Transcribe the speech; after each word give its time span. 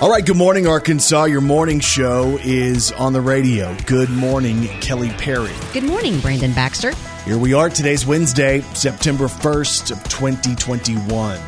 All 0.00 0.08
right, 0.08 0.24
good 0.24 0.36
morning, 0.36 0.68
Arkansas. 0.68 1.24
Your 1.24 1.40
morning 1.40 1.80
show 1.80 2.38
is 2.44 2.92
on 2.92 3.12
the 3.12 3.20
radio. 3.20 3.76
Good 3.84 4.08
morning, 4.10 4.68
Kelly 4.80 5.08
Perry. 5.10 5.50
Good 5.72 5.82
morning, 5.82 6.20
Brandon 6.20 6.52
Baxter. 6.52 6.92
Here 7.24 7.36
we 7.36 7.52
are. 7.52 7.68
Today's 7.68 8.06
Wednesday, 8.06 8.60
September 8.74 9.24
1st 9.24 9.90
of 9.90 10.04
2021. 10.04 11.40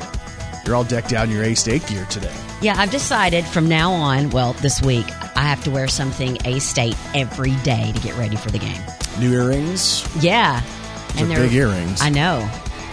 You're 0.67 0.75
all 0.75 0.83
decked 0.83 1.13
out 1.13 1.29
in 1.29 1.31
your 1.33 1.45
A 1.45 1.55
State 1.55 1.87
gear 1.87 2.05
today. 2.07 2.35
Yeah, 2.61 2.75
I've 2.77 2.91
decided 2.91 3.45
from 3.45 3.69
now 3.69 3.93
on, 3.93 4.31
well, 4.31 4.55
this 4.55 4.83
week, 4.83 5.07
I 5.37 5.43
have 5.43 5.63
to 5.63 5.71
wear 5.71 5.87
something 5.87 6.37
A 6.45 6.59
State 6.59 6.97
every 7.15 7.55
day 7.63 7.93
to 7.93 8.01
get 8.01 8.17
ready 8.19 8.35
for 8.35 8.51
the 8.51 8.59
game. 8.59 8.83
New 9.21 9.33
earrings. 9.33 10.05
Yeah. 10.21 10.61
Those 11.15 11.31
are 11.31 11.37
big 11.37 11.53
earrings. 11.53 12.03
I 12.03 12.09
know. 12.09 12.51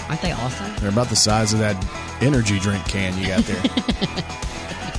Aren't 0.08 0.22
they 0.22 0.34
awesome? 0.34 0.76
They're 0.76 0.90
about 0.92 1.10
the 1.10 1.16
size 1.16 1.52
of 1.52 1.58
that 1.60 1.76
energy 2.22 2.60
drink 2.60 2.86
can 2.86 3.18
you 3.18 3.26
got 3.26 3.44
there. 3.46 3.64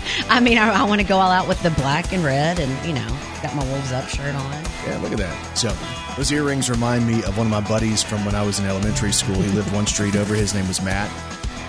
I 0.28 0.40
mean, 0.40 0.58
I, 0.58 0.70
I 0.70 0.84
want 0.84 1.00
to 1.00 1.06
go 1.06 1.18
all 1.18 1.30
out 1.30 1.48
with 1.48 1.62
the 1.62 1.70
black 1.70 2.12
and 2.12 2.24
red 2.24 2.58
and, 2.58 2.86
you 2.86 2.94
know, 2.94 3.06
got 3.42 3.54
my 3.54 3.64
Wolves 3.64 3.92
Up 3.92 4.08
shirt 4.08 4.34
on. 4.34 4.64
yeah, 4.86 4.98
look 5.02 5.12
at 5.12 5.18
that. 5.18 5.56
So, 5.56 5.74
those 6.16 6.32
earrings 6.32 6.68
remind 6.68 7.06
me 7.06 7.22
of 7.24 7.36
one 7.36 7.46
of 7.46 7.50
my 7.50 7.60
buddies 7.60 8.02
from 8.02 8.24
when 8.24 8.34
I 8.34 8.42
was 8.44 8.58
in 8.58 8.66
elementary 8.66 9.12
school. 9.12 9.36
He 9.36 9.50
lived 9.52 9.72
one 9.72 9.86
street 9.94 10.16
over. 10.16 10.34
His 10.34 10.54
name 10.54 10.66
was 10.68 10.82
Matt. 10.82 11.10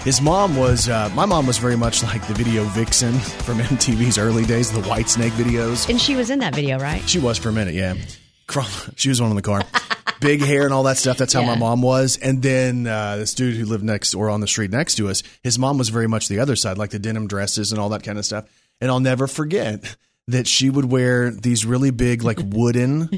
His 0.03 0.21
mom 0.21 0.55
was, 0.55 0.87
uh, 0.87 1.09
my 1.13 1.25
mom 1.25 1.45
was 1.45 1.57
very 1.57 1.75
much 1.75 2.03
like 2.03 2.25
the 2.27 2.33
video 2.33 2.63
vixen 2.63 3.13
from 3.19 3.57
MTV's 3.59 4.17
early 4.17 4.45
days, 4.45 4.71
the 4.71 4.81
Whitesnake 4.81 5.31
videos. 5.31 5.89
And 5.89 5.99
she 5.99 6.15
was 6.15 6.29
in 6.29 6.39
that 6.39 6.55
video, 6.55 6.79
right? 6.79 7.07
She 7.07 7.19
was 7.19 7.37
for 7.37 7.49
a 7.49 7.53
minute, 7.53 7.73
yeah. 7.73 7.95
She 8.95 9.09
was 9.09 9.21
one 9.21 9.29
in 9.29 9.35
the 9.35 9.41
car. 9.43 9.61
Big 10.21 10.41
hair 10.41 10.63
and 10.65 10.73
all 10.73 10.83
that 10.83 10.97
stuff. 10.97 11.17
That's 11.17 11.33
how 11.33 11.41
my 11.43 11.55
mom 11.57 11.81
was. 11.81 12.17
And 12.17 12.41
then 12.41 12.87
uh, 12.87 13.17
this 13.17 13.33
dude 13.33 13.55
who 13.55 13.65
lived 13.65 13.83
next 13.83 14.13
or 14.13 14.29
on 14.29 14.41
the 14.41 14.47
street 14.47 14.71
next 14.71 14.95
to 14.95 15.07
us, 15.09 15.23
his 15.43 15.57
mom 15.57 15.77
was 15.77 15.89
very 15.89 16.07
much 16.07 16.27
the 16.27 16.39
other 16.39 16.55
side, 16.55 16.77
like 16.77 16.89
the 16.89 16.99
denim 16.99 17.27
dresses 17.27 17.71
and 17.71 17.79
all 17.79 17.89
that 17.89 18.03
kind 18.03 18.17
of 18.17 18.25
stuff. 18.25 18.45
And 18.81 18.89
I'll 18.91 18.99
never 18.99 19.27
forget 19.27 19.95
that 20.27 20.45
she 20.45 20.69
would 20.69 20.85
wear 20.85 21.31
these 21.31 21.65
really 21.65 21.89
big, 21.91 22.21
like 22.23 22.37
wooden 22.43 23.09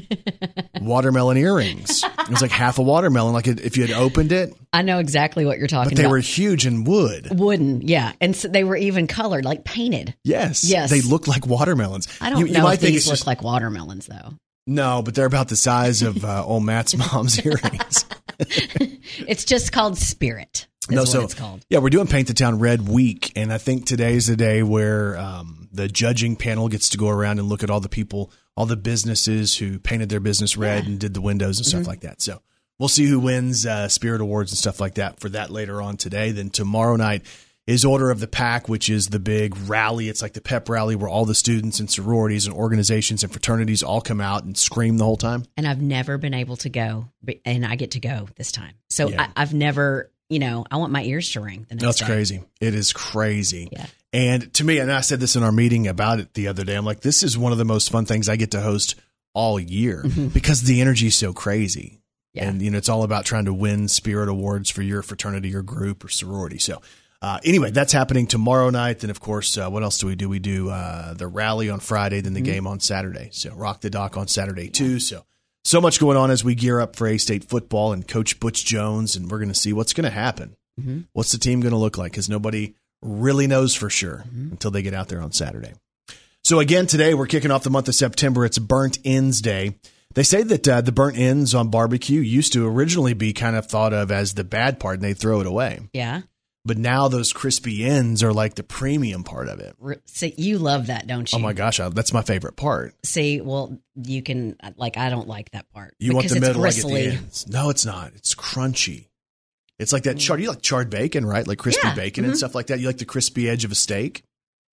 watermelon 0.80 1.36
earrings. 1.36 2.02
It 2.04 2.28
was 2.30 2.40
like 2.42 2.50
half 2.50 2.78
a 2.78 2.82
watermelon. 2.82 3.34
Like 3.34 3.46
if 3.46 3.76
you 3.76 3.86
had 3.86 3.94
opened 3.96 4.32
it, 4.32 4.54
I 4.72 4.82
know 4.82 4.98
exactly 4.98 5.44
what 5.44 5.58
you're 5.58 5.66
talking 5.68 5.90
but 5.90 5.96
they 5.96 6.04
about. 6.04 6.12
were 6.12 6.18
huge 6.20 6.66
in 6.66 6.84
wood. 6.84 7.28
wooden, 7.38 7.82
yeah. 7.86 8.12
And 8.20 8.34
so 8.34 8.48
they 8.48 8.64
were 8.64 8.76
even 8.76 9.06
colored, 9.06 9.44
like 9.44 9.64
painted. 9.64 10.14
Yes. 10.24 10.64
Yes. 10.64 10.90
They 10.90 11.00
looked 11.02 11.28
like 11.28 11.46
watermelons. 11.46 12.08
I 12.20 12.30
don't 12.30 12.40
You- 12.40 12.46
you 12.46 12.52
know 12.54 12.62
might 12.62 12.74
if 12.74 12.80
think 12.80 12.94
these 12.94 13.06
look 13.06 13.14
just- 13.16 13.26
like 13.26 13.42
watermelons, 13.42 14.06
though. 14.06 14.34
No, 14.66 15.02
but 15.02 15.14
they're 15.14 15.26
about 15.26 15.48
the 15.48 15.56
size 15.56 16.02
of 16.02 16.24
uh, 16.24 16.44
old 16.44 16.64
Matt's 16.64 16.96
mom's 16.96 17.44
earrings. 17.44 18.04
It's 19.28 19.44
just 19.44 19.72
called 19.72 19.98
Spirit. 19.98 20.66
Is 20.88 20.90
no, 20.90 21.02
what 21.02 21.08
so 21.08 21.22
it's 21.22 21.34
called. 21.34 21.64
yeah, 21.68 21.78
we're 21.78 21.90
doing 21.90 22.06
Paint 22.08 22.28
the 22.28 22.34
Town 22.34 22.58
Red 22.58 22.88
Week, 22.88 23.30
and 23.36 23.52
I 23.52 23.58
think 23.58 23.86
today's 23.86 24.26
the 24.26 24.36
day 24.36 24.62
where 24.64 25.16
um, 25.16 25.68
the 25.72 25.86
judging 25.86 26.34
panel 26.34 26.68
gets 26.68 26.88
to 26.90 26.98
go 26.98 27.08
around 27.08 27.38
and 27.38 27.48
look 27.48 27.62
at 27.62 27.70
all 27.70 27.78
the 27.78 27.88
people, 27.88 28.32
all 28.56 28.66
the 28.66 28.76
businesses 28.76 29.56
who 29.56 29.78
painted 29.78 30.08
their 30.08 30.18
business 30.18 30.56
red 30.56 30.86
and 30.86 30.98
did 30.98 31.14
the 31.14 31.20
windows 31.20 31.58
and 31.58 31.66
Mm-hmm. 31.66 31.78
stuff 31.82 31.86
like 31.86 32.00
that. 32.00 32.20
So 32.22 32.40
we'll 32.78 32.88
see 32.88 33.06
who 33.06 33.20
wins 33.20 33.64
uh, 33.66 33.88
Spirit 33.88 34.20
Awards 34.20 34.50
and 34.50 34.58
stuff 34.58 34.80
like 34.80 34.94
that 34.94 35.20
for 35.20 35.28
that 35.28 35.50
later 35.50 35.80
on 35.80 35.96
today. 35.96 36.32
Then 36.32 36.50
tomorrow 36.50 36.96
night 36.96 37.22
is 37.66 37.84
Order 37.84 38.10
of 38.10 38.18
the 38.20 38.26
Pack, 38.26 38.68
which 38.68 38.88
is 38.90 39.08
the 39.08 39.20
big 39.20 39.56
rally. 39.68 40.08
It's 40.08 40.20
like 40.20 40.32
the 40.32 40.40
pep 40.40 40.68
rally 40.68 40.96
where 40.96 41.08
all 41.08 41.24
the 41.24 41.34
students 41.34 41.78
and 41.78 41.88
sororities 41.90 42.46
and 42.46 42.54
organizations 42.54 43.22
and 43.22 43.32
fraternities 43.32 43.82
all 43.84 44.00
come 44.00 44.20
out 44.20 44.42
and 44.44 44.56
scream 44.58 44.98
the 44.98 45.04
whole 45.04 45.16
time. 45.16 45.44
and 45.56 45.66
I've 45.66 45.80
never 45.80 46.18
been 46.18 46.34
able 46.34 46.56
to 46.56 46.68
go, 46.68 47.08
and 47.44 47.64
I 47.64 47.76
get 47.76 47.92
to 47.92 48.00
go 48.00 48.28
this 48.36 48.50
time. 48.50 48.74
So 48.90 49.10
Yeah. 49.10 49.22
I, 49.36 49.42
I've 49.42 49.54
never, 49.54 50.10
you 50.28 50.40
know, 50.40 50.64
I 50.70 50.78
want 50.78 50.92
my 50.92 51.04
ears 51.04 51.30
to 51.32 51.40
ring. 51.40 51.66
The 51.68 51.76
next 51.76 51.84
That's 51.84 51.98
day. 52.00 52.06
crazy. 52.06 52.42
It 52.60 52.74
is 52.74 52.92
crazy. 52.92 53.68
Yeah. 53.70 53.86
And 54.12 54.52
to 54.54 54.64
me, 54.64 54.78
and 54.78 54.90
I 54.90 55.00
said 55.00 55.20
this 55.20 55.36
in 55.36 55.42
our 55.44 55.52
meeting 55.52 55.86
about 55.86 56.18
it 56.18 56.34
the 56.34 56.48
other 56.48 56.64
day, 56.64 56.74
I'm 56.74 56.84
like, 56.84 57.00
this 57.00 57.22
is 57.22 57.38
one 57.38 57.52
of 57.52 57.58
the 57.58 57.64
most 57.64 57.90
fun 57.90 58.06
things 58.06 58.28
I 58.28 58.36
get 58.36 58.50
to 58.50 58.60
host 58.60 58.96
all 59.34 59.58
year 59.60 60.04
because 60.34 60.62
the 60.64 60.80
energy 60.80 61.06
is 61.06 61.14
so 61.14 61.32
crazy. 61.32 61.80
Mm-hmm. 61.80 61.98
Yeah. 62.34 62.48
And, 62.48 62.62
you 62.62 62.70
know, 62.70 62.78
it's 62.78 62.88
all 62.88 63.02
about 63.04 63.24
trying 63.24 63.44
to 63.44 63.54
win 63.54 63.88
spirit 63.88 64.28
awards 64.28 64.68
for 64.70 64.82
your 64.82 65.02
fraternity 65.02 65.54
or 65.54 65.62
group 65.62 66.02
or 66.04 66.08
sorority. 66.08 66.58
So, 66.58 66.80
uh, 67.22 67.38
anyway, 67.44 67.70
that's 67.70 67.92
happening 67.92 68.26
tomorrow 68.26 68.68
night. 68.70 68.98
Then, 68.98 69.08
of 69.10 69.20
course, 69.20 69.56
uh, 69.56 69.70
what 69.70 69.82
else 69.82 69.96
do 69.98 70.08
we 70.08 70.16
do? 70.16 70.28
We 70.28 70.40
do 70.40 70.68
uh, 70.70 71.14
the 71.14 71.26
rally 71.28 71.70
on 71.70 71.80
Friday, 71.80 72.20
then 72.20 72.34
the 72.34 72.40
Mm-hmm. 72.40 72.52
game 72.52 72.66
on 72.66 72.80
Saturday. 72.80 73.28
So, 73.32 73.54
Rock 73.54 73.80
the 73.80 73.90
Dock 73.90 74.16
on 74.16 74.26
Saturday, 74.28 74.68
too. 74.68 74.98
So, 75.00 75.24
so 75.64 75.80
much 75.80 76.00
going 76.00 76.16
on 76.16 76.30
as 76.32 76.42
we 76.44 76.54
gear 76.56 76.80
up 76.80 76.96
for 76.96 77.06
A 77.06 77.16
State 77.18 77.44
football 77.44 77.92
and 77.92 78.06
Coach 78.06 78.40
Butch 78.40 78.64
Jones, 78.64 79.14
and 79.16 79.30
we're 79.30 79.38
going 79.38 79.48
to 79.48 79.54
see 79.54 79.72
what's 79.72 79.92
going 79.92 80.04
to 80.04 80.10
happen. 80.10 80.56
Mhm. 80.80 81.04
What's 81.12 81.32
the 81.32 81.38
team 81.38 81.60
going 81.60 81.70
to 81.72 81.78
look 81.78 81.96
like? 81.96 82.10
Because 82.12 82.28
nobody 82.28 82.74
really 83.02 83.46
knows 83.46 83.74
for 83.74 83.88
sure 83.88 84.24
until 84.50 84.70
they 84.72 84.82
get 84.82 84.94
out 84.94 85.08
there 85.08 85.20
on 85.22 85.30
Saturday. 85.32 85.72
So 86.44 86.58
again, 86.58 86.86
today 86.88 87.14
we're 87.14 87.26
kicking 87.28 87.50
off 87.52 87.62
the 87.62 87.70
month 87.70 87.88
of 87.88 87.94
September. 87.94 88.44
It's 88.44 88.58
Burnt 88.58 88.98
Ends 89.04 89.40
Day. 89.40 89.76
They 90.14 90.22
say 90.24 90.42
that 90.42 90.68
uh, 90.68 90.80
the 90.80 90.92
burnt 90.92 91.16
ends 91.16 91.54
on 91.54 91.68
barbecue 91.68 92.20
used 92.20 92.52
to 92.54 92.66
originally 92.66 93.14
be 93.14 93.32
kind 93.32 93.56
of 93.56 93.66
thought 93.66 93.92
of 93.92 94.10
as 94.10 94.34
the 94.34 94.44
bad 94.44 94.78
part, 94.80 94.96
and 94.96 95.04
they 95.04 95.14
throw 95.14 95.40
it 95.40 95.46
away. 95.46 95.80
Yeah. 95.92 96.22
But 96.64 96.78
now 96.78 97.08
those 97.08 97.32
crispy 97.32 97.84
ends 97.84 98.22
are 98.22 98.32
like 98.32 98.54
the 98.54 98.62
premium 98.62 99.24
part 99.24 99.48
of 99.48 99.58
it. 99.58 99.76
See, 100.04 100.32
you 100.36 100.58
love 100.58 100.86
that, 100.86 101.08
don't 101.08 101.30
you? 101.32 101.36
Oh 101.38 101.42
my 101.42 101.52
gosh, 101.52 101.80
I, 101.80 101.88
that's 101.88 102.12
my 102.12 102.22
favorite 102.22 102.54
part. 102.54 102.94
See, 103.04 103.40
well, 103.40 103.76
you 103.96 104.22
can 104.22 104.56
like. 104.76 104.96
I 104.96 105.10
don't 105.10 105.26
like 105.26 105.50
that 105.50 105.68
part. 105.72 105.96
You 105.98 106.14
want 106.14 106.28
the 106.28 106.38
middle, 106.38 106.64
I 106.64 106.70
get 106.70 106.86
the 106.86 106.96
ends. 107.16 107.48
No, 107.48 107.70
it's 107.70 107.84
not. 107.84 108.12
It's 108.14 108.36
crunchy. 108.36 109.08
It's 109.80 109.92
like 109.92 110.04
that 110.04 110.18
charred. 110.18 110.40
You 110.40 110.50
like 110.50 110.62
charred 110.62 110.88
bacon, 110.88 111.26
right? 111.26 111.44
Like 111.46 111.58
crispy 111.58 111.88
Yeah, 111.88 111.94
bacon 111.94 112.24
and 112.24 112.34
mhm. 112.34 112.36
stuff 112.36 112.54
like 112.54 112.68
that. 112.68 112.78
You 112.78 112.86
like 112.86 112.98
the 112.98 113.04
crispy 113.06 113.48
edge 113.48 113.64
of 113.64 113.72
a 113.72 113.74
steak. 113.74 114.22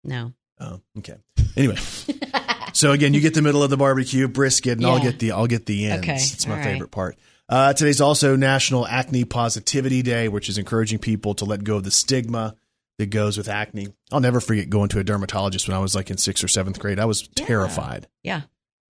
No. 0.02 0.32
Oh, 0.58 0.80
okay. 0.98 1.16
Anyway, 1.56 1.76
so 2.72 2.92
again, 2.92 3.12
you 3.12 3.20
get 3.20 3.34
the 3.34 3.42
middle 3.42 3.62
of 3.62 3.68
the 3.68 3.76
barbecue 3.76 4.26
brisket, 4.28 4.78
and 4.78 4.86
I'll 4.86 5.00
get 5.02 5.18
the 5.18 5.32
I'll 5.32 5.46
get 5.46 5.66
the 5.66 5.86
ends. 5.86 6.02
Okay, 6.06 6.14
It's 6.14 6.46
my 6.46 6.54
right. 6.56 6.64
favorite 6.64 6.90
part. 6.90 7.18
Uh, 7.48 7.72
today's 7.74 8.00
also 8.00 8.36
National 8.36 8.86
Acne 8.86 9.24
Positivity 9.24 10.02
Day, 10.02 10.28
which 10.28 10.48
is 10.48 10.56
encouraging 10.58 10.98
people 10.98 11.34
to 11.34 11.44
let 11.44 11.62
go 11.64 11.76
of 11.76 11.84
the 11.84 11.90
stigma 11.90 12.56
that 12.98 13.06
goes 13.10 13.36
with 13.36 13.48
acne. 13.48 13.88
I'll 14.12 14.20
never 14.20 14.40
forget 14.40 14.70
going 14.70 14.88
to 14.90 14.98
a 14.98 15.04
dermatologist 15.04 15.68
when 15.68 15.76
I 15.76 15.80
was 15.80 15.94
like 15.94 16.10
in 16.10 16.16
sixth 16.16 16.42
or 16.44 16.48
seventh 16.48 16.78
grade. 16.78 16.98
I 16.98 17.04
was 17.04 17.28
Yeah. 17.36 17.44
terrified 17.44 18.06
Yeah. 18.22 18.42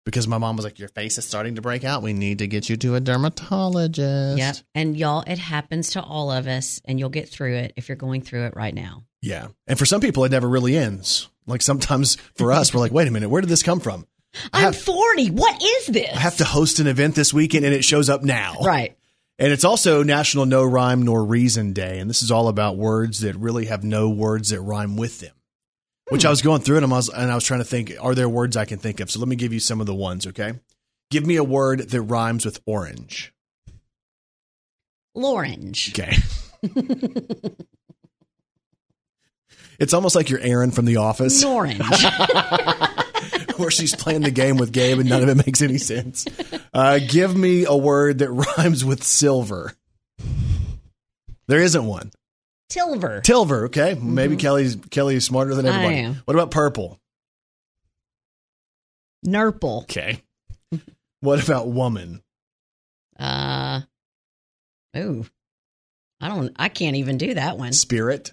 because 0.04 0.28
my 0.28 0.38
mom 0.38 0.56
was 0.56 0.64
like, 0.64 0.78
"Your 0.78 0.90
face 0.90 1.16
is 1.18 1.24
starting 1.26 1.54
to 1.56 1.62
break 1.62 1.82
out. 1.84 2.02
We 2.02 2.12
need 2.12 2.38
to 2.38 2.46
get 2.46 2.68
you 2.68 2.76
to 2.76 2.94
a 2.94 3.00
dermatologist." 3.00 4.38
Yeah. 4.38 4.52
And 4.74 4.96
y'all, 4.96 5.24
it 5.26 5.38
happens 5.38 5.90
to 5.92 6.02
all 6.02 6.30
of 6.30 6.46
us, 6.46 6.80
and 6.84 6.98
you'll 7.00 7.08
get 7.08 7.28
through 7.28 7.54
it 7.56 7.72
if 7.76 7.88
you're 7.88 7.96
going 7.96 8.20
through 8.22 8.44
it 8.46 8.54
right 8.56 8.74
now. 8.74 9.04
Yeah. 9.22 9.48
And 9.66 9.78
for 9.78 9.86
some 9.86 10.00
people, 10.02 10.24
it 10.24 10.30
never 10.30 10.48
really 10.48 10.76
ends. 10.76 11.28
Like 11.46 11.62
sometimes 11.62 12.16
for 12.36 12.52
us, 12.52 12.72
we're 12.72 12.80
like, 12.80 12.92
"Wait 12.92 13.08
a 13.08 13.10
minute, 13.10 13.30
where 13.30 13.40
did 13.40 13.50
this 13.50 13.62
come 13.62 13.80
from?" 13.80 14.06
I'm 14.52 14.64
have, 14.64 14.76
40. 14.76 15.28
What 15.30 15.62
is 15.62 15.86
this? 15.86 16.10
I 16.12 16.20
have 16.20 16.36
to 16.38 16.44
host 16.44 16.80
an 16.80 16.86
event 16.86 17.14
this 17.14 17.32
weekend, 17.32 17.64
and 17.64 17.74
it 17.74 17.84
shows 17.84 18.08
up 18.08 18.22
now. 18.22 18.56
Right. 18.62 18.96
And 19.38 19.52
it's 19.52 19.64
also 19.64 20.02
National 20.02 20.46
No 20.46 20.64
Rhyme 20.64 21.02
Nor 21.02 21.24
Reason 21.24 21.72
Day. 21.72 21.98
And 21.98 22.08
this 22.08 22.22
is 22.22 22.30
all 22.30 22.48
about 22.48 22.76
words 22.76 23.20
that 23.20 23.36
really 23.36 23.66
have 23.66 23.82
no 23.82 24.08
words 24.08 24.50
that 24.50 24.60
rhyme 24.60 24.96
with 24.96 25.20
them. 25.20 25.32
Which 26.10 26.24
I 26.24 26.30
was 26.30 26.42
going 26.42 26.60
through 26.60 26.76
and 26.76 26.86
I 26.86 26.88
was, 26.88 27.08
and 27.08 27.32
I 27.32 27.34
was 27.34 27.44
trying 27.44 27.60
to 27.60 27.64
think, 27.64 27.94
are 27.98 28.14
there 28.14 28.28
words 28.28 28.56
I 28.56 28.66
can 28.66 28.78
think 28.78 29.00
of? 29.00 29.10
So 29.10 29.18
let 29.18 29.28
me 29.28 29.36
give 29.36 29.54
you 29.54 29.60
some 29.60 29.80
of 29.80 29.86
the 29.86 29.94
ones, 29.94 30.26
okay? 30.26 30.52
Give 31.10 31.26
me 31.26 31.36
a 31.36 31.44
word 31.44 31.80
that 31.80 32.02
rhymes 32.02 32.44
with 32.44 32.60
orange. 32.66 33.32
Lorange. 35.16 35.90
Okay. 35.98 36.16
it's 39.78 39.94
almost 39.94 40.14
like 40.16 40.30
you're 40.30 40.40
Erin 40.40 40.70
from 40.70 40.84
The 40.84 40.96
Office, 40.96 41.42
Orange. 41.44 41.78
where 43.56 43.70
she's 43.70 43.94
playing 43.94 44.22
the 44.22 44.30
game 44.32 44.56
with 44.56 44.72
Gabe 44.72 44.98
and 44.98 45.08
none 45.08 45.22
of 45.22 45.28
it 45.28 45.46
makes 45.46 45.62
any 45.62 45.78
sense. 45.78 46.26
Uh, 46.72 46.98
give 47.06 47.36
me 47.36 47.64
a 47.66 47.76
word 47.76 48.18
that 48.18 48.30
rhymes 48.30 48.84
with 48.84 49.02
silver. 49.04 49.72
There 51.46 51.60
isn't 51.60 51.84
one. 51.84 52.10
Tilver. 52.70 53.20
Tilver, 53.22 53.66
okay. 53.66 53.94
Maybe 53.94 54.36
Kelly's 54.36 54.76
Kelly 54.90 55.16
is 55.16 55.24
smarter 55.24 55.54
than 55.54 55.66
Mm-hmm. 55.66 55.74
I 55.74 55.84
everybody. 55.84 56.00
am. 56.06 56.14
What 56.24 56.34
about 56.34 56.50
purple? 56.50 56.98
Nurple. 59.22 59.80
Okay. 59.82 60.22
what 61.20 61.42
about 61.42 61.68
woman? 61.68 62.22
Uh, 63.18 63.82
ooh. 64.96 65.24
I 66.20 66.28
don't, 66.28 66.52
I 66.56 66.68
can't 66.68 66.96
even 66.96 67.18
do 67.18 67.34
that 67.34 67.58
one. 67.58 67.72
Spirit? 67.72 68.32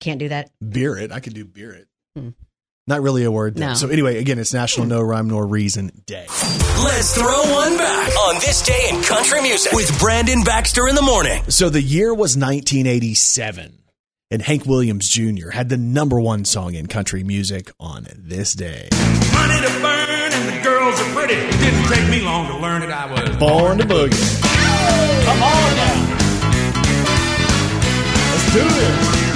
Can't 0.00 0.18
do 0.18 0.28
that. 0.28 0.50
Beer 0.66 0.96
it. 0.96 1.12
I 1.12 1.20
could 1.20 1.34
do 1.34 1.44
beer 1.44 1.72
it. 1.72 1.88
Hmm. 2.16 2.30
Not 2.86 3.02
really 3.02 3.24
a 3.24 3.30
word. 3.30 3.56
Though. 3.56 3.68
No. 3.68 3.74
So 3.74 3.88
anyway, 3.88 4.18
again, 4.18 4.38
it's 4.38 4.54
National 4.54 4.86
No 4.86 5.02
Rhyme 5.02 5.28
Nor 5.28 5.46
Reason 5.46 5.90
Day. 6.06 6.26
Let's 6.28 7.14
throw 7.14 7.42
one 7.52 7.76
back 7.76 8.16
on 8.28 8.36
this 8.36 8.62
day 8.62 8.88
in 8.90 9.02
country 9.02 9.42
music 9.42 9.72
with 9.72 9.98
Brandon 10.00 10.42
Baxter 10.42 10.88
in 10.88 10.94
the 10.94 11.02
morning. 11.02 11.42
So 11.48 11.68
the 11.68 11.82
year 11.82 12.14
was 12.14 12.36
1987, 12.36 13.78
and 14.30 14.40
Hank 14.40 14.64
Williams 14.64 15.06
Jr. 15.08 15.50
had 15.50 15.68
the 15.68 15.76
number 15.76 16.18
one 16.18 16.46
song 16.46 16.74
in 16.74 16.86
country 16.86 17.22
music 17.24 17.70
on 17.78 18.06
this 18.16 18.54
day. 18.54 18.88
Money 19.34 19.60
to 19.60 19.72
burn 19.82 20.32
and 20.32 20.48
the 20.48 20.62
girls 20.62 20.98
are 20.98 21.14
pretty. 21.14 21.34
It 21.34 21.50
didn't 21.60 21.84
take 21.92 22.08
me 22.08 22.22
long 22.22 22.46
to 22.46 22.56
learn 22.56 22.82
it. 22.82 22.90
I 22.90 23.04
was 23.10 23.36
Born 23.36 23.76
to 23.78 23.84
Boogie. 23.84 24.42
Come 25.26 25.42
on 25.42 25.76
now. 25.76 26.14
Let's 28.32 28.52
do 28.54 28.62
this. 28.62 29.27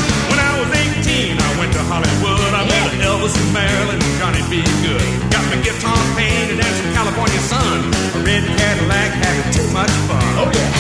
Elvis 3.22 3.38
and 3.38 3.54
Marilyn 3.54 4.00
Johnny 4.18 4.42
B. 4.50 4.66
Goode. 4.82 5.30
Got 5.30 5.46
my 5.46 5.54
guitar 5.62 5.94
painted 6.18 6.58
and 6.58 6.74
some 6.74 6.90
California 6.90 7.38
sun. 7.46 7.78
A 8.18 8.24
red 8.26 8.42
Cadillac 8.58 9.10
having 9.14 9.46
too 9.54 9.68
much 9.70 9.94
fun. 10.10 10.26
Oh 10.42 10.50
yeah. 10.50 10.70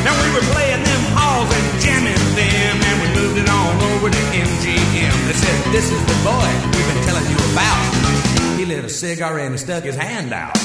Now 0.00 0.16
we 0.16 0.32
were 0.32 0.46
playing 0.56 0.80
them 0.80 1.02
halls 1.12 1.52
and 1.52 1.66
jamming 1.84 2.24
them, 2.40 2.76
and 2.88 2.96
we 3.04 3.08
moved 3.20 3.36
it 3.36 3.48
on 3.52 3.76
over 3.92 4.08
to 4.08 4.22
MGM. 4.32 5.16
They 5.28 5.36
said, 5.36 5.72
This 5.72 5.92
is 5.92 6.00
the 6.08 6.16
boy 6.24 6.48
we've 6.72 6.88
been 6.88 7.04
telling 7.04 7.28
you 7.28 7.36
about. 7.52 8.56
He 8.56 8.64
lit 8.64 8.82
a 8.82 8.88
cigar 8.88 9.38
and 9.40 9.52
he 9.52 9.58
stuck 9.58 9.84
his 9.84 9.96
hand 9.96 10.32
out. 10.32 10.56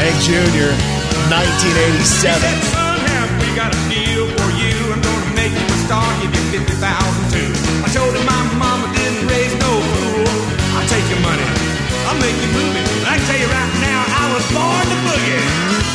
Hank 0.00 0.16
Jr., 0.24 0.72
He 0.72 1.28
1987. 1.28 2.83
Got 3.54 3.70
a 3.70 3.80
deal 3.86 4.26
for 4.34 4.50
you? 4.58 4.74
I'm 4.90 4.98
gonna 4.98 5.38
make 5.38 5.54
you 5.54 5.62
a 5.62 5.78
star, 5.86 6.02
give 6.18 6.34
you 6.34 6.60
50000 6.66 6.74
too. 7.30 7.50
I 7.86 7.88
told 7.94 8.10
him 8.10 8.26
my 8.26 8.42
mama 8.58 8.90
didn't 8.98 9.30
raise 9.30 9.54
no 9.62 9.70
fool. 9.78 10.26
I'll 10.74 10.88
take 10.90 11.06
your 11.06 11.22
money, 11.22 11.46
I'll 12.10 12.18
make 12.18 12.34
you 12.34 12.50
move 12.50 12.74
it. 12.74 12.86
I 13.06 13.14
can 13.14 13.24
tell 13.30 13.38
you 13.38 13.46
right 13.46 13.74
now, 13.78 14.00
I 14.02 14.24
was 14.34 14.44
born 14.50 14.84
to 14.90 14.96
boogie. 15.06 15.38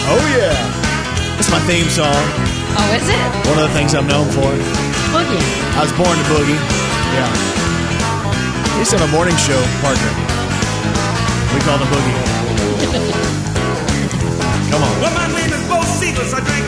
Oh, 0.07 0.23
yeah. 0.39 1.35
It's 1.37 1.51
my 1.51 1.59
theme 1.67 1.91
song. 1.91 2.23
Oh, 2.79 2.95
is 2.95 3.07
it? 3.11 3.29
One 3.51 3.59
of 3.59 3.67
the 3.67 3.75
things 3.75 3.91
I'm 3.93 4.07
known 4.07 4.31
for. 4.31 4.47
Boogie. 5.11 5.43
I 5.75 5.83
was 5.83 5.91
born 5.99 6.15
to 6.15 6.25
boogie. 6.31 6.59
Yeah. 7.13 7.27
He 8.79 8.87
on 8.95 9.03
a 9.03 9.11
morning 9.11 9.35
show 9.35 9.59
partner. 9.83 10.11
We 11.51 11.59
call 11.67 11.77
him 11.77 11.91
Boogie. 11.91 12.15
Come 14.71 14.83
on. 14.83 15.01
Well, 15.01 15.13
my 15.13 15.27
name 15.35 15.51
is 15.51 15.63
Bo 15.67 15.81
Seedless. 15.99 16.33
I 16.33 16.39
drink 16.39 16.58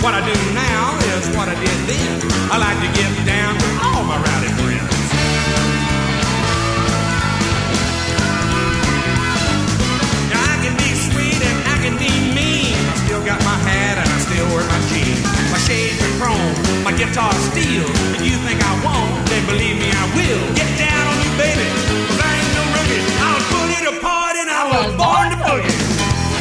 What 0.00 0.14
I 0.14 0.22
do 0.22 0.36
now 0.54 0.94
is 1.18 1.26
what 1.36 1.48
I 1.48 1.54
did 1.58 1.78
then. 1.90 2.22
I 2.54 2.56
like 2.58 2.78
to 2.78 2.90
get 2.94 3.10
down 3.26 3.54
with 3.58 3.74
all 3.82 4.04
my 4.06 4.14
rowdy 4.14 4.52
friends. 4.62 4.94
Now 10.30 10.38
I 10.38 10.56
can 10.62 10.74
be 10.78 10.90
sweet 10.94 11.40
and 11.42 11.58
I 11.66 11.76
can 11.82 11.94
be 11.98 12.10
mean. 12.30 12.78
I 12.78 12.94
still 13.06 13.24
got 13.26 13.42
my 13.42 13.58
hat 13.66 13.98
and 13.98 14.08
I 14.08 14.18
still 14.22 14.46
wear 14.54 14.64
my 14.70 14.80
jeans. 14.92 15.22
My 15.50 15.60
shades 15.66 15.98
are 15.98 16.14
chrome, 16.22 16.54
my 16.86 16.94
guitar 16.94 17.34
steel. 17.50 17.86
If 18.14 18.22
you 18.22 18.36
think 18.46 18.62
I 18.62 18.74
won't, 18.86 19.12
then 19.26 19.42
believe 19.50 19.82
me 19.82 19.90
I 19.90 20.04
will. 20.14 20.42
Get 20.54 20.70
down 20.78 21.04
on 21.10 21.16
you, 21.26 21.32
baby. 21.42 21.66
'cause 22.06 22.20
I 22.22 22.30
ain't 22.38 22.52
no 22.54 22.64
rookie. 22.76 23.02
I'll 23.26 23.44
put 23.54 23.68
it 23.78 23.84
apart 23.94 24.34
and 24.42 24.50
I 24.50 24.62
was 24.72 24.88
born 25.00 25.26
to 25.34 25.38
boogie. 25.42 25.76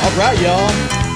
All 0.03 0.13
right, 0.21 0.37
y'all. 0.45 1.06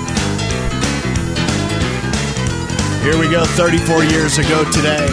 Here 3.02 3.18
we 3.18 3.28
go, 3.32 3.44
34 3.44 4.04
years 4.04 4.38
ago 4.38 4.64
today. 4.72 5.08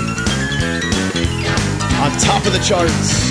On 2.04 2.10
top 2.20 2.44
of 2.44 2.52
the 2.52 2.60
charts. 2.62 3.30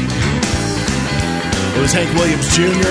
It 1.77 1.79
was 1.79 1.93
Hank 1.93 2.11
Williams 2.17 2.49
Jr. 2.55 2.89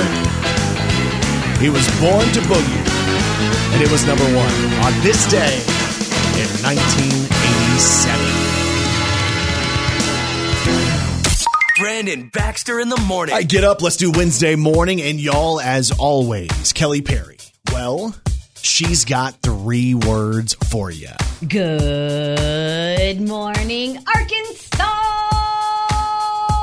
He 1.61 1.69
was 1.69 1.85
born 1.99 2.25
to 2.35 2.41
boogie. 2.47 2.87
And 3.75 3.83
it 3.83 3.91
was 3.91 4.07
number 4.07 4.23
one 4.27 4.55
on 4.85 4.93
this 5.03 5.27
day 5.29 5.59
in 6.39 6.47
1987. 6.63 8.47
Brandon 11.81 12.31
Baxter 12.33 12.79
in 12.79 12.91
the 12.91 13.01
morning. 13.09 13.35
I 13.35 13.43
get 13.43 13.65
up. 13.65 13.83
Let's 13.83 13.97
do 13.97 14.13
Wednesday 14.13 14.55
morning. 14.55 15.03
And 15.03 15.21
y'all, 15.21 15.61
as 15.61 15.91
always, 15.91 16.73
Kelly 16.75 17.03
Perry. 17.03 17.39
Well, 17.73 18.15
she's 18.63 19.05
got 19.05 19.43
three 19.43 19.95
words 19.95 20.55
for 20.71 20.93
you. 20.93 21.11
Good 21.49 23.21
morning, 23.21 23.99
Arkansas. 23.99 24.85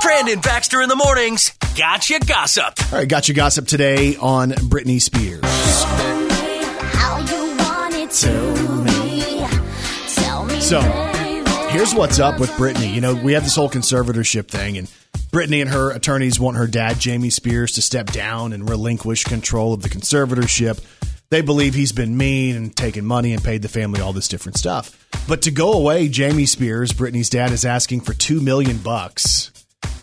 Brandon 0.01 0.39
Baxter 0.41 0.81
in 0.81 0.89
the 0.89 0.95
mornings. 0.95 1.53
Gotcha 1.77 2.19
gossip. 2.25 2.73
All 2.91 2.99
right, 2.99 3.07
gotcha 3.07 3.33
gossip 3.33 3.65
today 3.67 4.17
on 4.17 4.49
Britney 4.51 4.99
Spears. 5.01 5.41
How 5.43 7.19
you 7.19 7.55
want 7.57 7.95
it 7.95 8.11
to 8.11 8.83
be. 8.83 9.45
Tell 10.15 10.45
me, 10.45 10.59
So. 10.59 10.81
Here's 11.69 11.95
what's 11.95 12.19
up 12.19 12.39
with 12.39 12.49
Britney. 12.51 12.93
You 12.93 12.99
know, 12.99 13.15
we 13.15 13.33
have 13.33 13.43
this 13.43 13.55
whole 13.55 13.69
conservatorship 13.69 14.47
thing, 14.47 14.77
and 14.77 14.87
Britney 15.31 15.61
and 15.61 15.69
her 15.69 15.91
attorneys 15.91 16.39
want 16.39 16.57
her 16.57 16.67
dad, 16.67 16.99
Jamie 16.99 17.29
Spears, 17.29 17.71
to 17.73 17.81
step 17.81 18.07
down 18.07 18.51
and 18.53 18.69
relinquish 18.69 19.23
control 19.23 19.73
of 19.73 19.81
the 19.81 19.89
conservatorship. 19.89 20.83
They 21.33 21.41
believe 21.41 21.73
he's 21.73 21.91
been 21.91 22.15
mean 22.15 22.55
and 22.55 22.75
taken 22.75 23.07
money 23.07 23.33
and 23.33 23.43
paid 23.43 23.63
the 23.63 23.67
family 23.67 23.99
all 23.99 24.13
this 24.13 24.27
different 24.27 24.55
stuff. 24.55 24.95
But 25.27 25.41
to 25.41 25.49
go 25.49 25.73
away, 25.73 26.07
Jamie 26.07 26.45
Spears, 26.45 26.91
Britney's 26.91 27.27
dad, 27.27 27.51
is 27.51 27.65
asking 27.65 28.01
for 28.01 28.13
two 28.13 28.39
million 28.39 28.77
bucks, 28.77 29.49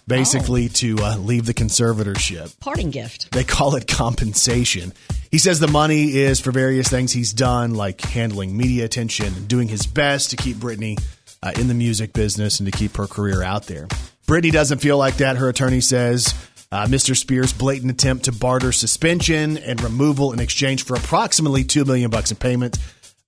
basically 0.09 0.69
to 0.71 0.97
uh, 0.99 1.17
leave 1.19 1.47
the 1.47 1.55
conservatorship. 1.55 2.59
Parting 2.59 2.91
gift. 2.91 3.31
They 3.31 3.45
call 3.45 3.77
it 3.77 3.87
compensation. 3.87 4.93
He 5.31 5.39
says 5.39 5.61
the 5.61 5.69
money 5.69 6.17
is 6.17 6.41
for 6.41 6.51
various 6.51 6.89
things 6.89 7.13
he's 7.13 7.33
done, 7.33 7.77
like 7.77 8.01
handling 8.01 8.57
media 8.57 8.85
attention 8.85 9.27
and 9.27 9.47
doing 9.47 9.69
his 9.69 9.87
best 9.87 10.31
to 10.31 10.37
keep 10.37 10.57
Britney 10.57 11.01
uh, 11.45 11.53
in 11.55 11.69
the 11.69 11.75
music 11.75 12.13
business 12.13 12.59
and 12.59 12.67
to 12.73 12.77
keep 12.77 12.97
her 12.97 13.07
career 13.07 13.41
out 13.41 13.69
there. 13.69 13.87
Britney 14.27 14.51
doesn't 14.51 14.79
feel 14.79 14.99
like 14.99 15.19
that. 15.19 15.37
Her 15.37 15.49
attorney 15.49 15.81
says 15.81 16.35
uh, 16.73 16.87
Mr. 16.87 17.17
Spears' 17.17 17.53
blatant 17.53 17.91
attempt 17.91 18.27
to 18.27 18.33
barter 18.33 18.73
suspension 18.73 19.59
and 19.59 19.83
removal 19.83 20.33
in 20.33 20.41
exchange 20.41 20.85
for 20.85 20.97
approximately 20.97 21.65
two 21.65 21.85
million 21.85 22.11
bucks 22.11 22.31
in 22.31 22.37
payment 22.37 22.79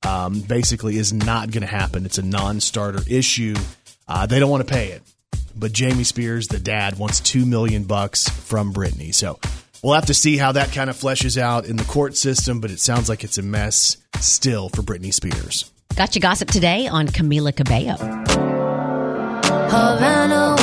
um, 0.06 0.40
basically 0.40 0.96
is 0.96 1.12
not 1.12 1.50
going 1.50 1.62
to 1.62 1.66
happen. 1.66 2.04
It's 2.04 2.18
a 2.18 2.22
non-starter 2.22 3.02
issue. 3.08 3.54
Uh, 4.06 4.26
they 4.26 4.38
don't 4.38 4.50
want 4.50 4.66
to 4.66 4.72
pay 4.72 4.88
it 4.88 5.02
but 5.56 5.72
Jamie 5.72 6.04
Spears, 6.04 6.48
the 6.48 6.58
dad, 6.58 6.98
wants 6.98 7.20
two 7.20 7.46
million 7.46 7.84
bucks 7.84 8.28
from 8.28 8.72
Britney. 8.72 9.14
So 9.14 9.38
we'll 9.82 9.94
have 9.94 10.06
to 10.06 10.14
see 10.14 10.36
how 10.36 10.52
that 10.52 10.72
kind 10.72 10.90
of 10.90 10.96
fleshes 10.96 11.36
out 11.36 11.66
in 11.66 11.76
the 11.76 11.84
court 11.84 12.16
system. 12.16 12.60
But 12.60 12.70
it 12.70 12.80
sounds 12.80 13.08
like 13.08 13.24
it's 13.24 13.38
a 13.38 13.42
mess 13.42 13.96
still 14.20 14.68
for 14.68 14.82
Britney 14.82 15.12
Spears. 15.12 15.70
Got 15.96 16.14
your 16.14 16.20
gossip 16.20 16.48
today 16.50 16.86
on 16.86 17.06
Camila 17.08 17.54
Cabello. 17.54 17.96
Havana, 19.68 20.56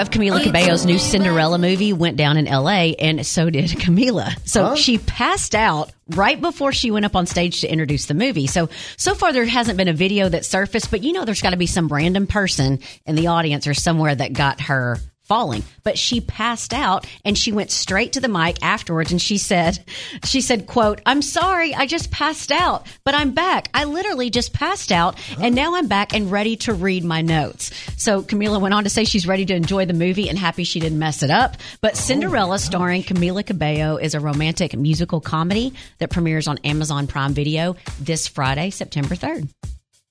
of 0.00 0.10
Camila 0.10 0.40
oh, 0.40 0.44
Cabello's 0.44 0.86
new 0.86 0.98
Cinderella 0.98 1.58
movie 1.58 1.92
went 1.92 2.16
down 2.16 2.36
in 2.36 2.46
LA, 2.46 2.92
and 2.98 3.24
so 3.26 3.50
did 3.50 3.68
Camila. 3.70 4.34
So 4.48 4.74
she 4.74 4.98
passed 4.98 5.54
out 5.54 5.92
right 6.08 6.40
before 6.40 6.72
she 6.72 6.90
went 6.90 7.04
up 7.04 7.14
on 7.14 7.26
stage 7.26 7.60
to 7.60 7.68
introduce 7.68 8.06
the 8.06 8.14
movie. 8.14 8.46
So 8.46 8.68
so 8.96 9.14
far 9.14 9.32
there 9.32 9.44
hasn't 9.44 9.76
been 9.76 9.88
a 9.88 9.92
video 9.92 10.28
that 10.28 10.44
surfaced, 10.44 10.90
but 10.90 11.02
you 11.02 11.12
know 11.12 11.24
there's 11.24 11.42
got 11.42 11.50
to 11.50 11.56
be 11.56 11.66
some 11.66 11.88
random 11.88 12.26
person 12.26 12.80
in 13.04 13.14
the 13.14 13.28
audience 13.28 13.66
or 13.66 13.74
somewhere 13.74 14.14
that 14.14 14.32
got 14.32 14.62
her 14.62 14.98
falling 15.30 15.62
but 15.84 15.96
she 15.96 16.20
passed 16.20 16.74
out 16.74 17.06
and 17.24 17.38
she 17.38 17.52
went 17.52 17.70
straight 17.70 18.12
to 18.12 18.20
the 18.20 18.28
mic 18.28 18.62
afterwards 18.62 19.12
and 19.12 19.22
she 19.22 19.38
said 19.38 19.78
she 20.24 20.42
said 20.42 20.66
quote 20.66 21.00
i'm 21.06 21.22
sorry 21.22 21.72
i 21.74 21.86
just 21.86 22.10
passed 22.10 22.52
out 22.52 22.86
but 23.04 23.14
i'm 23.14 23.30
back. 23.32 23.68
I 23.74 23.84
literally 23.84 24.30
just 24.30 24.52
passed 24.52 24.92
out 24.92 25.18
and 25.40 25.54
now 25.54 25.74
i'm 25.76 25.88
back 25.88 26.14
and 26.14 26.30
ready 26.30 26.56
to 26.56 26.74
read 26.74 27.04
my 27.04 27.22
notes. 27.22 27.70
So 27.96 28.22
camila 28.22 28.60
went 28.60 28.74
on 28.74 28.84
to 28.84 28.90
say 28.90 29.04
she's 29.04 29.26
ready 29.26 29.46
to 29.46 29.54
enjoy 29.54 29.86
the 29.86 29.94
movie 29.94 30.28
and 30.28 30.38
happy 30.38 30.64
she 30.64 30.80
didn't 30.80 30.98
mess 30.98 31.22
it 31.22 31.30
up. 31.30 31.56
But 31.80 31.92
oh, 31.92 31.96
cinderella 31.96 32.58
starring 32.58 33.02
camila 33.02 33.44
cabello 33.44 33.96
is 33.96 34.14
a 34.14 34.20
romantic 34.20 34.76
musical 34.76 35.20
comedy 35.20 35.72
that 35.98 36.10
premieres 36.10 36.48
on 36.48 36.58
amazon 36.58 37.06
prime 37.06 37.32
video 37.32 37.76
this 38.00 38.26
friday 38.28 38.70
september 38.70 39.14
3rd 39.14 39.48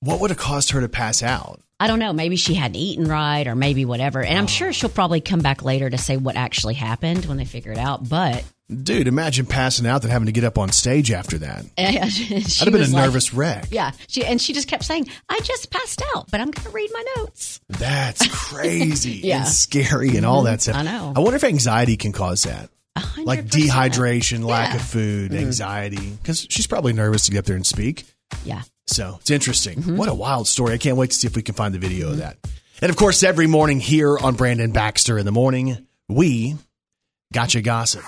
What 0.02 0.22
would 0.22 0.30
have 0.30 0.40
caused 0.40 0.72
her 0.72 0.82
to 0.82 0.90
pass 0.90 1.22
out? 1.24 1.62
I 1.80 1.88
don't 1.88 2.00
know. 2.00 2.14
Maybe 2.14 2.36
she 2.36 2.54
hadn't 2.54 2.76
eaten 2.76 3.08
right 3.08 3.48
or 3.48 3.56
maybe 3.56 3.86
whatever. 3.86 4.22
And 4.22 4.38
I'm 4.38 4.46
ah. 4.46 4.48
sure 4.48 4.74
she'll 4.74 4.90
probably 4.90 5.22
come 5.22 5.40
back 5.40 5.64
later 5.64 5.90
to 5.90 5.98
say 5.98 6.18
what 6.18 6.36
actually 6.36 6.74
happened 6.74 7.26
when 7.26 7.38
they 7.38 7.46
figure 7.46 7.72
it 7.72 7.78
out. 7.78 8.08
But 8.08 8.44
Dude, 8.72 9.08
imagine 9.08 9.48
passing 9.48 9.88
out 9.88 10.04
and 10.04 10.12
having 10.12 10.28
to 10.28 10.32
get 10.32 10.44
up 10.44 10.60
on 10.60 10.72
stage 10.72 11.12
after 11.12 11.40
that. 11.40 11.66
I'd 11.78 11.96
have 11.96 12.72
been 12.72 12.76
a 12.76 12.78
like- 12.80 12.92
nervous 12.92 13.34
wreck. 13.34 13.68
Yeah. 13.72 13.92
She, 14.08 14.24
and 14.24 14.40
she 14.40 14.54
just 14.54 14.68
kept 14.68 14.84
saying, 14.84 15.08
I 15.28 15.40
just 15.40 15.72
passed 15.72 16.04
out, 16.16 16.30
but 16.30 16.40
I'm 16.40 16.52
going 16.52 16.66
to 16.66 16.70
read 16.70 16.90
my 16.94 17.04
notes. 17.18 17.60
That's 17.68 18.28
crazy 18.32 19.22
Yeah. 19.24 19.40
and 19.40 19.48
scary 19.48 20.18
and 20.18 20.26
all 20.26 20.44
that 20.44 20.60
mm-hmm. 20.60 20.72
stuff. 20.72 20.76
I 20.76 20.84
know. 20.84 21.14
I 21.16 21.20
wonder 21.20 21.38
if 21.38 21.44
anxiety 21.44 21.98
can 21.98 22.12
cause 22.12 22.44
that. 22.44 22.70
A 22.96 23.00
hundred 23.00 23.28
Like 23.28 23.46
dehydration, 23.46 24.44
lack 24.44 24.70
Yeah. 24.70 24.76
of 24.76 24.82
food, 24.84 25.32
mm-hmm. 25.32 25.40
anxiety. 25.40 26.10
Because 26.22 26.46
she's 26.50 26.68
probably 26.68 26.94
nervous 26.94 27.26
to 27.26 27.32
get 27.32 27.40
up 27.40 27.46
there 27.46 27.56
and 27.56 27.66
speak. 27.66 28.06
Yeah. 28.46 28.62
So 28.90 29.18
it's 29.22 29.30
interesting. 29.32 29.80
Mm-hmm. 29.80 29.98
What 29.98 30.10
a 30.10 30.14
wild 30.14 30.48
story. 30.48 30.74
I 30.74 30.78
can't 30.78 30.98
wait 30.98 31.12
to 31.12 31.16
see 31.16 31.28
if 31.28 31.36
we 31.36 31.42
can 31.42 31.56
find 31.56 31.74
the 31.74 31.80
video 31.80 32.10
of 32.10 32.18
that. 32.18 32.38
And 32.82 32.90
of 32.90 32.96
course, 32.96 33.24
every 33.24 33.48
morning 33.48 33.80
here 33.80 34.18
on 34.18 34.36
Brandon 34.36 34.72
Baxter 34.72 35.18
in 35.18 35.26
the 35.26 35.32
Morning, 35.32 35.86
we 36.08 36.56
gotcha 37.34 37.62
gossip. 37.62 38.04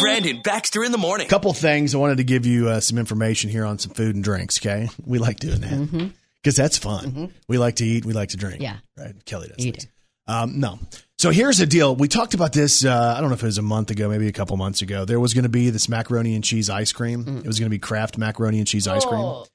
Brandon 0.00 0.40
Baxter 0.42 0.82
in 0.82 0.92
the 0.92 0.98
morning. 0.98 1.26
A 1.26 1.30
couple 1.30 1.52
things 1.52 1.94
I 1.94 1.98
wanted 1.98 2.16
to 2.18 2.24
give 2.24 2.46
you 2.46 2.68
uh, 2.68 2.80
some 2.80 2.98
information 2.98 3.50
here 3.50 3.64
on 3.64 3.78
some 3.78 3.92
food 3.92 4.14
and 4.14 4.24
drinks. 4.24 4.58
Okay, 4.58 4.88
we 5.04 5.18
like 5.18 5.38
doing 5.38 5.60
that 5.60 6.12
because 6.42 6.56
that's 6.56 6.76
fun. 6.78 7.32
We 7.48 7.58
like 7.58 7.76
to 7.76 7.84
eat, 7.84 8.04
we 8.04 8.12
like 8.12 8.30
to 8.30 8.36
drink. 8.36 8.56
Mm-hmm. 8.56 8.62
Yeah. 8.98 9.04
right. 9.04 9.24
Kelly 9.24 9.48
does. 9.48 9.64
You 9.64 9.72
this. 9.72 9.84
do. 9.84 9.90
Um, 10.26 10.58
no. 10.58 10.78
So 11.18 11.30
here's 11.30 11.58
the 11.58 11.66
deal. 11.66 11.94
We 11.94 12.08
talked 12.08 12.34
about 12.34 12.52
this. 12.52 12.84
Uh, 12.84 13.14
I 13.16 13.20
don't 13.20 13.30
know 13.30 13.34
if 13.34 13.42
it 13.42 13.46
was 13.46 13.58
a 13.58 13.62
month 13.62 13.90
ago, 13.90 14.08
maybe 14.08 14.26
a 14.26 14.32
couple 14.32 14.56
months 14.56 14.82
ago. 14.82 15.04
There 15.04 15.20
was 15.20 15.32
going 15.32 15.44
to 15.44 15.48
be 15.50 15.70
this 15.70 15.88
macaroni 15.88 16.34
and 16.34 16.42
cheese 16.42 16.68
ice 16.68 16.92
cream. 16.92 17.24
Mm. 17.24 17.40
It 17.40 17.46
was 17.46 17.58
going 17.60 17.66
to 17.66 17.74
be 17.74 17.78
Kraft 17.78 18.18
macaroni 18.18 18.58
and 18.58 18.66
cheese 18.66 18.88
ice 18.88 19.04
cream, 19.04 19.20
Oh. 19.20 19.46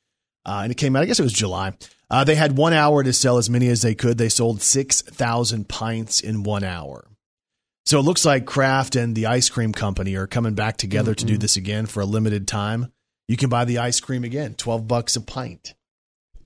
Uh, 0.46 0.62
and 0.63 0.72
it 0.72 0.75
came 0.75 0.96
out. 0.96 1.03
I 1.03 1.05
guess 1.05 1.19
it 1.19 1.24
was 1.24 1.34
July. 1.34 1.74
Uh, 2.10 2.24
they 2.24 2.36
had 2.36 2.58
one 2.58 2.74
hour 2.74 3.03
to 3.03 3.13
sell 3.13 3.38
as 3.38 3.50
many 3.50 3.67
as 3.67 3.81
they 3.81 3.93
could. 3.96 4.17
They 4.17 4.29
sold 4.29 4.62
six 4.62 5.01
thousand 5.01 5.69
pints 5.69 6.19
in 6.22 6.43
one 6.43 6.63
hour. 6.63 7.05
So 7.86 8.00
it 8.00 8.03
looks 8.03 8.25
like 8.25 8.46
Kraft 8.46 8.96
and 8.96 9.15
the 9.15 9.25
ice 9.27 9.50
cream 9.50 9.74
company 9.74 10.15
are 10.15 10.27
coming 10.27 10.53
back 10.53 10.77
together 10.77 11.15
to 11.15 11.25
do 11.25 11.38
this 11.38 11.58
again 11.58 11.86
for 11.88 12.01
a 12.01 12.05
limited 12.05 12.48
time. 12.48 12.91
You 13.27 13.38
can 13.38 13.50
buy 13.50 13.65
the 13.65 13.79
ice 13.79 14.00
cream 14.00 14.24
again, 14.24 14.55
twelve 14.55 14.88
bucks 14.88 15.15
a 15.15 15.22
pint. 15.22 15.75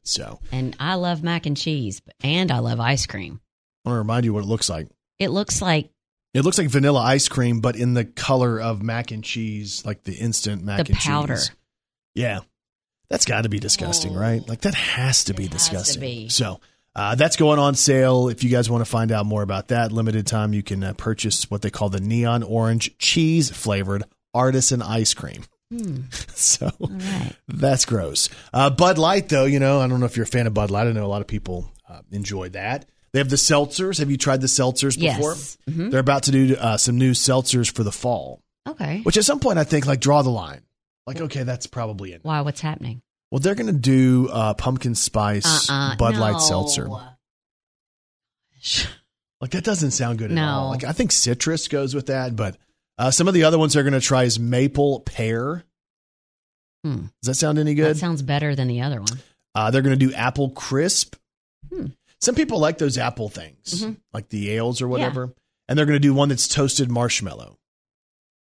So 0.04 0.40
And 0.52 0.76
I 0.80 0.96
love 0.96 1.24
mac 1.24 1.46
and 1.46 1.56
cheese, 1.56 2.02
and 2.24 2.52
I 2.52 2.60
love 2.60 2.80
ice 2.80 3.06
cream. 3.06 3.40
I 3.86 3.90
want 3.90 3.96
to 3.96 4.00
remind 4.00 4.26
you 4.26 4.34
what 4.34 4.44
it 4.44 4.48
looks 4.48 4.70
like. 4.70 4.88
It 5.20 5.30
looks 5.30 5.62
like 5.62 5.90
It 6.34 6.42
looks 6.42 6.58
like 6.58 6.68
vanilla 6.70 7.02
ice 7.02 7.28
cream, 7.30 7.62
but 7.62 7.76
in 7.76 7.94
the 7.94 8.04
color 8.06 8.60
of 8.60 8.82
mac 8.82 9.12
and 9.12 9.24
cheese, 9.24 9.86
like 9.86 10.04
the 10.04 10.14
instant 10.14 10.64
mac 10.64 10.86
the 10.86 10.92
and 10.92 11.00
powder. 11.00 11.36
cheese. 11.36 11.52
Yeah. 12.16 12.40
That's 13.14 13.26
got 13.26 13.44
to 13.44 13.50
be 13.50 13.60
disgusting, 13.60 14.16
right? 14.16 14.42
Like 14.50 14.62
that 14.62 14.74
has 14.74 15.26
to 15.26 15.36
be 15.36 15.44
has 15.44 15.52
to 15.52 15.58
disgusting. 15.58 16.02
be. 16.02 16.30
So 16.30 16.60
uh, 16.96 17.14
that's 17.14 17.36
going 17.36 17.60
on 17.60 17.76
sale. 17.76 18.28
If 18.28 18.44
you 18.44 18.50
guys 18.50 18.70
want 18.72 18.84
to 18.84 18.90
find 18.90 19.12
out 19.12 19.28
more 19.28 19.44
about 19.44 19.68
that, 19.68 19.92
limited 19.92 20.26
time, 20.26 20.52
you 20.54 20.64
can 20.64 20.84
uh, 20.84 20.94
purchase 20.94 21.50
what 21.52 21.62
they 21.62 21.70
call 21.70 21.90
the 21.90 22.00
neon 22.02 22.42
orange 22.42 22.98
cheese 22.98 23.52
flavored 23.52 24.04
artisan 24.34 24.82
ice 24.82 25.14
cream. 25.14 25.44
so 26.34 26.70
Hmm. 26.70 26.84
All 26.84 26.90
right. 26.90 27.36
that's 27.48 27.86
gross. 27.86 28.30
Uh, 28.54 28.70
Bud 28.70 28.98
Light, 28.98 29.30
though, 29.30 29.46
you 29.46 29.60
know, 29.60 29.80
I 29.80 29.88
don't 29.88 30.00
know 30.00 30.06
if 30.08 30.18
you're 30.18 30.24
a 30.26 30.28
fan 30.28 30.48
of 30.48 30.54
Bud 30.54 30.72
Light. 30.72 30.88
I 30.88 30.92
know 30.92 31.06
a 31.06 31.08
lot 31.08 31.22
of 31.22 31.28
people 31.28 31.72
uh, 31.90 32.02
enjoy 32.12 32.50
that. 32.50 32.86
They 33.12 33.20
have 33.20 33.30
the 33.30 33.36
seltzers. 33.36 34.00
Have 34.00 34.10
you 34.10 34.18
tried 34.18 34.42
the 34.42 34.48
seltzers 34.48 35.00
before? 35.00 35.32
Yes. 35.34 35.58
Mhm. 35.70 35.92
They're 35.92 36.00
about 36.00 36.24
to 36.24 36.32
do 36.32 36.56
uh, 36.60 36.78
some 36.78 36.98
new 36.98 37.12
seltzers 37.12 37.72
for 37.72 37.84
the 37.84 37.92
fall, 37.92 38.42
Okay. 38.68 39.02
which 39.02 39.18
at 39.18 39.24
some 39.26 39.40
point 39.40 39.60
I 39.60 39.64
think 39.66 39.86
like 39.86 40.00
draw 40.00 40.24
the 40.24 40.32
line. 40.32 40.62
Like, 41.06 41.20
okay, 41.22 41.44
that's 41.44 41.68
probably 41.68 42.14
it. 42.14 42.22
Why? 42.24 42.42
What's 42.42 42.62
happening? 42.62 43.02
Well, 43.32 43.40
they're 43.40 43.56
going 43.56 43.68
to 43.68 43.74
do 43.74 44.30
uh, 44.32 44.54
pumpkin 44.54 44.96
spice 44.96 45.70
Uh-uh. 45.70 45.96
Bud 45.98 46.16
Light 46.18 46.34
No. 46.34 46.40
seltzer. 46.40 46.88
Like 49.42 49.52
that 49.52 49.66
doesn't 49.66 49.92
sound 49.92 50.20
good 50.20 50.32
at 50.32 50.38
all. 50.38 50.70
Like 50.70 50.86
I 50.86 50.94
think 50.94 51.12
citrus 51.12 51.68
goes 51.68 51.94
with 51.94 52.06
that, 52.06 52.34
but 52.34 52.56
uh, 52.98 53.12
some 53.12 53.28
of 53.28 53.34
the 53.34 53.44
other 53.44 53.60
ones 53.60 53.74
they're 53.74 53.84
going 53.84 53.92
to 53.92 54.00
try 54.00 54.24
is 54.24 54.40
maple 54.40 55.02
pear. 55.02 55.66
Hmm. 56.86 57.08
Does 57.22 57.26
that 57.28 57.34
sound 57.36 57.60
any 57.60 57.74
good? 57.74 57.84
That 57.88 57.94
good? 57.96 58.00
sounds 58.00 58.22
better 58.22 58.56
than 58.56 58.70
the 58.70 58.80
other 58.82 59.02
one. 59.02 59.20
Uh, 59.54 59.70
they're 59.70 59.82
going 59.82 60.00
to 60.00 60.06
do 60.06 60.14
apple 60.14 60.50
crisp. 60.52 61.18
Hmm. 61.70 61.88
Some 62.22 62.36
people 62.36 62.60
like 62.60 62.78
those 62.78 62.98
apple 62.98 63.28
things, 63.28 63.84
Mhm. 63.84 63.98
like 64.14 64.30
the 64.30 64.52
ales 64.52 64.82
or 64.82 64.88
whatever. 64.88 65.34
And 65.68 65.78
they're 65.78 65.86
going 65.86 65.98
to 65.98 66.00
do 66.00 66.14
one 66.14 66.30
that's 66.30 66.48
toasted 66.48 66.90
marshmallow. 66.90 67.58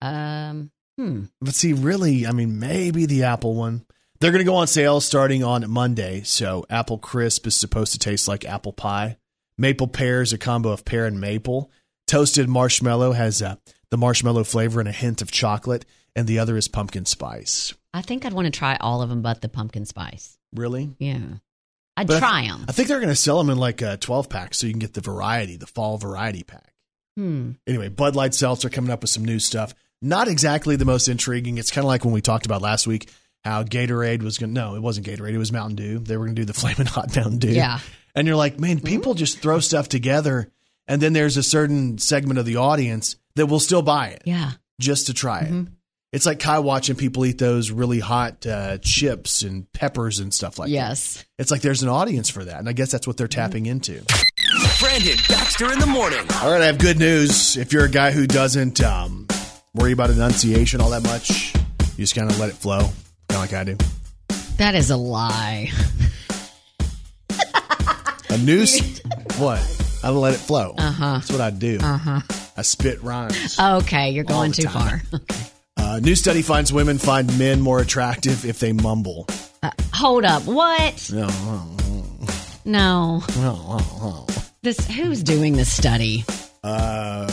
Um. 0.03 0.71
Hmm. 0.99 1.25
But 1.41 1.55
see, 1.55 1.73
really, 1.73 2.27
I 2.27 2.33
mean, 2.33 2.59
maybe 2.59 3.07
the 3.07 3.25
apple 3.25 3.55
one. 3.55 3.85
They're 4.21 4.31
going 4.31 4.45
to 4.45 4.51
go 4.51 4.57
on 4.57 4.69
sale 4.69 5.01
starting 5.01 5.43
on 5.43 5.69
Monday. 5.69 6.23
So 6.23 6.65
apple 6.71 6.99
crisp 6.99 7.47
is 7.47 7.57
supposed 7.57 7.93
to 7.93 7.99
taste 7.99 8.29
like 8.29 8.45
apple 8.45 8.73
pie. 8.73 9.17
Maple 9.59 9.89
pear 9.89 10.23
is 10.23 10.33
a 10.33 10.39
combo 10.39 10.71
of 10.71 10.85
pear 10.85 11.07
and 11.07 11.21
maple. 11.21 11.71
Toasted 12.07 12.49
marshmallow 12.49 13.13
has 13.13 13.43
uh, 13.43 13.57
the 13.91 13.97
marshmallow 13.97 14.45
flavor 14.45 14.81
and 14.81 14.89
a 14.89 14.93
hint 14.93 15.23
of 15.23 15.31
chocolate. 15.31 15.85
And 16.15 16.29
the 16.29 16.39
other 16.39 16.57
is 16.57 16.69
pumpkin 16.69 17.07
spice. 17.07 17.75
I 17.95 18.03
think 18.03 18.25
I'd 18.25 18.33
want 18.35 18.45
to 18.47 18.51
try 18.57 18.77
all 18.81 19.03
of 19.03 19.09
them, 19.09 19.23
but 19.23 19.41
the 19.41 19.49
pumpkin 19.49 19.87
spice. 19.87 20.39
Really? 20.55 20.91
Yeah. 20.99 21.21
I'd 21.97 22.07
But 22.07 22.17
I 22.17 22.19
try 22.21 22.41
th- 22.43 22.53
them. 22.53 22.65
I 22.69 22.73
think 22.73 22.89
they're 22.89 23.01
going 23.01 23.09
to 23.09 23.17
sell 23.17 23.39
them 23.39 23.51
in 23.51 23.59
like 23.59 23.83
a 23.83 23.97
12 23.97 24.29
pack 24.29 24.55
so 24.55 24.67
you 24.67 24.73
can 24.73 24.81
get 24.81 24.95
the 24.95 25.01
variety, 25.01 25.57
the 25.57 25.67
fall 25.67 25.99
variety 25.99 26.43
pack. 26.43 26.73
Hmm. 27.17 27.53
Anyway, 27.67 27.89
Bud 27.89 28.15
Light 28.17 28.35
Seltzer 28.35 28.71
coming 28.71 28.91
up 28.91 29.03
with 29.03 29.11
some 29.11 29.25
new 29.25 29.39
stuff. 29.39 29.75
Not 30.03 30.29
exactly 30.29 30.77
the 30.77 30.85
most 30.85 31.09
intriguing. 31.09 31.57
It's 31.59 31.71
kind 31.71 31.85
of 31.85 31.89
like 31.89 32.05
when 32.05 32.13
we 32.13 32.21
talked 32.21 32.45
about 32.47 32.61
last 32.61 32.87
week 32.87 33.09
how 33.45 33.63
Gatorade 33.65 34.23
was 34.23 34.39
going 34.39 34.55
to, 34.55 34.61
no, 34.61 34.75
it 34.75 34.83
wasn't 34.83 35.07
Gatorade. 35.07 35.33
It 35.33 35.39
was 35.39 35.51
Mountain 35.53 35.77
Dew. 35.77 35.99
They 36.01 36.17
were 36.17 36.27
going 36.27 36.37
to 36.37 36.43
do 36.43 36.47
the 36.47 36.53
Flamin' 36.59 36.87
Hot 36.87 37.15
Mountain 37.17 37.39
Dew. 37.39 37.53
Yeah. 37.53 37.79
And 38.15 38.27
you're 38.27 38.37
like, 38.37 38.59
man, 38.61 38.81
people 38.81 39.15
just 39.15 39.39
throw 39.39 39.59
stuff 39.61 39.89
together. 39.89 40.51
And 40.87 41.01
then 41.01 41.13
there's 41.13 41.37
a 41.37 41.43
certain 41.43 41.99
segment 41.99 42.39
of 42.39 42.45
the 42.47 42.57
audience 42.57 43.17
that 43.37 43.47
will 43.47 43.61
still 43.61 43.83
buy 43.83 44.09
it 44.09 44.23
Yeah. 44.27 44.53
just 44.81 45.07
to 45.07 45.15
try 45.15 45.45
Mm-hmm. 45.45 45.61
it. 45.61 45.67
It's 46.13 46.27
like 46.27 46.41
Kai 46.41 46.59
watching 46.59 46.95
people 46.97 47.25
eat 47.25 47.39
those 47.39 47.71
really 47.71 47.99
hot 47.99 48.45
uh, 48.47 48.77
chips 48.79 49.41
and 49.43 49.73
peppers 49.73 50.19
and 50.19 50.35
stuff 50.35 50.59
like 50.59 50.67
that. 50.69 50.73
yes. 50.75 51.25
It's 51.39 51.51
like 51.51 51.63
there's 51.63 51.83
an 51.83 51.89
audience 51.89 52.29
for 52.29 52.45
that. 52.45 52.59
And 52.59 52.69
I 52.69 52.75
guess 52.75 52.91
that's 52.91 53.07
what 53.07 53.17
they're 53.17 53.29
tapping 53.29 53.65
into. 53.65 54.03
Brandon 54.79 55.17
Baxter 55.29 55.73
in 55.73 55.79
the 55.79 55.87
morning. 55.87 56.19
All 56.43 56.51
right, 56.53 56.61
I 56.61 56.67
have 56.67 56.79
good 56.79 56.99
news. 56.99 57.57
If 57.57 57.73
you're 57.73 57.85
a 57.87 57.91
guy 57.91 58.11
who 58.11 58.27
doesn't 58.27 58.83
um, 58.83 59.22
worry 59.75 59.93
about 59.93 60.11
enunciation 60.11 60.81
all 60.81 60.91
that 60.91 61.03
much, 61.05 61.55
you 61.97 61.97
just 62.05 62.15
kind 62.15 62.31
of 62.31 62.39
let 62.39 62.49
it 62.51 62.55
flow, 62.55 62.81
kind 62.81 62.93
of 63.31 63.37
like 63.37 63.53
I 63.53 63.65
do. 63.65 63.77
That 64.59 64.75
is 64.75 64.91
a 64.91 64.97
lie. 64.97 65.71
A 68.31 68.39
noose, 68.39 69.01
what? 69.37 69.61
I 70.03 70.11
let 70.11 70.35
it 70.35 70.39
flow. 70.39 70.75
Uh 70.79 70.91
huh. 70.91 71.13
That's 71.15 71.31
what 71.33 71.41
I 71.41 71.51
do. 71.51 71.79
Uh 71.83 71.97
huh. 71.99 72.21
I 72.57 72.63
spit 72.63 73.03
rhymes. 73.03 73.59
Okay, 73.59 74.11
you're 74.11 74.25
going 74.25 74.53
too 74.53 74.63
time. 74.65 75.01
far. 75.01 75.21
Uh, 75.79 75.99
new 75.99 76.15
study 76.15 76.43
finds 76.43 76.73
women 76.73 76.97
find 76.97 77.37
men 77.41 77.61
more 77.61 77.81
attractive 77.81 78.45
if 78.47 78.61
they 78.61 78.73
mumble. 78.73 79.27
Uh, 79.65 79.71
hold 79.93 80.25
up. 80.25 80.45
What? 80.45 81.11
No, 81.13 81.27
No. 82.65 82.65
no, 82.65 83.23
no, 83.37 83.79
no. 84.01 84.27
This. 84.63 84.87
Who's 84.87 85.23
doing 85.25 85.55
this 85.55 85.71
study? 85.75 86.25
Uh, 86.63 87.29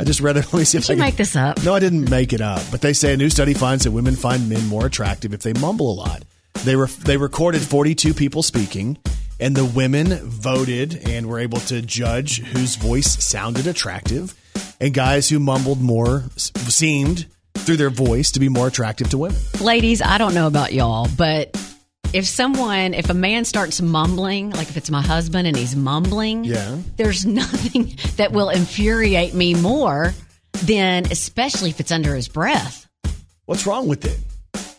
I. 0.00 0.02
I 0.02 0.04
just 0.04 0.20
read 0.20 0.36
it. 0.38 0.44
Let 0.52 0.54
me 0.54 0.64
see 0.64 0.78
if 0.78 0.84
Did 0.86 0.92
I 0.92 0.94
you 0.94 1.00
can. 1.02 1.06
make 1.08 1.16
this 1.16 1.36
up? 1.36 1.62
No, 1.62 1.74
I 1.74 1.78
didn't 1.78 2.10
make 2.10 2.32
it 2.32 2.40
up. 2.40 2.62
But 2.70 2.80
they 2.80 2.92
say 2.92 3.12
a 3.12 3.16
new 3.16 3.30
study 3.30 3.54
finds 3.54 3.84
that 3.84 3.90
women 3.92 4.16
find 4.16 4.48
men 4.48 4.66
more 4.66 4.86
attractive 4.86 5.32
if 5.34 5.42
they 5.42 5.52
mumble 5.54 5.92
a 5.92 5.94
lot. 5.94 6.22
They 6.64 6.76
were 6.76 6.86
they 6.86 7.16
recorded 7.16 7.62
42 7.62 8.12
people 8.14 8.42
speaking, 8.42 8.98
and 9.38 9.56
the 9.56 9.64
women 9.64 10.08
voted 10.28 11.08
and 11.08 11.26
were 11.26 11.38
able 11.38 11.60
to 11.60 11.80
judge 11.80 12.40
whose 12.40 12.76
voice 12.76 13.22
sounded 13.24 13.66
attractive. 13.66 14.34
And 14.80 14.92
guys 14.94 15.28
who 15.28 15.38
mumbled 15.38 15.80
more 15.80 16.24
seemed 16.36 17.26
through 17.54 17.76
their 17.76 17.90
voice 17.90 18.30
to 18.32 18.40
be 18.40 18.48
more 18.48 18.66
attractive 18.68 19.10
to 19.10 19.18
women. 19.18 19.38
Ladies, 19.60 20.00
I 20.02 20.16
don't 20.18 20.34
know 20.34 20.46
about 20.46 20.72
y'all, 20.72 21.06
but 21.16 21.54
if 22.12 22.26
someone, 22.26 22.94
if 22.94 23.08
a 23.10 23.14
man 23.14 23.44
starts 23.44 23.80
mumbling, 23.80 24.50
like 24.50 24.68
if 24.68 24.76
it's 24.76 24.90
my 24.90 25.02
husband 25.02 25.46
and 25.46 25.56
he's 25.56 25.76
mumbling, 25.76 26.44
Yeah. 26.44 26.76
there's 26.96 27.24
nothing 27.42 27.96
that 28.16 28.32
will 28.32 28.48
infuriate 28.50 29.34
me 29.34 29.54
more 29.54 30.12
than, 30.64 31.06
especially 31.10 31.70
if 31.70 31.80
it's 31.80 31.92
under 31.92 32.14
his 32.14 32.28
breath. 32.28 32.86
What's 33.46 33.66
wrong 33.66 33.88
with 33.88 34.04
it? 34.04 34.18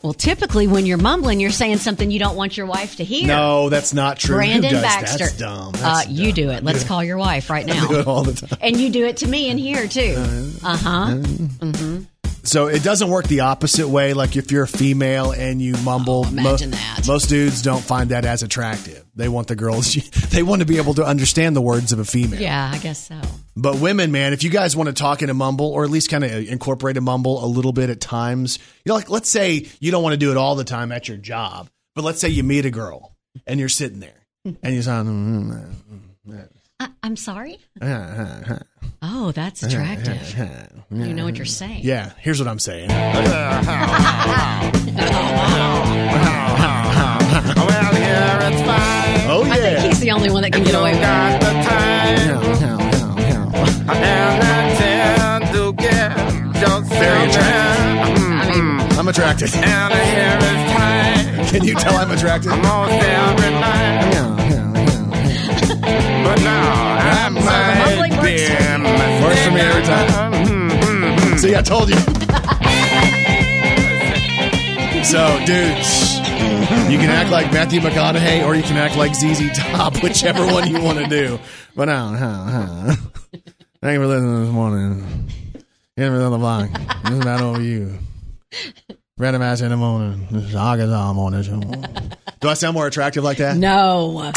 Well, 0.04 0.14
typically 0.14 0.68
when 0.68 0.86
you're 0.88 0.98
mumbling, 0.98 1.40
you're 1.40 1.52
saying 1.52 1.78
something 1.78 2.10
you 2.10 2.18
don't 2.20 2.36
want 2.36 2.58
your 2.58 2.66
wife 2.66 2.96
to 2.96 3.04
hear. 3.04 3.28
No, 3.28 3.70
that's 3.70 3.94
not 3.94 4.18
true. 4.18 4.36
Brandon 4.36 4.82
Baxter. 4.82 5.26
That's 5.26 5.38
dumb. 5.38 5.76
uh, 5.76 5.78
That's 5.78 6.10
you 6.10 6.28
dumb. 6.28 6.34
do 6.36 6.50
it. 6.50 6.64
Let's 6.64 6.84
call 6.84 7.04
your 7.04 7.18
wife 7.18 7.50
right 7.52 7.66
now. 7.66 7.86
I 7.86 7.88
do 7.88 8.00
it 8.00 8.08
all 8.08 8.24
the 8.24 8.34
time. 8.48 8.58
and 8.62 8.78
you 8.78 8.90
do 8.90 9.06
it 9.06 9.18
to 9.18 9.28
me 9.28 9.50
in 9.50 9.58
here 9.60 9.88
too. 9.88 10.16
Uh 10.64 10.78
huh. 10.78 11.18
So 12.44 12.68
it 12.68 12.84
doesn't 12.84 13.10
work 13.10 13.28
the 13.28 13.42
opposite 13.42 13.88
way. 13.88 14.14
Like 14.14 14.36
if 14.36 14.52
you're 14.52 14.64
a 14.64 14.68
female 14.68 15.32
and 15.32 15.62
you 15.62 15.74
mumble, 15.84 16.26
Oh, 16.26 16.30
imagine 16.30 16.72
that. 16.72 17.04
most 17.08 17.30
dudes 17.30 17.62
don't 17.62 17.84
find 17.84 18.10
that 18.12 18.26
as 18.26 18.42
attractive. 18.44 19.06
They 19.16 19.28
want 19.30 19.48
the 19.48 19.56
girls. 19.56 19.96
They 20.32 20.44
want 20.44 20.62
to 20.62 20.66
be 20.66 20.78
able 20.78 20.94
to 20.94 21.04
understand 21.04 21.56
the 21.58 21.62
words 21.62 21.92
of 21.92 22.00
a 22.00 22.06
female. 22.06 22.40
Yeah, 22.40 22.72
I 22.74 22.78
guess 22.78 23.08
so. 23.10 23.20
But 23.58 23.80
women, 23.82 24.14
man, 24.14 24.32
if 24.32 24.44
you 24.46 24.50
guys 24.50 24.78
want 24.78 24.88
to 24.88 24.94
talk 24.94 25.22
in 25.22 25.30
a 25.30 25.34
mumble 25.34 25.66
or 25.68 25.84
at 25.84 25.90
least 25.90 26.10
kind 26.10 26.24
of 26.24 26.32
incorporate 26.32 26.96
a 26.96 27.02
mumble 27.02 27.44
a 27.44 27.48
little 27.48 27.74
bit 27.74 27.90
at 27.90 28.00
times, 28.00 28.58
you 28.86 28.90
know, 28.92 28.96
like 28.96 29.10
let's 29.10 29.30
say 29.30 29.68
you 29.82 29.92
don't 29.92 30.04
want 30.04 30.14
to 30.14 30.18
do 30.18 30.32
it 30.32 30.38
all 30.38 30.56
the 30.56 30.64
time 30.64 30.94
at 30.94 31.10
your 31.10 31.18
job, 31.18 31.70
but 31.96 32.06
let's 32.06 32.22
say 32.22 32.30
you 32.30 32.44
meet 32.44 32.66
a 32.66 32.72
girl 32.72 33.14
and 33.46 33.60
you're 33.60 33.68
sitting 33.70 34.00
there 34.00 34.26
and 34.64 34.74
you 34.74 34.82
sound. 34.82 35.10
Mm, 35.10 35.52
mm, 35.52 35.74
mm, 36.30 36.48
I, 36.82 36.90
I'm 37.04 37.16
sorry. 37.16 37.60
Oh, 39.04 39.32
that's 39.36 39.62
attractive. 39.62 40.36
You 40.90 41.14
know 41.14 41.26
what 41.26 41.36
you're 41.38 41.46
saying. 41.46 41.82
Yeah, 41.84 42.12
here's 42.18 42.40
what 42.40 42.48
I'm 42.48 42.58
saying. 42.58 42.90
Well, 42.90 43.22
yeah, 48.00 48.48
it's 48.50 48.62
fine. 48.62 49.30
Oh 49.30 49.44
I 49.48 49.58
think 49.58 49.78
he's 49.80 50.00
the 50.00 50.10
only 50.12 50.32
one 50.32 50.42
that 50.42 50.52
can 50.54 50.64
get 50.64 50.74
away 50.74 50.94
with 50.94 51.00
it. 51.00 51.04
Got 51.04 51.40
the 51.42 51.52
time. 51.70 52.40
And 53.94 54.44
I 54.44 54.46
tend 54.80 55.46
to 55.54 55.74
get 55.74 56.18
yourself 56.56 56.86
Very 56.90 57.30
attractive. 57.30 58.18
in. 58.18 58.24
I 58.34 58.36
mean, 58.56 58.80
I'm 59.00 59.08
attracted. 59.08 59.54
And 59.56 59.94
here 59.94 60.38
is 60.50 60.72
time. 60.74 61.46
Can 61.48 61.64
you 61.64 61.76
tell 61.76 61.96
I'm 61.96 62.10
attracted? 62.12 62.52
Almost 66.02 66.10
every. 66.10 66.24
But 66.24 66.42
now 66.44 66.72
I 67.00 67.30
the 67.30 67.40
might 67.42 67.78
mumbling 67.80 68.12
works 68.12 68.26
be 68.26 68.38
for. 68.46 68.84
Works 69.24 69.42
for 69.46 69.52
me 69.52 69.62
every 69.62 69.84
time. 69.84 71.38
See, 71.38 71.56
I 71.56 71.62
told 71.62 71.90
you. 71.90 71.96
So, 75.04 75.40
dudes, 75.46 76.20
You 76.90 76.98
can 76.98 77.10
act 77.10 77.32
like 77.32 77.52
Matthew 77.52 77.82
McConaughey 77.82 78.46
or 78.46 78.56
you 78.56 78.62
can 78.64 78.78
act 78.78 78.96
like 78.96 79.14
ZZ 79.16 79.50
Top, 79.58 79.98
whichever 80.04 80.46
one 80.46 80.70
you 80.70 80.82
want 80.82 81.00
to 81.00 81.08
do. 81.08 81.40
But 81.76 81.86
now, 81.86 82.10
huh, 82.16 82.46
huh. 82.46 82.96
Thank 83.82 83.96
you 83.96 84.02
for 84.02 84.08
listening 84.08 84.44
this 84.44 84.54
morning. 84.54 85.30
Get 85.98 86.12
me 86.12 86.18
on 86.20 86.32
the 86.32 86.38
block. 86.38 86.70
This 87.04 87.14
is 87.14 87.26
not 87.26 87.42
over 87.42 87.62
you. 87.62 87.98
Random 89.18 89.42
ass 89.42 89.62
in 89.62 89.70
the 89.70 89.78
morning. 89.78 90.28
This 90.32 90.44
is 90.46 90.56
Arkansas 90.56 91.14
morning 91.14 91.44
show. 91.44 91.60
Do 92.40 92.48
I 92.50 92.54
sound 92.54 92.76
more 92.76 92.88
attractive 92.88 93.24
like 93.24 93.38
that? 93.38 93.58
No. 93.58 94.32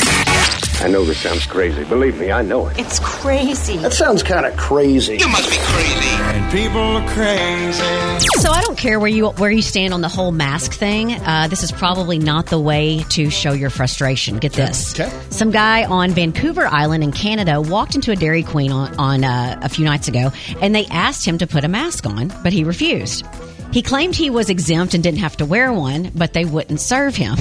I 0.82 0.88
know 0.88 1.04
this 1.04 1.18
sounds 1.18 1.46
crazy. 1.46 1.84
Believe 1.84 2.18
me, 2.20 2.30
I 2.30 2.42
know 2.42 2.66
it. 2.68 2.78
It's 2.78 2.98
crazy. 3.00 3.78
That 3.78 3.92
sounds 3.94 4.22
kind 4.22 4.44
of 4.44 4.56
crazy. 4.56 5.16
You 5.16 5.28
must 5.28 5.48
be 5.50 5.56
crazy. 5.58 6.08
And 6.08 6.52
people 6.52 6.78
are 6.80 7.08
crazy. 7.10 8.20
So 8.40 8.50
I 8.50 8.60
don't 8.62 8.76
care 8.76 8.98
where 9.00 9.08
you 9.08 9.28
where 9.28 9.50
you 9.50 9.62
stand 9.62 9.94
on 9.94 10.00
the 10.02 10.08
whole 10.08 10.32
mask 10.32 10.72
thing. 10.72 11.12
Uh, 11.12 11.48
this 11.48 11.62
is 11.62 11.72
probably 11.72 12.18
not 12.18 12.46
the 12.46 12.58
way 12.60 13.02
to 13.10 13.30
show 13.30 13.52
your 13.52 13.70
frustration. 13.70 14.36
Get 14.38 14.52
this: 14.52 14.98
Okay. 14.98 15.10
some 15.30 15.50
guy 15.50 15.84
on 15.84 16.10
Vancouver 16.10 16.66
Island 16.66 17.02
in 17.02 17.12
Canada 17.12 17.60
walked 17.60 17.94
into 17.94 18.10
a 18.12 18.16
Dairy 18.16 18.42
Queen 18.42 18.70
on, 18.72 18.94
on 18.98 19.24
uh, 19.24 19.58
a 19.62 19.68
few 19.68 19.84
nights 19.84 20.08
ago, 20.08 20.32
and 20.60 20.74
they 20.74 20.86
asked 20.86 21.24
him 21.24 21.38
to 21.38 21.46
put 21.46 21.64
a 21.64 21.68
mask 21.68 22.04
on, 22.06 22.28
but 22.42 22.52
he 22.52 22.64
refused. 22.64 23.24
He 23.72 23.80
claimed 23.82 24.14
he 24.14 24.28
was 24.30 24.50
exempt 24.50 24.94
and 24.94 25.02
didn't 25.02 25.20
have 25.20 25.36
to 25.38 25.46
wear 25.46 25.72
one, 25.72 26.10
but 26.14 26.32
they 26.32 26.44
wouldn't 26.44 26.80
serve 26.80 27.16
him. 27.16 27.36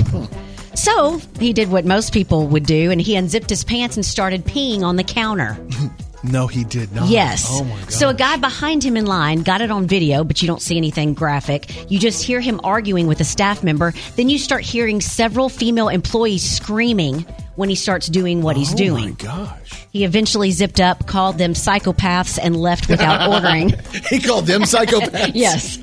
So 0.76 1.20
he 1.40 1.54
did 1.54 1.70
what 1.72 1.86
most 1.86 2.14
people 2.14 2.48
would 2.48 2.66
do, 2.66 2.92
and 2.92 3.00
he 3.02 3.16
unzipped 3.16 3.50
his 3.50 3.64
pants 3.64 3.96
and 3.96 4.06
started 4.06 4.46
peeing 4.46 4.82
on 4.84 4.96
the 4.96 5.04
counter. 5.04 5.58
No, 6.26 6.48
he 6.48 6.64
did 6.64 6.90
not. 6.94 7.10
Yes. 7.10 7.46
Oh 7.50 7.66
my 7.66 7.78
god. 7.82 7.92
So 7.92 8.08
a 8.08 8.14
guy 8.14 8.38
behind 8.38 8.82
him 8.82 8.96
in 8.96 9.06
line 9.06 9.44
got 9.44 9.60
it 9.60 9.70
on 9.70 9.88
video, 9.88 10.24
but 10.24 10.42
you 10.42 10.48
don't 10.48 10.62
see 10.62 10.78
anything 10.78 11.14
graphic. 11.14 11.92
You 11.92 12.00
just 12.00 12.24
hear 12.24 12.40
him 12.40 12.62
arguing 12.64 13.08
with 13.08 13.20
a 13.20 13.26
staff 13.26 13.62
member. 13.62 13.94
Then 14.16 14.30
you 14.30 14.38
start 14.40 14.64
hearing 14.64 15.02
several 15.02 15.50
female 15.50 15.90
employees 15.90 16.50
screaming 16.50 17.26
when 17.58 17.68
he 17.68 17.76
starts 17.76 18.08
doing 18.08 18.42
what 18.42 18.56
he's 18.56 18.74
oh 18.74 18.78
doing. 18.78 19.04
my 19.10 19.16
gosh. 19.18 19.86
He 19.92 20.06
eventually 20.06 20.52
zipped 20.52 20.80
up, 20.80 21.08
called 21.08 21.38
them 21.38 21.52
psychopaths, 21.56 22.40
and 22.42 22.56
left 22.56 22.88
without 22.88 23.30
ordering. 23.34 23.74
He 24.10 24.22
called 24.22 24.46
them 24.48 24.62
psychopaths. 24.64 25.32
yes. 25.36 25.78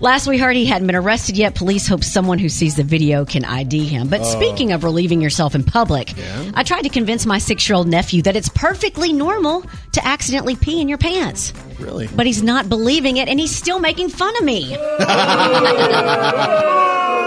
Last 0.00 0.26
we 0.26 0.38
heard, 0.38 0.56
he 0.56 0.66
hadn't 0.66 0.86
been 0.86 0.96
arrested 0.96 1.36
yet. 1.36 1.54
Police 1.54 1.86
hope 1.86 2.04
someone 2.04 2.38
who 2.38 2.48
sees 2.48 2.76
the 2.76 2.82
video 2.82 3.24
can 3.24 3.44
ID 3.44 3.86
him. 3.86 4.08
But 4.08 4.20
oh. 4.20 4.24
speaking 4.24 4.72
of 4.72 4.84
relieving 4.84 5.20
yourself 5.20 5.54
in 5.54 5.64
public, 5.64 6.12
I 6.54 6.62
tried 6.62 6.82
to 6.82 6.88
convince 6.88 7.26
my 7.26 7.38
six 7.38 7.68
year 7.68 7.76
old 7.76 7.88
nephew 7.88 8.22
that 8.22 8.36
it's 8.36 8.48
perfectly 8.48 9.12
normal 9.12 9.64
to 9.92 10.06
accidentally 10.06 10.56
pee 10.56 10.80
in 10.80 10.88
your 10.88 10.98
pants. 10.98 11.52
Really? 11.78 12.08
But 12.08 12.26
he's 12.26 12.42
not 12.42 12.68
believing 12.68 13.16
it, 13.16 13.28
and 13.28 13.38
he's 13.40 13.54
still 13.54 13.78
making 13.78 14.10
fun 14.10 14.36
of 14.36 14.44
me. 14.44 14.76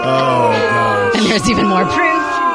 Oh, 0.02 1.12
And 1.14 1.26
there's 1.26 1.48
even 1.50 1.66
more 1.66 1.84
proof 1.84 1.94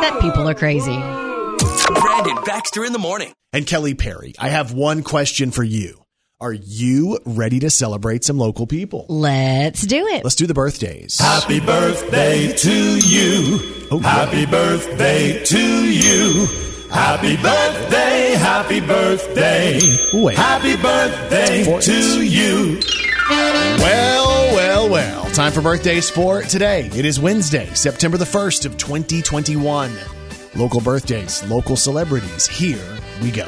that 0.01 0.17
people 0.19 0.49
are 0.49 0.55
crazy. 0.55 0.95
Brandon 0.95 2.43
Baxter 2.43 2.83
in 2.83 2.91
the 2.91 2.99
morning. 2.99 3.33
And 3.53 3.67
Kelly 3.67 3.93
Perry, 3.93 4.33
I 4.39 4.49
have 4.49 4.73
one 4.73 5.03
question 5.03 5.51
for 5.51 5.63
you. 5.63 6.04
Are 6.41 6.51
you 6.51 7.17
ready 7.25 7.61
to 7.61 7.69
celebrate 7.69 8.25
some 8.25 8.37
local 8.37 8.67
people? 8.67 9.05
Let's 9.07 9.83
do 9.83 10.05
it. 10.07 10.21
Let's 10.25 10.35
do 10.35 10.45
the 10.45 10.53
birthdays. 10.53 11.17
Happy 11.17 11.61
birthday 11.61 12.51
to 12.51 12.97
you. 13.07 13.87
Oh, 13.89 13.99
Happy 13.99 14.45
birthday 14.45 15.41
to 15.45 15.89
you. 15.89 16.45
Happy 16.91 17.37
birthday, 17.37 18.33
happy 18.37 18.81
birthday. 18.81 19.79
Wait. 20.13 20.35
Happy 20.35 20.75
birthday 20.75 21.63
to 21.79 22.25
you. 22.25 22.81
Well, 23.29 24.55
well, 24.55 24.89
well. 24.89 25.25
Time 25.31 25.53
for 25.53 25.61
birthdays 25.61 26.09
for 26.09 26.41
today. 26.41 26.89
It 26.93 27.05
is 27.05 27.17
Wednesday, 27.17 27.67
September 27.73 28.17
the 28.17 28.25
1st 28.25 28.65
of 28.65 28.75
2021. 28.75 29.93
Local 30.57 30.81
birthdays, 30.81 31.49
local 31.49 31.77
celebrities. 31.77 32.45
Here 32.45 32.85
we 33.21 33.31
go. 33.31 33.47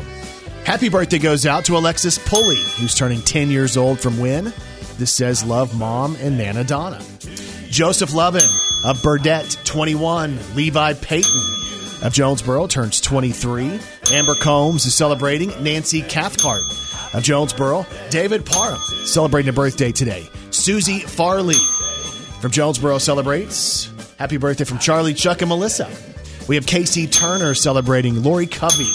Happy 0.67 0.89
birthday 0.89 1.17
goes 1.17 1.45
out 1.45 1.63
to 1.63 1.77
Alexis 1.77 2.17
Pulley, 2.27 2.57
who's 2.75 2.93
turning 2.93 3.21
10 3.21 3.49
years 3.49 3.77
old 3.77 4.01
from 4.01 4.19
when? 4.19 4.51
This 4.97 5.13
says 5.13 5.41
love 5.45 5.73
mom 5.79 6.17
and 6.19 6.37
Nana 6.37 6.65
Donna. 6.65 7.01
Joseph 7.69 8.13
Lovin 8.13 8.41
of 8.83 9.01
Burdette, 9.01 9.63
21. 9.63 10.37
Levi 10.55 10.93
Payton 10.95 11.41
of 12.03 12.11
Jonesboro 12.11 12.67
turns 12.67 12.99
23. 12.99 13.79
Amber 14.11 14.35
Combs 14.35 14.85
is 14.85 14.93
celebrating. 14.93 15.51
Nancy 15.63 16.01
Cathcart 16.01 16.63
of 17.13 17.23
Jonesboro. 17.23 17.85
David 18.09 18.45
Parham 18.45 18.81
celebrating 19.05 19.47
a 19.47 19.53
birthday 19.53 19.93
today. 19.93 20.29
Susie 20.49 20.99
Farley 20.99 21.55
from 22.41 22.51
Jonesboro 22.51 22.97
celebrates. 22.97 23.89
Happy 24.19 24.35
birthday 24.35 24.65
from 24.65 24.79
Charlie, 24.79 25.13
Chuck, 25.13 25.41
and 25.41 25.47
Melissa. 25.47 25.89
We 26.49 26.55
have 26.55 26.65
Casey 26.65 27.07
Turner 27.07 27.53
celebrating. 27.53 28.21
Lori 28.21 28.47
Covey 28.47 28.91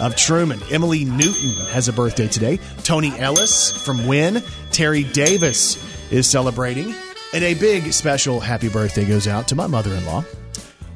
of 0.00 0.14
Trumann. 0.16 0.60
Emily 0.72 1.04
Newton 1.04 1.50
has 1.68 1.88
a 1.88 1.92
birthday 1.92 2.28
today. 2.28 2.58
Tony 2.82 3.16
Ellis 3.18 3.70
from 3.84 4.06
Wynne. 4.06 4.42
Terry 4.70 5.04
Davis 5.04 5.78
is 6.10 6.26
celebrating. 6.26 6.94
And 7.32 7.42
a 7.44 7.54
big 7.54 7.92
special 7.92 8.40
happy 8.40 8.68
birthday 8.68 9.04
goes 9.04 9.26
out 9.26 9.48
to 9.48 9.56
my 9.56 9.66
mother 9.66 9.92
in 9.92 10.04
law, 10.06 10.24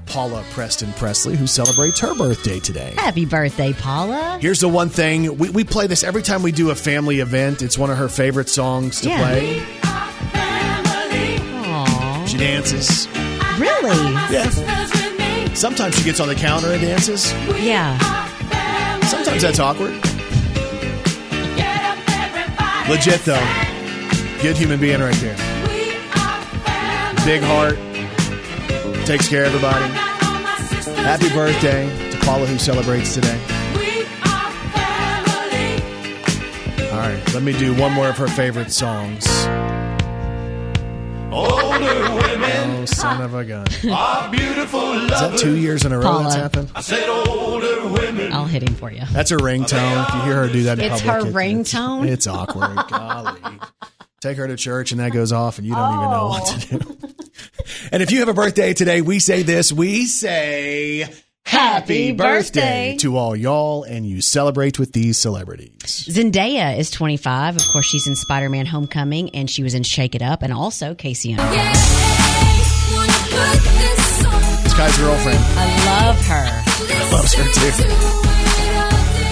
Paula 0.07 0.45
Preston 0.51 0.93
Presley, 0.93 1.35
who 1.37 1.47
celebrates 1.49 1.99
her 2.01 2.15
birthday 2.15 2.61
today. 2.61 2.95
Happy 2.97 3.25
birthday, 3.25 3.73
Paula. 3.73 4.39
Here's 4.41 4.61
the 4.61 4.69
one 4.69 4.89
thing 4.89 5.37
we, 5.37 5.51
we 5.51 5.65
play 5.65 5.87
this 5.89 6.05
every 6.05 6.23
time 6.23 6.43
we 6.43 6.53
do 6.53 6.71
a 6.71 6.75
family 6.77 7.19
event. 7.21 7.61
It's 7.63 7.77
one 7.77 7.91
of 7.91 7.99
her 7.99 8.09
favorite 8.09 8.49
songs 8.49 9.01
to 9.01 9.09
Yeah. 9.09 9.19
play. 9.19 9.67
She 12.27 12.37
dances. 12.37 13.09
Really? 13.59 14.13
Yeah. 14.31 14.49
Sometimes 15.55 15.97
she 15.97 16.05
gets 16.05 16.21
on 16.21 16.29
the 16.29 16.35
counter 16.37 16.71
and 16.73 16.81
dances. 16.81 17.33
Yeah. 17.61 18.28
Sometimes 19.09 19.43
that's 19.43 19.59
awkward. 19.59 19.95
Legit 22.89 23.21
though. 23.25 23.47
Good 24.43 24.57
human 24.57 24.79
being 24.79 25.01
right 25.01 25.15
there. 25.17 25.37
Big 27.25 27.43
heart. 27.43 27.77
Takes 29.07 29.29
care 29.29 29.47
of 29.47 29.55
everybody. 29.55 29.85
Happy 31.03 31.29
birthday 31.31 32.11
to 32.11 32.19
Paula 32.19 32.47
who 32.47 32.59
celebrates 32.59 33.15
today. 33.15 33.41
All 36.93 36.99
right, 36.99 37.35
let 37.35 37.43
me 37.43 37.53
do 37.59 37.75
one 37.75 37.93
more 37.93 38.09
of 38.09 38.17
her 38.19 38.29
favorite 38.29 38.71
songs. 38.71 39.27
Older 41.79 42.15
women 42.15 42.71
Oh, 42.81 42.85
son 42.87 43.23
of 43.23 43.35
a 43.35 43.45
gun. 43.45 43.67
Is 43.69 43.87
are 43.87 44.31
beautiful 44.31 44.81
that 45.09 45.39
two 45.39 45.57
years 45.57 45.85
in 45.85 45.93
a 45.93 45.99
row 45.99 46.05
Paula. 46.05 46.23
that's 46.25 46.35
happened? 46.35 46.71
I 46.75 46.81
said 46.81 47.09
older 47.09 47.87
women. 47.89 48.33
I'll 48.33 48.47
hit 48.47 48.63
him 48.63 48.75
for 48.75 48.91
you. 48.91 49.03
That's 49.13 49.31
her 49.31 49.37
ringtone. 49.37 50.09
If 50.09 50.15
you 50.15 50.21
hear 50.23 50.47
her 50.47 50.53
do 50.53 50.63
that 50.65 50.79
in 50.79 50.93
It's 50.93 51.03
public, 51.03 51.23
her 51.23 51.29
it- 51.29 51.35
ringtone? 51.35 52.03
It's, 52.05 52.13
it's 52.13 52.27
awkward. 52.27 52.77
Golly. 52.89 53.41
Take 54.21 54.37
her 54.39 54.49
to 54.49 54.57
church 54.57 54.91
and 54.91 55.01
that 55.01 55.13
goes 55.13 55.33
off 55.33 55.59
and 55.59 55.67
you 55.67 55.75
don't 55.75 55.95
even 55.95 56.11
know 56.11 56.27
what 56.29 56.47
to 56.47 56.77
oh. 56.77 56.79
do. 56.79 57.15
and 57.93 58.03
if 58.03 58.11
you 58.11 58.21
have 58.21 58.29
a 58.29 58.35
birthday 58.35 58.75
today, 58.75 59.01
we 59.01 59.21
say 59.21 59.43
this. 59.43 59.73
We 59.73 60.07
say 60.07 61.09
happy 61.47 62.07
Happy 62.09 62.13
birthday 62.13 62.91
birthday. 62.93 62.97
to 63.01 63.17
all 63.17 63.35
y'all 63.37 63.83
and 63.85 64.07
you 64.07 64.21
celebrate 64.21 64.79
with 64.79 64.93
these 64.93 65.17
celebrities. 65.19 65.73
Zendaya 66.09 66.77
is 66.79 66.91
25. 66.91 67.57
Of 67.57 67.63
course, 67.69 67.87
she's 67.87 68.07
in 68.07 68.17
Spider 68.17 68.49
Man 68.49 68.67
Homecoming, 68.67 69.31
and 69.35 69.49
she 69.51 69.63
was 69.63 69.75
in 69.75 69.83
Shake 69.83 70.15
It 70.15 70.23
Up, 70.23 70.43
and 70.43 70.53
also 70.53 70.95
Casey 70.95 71.35
Under. 71.35 71.51
This 74.63 74.75
guy's 74.77 74.97
girlfriend 74.99 75.39
I 75.41 75.85
love 75.87 76.21
her. 76.27 76.63
I 76.65 77.13
loves 77.13 77.35
her 77.35 77.45
too. 77.45 77.85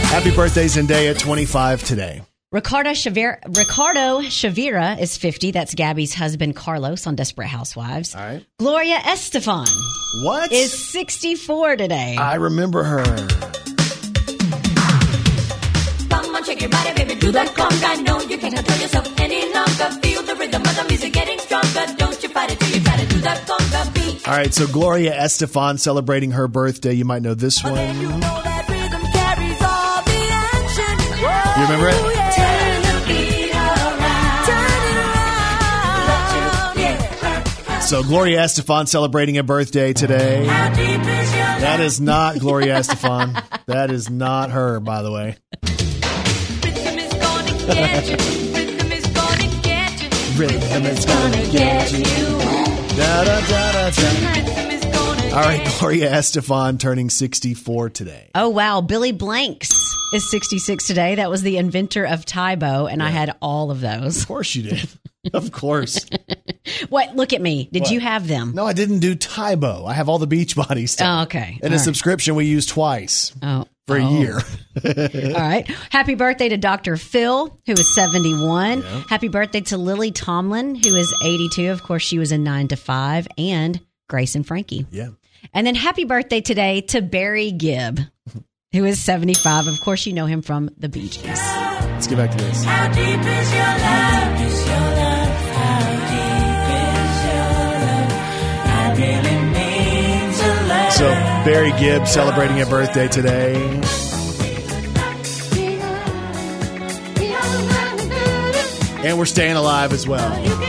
Happy 0.08 0.30
birthday, 0.34 0.66
Zendaya, 0.66 1.18
25 1.18 1.82
today. 1.84 2.22
Ricardo 2.56 2.92
Chavira, 2.92 3.36
Ricardo 3.54 4.22
Chavira 4.22 4.98
is 4.98 5.18
50. 5.18 5.50
That's 5.50 5.74
Gabby's 5.74 6.14
husband, 6.14 6.56
Carlos, 6.56 7.06
on 7.06 7.14
Desperate 7.14 7.48
Housewives. 7.48 8.14
All 8.14 8.22
right. 8.22 8.46
Gloria 8.58 8.96
Estefan 8.96 9.68
What? 10.24 10.50
is 10.50 10.72
64 10.72 11.76
today. 11.76 12.16
I 12.18 12.36
remember 12.36 12.82
her. 12.82 13.04
Come 16.08 16.34
on, 16.34 16.44
shake 16.44 16.62
your 16.62 16.70
body, 16.70 16.94
baby, 16.94 17.20
do 17.20 17.30
that 17.32 17.48
conga. 17.48 18.02
No, 18.06 18.20
you 18.22 18.38
can't 18.38 18.54
control 18.56 18.78
yourself 18.78 19.20
any 19.20 19.52
longer. 19.52 19.90
Feel 20.00 20.22
the 20.22 20.34
rhythm 20.36 20.62
of 20.62 20.76
the 20.76 20.84
music 20.88 21.12
getting 21.12 21.38
stronger. 21.38 21.84
Don't 21.98 22.22
you 22.22 22.30
fight 22.30 22.52
it 22.52 22.58
till 22.58 22.70
you 22.74 22.80
try 22.82 22.96
to 22.96 23.06
do 23.06 23.18
that 23.20 23.46
conga 23.46 23.92
beat. 23.94 24.26
All 24.26 24.34
right, 24.34 24.54
so 24.54 24.66
Gloria 24.66 25.12
Estefan 25.14 25.78
celebrating 25.78 26.30
her 26.30 26.48
birthday. 26.48 26.94
You 26.94 27.04
might 27.04 27.20
know 27.20 27.34
this 27.34 27.62
one. 27.62 27.74
You 31.56 31.62
remember 31.62 31.88
it? 31.88 31.94
Yeah. 31.94 32.30
Turn 32.36 32.82
the 32.82 33.06
beat 33.08 33.50
around. 33.54 34.44
Turn 34.46 34.82
it 34.90 34.96
around. 36.36 36.78
Yeah. 36.78 37.78
So 37.80 38.02
Gloria 38.02 38.40
Estefan 38.42 38.86
celebrating 38.88 39.38
a 39.38 39.42
birthday 39.42 39.92
today. 39.94 40.44
How 40.46 40.68
deep 40.74 41.00
is 41.00 41.34
your 41.34 41.44
That 41.60 41.80
is 41.80 42.00
not 42.00 42.38
Gloria 42.38 42.76
Estefan. 42.80 43.42
That 43.66 43.90
is 43.90 44.10
not 44.10 44.50
her, 44.50 44.80
by 44.80 45.00
the 45.02 45.10
way. 45.10 45.36
rhythm 46.62 46.98
is 46.98 47.14
gonna 47.14 47.52
get 47.72 48.06
you. 48.10 48.16
Rhythm 48.54 48.92
is 48.92 49.06
gonna 49.06 49.48
get 49.62 50.02
you. 50.02 50.08
Rhythm 50.38 50.84
is 50.86 51.04
gonna 51.06 51.36
Gonna 51.36 51.50
get 51.52 51.92
you. 51.92 52.04
Da, 52.96 53.24
da, 53.24 53.40
da, 53.40 53.72
da, 53.72 53.90
da. 53.90 54.75
Rhythm 55.36 55.50
is 55.50 55.56
gonna 55.58 55.64
All 55.64 55.64
right, 55.68 55.78
Gloria 55.80 56.10
Estefan 56.12 56.78
turning 56.80 57.10
64 57.10 57.90
today. 57.90 58.30
Oh 58.34 58.48
wow, 58.48 58.80
Billy 58.80 59.12
Blanks 59.12 59.70
is 60.14 60.30
66 60.30 60.86
today. 60.86 61.16
That 61.16 61.30
was 61.30 61.42
the 61.42 61.56
inventor 61.58 62.04
of 62.06 62.24
Tae 62.24 62.54
Bo, 62.56 62.86
and 62.86 63.02
I 63.02 63.10
had 63.10 63.34
all 63.42 63.70
of 63.70 63.80
those. 63.80 64.22
Of 64.22 64.28
course 64.28 64.54
you 64.54 64.62
did. 64.62 64.88
of 65.34 65.52
course. 65.52 66.06
What? 66.88 67.14
Look 67.16 67.32
at 67.32 67.40
me. 67.40 67.68
Did 67.72 67.82
What? 67.82 67.90
you 67.92 68.00
have 68.00 68.26
them? 68.28 68.52
No, 68.54 68.66
I 68.66 68.72
didn't 68.72 69.00
do 69.00 69.14
Tae 69.14 69.54
Bo. 69.56 69.84
I 69.86 69.92
have 69.94 70.08
all 70.08 70.18
the 70.18 70.26
Beachbody 70.26 70.88
stuff. 70.88 71.06
Oh, 71.06 71.22
okay. 71.24 71.58
And 71.62 71.64
All 71.64 71.68
a 71.68 71.76
right. 71.76 71.80
subscription 71.80 72.34
we 72.34 72.46
use 72.46 72.66
twice 72.66 73.32
Oh, 73.42 73.66
for 73.86 73.96
a 73.96 74.04
oh. 74.04 74.18
year. 74.18 74.34
All 74.84 75.40
right. 75.40 75.66
Happy 75.90 76.14
birthday 76.14 76.48
to 76.48 76.56
Dr. 76.56 76.96
Phil, 76.96 77.58
who 77.66 77.72
is 77.72 77.94
71. 77.94 78.82
Happy 79.08 79.28
birthday 79.28 79.60
to 79.62 79.76
Lily 79.76 80.10
Tomlin, 80.12 80.74
who 80.74 80.94
is 80.96 81.12
82. 81.24 81.70
Of 81.70 81.82
course, 81.82 82.02
she 82.02 82.18
was 82.18 82.32
in 82.32 82.42
9 82.44 82.68
to 82.68 82.76
5, 82.76 83.28
and 83.38 83.80
Grace 84.08 84.34
and 84.34 84.46
Frankie. 84.46 84.86
Yeah. 84.90 85.08
And 85.52 85.66
then 85.66 85.74
happy 85.74 86.04
birthday 86.04 86.40
today 86.40 86.82
to 86.82 87.00
Barry 87.00 87.50
Gibb, 87.52 88.00
who 88.72 88.84
is 88.84 89.02
75. 89.02 89.66
Of 89.66 89.80
course, 89.80 90.06
you 90.06 90.12
know 90.12 90.26
him 90.26 90.42
from 90.42 90.70
the 90.76 90.88
Bee 90.88 91.08
Gees. 91.08 91.24
Let's 91.24 92.06
get 92.06 92.16
back 92.16 92.30
to 92.32 92.36
this. 92.36 92.64
How 92.64 92.88
deep 92.88 92.98
is 92.98 93.52
your 93.54 93.64
love? 93.64 94.40
Is 94.40 94.66
your 94.66 94.76
love? 94.76 95.28
How 95.56 95.80
deep 96.10 96.68
is 96.82 97.16
your 97.24 97.50
love? 97.86 98.12
I 98.68 98.94
really 98.98 99.38
mean 99.52 100.32
to 100.34 100.48
love. 100.68 100.92
So, 100.92 101.06
Barry 101.44 101.72
Gibb 101.80 102.06
celebrating 102.06 102.60
a 102.60 102.66
birthday 102.66 103.08
today. 103.08 103.54
And 109.06 109.18
we're 109.18 109.24
staying 109.24 109.54
alive 109.54 109.92
as 109.92 110.08
well. 110.08 110.65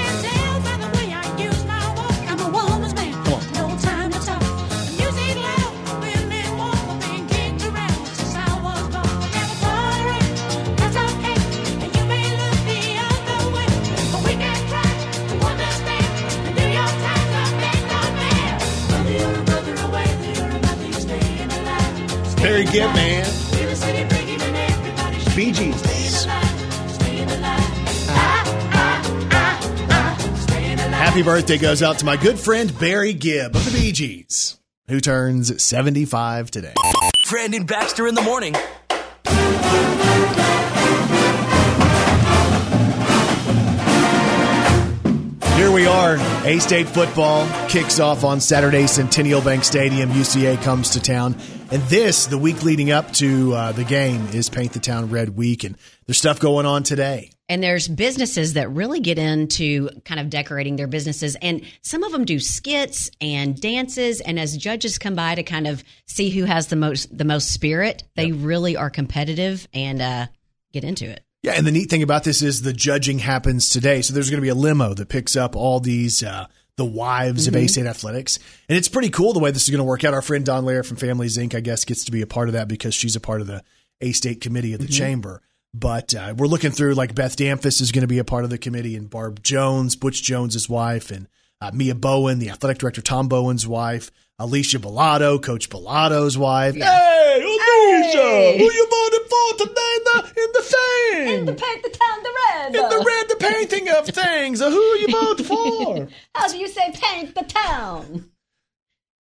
Ah, 28.10 29.10
ah, 29.92 30.18
staying 30.44 30.80
alive. 30.80 30.92
Happy 30.94 31.22
birthday 31.22 31.60
goes 31.60 31.84
out 31.84 32.00
to 32.00 32.06
my 32.06 32.18
good 32.18 32.40
friend 32.40 32.78
Barry 32.80 33.14
Gibb 33.14 33.56
of 33.56 33.64
the 33.64 33.72
Bee 33.80 33.92
Gees, 33.92 34.58
who 34.88 35.00
turns 35.00 35.62
75 35.62 36.50
today. 36.50 36.74
Brandon 37.30 37.64
Baxter 37.64 38.08
in 38.08 38.16
the 38.16 38.24
morning. 38.24 38.56
Here 45.58 45.72
we 45.72 45.86
are. 45.86 46.18
A 46.46 46.58
State 46.60 46.88
football 46.88 47.48
kicks 47.68 48.00
off 48.00 48.24
on 48.24 48.40
Saturday. 48.40 48.88
Centennial 48.88 49.42
Bank 49.42 49.64
Stadium. 49.64 50.10
UCA 50.10 50.60
comes 50.64 50.92
to 50.92 51.00
town. 51.00 51.36
And 51.70 51.82
this, 51.84 52.28
the 52.28 52.38
week 52.38 52.64
leading 52.64 52.92
up 52.92 53.12
to 53.16 53.54
uh, 53.54 53.72
the 53.74 53.84
game, 53.84 54.26
is 54.30 54.50
Paint 54.50 54.72
the 54.72 54.80
Town 54.80 55.10
Red 55.10 55.36
Week. 55.36 55.66
And 55.66 55.78
there's 56.06 56.18
stuff 56.18 56.40
going 56.40 56.66
on 56.66 56.84
today. 56.84 57.32
And 57.50 57.62
there's 57.62 57.90
businesses 57.90 58.54
that 58.54 58.70
really 58.72 59.02
get 59.02 59.18
into 59.18 59.90
kind 60.06 60.22
of 60.22 60.30
decorating 60.30 60.78
their 60.78 60.88
businesses. 60.88 61.36
And 61.42 61.64
some 61.82 62.04
of 62.04 62.14
them 62.14 62.24
do 62.24 62.40
skits 62.40 63.12
and 63.20 63.60
dances. 63.60 64.22
And 64.22 64.40
as 64.40 64.56
judges 64.56 64.98
come 64.98 65.16
by 65.16 65.36
to 65.36 65.44
kind 65.44 65.68
of 65.68 65.84
see 66.06 66.30
who 66.30 66.46
has 66.46 66.68
the 66.68 66.78
most 66.78 67.16
the 67.16 67.26
most 67.26 67.54
spirit, 67.54 68.04
they 68.16 68.32
really 68.32 68.78
are 68.78 68.90
competitive 68.90 69.68
and 69.74 70.02
uh, 70.02 70.28
get 70.72 70.86
into 70.86 71.10
it. 71.10 71.26
Yeah, 71.44 71.54
and 71.54 71.68
the 71.68 71.72
neat 71.72 71.90
thing 71.90 72.04
about 72.04 72.24
this 72.24 72.42
is 72.42 72.62
the 72.62 72.74
judging 72.74 73.20
happens 73.20 73.70
today. 73.70 74.02
So 74.02 74.14
there's 74.14 74.30
going 74.30 74.40
to 74.40 74.46
be 74.46 74.50
a 74.50 74.56
limo 74.56 74.94
that 74.94 75.10
picks 75.10 75.36
up 75.36 75.56
all 75.56 75.82
these 75.82 76.24
uh, 76.24 76.48
the 76.78 76.86
wives 76.86 77.48
of 77.48 77.56
A 77.56 77.68
State 77.68 77.86
athletics, 77.88 78.40
and 78.70 78.78
it's 78.78 78.88
pretty 78.88 79.10
cool 79.10 79.34
the 79.34 79.40
way 79.40 79.52
this 79.52 79.64
is 79.64 79.70
going 79.70 79.80
to 79.80 79.84
work 79.84 80.04
out. 80.04 80.14
Our 80.14 80.22
friend 80.22 80.46
Don 80.46 80.64
Lair 80.64 80.84
from 80.84 80.98
Families 80.98 81.38
Inc. 81.38 81.56
I 81.56 81.60
guess 81.60 81.86
gets 81.86 82.06
to 82.06 82.12
be 82.12 82.22
a 82.22 82.28
part 82.28 82.50
of 82.50 82.54
that 82.54 82.68
because 82.68 82.94
she's 82.94 83.16
a 83.16 83.20
part 83.20 83.42
of 83.42 83.48
the 83.48 83.64
A 84.00 84.12
State 84.12 84.42
committee 84.42 84.74
of 84.74 84.80
the 84.80 84.88
chamber. 84.88 85.42
But 85.74 86.16
uh, 86.16 86.34
we're 86.38 86.48
looking 86.48 86.72
through 86.72 86.94
like 86.94 87.14
Beth 87.14 87.36
Damphousse 87.36 87.82
is 87.82 87.92
going 87.92 88.02
to 88.02 88.08
be 88.08 88.20
a 88.20 88.24
part 88.24 88.44
of 88.44 88.50
the 88.50 88.58
committee, 88.58 88.96
and 88.96 89.10
Barb 89.10 89.44
Jones, 89.44 89.96
Butch 89.96 90.24
Jones's 90.24 90.70
wife, 90.70 91.12
and 91.12 91.28
uh, 91.62 91.72
Mia 91.74 91.96
Bowen, 91.96 92.40
the 92.40 92.50
athletic 92.50 92.78
director 92.78 93.02
Tom 93.02 93.28
Bowen's 93.28 93.68
wife, 93.68 94.12
Alicia 94.40 94.78
Balado, 94.80 95.42
Coach 95.42 95.70
Balado's 95.70 96.38
wife. 96.38 96.76
Hey, 96.76 97.42
Alicia, 97.44 98.58
who 98.60 98.72
you 98.72 98.88
voted 98.90 99.17
for 99.30 99.58
today 99.58 99.92
in 99.98 100.04
the 100.04 100.34
in 100.38 100.52
the 100.54 100.62
thing? 100.64 101.56
paint 101.56 101.84
the 101.84 101.90
town 101.90 102.24
the 102.24 102.34
red. 102.54 102.76
In 102.76 102.90
the 102.90 103.04
red, 103.06 103.30
the 103.30 103.36
painting 103.40 103.90
of 103.90 104.06
things. 104.08 104.60
Who 104.60 104.66
are 104.66 104.98
you 104.98 105.08
voting 105.12 105.46
for? 105.46 106.08
How 106.36 106.48
do 106.48 106.58
you 106.58 106.68
say 106.68 106.92
paint 106.94 107.36
the 107.36 107.44
town? 107.44 108.30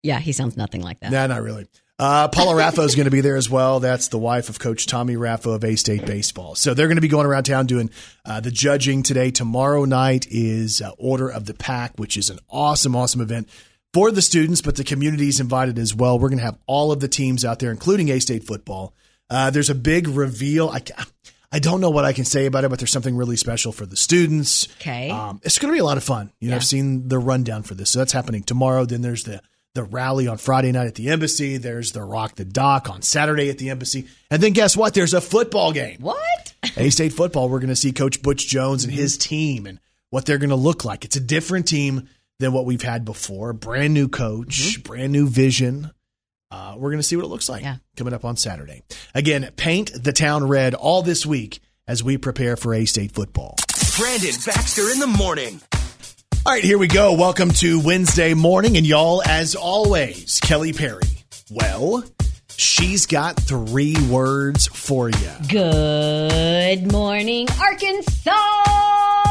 Yeah, 0.04 0.20
he 0.20 0.32
sounds 0.32 0.56
nothing 0.56 0.82
like 0.82 1.00
that. 1.02 1.12
nah, 1.12 1.28
not 1.28 1.42
really. 1.42 1.68
Uh, 2.00 2.28
Paula 2.28 2.54
Raffo 2.62 2.86
is 2.86 2.94
going 2.94 3.06
to 3.06 3.12
be 3.12 3.22
there 3.22 3.38
as 3.38 3.50
well. 3.50 3.80
That's 3.80 4.10
the 4.10 4.20
wife 4.20 4.50
of 4.50 4.60
Coach 4.60 4.86
Tommy 4.86 5.16
Raffo 5.16 5.56
of 5.56 5.64
A 5.64 5.76
State 5.76 6.06
Baseball. 6.06 6.54
So 6.54 6.76
they're 6.76 6.86
going 6.88 6.98
to 6.98 7.02
be 7.02 7.08
going 7.08 7.26
around 7.26 7.46
town 7.46 7.66
doing 7.66 7.90
uh, 8.24 8.40
the 8.40 8.52
judging 8.52 9.02
today. 9.02 9.32
Tomorrow 9.32 9.86
night 9.86 10.28
is 10.30 10.80
uh, 10.80 10.92
Order 11.00 11.28
of 11.28 11.46
the 11.46 11.56
Pack, 11.56 11.94
which 11.98 12.16
is 12.16 12.30
an 12.30 12.38
awesome, 12.52 12.96
awesome 12.96 13.20
event 13.20 13.50
for 13.94 14.12
the 14.12 14.22
students, 14.22 14.62
but 14.62 14.76
the 14.76 14.84
community 14.84 15.28
is 15.28 15.40
invited 15.40 15.80
as 15.80 15.96
well. 15.96 16.20
We're 16.20 16.30
going 16.30 16.38
to 16.38 16.46
have 16.46 16.60
all 16.68 16.92
of 16.92 17.00
the 17.00 17.08
teams 17.08 17.44
out 17.44 17.58
there, 17.58 17.72
including 17.72 18.10
A 18.10 18.20
State 18.20 18.44
football. 18.44 18.94
Uh, 19.30 19.50
there's 19.50 19.70
a 19.70 19.76
big 19.76 20.08
reveal. 20.08 20.70
I, 20.70 20.82
I 21.52 21.60
don't 21.60 21.82
know 21.82 21.90
what 21.90 22.06
I 22.06 22.14
can 22.14 22.26
say 22.26 22.46
about 22.46 22.64
it, 22.64 22.70
but 22.70 22.80
there's 22.80 22.92
something 22.92 23.16
really 23.16 23.38
special 23.38 23.72
for 23.72 23.86
the 23.86 23.98
students. 23.98 24.68
Okay. 24.80 25.10
Um, 25.10 25.40
it's 25.44 25.60
going 25.60 25.72
to 25.72 25.76
be 25.76 25.80
a 25.80 25.86
lot 25.86 25.98
of 25.98 26.04
fun. 26.04 26.32
You 26.40 26.50
know, 26.50 26.58
I've 26.58 26.66
seen 26.66 27.08
the 27.08 27.20
rundown 27.20 27.64
for 27.64 27.74
this. 27.74 27.90
So 27.92 28.00
that's 28.00 28.12
happening 28.14 28.44
tomorrow. 28.44 28.86
Then 28.86 29.02
there's 29.02 29.24
the 29.24 29.42
the 29.74 29.84
rally 29.84 30.28
on 30.28 30.38
Friday 30.38 30.72
night 30.72 30.88
at 30.88 30.96
the 30.96 31.10
embassy. 31.10 31.58
There's 31.58 31.92
the 31.92 32.04
Rock 32.04 32.36
the 32.36 32.46
Dock 32.46 32.90
on 32.90 33.04
Saturday 33.04 33.50
at 33.50 33.60
the 33.60 33.70
embassy. 33.70 34.08
And 34.32 34.42
then 34.42 34.54
guess 34.54 34.76
what? 34.76 34.96
There's 34.96 35.14
a 35.14 35.22
football 35.22 35.72
game. 35.72 35.98
What? 36.00 36.54
A 36.76 36.90
State 36.90 37.14
football. 37.14 37.48
We're 37.48 37.60
going 37.60 37.70
to 37.70 37.76
see 37.76 37.92
Coach 37.92 38.22
Butch 38.22 38.48
Jones 38.48 38.84
and 38.84 38.92
his 38.92 39.18
team 39.18 39.68
and 39.68 39.80
what 40.10 40.26
they're 40.26 40.40
going 40.40 40.50
to 40.50 40.56
look 40.56 40.84
like. 40.84 41.06
It's 41.06 41.16
a 41.16 41.22
different 41.22 41.68
team 41.68 42.10
than 42.40 42.54
what 42.54 42.66
we've 42.66 42.82
had 42.82 43.06
before. 43.06 43.54
Brand 43.54 43.94
new 43.94 44.08
coach, 44.08 44.84
brand 44.84 45.12
new 45.12 45.28
vision. 45.28 45.92
Uh, 46.50 46.76
we're 46.78 46.90
going 46.92 47.00
to 47.00 47.04
see 47.04 47.16
what 47.16 47.26
it 47.26 47.30
looks 47.30 47.50
like 47.50 47.64
Yeah. 47.64 47.78
coming 47.98 48.14
up 48.14 48.24
on 48.24 48.38
Saturday. 48.38 48.84
Again, 49.14 49.50
paint 49.58 49.92
the 50.02 50.14
town 50.14 50.48
red 50.48 50.74
all 50.74 51.02
this 51.02 51.26
week 51.26 51.60
as 51.88 52.04
we 52.04 52.18
prepare 52.18 52.56
for 52.56 52.74
A 52.74 52.86
State 52.86 53.12
football. 53.12 53.56
Brandon 53.98 54.34
Baxter 54.46 54.90
in 54.92 55.00
the 55.00 55.08
morning. 55.08 55.60
All 56.46 56.54
right, 56.54 56.64
here 56.64 56.78
we 56.78 56.88
go. 56.88 57.14
Welcome 57.14 57.52
to 57.52 57.82
Wednesday 57.82 58.34
morning. 58.34 58.78
And 58.78 58.86
y'all, 58.86 59.22
as 59.28 59.56
always, 59.56 60.40
Kelly 60.42 60.72
Perry. 60.72 61.02
Well, 61.52 62.04
she's 62.56 63.06
got 63.06 63.36
three 63.38 63.98
words 64.10 64.68
for 64.68 65.10
you. 65.10 65.32
Good 65.50 66.90
morning, 66.92 67.48
Arkansas. 67.60 69.27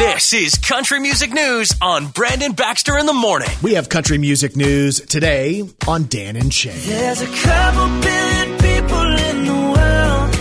This 0.00 0.32
is 0.32 0.54
Country 0.54 0.98
Music 0.98 1.30
News 1.30 1.74
on 1.82 2.06
Brandon 2.06 2.52
Baxter 2.52 2.96
in 2.96 3.04
the 3.04 3.12
morning. 3.12 3.50
We 3.62 3.74
have 3.74 3.90
country 3.90 4.16
music 4.16 4.56
news 4.56 4.98
today 4.98 5.62
on 5.86 6.04
Dan 6.04 6.36
and 6.36 6.52
Shay. 6.54 6.70
There's 6.70 7.20
a 7.20 7.26
couple 7.26 8.00
billion 8.00 8.58
people 8.60 9.18
in 9.28 9.44
the 9.44 9.52
world, 9.52 10.34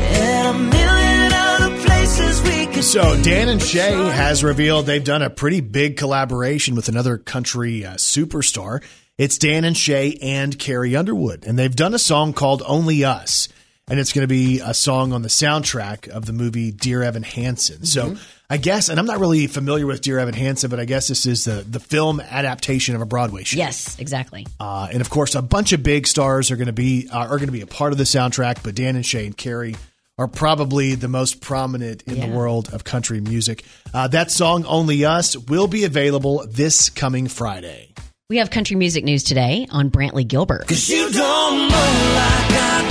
and 0.00 0.48
a 0.48 0.58
million 0.58 1.32
other 1.32 1.86
places 1.86 2.42
we 2.42 2.66
could 2.66 2.82
So. 2.82 3.22
Dan 3.22 3.48
and 3.48 3.62
Shay 3.62 3.92
has 3.92 4.42
revealed 4.42 4.86
they've 4.86 5.04
done 5.04 5.22
a 5.22 5.30
pretty 5.30 5.60
big 5.60 5.96
collaboration 5.96 6.74
with 6.74 6.88
another 6.88 7.18
country 7.18 7.86
uh, 7.86 7.94
superstar. 7.94 8.82
It's 9.16 9.38
Dan 9.38 9.62
and 9.62 9.76
Shay 9.76 10.18
and 10.20 10.58
Carrie 10.58 10.96
Underwood, 10.96 11.46
and 11.46 11.56
they've 11.56 11.74
done 11.74 11.94
a 11.94 12.00
song 12.00 12.32
called 12.32 12.64
Only 12.66 13.04
Us. 13.04 13.48
And 13.88 14.00
it's 14.00 14.12
going 14.12 14.24
to 14.24 14.26
be 14.26 14.58
a 14.58 14.74
song 14.74 15.12
on 15.12 15.22
the 15.22 15.28
soundtrack 15.28 16.08
of 16.08 16.26
the 16.26 16.32
movie 16.32 16.72
Dear 16.72 17.04
Evan 17.04 17.22
Hansen. 17.22 17.86
So 17.86 18.16
I 18.48 18.58
guess, 18.58 18.88
and 18.88 19.00
I'm 19.00 19.06
not 19.06 19.18
really 19.18 19.48
familiar 19.48 19.86
with 19.86 20.02
Dear 20.02 20.20
Evan 20.20 20.34
Hansen, 20.34 20.70
but 20.70 20.78
I 20.78 20.84
guess 20.84 21.08
this 21.08 21.26
is 21.26 21.44
the, 21.46 21.64
the 21.68 21.80
film 21.80 22.20
adaptation 22.20 22.94
of 22.94 23.00
a 23.02 23.06
Broadway 23.06 23.42
show. 23.42 23.56
Yes, 23.56 23.98
exactly. 23.98 24.46
Uh, 24.60 24.86
and 24.92 25.00
of 25.00 25.10
course, 25.10 25.34
a 25.34 25.42
bunch 25.42 25.72
of 25.72 25.82
big 25.82 26.06
stars 26.06 26.52
are 26.52 26.56
going 26.56 26.66
to 26.68 26.72
be 26.72 27.08
uh, 27.12 27.18
are 27.18 27.38
going 27.38 27.46
to 27.48 27.52
be 27.52 27.62
a 27.62 27.66
part 27.66 27.90
of 27.90 27.98
the 27.98 28.04
soundtrack. 28.04 28.62
But 28.62 28.76
Dan 28.76 28.94
and 28.94 29.04
Shay 29.04 29.26
and 29.26 29.36
Carrie 29.36 29.74
are 30.16 30.28
probably 30.28 30.94
the 30.94 31.08
most 31.08 31.40
prominent 31.40 32.02
in 32.04 32.16
Yeah. 32.16 32.26
the 32.28 32.32
world 32.36 32.72
of 32.72 32.84
country 32.84 33.20
music. 33.20 33.64
Uh, 33.92 34.06
that 34.08 34.30
song, 34.30 34.64
"Only 34.64 35.04
Us," 35.04 35.36
will 35.36 35.66
be 35.66 35.82
available 35.84 36.46
this 36.48 36.88
coming 36.88 37.26
Friday. 37.26 37.92
We 38.30 38.36
have 38.38 38.50
country 38.50 38.76
music 38.76 39.02
news 39.04 39.24
today 39.24 39.66
on 39.70 39.90
Brantley 39.90 40.26
Gilbert. 40.26 40.66
Cause 40.68 40.88
you 40.88 41.10
don't 41.10 41.68
know 41.68 41.74
like 42.14 42.50
I 42.52 42.86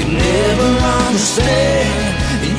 do. 0.00 0.12
You 0.12 0.18
never 0.18 0.64
understand. 1.08 2.15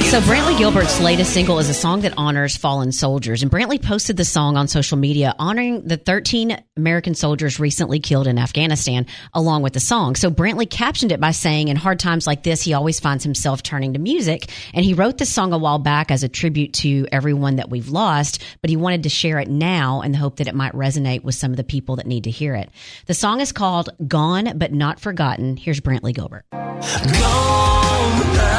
So 0.08 0.22
Brantley 0.22 0.58
Gilbert's 0.58 1.02
latest 1.02 1.34
single 1.34 1.60
is 1.60 1.67
a 1.67 1.74
song 1.74 2.02
that 2.02 2.13
honors 2.15 2.56
fallen 2.56 2.93
soldiers, 2.93 3.43
and 3.43 3.52
Brantley 3.52 3.80
posted 3.80 4.15
the 4.15 4.24
song 4.24 4.56
on 4.56 4.70
social 4.70 4.98
media 4.98 5.36
honoring 5.38 5.86
the 5.86 5.98
13 5.98 6.58
American 6.78 7.13
soldiers 7.13 7.60
recently 7.60 8.00
killed 8.00 8.26
in 8.26 8.39
Afghanistan, 8.39 9.06
along 9.34 9.63
with 9.63 9.74
the 9.74 9.82
song. 9.82 10.15
So 10.15 10.32
Brantley 10.32 10.67
captioned 10.67 11.12
it 11.12 11.20
by 11.20 11.32
saying, 11.32 11.67
"In 11.67 11.76
hard 11.76 12.00
times 12.00 12.26
like 12.26 12.43
this, 12.43 12.62
he 12.62 12.74
always 12.74 13.02
finds 13.02 13.26
himself 13.26 13.62
turning 13.62 13.93
to 13.93 14.00
music." 14.00 14.50
And 14.74 14.86
he 14.86 14.93
wrote 14.93 15.17
this 15.17 15.30
song 15.30 15.52
a 15.52 15.58
while 15.58 15.78
back 15.78 16.10
as 16.10 16.24
a 16.24 16.30
tribute 16.30 16.72
to 16.76 17.06
everyone 17.12 17.58
that 17.58 17.70
we've 17.70 17.89
lost, 17.89 18.41
but 18.62 18.70
he 18.70 18.78
wanted 18.78 19.04
to 19.04 19.10
share 19.10 19.39
it 19.39 19.50
now 19.50 20.02
in 20.02 20.13
the 20.13 20.20
hope 20.20 20.38
that 20.38 20.48
it 20.48 20.56
might 20.56 20.72
resonate 20.72 21.26
with 21.26 21.36
some 21.36 21.52
of 21.52 21.58
the 21.58 21.65
people 21.65 21.98
that 21.98 22.08
need 22.08 22.24
to 22.24 22.32
hear 22.32 22.56
it. 22.56 22.70
The 23.08 23.13
song 23.13 23.41
is 23.41 23.52
called 23.52 23.89
"Gone 24.08 24.54
but 24.56 24.72
Not 24.72 25.02
Forgotten." 25.02 25.58
Here's 25.58 25.82
Brantley 25.82 26.15
Gilbert. 26.15 26.46
Gone 26.52 28.57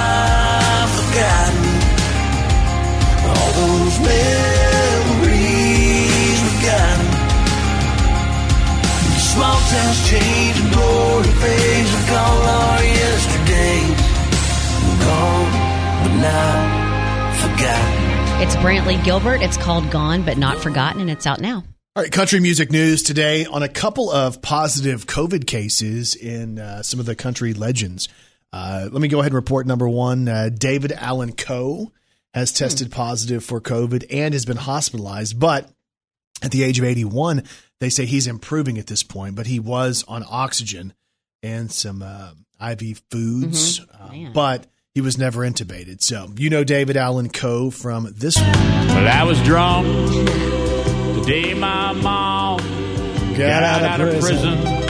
forgotten. 1.18 1.66
All 3.26 3.50
those 3.52 3.98
memories 4.00 5.28
we 6.42 6.52
got. 6.62 6.98
Small 9.18 9.59
towns 9.70 10.09
change 10.09 10.57
and 10.61 10.72
glory 10.72 11.28
fades 11.28 11.92
like 11.94 12.11
all 12.12 12.42
our 12.42 12.83
yesterdays. 12.85 14.00
Gone 15.02 15.52
but 16.02 16.14
not 16.22 16.61
forgotten. 17.37 18.42
It's 18.42 18.57
Brantley 18.57 19.02
Gilbert. 19.04 19.42
It's 19.42 19.57
called 19.57 19.90
"Gone 19.90 20.22
but 20.22 20.38
Not 20.38 20.59
Forgotten," 20.59 21.00
and 21.00 21.11
it's 21.11 21.26
out 21.26 21.40
now. 21.40 21.64
All 21.96 22.02
right, 22.04 22.12
country 22.12 22.38
music 22.38 22.70
news 22.70 23.02
today 23.02 23.44
on 23.44 23.64
a 23.64 23.68
couple 23.68 24.09
of 24.12 24.40
positive 24.40 25.07
COVID 25.07 25.48
cases 25.48 26.14
in 26.14 26.61
uh, 26.61 26.83
some 26.83 27.00
of 27.00 27.07
the 27.07 27.16
country 27.16 27.54
legends. 27.54 28.09
Uh, 28.53 28.89
let 28.91 29.01
me 29.01 29.09
go 29.09 29.21
ahead 29.21 29.33
and 29.33 29.37
report 29.37 29.67
number 29.67 29.89
one. 29.89 30.29
Uh, 30.29 30.49
David 30.49 30.93
Allen 30.93 31.33
Coe 31.33 31.93
has 32.35 32.53
tested 32.53 32.91
positive 32.91 33.45
for 33.45 33.61
COVID 33.61 34.07
and 34.11 34.35
has 34.35 34.45
been 34.45 34.57
hospitalized, 34.57 35.39
but 35.39 35.71
at 36.43 36.51
the 36.51 36.63
age 36.63 36.79
of 36.79 36.85
81, 36.85 37.43
they 37.81 37.89
say 37.89 38.07
he's 38.07 38.27
improving 38.27 38.79
at 38.79 38.87
this 38.87 39.03
point, 39.03 39.35
but 39.35 39.47
he 39.47 39.59
was 39.59 40.05
on 40.09 40.25
oxygen 40.29 40.93
and 41.43 41.71
some 41.71 42.03
uh, 42.03 42.31
IV 42.61 43.03
foods, 43.11 43.81
uh, 43.81 44.11
but 44.33 44.67
he 44.95 45.01
was 45.01 45.19
never 45.19 45.41
intubated. 45.41 46.03
So 46.03 46.29
you 46.37 46.51
know 46.51 46.65
David 46.65 46.97
Allen 46.97 47.29
Coe 47.29 47.71
from 47.71 48.13
this 48.17 48.37
one. 48.37 48.53
Well, 48.53 49.09
I 49.09 49.23
was 49.25 49.41
drunk 49.43 49.87
the 49.87 51.25
day 51.27 51.55
my 51.55 51.93
mom 51.93 52.59
got, 53.37 53.63
out, 53.63 54.01
of 54.01 54.21
prison. 54.21 54.88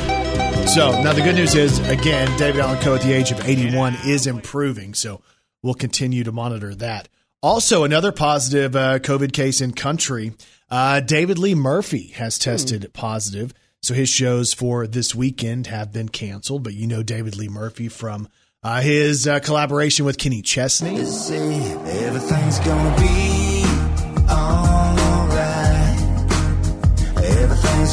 So 0.74 0.90
now 1.02 1.14
the 1.14 1.22
good 1.22 1.37
news 1.37 1.54
is, 1.54 1.78
again, 1.88 2.37
David 2.38 2.61
Allen 2.61 2.78
Coe 2.81 2.94
at 2.94 3.00
the 3.00 3.12
age 3.12 3.33
of 3.33 3.48
81 3.48 3.96
is 4.04 4.26
improving. 4.26 4.92
So 4.92 5.22
we'll 5.62 5.72
continue 5.72 6.24
to 6.24 6.33
monitor 6.33 6.74
that. 6.74 7.09
Also, 7.42 7.85
another 7.85 8.12
positive 8.12 8.76
uh, 8.76 8.98
COVID 8.98 9.33
case 9.33 9.62
in 9.62 9.72
country. 9.72 10.35
Uh, 10.68 11.00
David 11.00 11.38
Lee 11.38 11.54
Murphy 11.54 12.09
has 12.16 12.38
tested 12.38 12.90
positive. 12.92 13.54
So 13.81 13.94
his 13.94 14.11
shows 14.11 14.52
for 14.52 14.87
this 14.87 15.14
weekend 15.14 15.68
have 15.68 15.90
been 15.90 16.11
canceled. 16.11 16.64
But 16.64 16.74
you 16.74 16.87
know 16.87 17.02
David 17.02 17.35
Lee 17.37 17.48
Murphy 17.48 17.88
from 17.88 18.28
uh, 18.62 18.83
his 18.83 19.26
uh, 19.26 19.40
collaboration 19.40 20.04
with 20.04 20.18
Kenny 20.18 20.42
Chesney. 20.42 20.96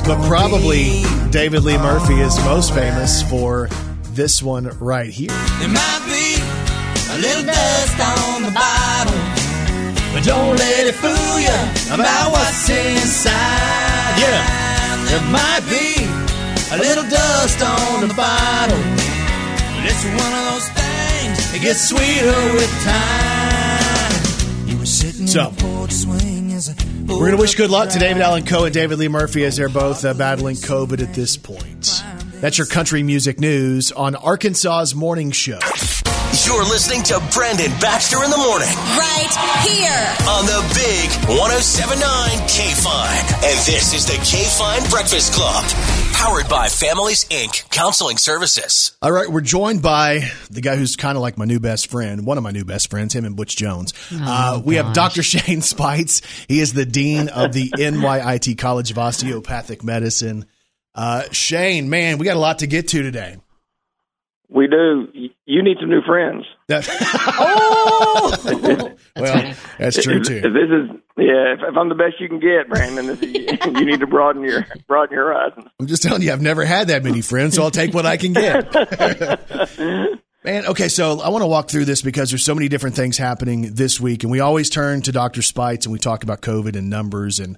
But 0.04 0.22
probably 0.28 1.02
David 1.32 1.64
Lee 1.64 1.78
Murphy 1.78 2.20
is 2.20 2.38
most 2.46 2.74
famous 2.74 3.24
for 3.24 3.70
this 4.14 4.42
one 4.44 4.66
right 4.80 5.10
here. 5.10 5.30
There 5.60 5.68
might 5.68 6.04
be 6.06 6.38
a 7.12 7.18
little 7.18 7.44
dust 7.44 8.00
on 8.00 8.44
the 8.44 8.52
bottom, 8.52 9.18
but 10.14 10.24
don't 10.24 10.58
let 10.58 10.86
it 10.86 10.96
fool 10.96 11.40
you 11.40 11.94
about 11.94 12.32
what's 12.32 12.70
inside. 12.70 14.20
Yeah. 14.22 14.66
There 15.10 15.26
might 15.32 15.66
be 15.70 16.06
a 16.74 16.78
little 16.78 17.10
dust 17.10 17.62
on 17.64 18.08
the 18.08 18.14
bottom, 18.14 18.82
but 19.76 19.86
it's 19.86 20.06
one 20.06 20.34
of 20.34 20.44
those 20.54 20.70
things 20.70 21.52
that 21.52 21.60
gets 21.62 21.90
sweeter 21.90 22.54
with 22.54 22.72
time. 22.84 23.65
You 24.86 24.90
were 24.90 24.94
sitting 24.94 25.26
So, 25.26 25.52
porch 25.58 25.92
swing 25.92 26.54
as 26.54 26.70
I 26.70 26.76
We're 27.08 27.18
going 27.18 27.32
to 27.32 27.38
wish 27.38 27.56
good 27.56 27.72
luck 27.72 27.90
to 27.90 27.98
David 27.98 28.22
Allen 28.22 28.46
Coe 28.46 28.66
and 28.66 28.74
David 28.74 29.00
Lee 29.00 29.08
Murphy 29.08 29.44
as 29.44 29.58
they're 29.58 29.68
both 29.68 30.06
uh, 30.06 30.14
battling 30.14 30.58
COVID 30.58 31.02
at 31.02 31.16
this 31.16 31.38
point. 31.38 32.04
That's 32.40 32.60
your 32.60 32.68
country 32.68 33.02
music 33.02 33.40
news 33.40 33.92
on 33.92 34.14
Arkansas's 34.14 34.94
morning 34.94 35.32
show. 35.32 35.58
You're 36.46 36.66
listening 36.66 37.02
to 37.04 37.18
Brandon 37.34 37.72
Baxter 37.82 38.24
in 38.24 38.30
the 38.30 38.38
morning 38.38 38.70
Right 38.94 39.34
here. 39.66 40.06
on 40.30 40.46
the 40.46 40.62
big 40.78 41.10
1079 41.34 42.06
K 42.46 42.70
Fine. 42.78 43.26
And 43.42 43.58
this 43.66 43.90
is 43.96 44.06
the 44.06 44.22
K 44.22 44.44
Fine 44.54 44.88
Breakfast 44.92 45.34
Club, 45.34 45.66
powered 46.26 46.50
by 46.50 46.68
Families 46.68 47.26
Inc. 47.26 47.70
Counseling 47.70 48.18
Services. 48.18 48.98
All 49.00 49.12
right, 49.12 49.30
we're 49.30 49.42
joined 49.42 49.84
by 49.84 50.22
the 50.50 50.60
guy 50.60 50.76
who's 50.76 50.96
kind 50.96 51.16
of 51.18 51.22
like 51.22 51.38
my 51.38 51.46
new 51.46 51.60
best 51.60 51.92
friend, 51.92 52.26
one 52.26 52.40
of 52.40 52.44
my 52.44 52.50
new 52.50 52.66
best 52.66 52.90
friends, 52.90 53.14
him 53.14 53.26
and 53.26 53.36
Butch 53.36 53.56
Jones. 53.56 53.94
uh, 54.12 54.60
we 54.66 54.76
have. 54.76 54.92
Dr. 54.94 55.22
Shane 55.24 55.62
Speights. 55.62 56.24
He 56.48 56.62
is 56.62 56.74
the 56.74 56.86
dean 56.86 57.30
of 57.30 57.54
the 57.54 57.70
NYIT 57.78 58.58
College 58.58 58.90
of 58.90 58.98
Osteopathic 58.98 59.84
Medicine. 59.84 60.48
Uh, 60.96 61.26
Shane, 61.32 61.92
man, 61.92 62.18
we 62.18 62.26
got 62.26 62.38
a 62.38 62.40
lot 62.40 62.60
to 62.60 62.68
get 62.68 62.88
to 62.88 63.04
today. 63.04 63.38
We 64.50 64.66
do. 64.66 65.08
You 65.46 65.62
need 65.64 65.78
some 65.80 65.90
new 65.90 66.02
friends. 66.02 66.46
That- 66.68 66.88
Oh! 67.38 68.36
well, 69.16 69.54
that's 69.78 70.02
true 70.04 70.18
If- 70.18 70.28
too. 70.28 70.38
If 70.38 70.44
this 70.44 70.70
is 70.70 70.90
yeah, 71.18 71.54
if, 71.54 71.60
if 71.62 71.78
I'm 71.78 71.88
the 71.90 71.96
best 71.96 72.20
you 72.20 72.28
can 72.28 72.40
get, 72.40 72.68
Brandon, 72.68 73.06
this 73.08 73.20
is, 73.22 73.34
you 73.66 73.86
need 73.86 74.00
to 74.02 74.08
broaden 74.08 74.44
your 74.44 74.66
broaden 74.88 75.14
your 75.16 75.26
horizons. 75.26 75.68
I'm 75.80 75.88
just 75.88 76.04
telling 76.04 76.22
you, 76.22 76.32
I've 76.32 76.42
never 76.42 76.66
had 76.66 76.88
that 76.90 77.04
many 77.04 77.22
friends, 77.22 77.56
so 77.56 77.64
I'll 77.64 77.72
take 77.72 77.94
what 77.94 78.06
I 78.06 78.18
can 78.18 78.34
get. 78.34 78.74
Man, 80.44 80.68
okay, 80.68 80.90
so 80.90 81.20
I 81.22 81.30
want 81.30 81.42
to 81.42 81.48
walk 81.48 81.70
through 81.70 81.86
this 81.86 82.02
because 82.04 82.30
there's 82.30 82.44
so 82.46 82.54
many 82.54 82.68
different 82.68 82.96
things 82.96 83.18
happening 83.18 83.74
this 83.74 84.00
week, 84.00 84.24
and 84.24 84.32
we 84.32 84.40
always 84.42 84.70
turn 84.70 85.02
to 85.04 85.12
Dr. 85.12 85.42
Speights 85.42 85.86
and 85.88 85.94
we 85.94 85.98
talk 86.00 86.22
about 86.24 86.42
COVID 86.42 86.76
and 86.76 86.88
numbers. 86.90 87.40
And, 87.40 87.58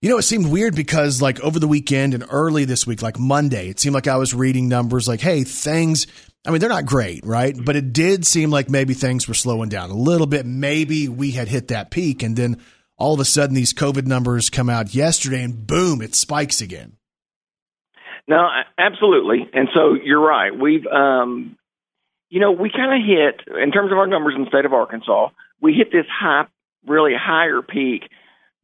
you 0.00 0.10
know, 0.10 0.18
it 0.18 0.22
seemed 0.22 0.48
weird 0.50 0.76
because, 0.76 1.20
like, 1.20 1.40
over 1.40 1.58
the 1.58 1.66
weekend 1.66 2.14
and 2.14 2.24
early 2.30 2.64
this 2.64 2.86
week, 2.86 3.02
like 3.02 3.18
Monday, 3.18 3.68
it 3.68 3.80
seemed 3.80 3.94
like 3.94 4.06
I 4.06 4.16
was 4.16 4.32
reading 4.32 4.68
numbers 4.68 5.08
like, 5.08 5.20
hey, 5.20 5.42
things, 5.42 6.06
I 6.46 6.50
mean, 6.50 6.60
they're 6.60 6.70
not 6.70 6.86
great, 6.86 7.24
right? 7.24 7.54
But 7.56 7.76
it 7.76 7.92
did 7.92 8.26
seem 8.26 8.50
like 8.50 8.70
maybe 8.70 8.94
things 8.94 9.28
were 9.28 9.34
slowing 9.34 9.68
down 9.68 9.90
a 9.90 9.94
little 9.94 10.26
bit. 10.26 10.46
Maybe 10.46 11.06
we 11.08 11.32
had 11.32 11.48
hit 11.48 11.68
that 11.68 11.90
peak, 11.90 12.22
and 12.22 12.34
then 12.34 12.60
all 12.96 13.14
of 13.14 13.20
a 13.20 13.24
sudden 13.24 13.54
these 13.54 13.74
COVID 13.74 14.06
numbers 14.06 14.48
come 14.48 14.70
out 14.70 14.94
yesterday, 14.94 15.42
and 15.42 15.66
boom, 15.66 16.00
it 16.00 16.14
spikes 16.14 16.60
again. 16.62 16.96
No, 18.26 18.48
absolutely. 18.78 19.48
And 19.52 19.68
so 19.74 19.94
you're 19.94 20.20
right. 20.24 20.56
We've, 20.56 20.86
um, 20.86 21.58
you 22.28 22.40
know, 22.40 22.52
we 22.52 22.70
kind 22.70 22.94
of 22.94 23.06
hit 23.06 23.56
in 23.60 23.72
terms 23.72 23.90
of 23.92 23.98
our 23.98 24.06
numbers 24.06 24.34
in 24.36 24.44
the 24.44 24.48
state 24.48 24.64
of 24.64 24.72
Arkansas. 24.72 25.30
We 25.60 25.74
hit 25.74 25.90
this 25.92 26.06
high, 26.08 26.46
really 26.86 27.12
higher 27.20 27.60
peak, 27.60 28.08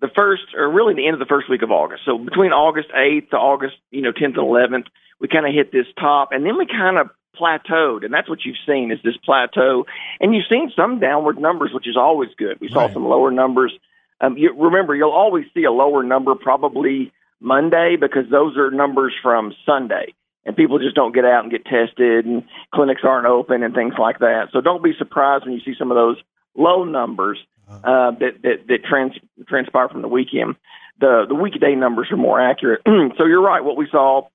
the 0.01 0.09
first 0.15 0.55
or 0.57 0.71
really 0.71 0.95
the 0.95 1.07
end 1.07 1.15
of 1.15 1.21
the 1.21 1.27
first 1.27 1.51
week 1.51 1.63
of 1.63 1.71
August. 1.71 2.03
So 2.07 2.17
between 2.17 2.53
August 2.53 2.89
8th 2.97 3.31
to 3.31 3.37
August, 3.37 3.75
you 3.91 4.03
know, 4.03 4.13
10th 4.13 4.39
and 4.39 4.47
11th, 4.47 4.87
we 5.21 5.29
kind 5.29 5.47
of 5.47 5.53
hit 5.53 5.73
this 5.73 5.87
top, 5.99 6.29
and 6.33 6.45
then 6.45 6.57
we 6.57 6.67
kind 6.67 6.99
of 6.99 7.09
plateaued, 7.41 8.05
and 8.05 8.13
that's 8.13 8.29
what 8.29 8.45
you've 8.45 8.57
seen 8.67 8.91
is 8.91 8.99
this 9.05 9.17
plateau. 9.25 9.85
And 10.21 10.35
you've 10.35 10.47
seen 10.49 10.73
some 10.75 10.99
downward 11.01 11.39
numbers, 11.39 11.71
which 11.73 11.89
is 11.89 11.97
always 11.97 12.31
good. 12.37 12.61
We 12.61 12.69
saw 12.69 12.83
Right. 12.83 12.93
some 12.93 13.05
lower 13.07 13.31
numbers. 13.31 13.73
Um, 14.21 14.37
you, 14.39 14.53
remember, 14.57 14.95
you'll 14.95 15.11
always 15.11 15.45
see 15.55 15.65
a 15.65 15.73
lower 15.73 16.03
number 16.03 16.35
probably 16.35 17.13
Monday 17.41 17.97
because 18.01 18.25
those 18.31 18.57
are 18.57 18.71
numbers 18.71 19.13
from 19.23 19.55
Sunday, 19.67 20.15
and 20.45 20.57
people 20.57 20.79
just 20.79 20.95
don't 20.97 21.15
get 21.15 21.25
out 21.25 21.43
and 21.45 21.51
get 21.53 21.65
tested, 21.67 22.25
and 22.25 22.43
clinics 22.75 23.03
aren't 23.05 23.27
open 23.27 23.63
and 23.63 23.75
things 23.75 23.95
like 23.99 24.21
that. 24.21 24.49
So 24.53 24.61
don't 24.61 24.83
be 24.83 24.93
surprised 24.97 25.45
when 25.45 25.53
you 25.55 25.61
see 25.61 25.75
some 25.79 25.91
of 25.91 25.97
those 25.97 26.17
low 26.57 26.85
numbers 26.85 27.39
uh, 27.85 28.13
that 28.13 28.43
that, 28.43 28.67
that 28.69 28.85
trans, 28.89 29.13
transpire 29.49 29.89
from 29.89 30.01
the 30.03 30.09
weekend. 30.09 30.55
The 30.99 31.27
the 31.29 31.35
weekday 31.35 31.75
numbers 31.75 32.09
are 32.11 32.17
more 32.17 32.41
accurate. 32.41 32.81
so 33.19 33.27
you're 33.27 33.43
right. 33.43 33.63
What 33.63 33.77
we 33.77 33.87
saw 33.91 34.29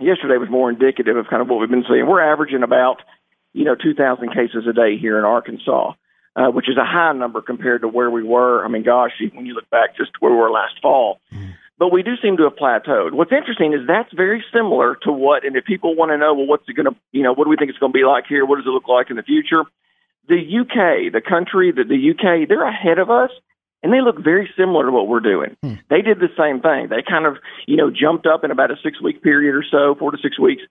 yesterday 0.00 0.36
was 0.36 0.50
more 0.50 0.70
indicative 0.70 1.16
of 1.16 1.26
kind 1.28 1.42
of 1.42 1.48
what 1.48 1.60
we've 1.60 1.70
been 1.70 1.84
seeing. 1.88 2.06
We're 2.06 2.20
averaging 2.20 2.62
about 2.62 3.02
you 3.52 3.64
know 3.64 3.74
2,000 3.74 4.28
cases 4.28 4.66
a 4.68 4.72
day 4.72 4.98
here 4.98 5.18
in 5.18 5.24
Arkansas. 5.24 5.92
Uh, 6.36 6.48
which 6.48 6.68
is 6.68 6.76
a 6.76 6.84
high 6.84 7.12
number 7.12 7.42
compared 7.42 7.80
to 7.80 7.88
where 7.88 8.08
we 8.08 8.22
were. 8.22 8.64
I 8.64 8.68
mean, 8.68 8.84
gosh, 8.84 9.10
when 9.34 9.46
you 9.46 9.54
look 9.54 9.68
back 9.68 9.96
just 9.96 10.12
to 10.12 10.18
where 10.20 10.30
we 10.30 10.38
were 10.38 10.48
last 10.48 10.74
fall, 10.80 11.18
but 11.76 11.90
we 11.90 12.04
do 12.04 12.12
seem 12.22 12.36
to 12.36 12.44
have 12.44 12.54
plateaued. 12.54 13.12
What's 13.12 13.32
interesting 13.32 13.72
is 13.72 13.80
that's 13.88 14.12
very 14.12 14.44
similar 14.52 14.96
to 15.02 15.10
what, 15.10 15.46
and 15.46 15.56
if 15.56 15.64
people 15.64 15.96
want 15.96 16.12
to 16.12 16.18
know, 16.18 16.34
well, 16.34 16.46
what's 16.46 16.68
it 16.68 16.74
going 16.74 16.86
to, 16.86 16.94
you 17.10 17.22
know, 17.22 17.32
what 17.32 17.44
do 17.44 17.50
we 17.50 17.56
think 17.56 17.70
it's 17.70 17.78
going 17.78 17.90
to 17.90 17.98
be 17.98 18.04
like 18.04 18.26
here? 18.28 18.44
What 18.44 18.56
does 18.56 18.66
it 18.66 18.70
look 18.70 18.86
like 18.86 19.08
in 19.08 19.16
the 19.16 19.22
future? 19.22 19.64
The 20.28 20.36
UK, 20.38 21.10
the 21.10 21.22
country, 21.26 21.72
the, 21.72 21.84
the 21.84 22.10
UK, 22.12 22.46
they're 22.46 22.68
ahead 22.68 22.98
of 22.98 23.10
us, 23.10 23.30
and 23.82 23.92
they 23.92 24.00
look 24.00 24.22
very 24.22 24.48
similar 24.56 24.86
to 24.86 24.92
what 24.92 25.08
we're 25.08 25.20
doing. 25.20 25.56
They 25.88 26.02
did 26.02 26.18
the 26.20 26.28
same 26.36 26.60
thing. 26.60 26.88
They 26.90 27.02
kind 27.02 27.26
of, 27.26 27.36
you 27.66 27.76
know, 27.76 27.90
jumped 27.90 28.26
up 28.26 28.44
in 28.44 28.50
about 28.50 28.70
a 28.70 28.76
six 28.82 29.00
week 29.00 29.22
period 29.22 29.54
or 29.54 29.64
so, 29.70 29.94
four 29.98 30.10
to 30.10 30.18
six 30.22 30.38
weeks, 30.38 30.62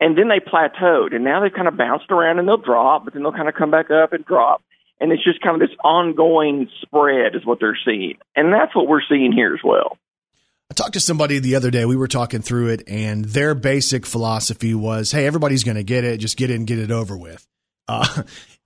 and 0.00 0.16
then 0.16 0.28
they 0.28 0.40
plateaued, 0.40 1.14
and 1.14 1.24
now 1.24 1.40
they've 1.40 1.52
kind 1.52 1.68
of 1.68 1.76
bounced 1.76 2.10
around 2.10 2.38
and 2.38 2.46
they'll 2.48 2.56
drop, 2.56 3.04
but 3.04 3.14
then 3.14 3.22
they'll 3.22 3.32
kind 3.32 3.48
of 3.48 3.54
come 3.54 3.70
back 3.70 3.90
up 3.90 4.12
and 4.12 4.24
drop. 4.24 4.62
and 5.00 5.10
it's 5.10 5.24
just 5.24 5.40
kind 5.40 5.60
of 5.60 5.68
this 5.68 5.76
ongoing 5.82 6.68
spread 6.80 7.34
is 7.34 7.44
what 7.44 7.58
they're 7.60 7.78
seeing, 7.84 8.18
and 8.36 8.52
that's 8.52 8.74
what 8.74 8.86
we're 8.86 9.02
seeing 9.08 9.32
here 9.32 9.52
as 9.52 9.60
well. 9.64 9.98
I 10.70 10.74
talked 10.74 10.94
to 10.94 11.00
somebody 11.00 11.38
the 11.38 11.56
other 11.56 11.70
day. 11.70 11.84
We 11.84 11.96
were 11.96 12.08
talking 12.08 12.40
through 12.40 12.68
it, 12.68 12.82
and 12.86 13.24
their 13.26 13.54
basic 13.54 14.06
philosophy 14.06 14.74
was, 14.74 15.10
"Hey, 15.12 15.26
everybody's 15.26 15.64
going 15.64 15.76
to 15.76 15.82
get 15.82 16.04
it. 16.04 16.18
Just 16.18 16.36
get 16.36 16.50
it 16.50 16.54
and 16.54 16.66
get 16.66 16.78
it 16.78 16.90
over 16.90 17.16
with." 17.18 17.46
Uh, 17.88 18.22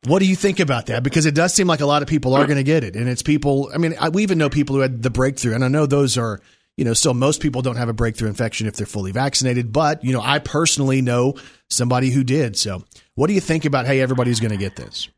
what 0.07 0.21
do 0.21 0.27
you 0.27 0.37
think 0.37 0.61
about 0.61 0.87
that? 0.87 1.03
Because 1.03 1.27
it 1.27 1.35
does 1.35 1.53
seem 1.53 1.67
like 1.67 1.81
a 1.81 1.87
lot 1.87 2.03
of 2.03 2.09
people 2.09 2.35
are 2.35 2.47
going 2.47 2.57
to 2.57 2.63
get 2.63 2.85
it, 2.85 2.97
and 2.97 3.09
it's 3.09 3.23
people. 3.23 3.71
I 3.75 3.79
mean, 3.79 3.95
I, 4.01 4.09
we 4.09 4.23
even 4.23 4.39
know 4.39 4.49
people 4.49 4.77
who 4.77 4.83
had 4.83 5.03
the 5.03 5.11
breakthrough, 5.11 5.55
and 5.55 5.65
I 5.65 5.69
know 5.69 5.87
those 5.87 6.17
are, 6.17 6.41
you 6.77 6.85
know, 6.85 6.93
still 6.93 7.15
most 7.15 7.43
people 7.43 7.63
don't 7.63 7.77
have 7.77 7.89
a 7.89 7.93
breakthrough 7.93 8.29
infection 8.29 8.67
if 8.67 8.75
they're 8.77 8.87
fully 8.87 9.13
vaccinated. 9.13 9.73
But 9.73 10.05
you 10.05 10.13
know, 10.13 10.21
I 10.23 10.39
personally 10.39 11.03
know 11.03 11.35
somebody 11.69 12.11
who 12.11 12.23
did. 12.23 12.57
So, 12.57 12.85
what 13.15 13.27
do 13.27 13.33
you 13.33 13.41
think 13.41 13.65
about? 13.65 13.87
Hey, 13.87 14.01
everybody's 14.01 14.41
going 14.41 14.53
to 14.53 14.57
get 14.57 14.77
this. 14.77 15.09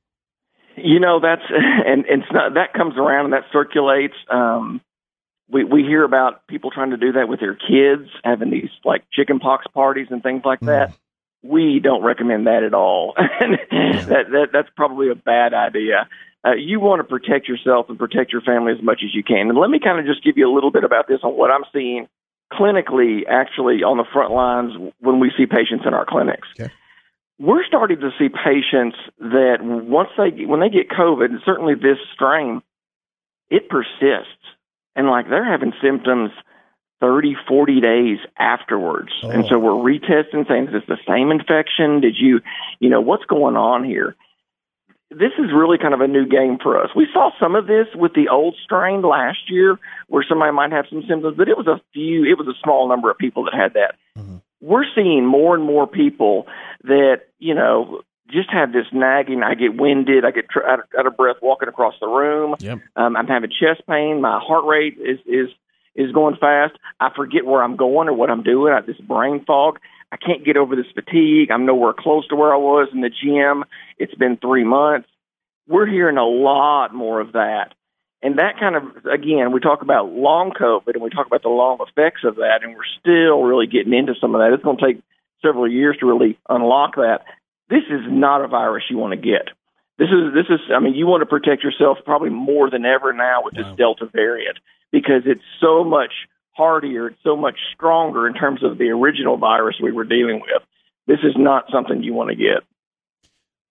You 0.77 1.01
know, 1.01 1.21
that's 1.21 1.43
and, 1.51 2.07
and 2.07 2.23
it's 2.23 2.33
not 2.33 2.55
that 2.55 2.73
comes 2.73 2.95
around 2.97 3.27
and 3.27 3.35
that 3.35 3.45
circulates. 3.53 4.15
Um, 4.31 4.81
we 5.51 5.65
we 5.65 5.83
hear 5.83 6.05
about 6.05 6.47
people 6.47 6.71
trying 6.71 6.91
to 6.91 6.97
do 6.97 7.13
that 7.13 7.29
with 7.29 7.41
their 7.41 7.55
kids, 7.55 8.09
having 8.25 8.51
these 8.51 8.71
like 8.85 9.05
chicken 9.13 9.39
pox 9.39 9.67
parties 9.75 10.07
and 10.11 10.23
things 10.23 10.43
like 10.45 10.61
that. 10.61 10.95
We 11.43 11.81
don't 11.83 12.03
recommend 12.03 12.47
that 12.47 12.63
at 12.65 12.75
all. 12.75 13.15
that, 13.17 14.27
that 14.31 14.49
that's 14.53 14.69
probably 14.77 15.11
a 15.11 15.15
bad 15.15 15.55
idea. 15.55 16.09
Uh, 16.45 16.55
you 16.55 16.81
want 16.81 17.01
to 17.01 17.05
protect 17.05 17.49
yourself 17.49 17.87
and 17.89 17.99
protect 17.99 18.33
your 18.33 18.43
family 18.43 18.73
as 18.73 18.83
much 18.83 19.01
as 19.05 19.15
you 19.15 19.23
can. 19.23 19.49
And 19.49 19.59
let 19.59 19.71
me 19.71 19.81
kind 19.83 19.99
of 19.99 20.07
just 20.07 20.25
give 20.25 20.39
you 20.39 20.51
a 20.51 20.55
little 20.55 20.71
bit 20.71 20.85
about 20.85 21.09
this 21.09 21.21
on 21.23 21.37
what 21.37 21.51
I'm 21.51 21.65
seeing 21.73 22.09
clinically, 22.53 23.23
actually 23.29 23.83
on 23.83 23.99
the 23.99 24.05
front 24.13 24.33
lines 24.33 24.73
when 25.01 25.21
we 25.21 25.33
see 25.37 25.47
patients 25.47 25.85
in 25.87 25.95
our 25.95 26.07
clinics. 26.07 26.49
We're 27.39 27.65
starting 27.65 28.01
to 28.01 28.11
see 28.19 28.29
patients 28.29 28.97
that 29.21 29.59
once 29.61 30.09
they 30.17 30.45
when 30.45 30.61
they 30.61 30.71
get 30.71 30.89
COVID, 30.91 31.27
and 31.27 31.41
certainly 31.45 31.75
this 31.75 31.99
strain, 32.15 32.63
it 33.51 33.69
persists 33.69 34.43
and 34.99 35.07
like 35.07 35.29
they're 35.31 35.49
having 35.49 35.73
symptoms 35.81 36.31
30 37.01 37.37
40 37.47 37.81
days 37.81 38.19
afterwards 38.39 39.13
and 39.23 39.45
so 39.49 39.59
we're 39.59 39.71
retesting 39.71 40.47
saying 40.49 40.69
is 40.69 40.73
this 40.73 40.83
the 40.89 40.99
same 41.07 41.31
infection 41.31 42.01
did 42.01 42.17
you 42.19 42.41
you 42.81 42.89
know 42.89 43.01
what's 43.01 43.25
going 43.27 43.57
on 43.57 43.85
here 43.85 44.17
this 45.11 45.33
is 45.39 45.47
really 45.55 45.79
kind 45.79 45.95
of 45.95 46.01
a 46.01 46.09
new 46.09 46.27
game 46.27 46.59
for 46.63 46.83
us 46.83 46.91
we 46.97 47.07
saw 47.13 47.31
some 47.41 47.55
of 47.55 47.67
this 47.67 47.87
with 47.95 48.13
the 48.15 48.29
old 48.29 48.57
strain 48.65 49.03
last 49.03 49.49
year 49.49 49.79
where 50.09 50.25
somebody 50.29 50.53
might 50.53 50.73
have 50.73 50.87
some 50.91 51.03
symptoms 51.09 51.37
but 51.37 51.49
it 51.49 51.57
was 51.57 51.67
a 51.67 51.81
few 51.93 52.25
it 52.25 52.37
was 52.37 52.49
a 52.49 52.59
small 52.63 52.89
number 52.89 53.11
of 53.11 53.17
people 53.17 53.45
that 53.45 53.55
had 53.55 53.75
that 53.75 53.95
we're 54.61 54.85
seeing 54.95 55.25
more 55.25 55.55
and 55.55 55.65
more 55.65 55.87
people 55.87 56.47
that 56.85 57.23
you 57.39 57.55
know 57.55 58.03
just 58.31 58.51
have 58.51 58.73
this 58.73 58.87
nagging. 58.93 59.43
I 59.43 59.55
get 59.55 59.77
winded. 59.81 60.25
I 60.25 60.31
get 60.31 60.51
tr- 60.51 60.67
out, 60.67 60.81
of, 60.81 60.85
out 60.99 61.07
of 61.07 61.17
breath 61.17 61.37
walking 61.41 61.69
across 61.69 61.95
the 62.01 62.09
room. 62.09 62.57
Yep. 62.61 62.81
Um, 62.97 63.17
I'm 63.17 63.27
having 63.27 63.51
chest 63.51 63.87
pain. 63.89 64.21
My 64.21 64.39
heart 64.43 64.65
rate 64.67 64.99
is 64.99 65.19
is 65.27 65.49
is 65.99 66.13
going 66.13 66.37
fast. 66.37 66.75
I 67.01 67.11
forget 67.15 67.45
where 67.45 67.63
I'm 67.63 67.77
going 67.77 68.09
or 68.09 68.15
what 68.15 68.31
I'm 68.31 68.45
doing. 68.45 68.73
I 68.73 68.77
have 68.77 68.87
this 68.87 68.97
brain 68.97 69.45
fog. 69.45 69.81
I 70.11 70.17
can't 70.17 70.45
get 70.45 70.57
over 70.57 70.77
this 70.77 70.87
fatigue. 70.95 71.51
I'm 71.51 71.67
nowhere 71.67 71.93
close 71.93 72.27
to 72.29 72.37
where 72.37 72.55
I 72.55 72.57
was 72.57 72.89
in 72.95 73.03
the 73.03 73.11
gym. 73.11 73.65
It's 73.99 74.15
been 74.15 74.39
three 74.39 74.65
months. 74.65 75.09
We're 75.67 75.87
hearing 75.87 76.17
a 76.17 76.25
lot 76.25 76.95
more 76.95 77.21
of 77.21 77.33
that. 77.33 77.75
And 78.23 78.39
that 78.39 78.59
kind 78.59 78.75
of, 78.75 79.07
again, 79.07 79.53
we 79.53 79.61
talk 79.61 79.83
about 79.83 80.11
long 80.11 80.53
COVID 80.53 80.95
and 80.95 81.03
we 81.03 81.11
talk 81.11 81.27
about 81.27 81.43
the 81.43 81.51
long 81.51 81.79
effects 81.87 82.23
of 82.25 82.37
that, 82.37 82.61
and 82.63 82.75
we're 82.75 82.99
still 83.01 83.43
really 83.43 83.67
getting 83.67 83.93
into 83.93 84.15
some 84.21 84.35
of 84.35 84.41
that. 84.41 84.53
It's 84.53 84.65
going 84.65 84.79
to 84.79 84.87
take 84.87 85.03
several 85.43 85.71
years 85.71 85.97
to 86.01 86.07
really 86.07 86.39
unlock 86.49 86.97
that. 86.97 87.21
This 87.69 87.85
is 87.91 88.01
not 88.09 88.43
a 88.43 88.49
virus 88.49 88.85
you 88.89 88.97
want 88.97 89.13
to 89.13 89.17
get. 89.17 89.51
This 89.99 90.09
is 90.11 90.33
this 90.33 90.47
is 90.49 90.61
I 90.75 90.79
mean 90.79 90.95
you 90.95 91.07
want 91.07 91.23
to 91.23 91.27
protect 91.27 91.65
yourself 91.65 91.99
probably 92.05 92.31
more 92.31 92.71
than 92.71 92.85
ever 92.85 93.13
now 93.13 93.43
with 93.45 93.55
this 93.55 93.67
Delta 93.77 94.07
variant 94.13 94.59
because 94.93 95.23
it's 95.27 95.43
so 95.61 95.83
much 95.85 96.13
hardier, 96.53 97.09
it's 97.09 97.23
so 97.23 97.37
much 97.37 97.57
stronger 97.75 98.27
in 98.27 98.35
terms 98.35 98.63
of 98.63 98.79
the 98.79 98.91
original 98.91 99.37
virus 99.37 99.77
we 99.83 99.93
were 99.93 100.05
dealing 100.05 100.41
with. 100.41 100.63
This 101.07 101.19
is 101.25 101.35
not 101.37 101.65
something 101.73 102.03
you 102.03 102.15
want 102.15 102.31
to 102.31 102.37
get. 102.37 102.63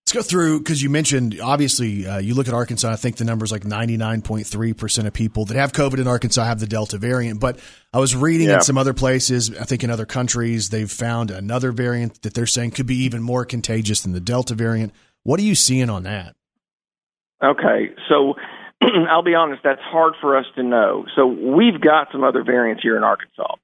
Let's 0.06 0.14
go 0.14 0.22
through 0.22 0.60
because 0.60 0.82
you 0.82 0.90
mentioned 0.90 1.38
obviously 1.42 2.08
uh, 2.08 2.18
you 2.18 2.34
look 2.34 2.48
at 2.48 2.54
Arkansas. 2.54 2.90
I 2.90 2.96
think 2.96 3.18
the 3.18 3.26
number's 3.26 3.52
like 3.52 3.66
ninety 3.66 3.98
nine 3.98 4.22
point 4.22 4.48
three 4.48 4.72
percent 4.74 5.06
of 5.06 5.14
people 5.14 5.46
that 5.46 5.58
have 5.58 5.74
COVID 5.74 6.00
in 6.00 6.08
Arkansas 6.08 6.46
have 6.46 6.60
the 6.62 6.68
Delta 6.68 6.98
variant. 6.98 7.42
But 7.42 7.60
I 7.94 8.00
was 8.00 8.16
reading 8.16 8.48
Yeah. 8.48 8.56
in 8.56 8.62
some 8.62 8.78
other 8.78 8.94
places, 8.94 9.54
I 9.58 9.66
think 9.66 9.84
in 9.84 9.90
other 9.90 10.06
countries, 10.06 10.70
they've 10.70 10.90
found 10.92 11.30
another 11.30 11.74
variant 11.74 12.22
that 12.22 12.34
they're 12.34 12.48
saying 12.48 12.72
could 12.72 12.86
be 12.88 13.04
even 13.04 13.22
more 13.22 13.44
contagious 13.44 14.02
than 14.02 14.14
the 14.14 14.22
Delta 14.22 14.56
variant. 14.56 14.94
What 15.28 15.42
are 15.42 15.44
you 15.44 15.56
seeing 15.56 15.90
on 15.90 16.04
that? 16.04 16.38
Okay, 17.44 17.92
so 18.08 18.36
I'll 19.10 19.24
be 19.24 19.36
honest, 19.36 19.62
that's 19.62 19.82
hard 19.82 20.14
for 20.22 20.38
us 20.38 20.46
to 20.56 20.64
know. 20.64 21.04
So 21.18 21.28
we've 21.28 21.82
got 21.82 22.08
some 22.14 22.24
other 22.24 22.46
variants 22.46 22.82
here 22.82 22.96
in 22.96 23.04
Arkansas. 23.04 23.56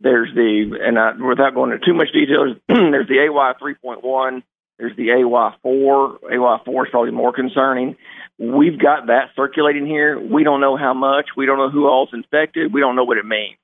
There's 0.00 0.34
the, 0.34 0.76
and 0.82 0.98
I, 0.98 1.12
without 1.12 1.54
going 1.54 1.70
into 1.70 1.86
too 1.86 1.94
much 1.94 2.08
detail, 2.12 2.56
there's, 2.66 3.06
the 3.06 3.20
AY 3.20 3.52
3.1, 3.62 4.42
there's 4.76 4.96
the 4.96 5.06
AY4. 5.10 6.18
AY4 6.32 6.84
is 6.84 6.90
probably 6.90 7.12
more 7.12 7.32
concerning. 7.32 7.94
We've 8.40 8.76
got 8.76 9.06
that 9.06 9.28
circulating 9.36 9.86
here. 9.86 10.18
We 10.18 10.42
don't 10.42 10.60
know 10.60 10.76
how 10.76 10.94
much. 10.94 11.26
We 11.36 11.46
don't 11.46 11.58
know 11.58 11.70
who 11.70 11.86
all's 11.86 12.10
infected. 12.12 12.74
We 12.74 12.80
don't 12.80 12.96
know 12.96 13.04
what 13.04 13.18
it 13.18 13.24
means 13.24 13.56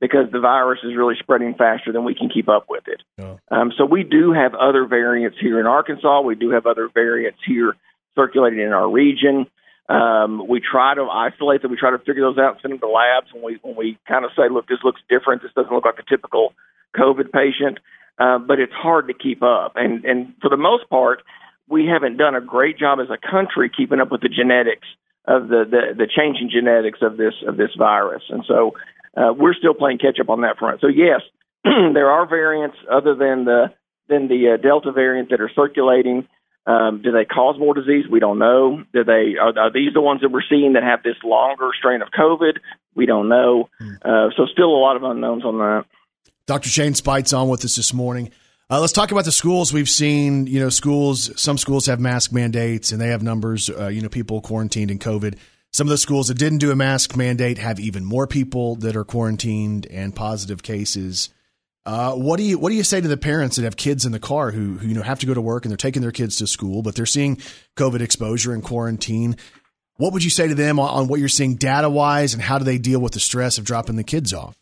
because 0.00 0.30
the 0.30 0.40
virus 0.40 0.80
is 0.84 0.96
really 0.96 1.14
spreading 1.18 1.54
faster 1.54 1.92
than 1.92 2.04
we 2.04 2.14
can 2.14 2.28
keep 2.28 2.48
up 2.48 2.66
with 2.68 2.84
it. 2.86 3.02
Um, 3.50 3.72
so 3.76 3.84
we 3.84 4.04
do 4.04 4.32
have 4.32 4.54
other 4.54 4.86
variants 4.86 5.38
here 5.40 5.58
in 5.58 5.66
Arkansas. 5.66 6.20
We 6.20 6.36
do 6.36 6.50
have 6.50 6.66
other 6.66 6.88
variants 6.92 7.40
here 7.46 7.74
circulating 8.14 8.60
in 8.60 8.72
our 8.72 8.88
region. 8.88 9.46
Um, 9.88 10.46
we 10.46 10.60
try 10.60 10.94
to 10.94 11.02
isolate 11.02 11.62
them. 11.62 11.70
We 11.70 11.78
try 11.78 11.90
to 11.90 11.98
figure 11.98 12.22
those 12.22 12.38
out 12.38 12.52
and 12.52 12.58
send 12.60 12.72
them 12.72 12.80
to 12.80 12.88
labs 12.88 13.32
when 13.32 13.42
we 13.42 13.58
when 13.62 13.74
we 13.74 13.98
kind 14.06 14.24
of 14.24 14.30
say, 14.36 14.48
look, 14.50 14.68
this 14.68 14.78
looks 14.84 15.00
different. 15.08 15.42
This 15.42 15.52
doesn't 15.56 15.72
look 15.72 15.86
like 15.86 15.98
a 15.98 16.08
typical 16.08 16.52
COVID 16.96 17.32
patient. 17.32 17.78
Uh, 18.18 18.38
but 18.38 18.58
it's 18.58 18.72
hard 18.72 19.06
to 19.08 19.14
keep 19.14 19.42
up. 19.42 19.72
And 19.76 20.04
and 20.04 20.34
for 20.42 20.50
the 20.50 20.56
most 20.56 20.90
part, 20.90 21.22
we 21.68 21.86
haven't 21.86 22.16
done 22.16 22.34
a 22.34 22.40
great 22.40 22.78
job 22.78 22.98
as 23.00 23.08
a 23.10 23.18
country 23.18 23.70
keeping 23.74 24.00
up 24.00 24.10
with 24.10 24.20
the 24.20 24.28
genetics 24.28 24.88
of 25.26 25.48
the 25.48 25.64
the, 25.64 25.94
the 25.96 26.06
changing 26.06 26.50
genetics 26.50 26.98
of 27.00 27.16
this 27.16 27.34
of 27.46 27.56
this 27.56 27.70
virus. 27.78 28.24
And 28.28 28.44
so 28.46 28.74
uh, 29.18 29.32
we're 29.32 29.54
still 29.54 29.74
playing 29.74 29.98
catch 29.98 30.18
up 30.20 30.28
on 30.28 30.42
that 30.42 30.58
front. 30.58 30.80
So 30.80 30.86
yes, 30.86 31.20
there 31.64 32.10
are 32.10 32.26
variants 32.26 32.76
other 32.90 33.14
than 33.14 33.44
the 33.44 33.72
than 34.08 34.28
the 34.28 34.54
uh, 34.54 34.62
Delta 34.62 34.92
variant 34.92 35.30
that 35.30 35.40
are 35.40 35.50
circulating. 35.54 36.28
Um, 36.66 37.00
do 37.02 37.12
they 37.12 37.24
cause 37.24 37.56
more 37.58 37.74
disease? 37.74 38.04
We 38.10 38.20
don't 38.20 38.38
know. 38.38 38.82
Do 38.92 39.02
they 39.02 39.36
are, 39.40 39.58
are 39.58 39.72
these 39.72 39.94
the 39.94 40.02
ones 40.02 40.20
that 40.20 40.30
we're 40.30 40.42
seeing 40.48 40.74
that 40.74 40.82
have 40.82 41.02
this 41.02 41.16
longer 41.24 41.70
strain 41.76 42.02
of 42.02 42.08
COVID? 42.08 42.58
We 42.94 43.06
don't 43.06 43.28
know. 43.28 43.70
Uh, 43.80 44.28
so 44.36 44.46
still 44.52 44.70
a 44.70 44.80
lot 44.80 44.96
of 44.96 45.02
unknowns 45.02 45.44
on 45.44 45.58
that. 45.58 45.84
Dr. 46.46 46.68
Shane 46.68 46.94
Speights 46.94 47.32
on 47.32 47.48
with 47.48 47.64
us 47.64 47.76
this 47.76 47.92
morning. 47.92 48.30
Uh, 48.70 48.80
let's 48.80 48.92
talk 48.92 49.12
about 49.12 49.24
the 49.24 49.32
schools. 49.32 49.72
We've 49.72 49.88
seen, 49.88 50.46
you 50.46 50.60
know, 50.60 50.68
schools. 50.68 51.30
Some 51.40 51.56
schools 51.56 51.86
have 51.86 52.00
mask 52.00 52.32
mandates, 52.32 52.92
and 52.92 53.00
they 53.00 53.08
have 53.08 53.22
numbers. 53.22 53.70
Uh, 53.70 53.88
you 53.88 54.02
know, 54.02 54.10
people 54.10 54.42
quarantined 54.42 54.90
in 54.90 54.98
COVID. 54.98 55.38
Some 55.72 55.86
of 55.86 55.90
the 55.90 55.98
schools 55.98 56.28
that 56.28 56.38
didn't 56.38 56.58
do 56.58 56.70
a 56.70 56.76
mask 56.76 57.16
mandate 57.16 57.58
have 57.58 57.78
even 57.78 58.04
more 58.04 58.26
people 58.26 58.76
that 58.76 58.96
are 58.96 59.04
quarantined 59.04 59.86
and 59.86 60.14
positive 60.14 60.62
cases. 60.62 61.28
Uh, 61.84 62.14
what 62.14 62.36
do 62.36 62.42
you 62.42 62.58
what 62.58 62.70
do 62.70 62.74
you 62.74 62.82
say 62.82 63.00
to 63.00 63.08
the 63.08 63.16
parents 63.16 63.56
that 63.56 63.62
have 63.62 63.76
kids 63.76 64.04
in 64.04 64.12
the 64.12 64.18
car 64.18 64.50
who, 64.50 64.76
who 64.78 64.88
you 64.88 64.94
know 64.94 65.02
have 65.02 65.20
to 65.20 65.26
go 65.26 65.34
to 65.34 65.40
work 65.40 65.64
and 65.64 65.70
they're 65.70 65.76
taking 65.76 66.02
their 66.02 66.12
kids 66.12 66.36
to 66.36 66.46
school, 66.46 66.82
but 66.82 66.94
they're 66.94 67.06
seeing 67.06 67.36
COVID 67.76 68.00
exposure 68.00 68.52
and 68.52 68.62
quarantine? 68.62 69.36
What 69.96 70.12
would 70.12 70.22
you 70.22 70.30
say 70.30 70.48
to 70.48 70.54
them 70.54 70.78
on, 70.78 70.88
on 70.88 71.08
what 71.08 71.18
you're 71.18 71.28
seeing 71.28 71.56
data 71.56 71.88
wise, 71.90 72.34
and 72.34 72.42
how 72.42 72.58
do 72.58 72.64
they 72.64 72.78
deal 72.78 73.00
with 73.00 73.12
the 73.12 73.20
stress 73.20 73.58
of 73.58 73.64
dropping 73.64 73.96
the 73.96 74.04
kids 74.04 74.32
off? 74.32 74.56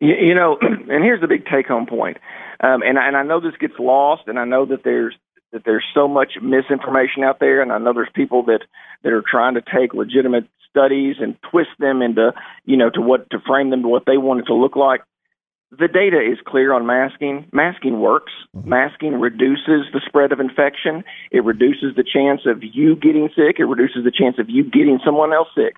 You, 0.00 0.14
you 0.20 0.34
know, 0.34 0.58
and 0.60 1.04
here's 1.04 1.20
the 1.20 1.28
big 1.28 1.44
take 1.46 1.66
home 1.66 1.86
point. 1.86 2.18
Um, 2.60 2.82
and 2.82 2.98
and 2.98 3.16
I 3.16 3.22
know 3.24 3.40
this 3.40 3.56
gets 3.60 3.74
lost, 3.78 4.22
and 4.26 4.38
I 4.38 4.44
know 4.44 4.66
that 4.66 4.84
there's 4.84 5.14
that 5.52 5.62
there's 5.64 5.84
so 5.94 6.08
much 6.08 6.32
misinformation 6.40 7.22
out 7.22 7.40
there, 7.40 7.62
and 7.62 7.72
I 7.72 7.78
know 7.78 7.92
there's 7.92 8.08
people 8.14 8.44
that 8.44 8.60
that 9.02 9.12
are 9.12 9.24
trying 9.28 9.54
to 9.54 9.62
take 9.62 9.94
legitimate 9.94 10.46
studies 10.68 11.16
and 11.20 11.36
twist 11.50 11.70
them 11.78 12.02
into 12.02 12.32
you 12.64 12.76
know 12.76 12.90
to 12.90 13.00
what 13.00 13.28
to 13.30 13.38
frame 13.46 13.70
them 13.70 13.82
to 13.82 13.88
what 13.88 14.04
they 14.06 14.16
want 14.16 14.40
it 14.40 14.46
to 14.46 14.54
look 14.54 14.76
like. 14.76 15.02
The 15.70 15.88
data 15.88 16.20
is 16.20 16.38
clear 16.46 16.74
on 16.74 16.84
masking. 16.84 17.46
Masking 17.50 18.00
works. 18.00 18.32
Masking 18.52 19.14
reduces 19.18 19.88
the 19.92 20.02
spread 20.04 20.30
of 20.30 20.40
infection. 20.40 21.02
It 21.30 21.44
reduces 21.44 21.96
the 21.96 22.04
chance 22.04 22.42
of 22.44 22.62
you 22.62 22.94
getting 22.96 23.30
sick. 23.34 23.56
It 23.58 23.64
reduces 23.64 24.04
the 24.04 24.10
chance 24.10 24.36
of 24.38 24.50
you 24.50 24.64
getting 24.64 25.00
someone 25.04 25.32
else 25.32 25.48
sick 25.54 25.76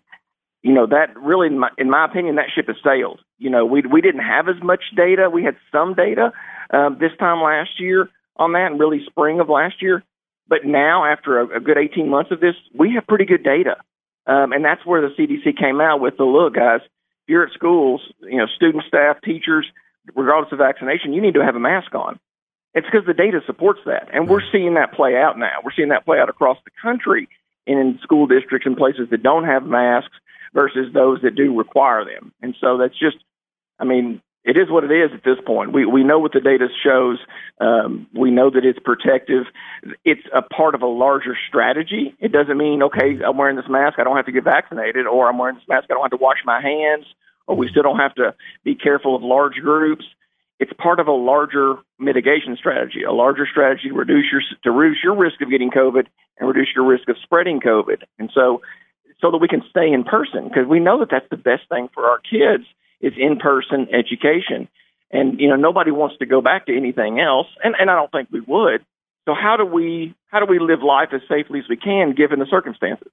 you 0.65 0.73
know 0.73 0.87
that 0.87 1.17
really 1.17 1.47
in 1.47 1.61
my, 1.61 1.69
in 1.79 1.91
my 1.91 2.05
opinion 2.07 2.35
that 2.35 2.47
ship 2.53 2.67
has 2.67 2.77
sailed 2.83 3.21
you 3.39 3.51
know 3.51 3.65
we 3.65 3.83
we 3.83 4.01
didn't 4.01 4.23
have 4.23 4.49
as 4.49 4.61
much 4.63 4.83
data 4.97 5.31
we 5.31 5.45
had 5.45 5.57
some 5.71 5.95
data 5.95 6.33
um, 6.71 6.97
this 6.99 7.13
time 7.19 7.41
last 7.41 7.79
year 7.79 8.09
on 8.37 8.53
that 8.53 8.73
and 8.73 8.81
really 8.81 9.05
spring 9.07 9.41
of 9.41 9.49
last 9.49 9.83
year. 9.83 10.03
But 10.49 10.65
now 10.65 11.05
after 11.05 11.41
a, 11.41 11.57
a 11.57 11.61
good 11.61 11.79
18 11.79 12.09
months 12.09 12.31
of 12.31 12.41
this 12.41 12.55
we 12.79 12.95
have 12.95 13.07
pretty 13.07 13.25
good 13.25 13.43
data. 13.43 13.77
Um, 14.27 14.53
and 14.53 14.65
that's 14.65 14.85
where 14.87 15.03
the 15.03 15.15
cdc 15.15 15.59
came 15.59 15.81
out 15.81 16.01
with 16.01 16.17
the 16.17 16.25
look 16.25 16.55
guys 16.55 16.81
if 16.83 17.29
you're 17.29 17.45
at 17.47 17.53
schools 17.53 18.01
you 18.23 18.39
know 18.39 18.47
student 18.47 18.85
staff 18.89 19.17
teachers 19.23 19.67
regardless 20.15 20.51
of 20.53 20.59
vaccination 20.59 21.13
you 21.13 21.21
need 21.21 21.35
to 21.35 21.45
have 21.45 21.57
a 21.57 21.61
mask 21.61 21.95
on. 21.95 22.19
It's 22.75 22.87
because 22.87 23.07
the 23.07 23.15
data 23.15 23.41
supports 23.47 23.81
that. 23.87 24.09
And 24.13 24.29
we're 24.29 24.43
seeing 24.51 24.75
that 24.75 24.93
play 24.93 25.17
out 25.17 25.39
now. 25.39 25.59
We're 25.65 25.73
seeing 25.77 25.91
that 25.91 26.05
play 26.05 26.19
out 26.19 26.29
across 26.29 26.59
the 26.65 26.73
country 26.83 27.29
in 27.67 27.99
school 28.03 28.27
districts 28.27 28.67
and 28.67 28.77
places 28.77 29.09
that 29.11 29.23
don't 29.23 29.45
have 29.45 29.65
masks 29.65 30.17
versus 30.53 30.93
those 30.93 31.21
that 31.23 31.35
do 31.35 31.57
require 31.57 32.05
them. 32.05 32.33
And 32.43 32.55
so 32.61 32.77
that's 32.79 32.99
just, 32.99 33.17
I 33.79 33.85
mean, 33.85 34.21
it 34.45 34.59
is 34.59 34.71
what 34.71 34.85
it 34.85 34.93
is 34.93 35.11
at 35.15 35.25
this 35.25 35.39
point. 35.47 35.73
We 35.73 35.87
we 35.87 36.05
know 36.05 36.19
what 36.19 36.33
the 36.33 36.41
data 36.41 36.69
shows. 36.85 37.19
Um, 37.61 38.07
we 38.13 38.31
know 38.31 38.51
that 38.51 38.65
it's 38.65 38.79
protective. 38.79 39.45
It's 40.05 40.27
a 40.35 40.43
part 40.43 40.75
of 40.75 40.83
a 40.83 40.87
larger 40.87 41.37
strategy. 41.49 42.15
It 42.21 42.31
doesn't 42.31 42.59
mean 42.59 42.83
okay, 42.83 43.19
I'm 43.27 43.39
wearing 43.39 43.57
this 43.57 43.69
mask, 43.69 43.99
I 43.99 44.05
don't 44.05 44.17
have 44.17 44.27
to 44.27 44.33
get 44.33 44.45
vaccinated, 44.45 45.07
or 45.07 45.29
I'm 45.29 45.39
wearing 45.39 45.57
this 45.57 45.69
mask, 45.69 45.87
I 45.91 45.95
don't 45.95 46.03
have 46.03 46.19
to 46.19 46.23
wash 46.23 46.39
my 46.45 46.61
hands, 46.61 47.07
or 47.47 47.57
we 47.57 47.69
still 47.71 47.83
don't 47.83 47.99
have 47.99 48.15
to 48.17 48.35
be 48.65 48.75
careful 48.75 49.17
of 49.17 49.23
large 49.23 49.55
groups. 49.55 50.05
It's 50.61 50.73
part 50.75 51.01
of 51.01 51.09
a 51.09 51.13
larger 51.13 51.77
mitigation 51.99 52.57
strategy, 52.59 53.03
a 53.03 53.13
larger 53.13 53.47
strategy 53.51 53.89
to 53.89 53.95
reduce 53.95 54.27
your 54.31 54.43
to 54.65 54.71
reduce 54.71 55.03
your 55.03 55.17
risk 55.17 55.41
of 55.41 55.51
getting 55.51 55.71
COVID 55.71 56.07
and 56.39 56.49
reduce 56.49 56.69
your 56.77 56.85
risk 56.85 57.09
of 57.09 57.17
spreading 57.23 57.61
COVID. 57.61 58.03
And 58.19 58.31
so, 58.35 58.61
so 59.21 59.31
that 59.31 59.39
we 59.39 59.49
can 59.49 59.63
stay 59.71 59.91
in 59.91 60.05
person 60.05 60.49
because 60.49 60.67
we 60.69 60.81
know 60.81 61.01
that 61.01 61.09
that's 61.11 61.29
the 61.31 61.39
best 61.39 61.63
thing 61.71 61.89
for 61.95 62.05
our 62.05 62.19
kids 62.19 62.67
is 63.05 63.13
in-person 63.17 63.89
education. 63.93 64.69
And 65.11 65.39
you 65.39 65.49
know, 65.49 65.57
nobody 65.57 65.91
wants 65.91 66.17
to 66.19 66.27
go 66.27 66.41
back 66.41 66.67
to 66.67 66.77
anything 66.77 67.21
else, 67.21 67.47
and 67.63 67.75
and 67.79 67.91
I 67.91 67.95
don't 67.95 68.11
think 68.11 68.29
we 68.33 68.41
would. 68.41 68.85
So 69.27 69.35
how 69.35 69.57
do 69.57 69.65
we 69.65 70.15
how 70.27 70.41
do 70.41 70.47
we 70.47 70.59
live 70.59 70.83
life 70.83 71.11
as 71.13 71.21
safely 71.29 71.61
as 71.61 71.67
we 71.69 71.77
can 71.77 72.15
given 72.15 72.39
the 72.39 72.47
circumstances? 72.51 73.09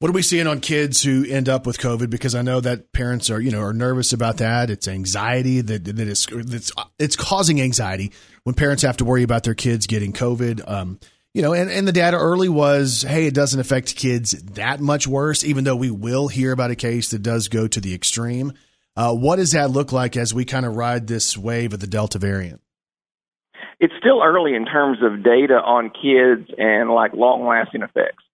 What 0.00 0.10
are 0.10 0.14
we 0.14 0.22
seeing 0.22 0.46
on 0.46 0.60
kids 0.60 1.02
who 1.02 1.26
end 1.28 1.48
up 1.48 1.66
with 1.66 1.78
COVID? 1.78 2.08
Because 2.08 2.36
I 2.36 2.42
know 2.42 2.60
that 2.60 2.92
parents 2.92 3.30
are, 3.30 3.40
you 3.40 3.50
know, 3.50 3.60
are 3.60 3.72
nervous 3.72 4.12
about 4.12 4.36
that. 4.36 4.70
It's 4.70 4.86
anxiety 4.86 5.60
that 5.60 5.84
that 5.84 5.98
is 5.98 6.26
that's 6.30 6.72
it's 7.00 7.16
causing 7.16 7.60
anxiety 7.60 8.12
when 8.44 8.54
parents 8.54 8.84
have 8.84 8.96
to 8.98 9.04
worry 9.04 9.24
about 9.24 9.42
their 9.42 9.54
kids 9.54 9.88
getting 9.88 10.12
COVID. 10.12 10.70
Um, 10.70 11.00
you 11.34 11.42
know, 11.42 11.52
and, 11.52 11.68
and 11.70 11.86
the 11.86 11.92
data 11.92 12.16
early 12.16 12.48
was, 12.48 13.02
hey, 13.02 13.26
it 13.26 13.34
doesn't 13.34 13.60
affect 13.60 13.96
kids 13.96 14.32
that 14.54 14.80
much 14.80 15.06
worse, 15.06 15.44
even 15.44 15.64
though 15.64 15.76
we 15.76 15.90
will 15.90 16.28
hear 16.28 16.52
about 16.52 16.70
a 16.70 16.76
case 16.76 17.10
that 17.10 17.22
does 17.22 17.48
go 17.48 17.68
to 17.68 17.80
the 17.80 17.94
extreme. 17.94 18.52
Uh, 18.98 19.14
what 19.14 19.36
does 19.36 19.52
that 19.52 19.70
look 19.70 19.92
like 19.92 20.16
as 20.16 20.34
we 20.34 20.44
kind 20.44 20.66
of 20.66 20.74
ride 20.74 21.06
this 21.06 21.38
wave 21.38 21.72
of 21.72 21.78
the 21.78 21.86
Delta 21.86 22.18
variant? 22.18 22.60
It's 23.78 23.94
still 24.00 24.20
early 24.24 24.56
in 24.56 24.66
terms 24.66 24.98
of 25.04 25.22
data 25.22 25.54
on 25.54 25.90
kids 25.90 26.50
and 26.58 26.90
like 26.90 27.12
long 27.14 27.46
lasting 27.46 27.82
effects. 27.82 28.24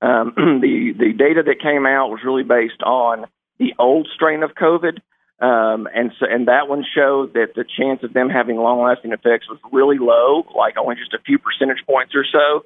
Um, 0.00 0.32
the 0.62 0.94
the 0.96 1.12
data 1.12 1.42
that 1.44 1.58
came 1.60 1.86
out 1.86 2.10
was 2.10 2.20
really 2.24 2.44
based 2.44 2.82
on 2.86 3.26
the 3.58 3.74
old 3.80 4.06
strain 4.14 4.44
of 4.44 4.52
COVID, 4.54 5.02
um, 5.44 5.88
and 5.92 6.12
so 6.20 6.26
and 6.30 6.46
that 6.46 6.68
one 6.68 6.84
showed 6.94 7.34
that 7.34 7.56
the 7.56 7.64
chance 7.64 8.04
of 8.04 8.12
them 8.12 8.30
having 8.30 8.54
long 8.58 8.80
lasting 8.80 9.10
effects 9.10 9.48
was 9.50 9.58
really 9.72 9.98
low, 9.98 10.46
like 10.56 10.78
only 10.78 10.94
just 10.94 11.14
a 11.14 11.22
few 11.26 11.40
percentage 11.40 11.82
points 11.84 12.14
or 12.14 12.24
so. 12.30 12.62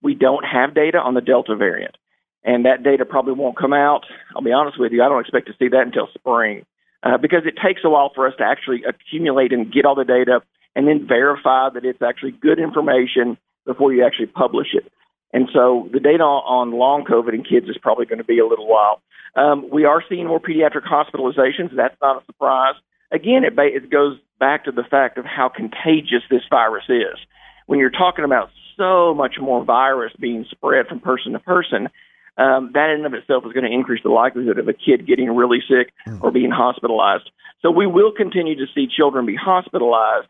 We 0.00 0.14
don't 0.14 0.44
have 0.44 0.74
data 0.74 0.96
on 1.04 1.12
the 1.12 1.20
Delta 1.20 1.54
variant, 1.54 1.98
and 2.42 2.64
that 2.64 2.82
data 2.82 3.04
probably 3.04 3.34
won't 3.34 3.58
come 3.58 3.74
out. 3.74 4.06
I'll 4.34 4.40
be 4.40 4.52
honest 4.52 4.80
with 4.80 4.92
you, 4.92 5.02
I 5.02 5.10
don't 5.10 5.20
expect 5.20 5.48
to 5.48 5.54
see 5.58 5.68
that 5.68 5.84
until 5.84 6.08
spring 6.16 6.64
uh, 7.04 7.18
because 7.18 7.42
it 7.44 7.54
takes 7.62 7.82
a 7.84 7.90
while 7.90 8.10
for 8.14 8.26
us 8.26 8.34
to 8.38 8.44
actually 8.44 8.82
accumulate 8.88 9.52
and 9.52 9.72
get 9.72 9.84
all 9.84 9.94
the 9.94 10.04
data 10.04 10.40
and 10.74 10.88
then 10.88 11.06
verify 11.06 11.68
that 11.72 11.84
it's 11.84 12.02
actually 12.02 12.32
good 12.32 12.58
information 12.58 13.36
before 13.66 13.92
you 13.92 14.04
actually 14.04 14.26
publish 14.26 14.68
it. 14.72 14.90
And 15.32 15.48
so 15.52 15.88
the 15.92 16.00
data 16.00 16.22
on 16.22 16.72
long 16.72 17.04
COVID 17.04 17.34
in 17.34 17.44
kids 17.44 17.68
is 17.68 17.76
probably 17.80 18.06
going 18.06 18.18
to 18.18 18.24
be 18.24 18.38
a 18.38 18.46
little 18.46 18.68
while. 18.68 19.02
Um, 19.36 19.68
we 19.70 19.84
are 19.84 20.02
seeing 20.08 20.26
more 20.26 20.40
pediatric 20.40 20.86
hospitalizations. 20.86 21.74
That's 21.76 21.96
not 22.00 22.22
a 22.22 22.26
surprise. 22.26 22.74
Again, 23.10 23.44
it, 23.44 23.54
ba- 23.54 23.74
it 23.74 23.90
goes 23.90 24.16
back 24.38 24.64
to 24.64 24.72
the 24.72 24.84
fact 24.88 25.18
of 25.18 25.24
how 25.24 25.48
contagious 25.48 26.22
this 26.30 26.42
virus 26.48 26.84
is. 26.88 27.18
When 27.66 27.78
you're 27.78 27.90
talking 27.90 28.24
about 28.24 28.50
so 28.76 29.14
much 29.14 29.34
more 29.40 29.64
virus 29.64 30.12
being 30.18 30.46
spread 30.50 30.86
from 30.86 31.00
person 31.00 31.32
to 31.32 31.38
person, 31.40 31.88
um, 32.36 32.70
that 32.74 32.90
in 32.90 33.04
and 33.04 33.06
of 33.06 33.14
itself 33.14 33.44
is 33.46 33.52
going 33.52 33.64
to 33.64 33.72
increase 33.72 34.02
the 34.02 34.10
likelihood 34.10 34.58
of 34.58 34.68
a 34.68 34.72
kid 34.72 35.06
getting 35.06 35.30
really 35.30 35.60
sick 35.68 35.92
or 36.20 36.30
being 36.30 36.50
hospitalized. 36.50 37.30
So 37.62 37.70
we 37.70 37.86
will 37.86 38.12
continue 38.12 38.56
to 38.56 38.66
see 38.74 38.86
children 38.86 39.26
be 39.26 39.36
hospitalized. 39.36 40.26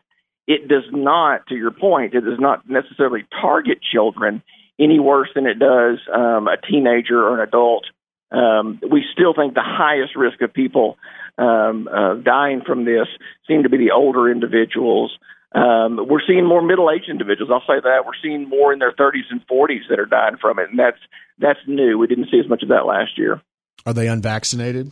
It 0.47 0.67
does 0.67 0.83
not, 0.91 1.47
to 1.47 1.55
your 1.55 1.71
point, 1.71 2.13
it 2.13 2.21
does 2.21 2.39
not 2.39 2.69
necessarily 2.69 3.25
target 3.41 3.79
children 3.81 4.43
any 4.79 4.99
worse 4.99 5.29
than 5.33 5.47
it 5.47 5.57
does 5.57 5.99
um, 6.13 6.47
a 6.47 6.57
teenager 6.69 7.21
or 7.21 7.35
an 7.35 7.47
adult. 7.47 7.85
Um, 8.31 8.79
we 8.91 9.03
still 9.11 9.33
think 9.33 9.53
the 9.53 9.63
highest 9.63 10.15
risk 10.15 10.41
of 10.41 10.53
people 10.53 10.97
um, 11.37 11.87
uh, 11.87 12.15
dying 12.15 12.61
from 12.65 12.85
this 12.85 13.07
seem 13.47 13.63
to 13.63 13.69
be 13.69 13.77
the 13.77 13.91
older 13.91 14.29
individuals. 14.29 15.17
Um, 15.55 16.05
we're 16.09 16.25
seeing 16.27 16.45
more 16.45 16.61
middle-aged 16.61 17.09
individuals. 17.09 17.49
I'll 17.53 17.61
say 17.61 17.79
that 17.81 18.05
we're 18.05 18.19
seeing 18.21 18.49
more 18.49 18.73
in 18.73 18.79
their 18.79 18.91
30s 18.91 19.31
and 19.31 19.39
40s 19.47 19.87
that 19.89 19.99
are 19.99 20.05
dying 20.05 20.35
from 20.39 20.59
it, 20.59 20.69
and 20.69 20.77
that's 20.77 20.99
that's 21.39 21.59
new. 21.65 21.97
We 21.97 22.07
didn't 22.07 22.27
see 22.29 22.39
as 22.43 22.49
much 22.49 22.61
of 22.61 22.69
that 22.69 22.85
last 22.85 23.17
year. 23.17 23.41
Are 23.85 23.93
they 23.93 24.07
unvaccinated? 24.07 24.91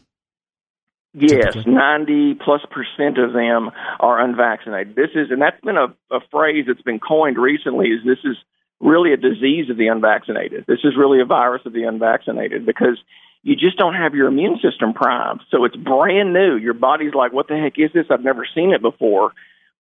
Yes, 1.14 1.56
ninety 1.68 2.34
plus 2.34 2.62
percent 2.72 3.20
of 3.20 3.34
them 3.34 3.70
are 4.00 4.20
unvaccinated. 4.20 4.96
This 4.96 5.12
is, 5.14 5.30
and 5.30 5.42
that's 5.42 5.62
been 5.62 5.78
a, 5.78 5.94
a 6.10 6.20
phrase 6.32 6.66
that's 6.68 6.82
been 6.82 7.00
coined 7.00 7.38
recently. 7.38 7.90
Is 7.90 8.00
this 8.04 8.18
is 8.24 8.36
really 8.80 9.14
a 9.14 9.18
disease 9.18 9.70
of 9.70 9.78
the 9.78 9.88
unvaccinated? 9.88 10.66
This 10.68 10.80
is 10.84 10.98
really 10.98 11.22
a 11.22 11.26
virus 11.26 11.62
of 11.66 11.74
the 11.74 11.84
unvaccinated 11.84 12.66
because 12.66 12.98
you 13.44 13.56
just 13.56 13.78
don't 13.78 13.94
have 13.94 14.16
your 14.16 14.28
immune 14.28 14.60
system 14.60 14.94
primed. 14.94 15.42
So 15.52 15.66
it's 15.66 15.76
brand 15.76 16.34
new. 16.34 16.56
Your 16.56 16.74
body's 16.74 17.14
like, 17.14 17.32
"What 17.32 17.48
the 17.48 17.58
heck 17.58 17.78
is 17.78 17.92
this? 17.94 18.08
I've 18.10 18.24
never 18.24 18.48
seen 18.56 18.74
it 18.74 18.82
before." 18.82 19.34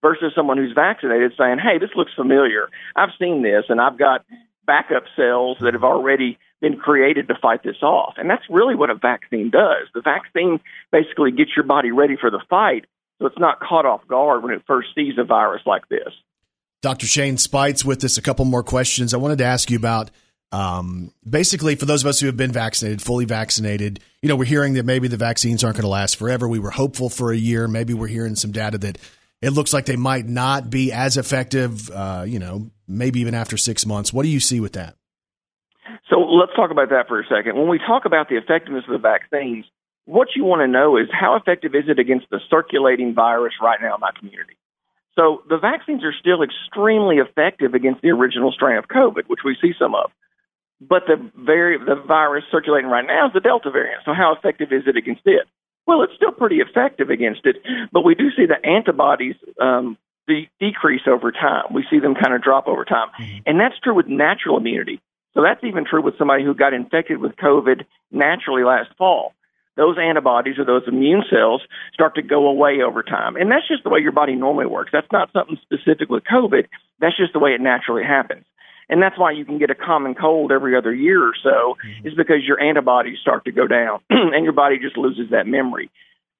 Versus 0.03 0.33
someone 0.35 0.57
who's 0.57 0.73
vaccinated 0.75 1.33
saying, 1.35 1.57
"Hey, 1.57 1.79
this 1.79 1.89
looks 1.95 2.11
familiar. 2.13 2.69
I've 2.95 3.09
seen 3.17 3.41
this, 3.41 3.63
and 3.69 3.81
I've 3.81 3.97
got 3.97 4.23
backup 4.67 5.05
cells 5.15 5.57
that 5.61 5.73
have 5.73 5.83
already 5.83 6.37
been 6.61 6.77
created 6.77 7.27
to 7.27 7.35
fight 7.41 7.61
this 7.63 7.81
off. 7.81 8.13
And 8.17 8.29
that's 8.29 8.43
really 8.49 8.75
what 8.75 8.89
a 8.89 8.95
vaccine 8.95 9.49
does. 9.49 9.87
The 9.93 10.01
vaccine 10.01 10.61
basically 10.91 11.31
gets 11.31 11.51
your 11.55 11.65
body 11.65 11.91
ready 11.91 12.15
for 12.19 12.31
the 12.31 12.41
fight 12.49 12.85
so 13.19 13.27
it's 13.27 13.39
not 13.39 13.59
caught 13.59 13.85
off 13.85 14.07
guard 14.07 14.43
when 14.43 14.53
it 14.53 14.63
first 14.65 14.89
sees 14.95 15.13
a 15.17 15.23
virus 15.23 15.61
like 15.65 15.87
this. 15.89 16.09
Dr. 16.81 17.05
Shane 17.05 17.37
Speights 17.37 17.85
with 17.85 18.03
us. 18.03 18.17
A 18.17 18.21
couple 18.21 18.45
more 18.45 18.63
questions. 18.63 19.13
I 19.13 19.17
wanted 19.17 19.37
to 19.37 19.45
ask 19.45 19.69
you 19.71 19.77
about 19.77 20.11
um, 20.51 21.13
basically 21.27 21.75
for 21.75 21.85
those 21.85 22.03
of 22.03 22.07
us 22.07 22.19
who 22.19 22.27
have 22.27 22.37
been 22.37 22.51
vaccinated, 22.51 23.01
fully 23.01 23.25
vaccinated. 23.25 23.99
You 24.21 24.29
know, 24.29 24.35
we're 24.35 24.45
hearing 24.45 24.73
that 24.73 24.85
maybe 24.85 25.07
the 25.07 25.17
vaccines 25.17 25.63
aren't 25.63 25.77
going 25.77 25.83
to 25.83 25.89
last 25.89 26.17
forever. 26.17 26.47
We 26.47 26.59
were 26.59 26.71
hopeful 26.71 27.09
for 27.09 27.31
a 27.31 27.37
year. 27.37 27.67
Maybe 27.67 27.93
we're 27.93 28.07
hearing 28.07 28.35
some 28.35 28.51
data 28.51 28.77
that 28.79 28.97
it 29.43 29.51
looks 29.51 29.73
like 29.73 29.85
they 29.85 29.97
might 29.97 30.25
not 30.25 30.69
be 30.69 30.93
as 30.93 31.17
effective. 31.17 31.89
Uh, 31.89 32.23
you 32.25 32.39
know, 32.39 32.71
maybe 32.87 33.19
even 33.19 33.35
after 33.35 33.57
six 33.57 33.85
months. 33.85 34.13
What 34.13 34.23
do 34.23 34.29
you 34.29 34.39
see 34.39 34.61
with 34.61 34.73
that? 34.73 34.95
So 36.09 36.19
let's 36.19 36.55
talk 36.55 36.71
about 36.71 36.89
that 36.89 37.07
for 37.09 37.19
a 37.19 37.25
second. 37.27 37.57
When 37.57 37.67
we 37.67 37.77
talk 37.77 38.05
about 38.05 38.29
the 38.29 38.37
effectiveness 38.37 38.85
of 38.87 38.93
the 38.93 39.03
vaccines, 39.03 39.65
what 40.05 40.29
you 40.35 40.45
want 40.45 40.61
to 40.61 40.67
know 40.67 40.95
is 40.95 41.07
how 41.11 41.35
effective 41.35 41.75
is 41.75 41.83
it 41.87 41.99
against 41.99 42.29
the 42.29 42.39
circulating 42.49 43.13
virus 43.13 43.53
right 43.61 43.79
now 43.81 43.95
in 43.95 43.99
my 43.99 44.11
community? 44.17 44.55
So 45.15 45.43
the 45.49 45.57
vaccines 45.57 46.03
are 46.03 46.13
still 46.17 46.41
extremely 46.41 47.17
effective 47.17 47.73
against 47.73 48.01
the 48.01 48.09
original 48.09 48.51
strain 48.51 48.77
of 48.77 48.87
COVID, 48.87 49.27
which 49.27 49.41
we 49.43 49.57
see 49.61 49.73
some 49.77 49.93
of. 49.93 50.11
But 50.81 51.03
the 51.07 51.31
very 51.37 51.77
the 51.77 51.95
virus 51.95 52.43
circulating 52.49 52.89
right 52.89 53.05
now 53.05 53.27
is 53.27 53.33
the 53.33 53.39
Delta 53.39 53.71
variant. 53.71 54.03
So 54.05 54.13
how 54.13 54.35
effective 54.35 54.71
is 54.71 54.83
it 54.87 54.97
against 54.97 55.21
it? 55.25 55.47
Well, 55.86 56.01
it's 56.03 56.13
still 56.15 56.31
pretty 56.31 56.57
effective 56.57 57.09
against 57.09 57.41
it, 57.45 57.57
but 57.91 58.03
we 58.03 58.15
do 58.15 58.29
see 58.36 58.45
the 58.45 58.65
antibodies 58.65 59.36
um, 59.59 59.97
de- 60.27 60.49
decrease 60.59 61.01
over 61.07 61.31
time. 61.31 61.65
We 61.73 61.86
see 61.89 61.99
them 61.99 62.15
kind 62.15 62.34
of 62.34 62.41
drop 62.41 62.67
over 62.67 62.86
time, 62.86 63.09
and 63.45 63.59
that's 63.59 63.77
true 63.84 63.93
with 63.93 64.07
natural 64.07 64.57
immunity. 64.57 65.01
So 65.34 65.41
that's 65.41 65.63
even 65.63 65.84
true 65.86 66.01
with 66.01 66.17
somebody 66.17 66.43
who 66.43 66.53
got 66.53 66.73
infected 66.73 67.17
with 67.17 67.36
COVID 67.36 67.86
naturally 68.11 68.63
last 68.63 68.89
fall. 68.97 69.34
Those 69.75 69.97
antibodies 69.97 70.59
or 70.59 70.65
those 70.65 70.84
immune 70.88 71.23
cells 71.29 71.63
start 71.93 72.13
to 72.15 72.21
go 72.21 72.45
away 72.47 72.81
over 72.86 73.01
time. 73.01 73.36
And 73.36 73.49
that's 73.49 73.67
just 73.67 73.84
the 73.84 73.89
way 73.89 73.99
your 73.99 74.11
body 74.11 74.36
normally 74.36 74.67
works. 74.67 74.91
That's 74.93 75.11
not 75.11 75.31
something 75.34 75.57
specific 75.63 76.09
with 76.09 76.23
COVID. 76.31 76.67
That's 76.99 77.17
just 77.17 77.34
the 77.34 77.39
way 77.39 77.51
it 77.51 77.61
naturally 77.61 78.03
happens. 78.03 78.45
And 78.89 79.01
that's 79.01 79.17
why 79.17 79.31
you 79.31 79.45
can 79.45 79.57
get 79.57 79.69
a 79.69 79.75
common 79.75 80.15
cold 80.15 80.51
every 80.51 80.75
other 80.75 80.93
year 80.93 81.23
or 81.23 81.34
so, 81.41 81.77
is 82.03 82.13
because 82.15 82.43
your 82.45 82.59
antibodies 82.59 83.19
start 83.21 83.45
to 83.45 83.51
go 83.51 83.67
down 83.67 83.99
and 84.09 84.43
your 84.43 84.53
body 84.53 84.77
just 84.79 84.97
loses 84.97 85.29
that 85.31 85.47
memory. 85.47 85.89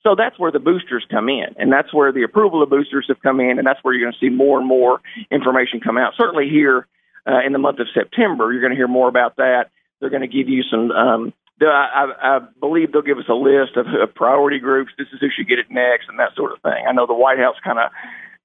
So 0.04 0.16
that's 0.18 0.38
where 0.38 0.52
the 0.52 0.60
boosters 0.60 1.06
come 1.10 1.30
in, 1.30 1.56
and 1.58 1.72
that's 1.72 1.94
where 1.94 2.12
the 2.12 2.24
approval 2.24 2.62
of 2.62 2.70
boosters 2.70 3.06
have 3.08 3.22
come 3.22 3.39
in, 3.39 3.58
and 3.58 3.66
that's 3.66 3.80
where 3.84 3.94
you're 3.94 4.04
going 4.04 4.14
to 4.14 4.20
see 4.20 4.30
more 4.30 4.60
and 4.60 4.68
more 4.68 5.00
information 5.32 5.80
come 5.80 5.98
out. 5.98 6.14
Certainly 6.18 6.50
here 6.50 6.88
uh, 7.26 7.39
in 7.46 7.54
the 7.54 7.60
month 7.60 7.80
of 7.80 7.88
September, 7.94 8.52
you're 8.52 8.62
going 8.62 8.74
to 8.74 8.78
hear 8.78 8.89
more 8.89 9.08
about 9.08 9.38
that. 9.38 9.72
They're 10.00 10.10
going 10.10 10.22
to 10.22 10.28
give 10.28 10.50
you 10.50 10.64
some. 10.70 10.91
Um, 10.91 11.34
I, 11.62 12.12
I 12.22 12.39
believe 12.60 12.91
they'll 12.91 13.02
give 13.02 13.20
us 13.20 13.30
a 13.30 13.34
list 13.34 13.78
of, 13.78 13.88
of 13.88 14.14
priority 14.14 14.60
groups. 14.60 14.91
This 14.98 15.08
is 15.14 15.22
who 15.22 15.28
should 15.34 15.48
get 15.48 15.60
it 15.60 15.68
next, 15.70 16.10
and 16.10 16.20
that 16.20 16.36
sort 16.36 16.52
of 16.52 16.62
thing. 16.62 16.84
I 16.86 16.91
know 16.91 17.08
the 17.08 17.14
White 17.14 17.39
House 17.39 17.56
kind 17.64 17.80
of 17.80 17.89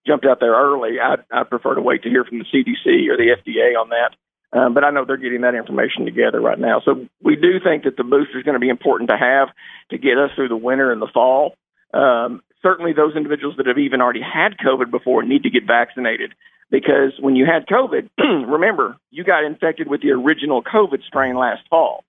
jumped 0.06 0.26
out 0.26 0.40
there 0.40 0.54
early. 0.54 1.00
I 1.00 1.16
I 1.30 1.44
prefer 1.44 1.74
to 1.74 1.82
wait 1.82 2.02
to 2.02 2.08
hear 2.08 2.24
from 2.24 2.38
the 2.38 2.44
CDC 2.44 3.08
or 3.10 3.16
the 3.16 3.36
FDA 3.36 3.78
on 3.80 3.90
that. 3.90 4.16
Um, 4.50 4.72
but 4.72 4.82
I 4.82 4.90
know 4.90 5.04
they're 5.04 5.18
getting 5.18 5.42
that 5.42 5.54
information 5.54 6.06
together 6.06 6.40
right 6.40 6.58
now. 6.58 6.80
So 6.82 7.06
we 7.22 7.36
do 7.36 7.60
think 7.62 7.84
that 7.84 7.98
the 7.98 8.04
booster 8.04 8.38
is 8.38 8.44
going 8.44 8.54
to 8.54 8.60
be 8.60 8.70
important 8.70 9.10
to 9.10 9.16
have 9.18 9.48
to 9.90 9.98
get 9.98 10.16
us 10.16 10.30
through 10.34 10.48
the 10.48 10.56
winter 10.56 10.90
and 10.90 11.02
the 11.02 11.10
fall. 11.12 11.54
Um, 11.92 12.42
certainly, 12.62 12.94
those 12.94 13.14
individuals 13.14 13.56
that 13.58 13.66
have 13.66 13.76
even 13.78 14.00
already 14.00 14.22
had 14.22 14.56
COVID 14.56 14.90
before 14.90 15.22
need 15.22 15.42
to 15.42 15.50
get 15.50 15.66
vaccinated. 15.66 16.32
because 16.70 17.12
when 17.20 17.36
you 17.36 17.46
had 17.46 17.66
COVID, 17.66 18.08
remember, 18.18 18.96
you 19.10 19.24
got 19.24 19.44
infected 19.44 19.88
with 19.88 20.02
the 20.02 20.10
original 20.10 20.62
COVID 20.62 21.02
strain 21.06 21.36
last 21.36 21.62
fall. 21.68 22.04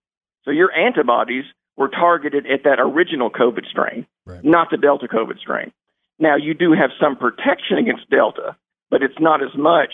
So 0.46 0.52
your 0.52 0.72
antibodies 0.74 1.46
were 1.78 1.90
targeted 1.90 2.46
at 2.48 2.64
that 2.64 2.80
original 2.80 3.30
COVID 3.30 3.66
strain, 3.70 4.06
not 4.44 4.70
the 4.70 4.78
Delta 4.78 5.08
COVID 5.08 5.40
strain. 5.40 5.72
Now, 6.20 6.36
you 6.36 6.54
do 6.54 6.74
have 6.74 6.92
some 7.02 7.16
protection 7.16 7.78
against 7.78 8.10
Delta, 8.10 8.56
but 8.90 9.02
it's 9.02 9.20
not 9.20 9.42
as 9.42 9.56
much 9.58 9.92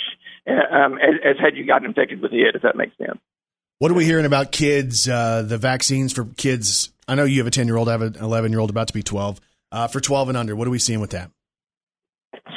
uh, 0.47 0.75
um, 0.75 0.93
as, 0.95 1.15
as 1.23 1.35
had 1.39 1.55
you 1.55 1.65
gotten 1.65 1.87
infected 1.87 2.21
with 2.21 2.33
it, 2.33 2.55
if 2.55 2.63
that 2.63 2.75
makes 2.75 2.97
sense. 2.97 3.19
What 3.79 3.91
are 3.91 3.95
we 3.95 4.05
hearing 4.05 4.25
about 4.25 4.51
kids? 4.51 5.07
Uh, 5.07 5.43
the 5.43 5.57
vaccines 5.57 6.13
for 6.13 6.25
kids. 6.37 6.91
I 7.07 7.15
know 7.15 7.25
you 7.25 7.39
have 7.39 7.47
a 7.47 7.51
ten 7.51 7.67
year 7.67 7.77
old, 7.77 7.89
I 7.89 7.91
have 7.91 8.01
an 8.01 8.15
eleven 8.15 8.51
year 8.51 8.59
old, 8.59 8.69
about 8.69 8.87
to 8.87 8.93
be 8.93 9.03
twelve. 9.03 9.39
Uh, 9.71 9.87
for 9.87 9.99
twelve 9.99 10.29
and 10.29 10.37
under, 10.37 10.55
what 10.55 10.67
are 10.67 10.71
we 10.71 10.79
seeing 10.79 11.01
with 11.01 11.11
that? 11.11 11.29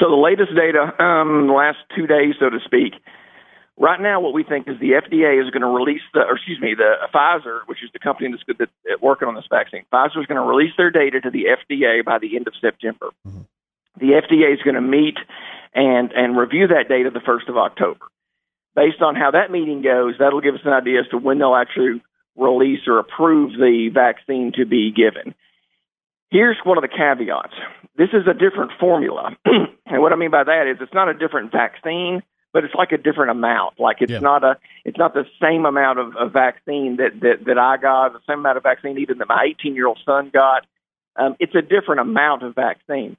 So 0.01 0.09
the 0.11 0.17
latest 0.17 0.55
data, 0.55 0.95
um, 1.03 1.47
the 1.49 1.53
last 1.53 1.79
two 1.97 2.07
days, 2.07 2.35
so 2.39 2.51
to 2.51 2.59
speak. 2.65 2.95
Right 3.81 4.01
now, 4.01 4.21
what 4.21 4.33
we 4.35 4.43
think 4.43 4.67
is 4.69 4.75
the 4.81 4.99
FDA 4.99 5.41
is 5.41 5.51
going 5.51 5.63
to 5.63 5.69
release 5.69 6.03
the, 6.13 6.21
or 6.21 6.35
excuse 6.35 6.61
me, 6.61 6.75
the 6.77 6.95
Pfizer, 7.15 7.61
which 7.67 7.79
is 7.83 7.91
the 7.93 8.01
company 8.01 8.29
that's, 8.31 8.43
good- 8.43 8.59
that's 8.59 9.01
working 9.01 9.29
on 9.29 9.37
this 9.37 9.47
vaccine. 9.49 9.85
Pfizer 9.93 10.19
is 10.21 10.27
going 10.27 10.41
to 10.41 10.43
release 10.43 10.73
their 10.77 10.91
data 10.91 11.21
to 11.21 11.31
the 11.31 11.47
FDA 11.47 12.05
by 12.05 12.19
the 12.19 12.35
end 12.37 12.49
of 12.49 12.55
September. 12.61 13.11
The 13.99 14.21
FDA 14.21 14.55
is 14.55 14.63
going 14.63 14.75
to 14.75 14.81
meet 14.81 15.19
and 15.75 16.13
and 16.13 16.37
review 16.37 16.69
that 16.69 16.89
data 16.89 17.11
the 17.13 17.21
first 17.25 17.49
of 17.49 17.57
October. 17.57 18.07
Based 18.75 19.03
on 19.03 19.17
how 19.17 19.33
that 19.33 19.51
meeting 19.51 19.83
goes, 19.83 20.15
that'll 20.19 20.41
give 20.41 20.55
us 20.55 20.61
an 20.65 20.73
idea 20.73 21.01
as 21.01 21.09
to 21.09 21.19
when 21.19 21.39
they'll 21.39 21.57
actually 21.57 22.01
release 22.37 22.87
or 22.87 22.99
approve 22.99 23.53
the 23.53 23.91
vaccine 23.93 24.53
to 24.55 24.65
be 24.65 24.93
given. 24.93 25.35
Here's 26.31 26.57
one 26.63 26.79
of 26.79 26.83
the 26.83 26.89
caveats. 26.89 27.55
This 27.97 28.11
is 28.13 28.27
a 28.29 28.35
different 28.35 28.73
formula. 28.79 29.37
and 29.87 30.03
what 30.03 30.13
I 30.13 30.17
mean 30.17 30.31
by 30.31 30.45
that 30.45 30.71
is 30.71 30.79
it's 30.81 30.95
not 30.95 31.09
a 31.09 31.15
different 31.15 31.51
vaccine, 31.51 32.23
but 32.53 32.65
it's 32.65 32.75
like 32.75 32.93
a 32.93 32.99
different 32.99 33.31
amount. 33.31 33.81
Like 33.81 33.97
it's 34.01 34.23
not 34.23 34.45
a 34.45 34.57
it's 34.85 34.99
not 34.99 35.15
the 35.15 35.25
same 35.41 35.67
amount 35.67 35.99
of, 35.99 36.17
of 36.17 36.33
vaccine 36.33 36.97
that, 36.97 37.21
that, 37.21 37.45
that 37.47 37.59
I 37.59 37.77
got, 37.79 38.13
the 38.13 38.21
same 38.29 38.41
amount 38.41 38.59
of 38.59 38.63
vaccine 38.63 38.99
even 38.99 39.19
that 39.19 39.29
my 39.29 39.47
eighteen 39.49 39.75
year 39.75 39.87
old 39.87 39.99
son 40.05 40.31
got. 40.33 40.67
Um, 41.17 41.35
it's 41.41 41.55
a 41.55 41.63
different 41.63 42.01
amount 42.01 42.45
of 42.45 42.55
vaccine. 42.55 43.17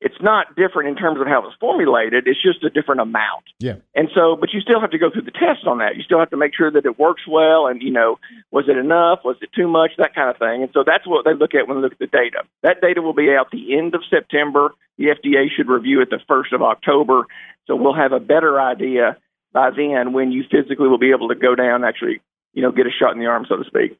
It's 0.00 0.20
not 0.20 0.54
different 0.56 0.90
in 0.90 0.96
terms 0.96 1.20
of 1.20 1.26
how 1.26 1.46
it's 1.46 1.56
formulated, 1.58 2.26
it's 2.26 2.42
just 2.42 2.62
a 2.62 2.70
different 2.70 3.00
amount. 3.00 3.44
Yeah. 3.58 3.76
And 3.94 4.08
so, 4.14 4.36
but 4.36 4.52
you 4.52 4.60
still 4.60 4.80
have 4.80 4.90
to 4.90 4.98
go 4.98 5.10
through 5.10 5.22
the 5.22 5.30
test 5.30 5.66
on 5.66 5.78
that. 5.78 5.96
You 5.96 6.02
still 6.02 6.18
have 6.18 6.30
to 6.30 6.36
make 6.36 6.54
sure 6.54 6.70
that 6.70 6.84
it 6.84 6.98
works 6.98 7.22
well 7.26 7.66
and, 7.66 7.80
you 7.80 7.90
know, 7.90 8.18
was 8.50 8.66
it 8.68 8.76
enough? 8.76 9.20
Was 9.24 9.36
it 9.40 9.50
too 9.56 9.68
much? 9.68 9.92
That 9.96 10.14
kind 10.14 10.28
of 10.28 10.36
thing. 10.36 10.62
And 10.62 10.70
so 10.74 10.84
that's 10.86 11.06
what 11.06 11.24
they 11.24 11.32
look 11.32 11.54
at 11.54 11.66
when 11.66 11.78
they 11.78 11.82
look 11.82 11.92
at 11.92 11.98
the 11.98 12.06
data. 12.06 12.42
That 12.62 12.82
data 12.82 13.00
will 13.00 13.14
be 13.14 13.34
out 13.34 13.50
the 13.50 13.76
end 13.76 13.94
of 13.94 14.02
September. 14.08 14.74
The 14.98 15.16
FDA 15.16 15.46
should 15.54 15.68
review 15.68 16.02
it 16.02 16.10
the 16.10 16.20
1st 16.28 16.54
of 16.54 16.62
October. 16.62 17.24
So 17.66 17.74
we'll 17.74 17.96
have 17.96 18.12
a 18.12 18.20
better 18.20 18.60
idea 18.60 19.16
by 19.52 19.70
then 19.70 20.12
when 20.12 20.30
you 20.30 20.44
physically 20.50 20.88
will 20.88 20.98
be 20.98 21.10
able 21.10 21.28
to 21.28 21.34
go 21.34 21.54
down, 21.54 21.76
and 21.76 21.84
actually, 21.84 22.20
you 22.52 22.60
know, 22.60 22.70
get 22.70 22.86
a 22.86 22.90
shot 22.90 23.12
in 23.12 23.18
the 23.18 23.26
arm, 23.26 23.46
so 23.48 23.56
to 23.56 23.64
speak. 23.64 23.98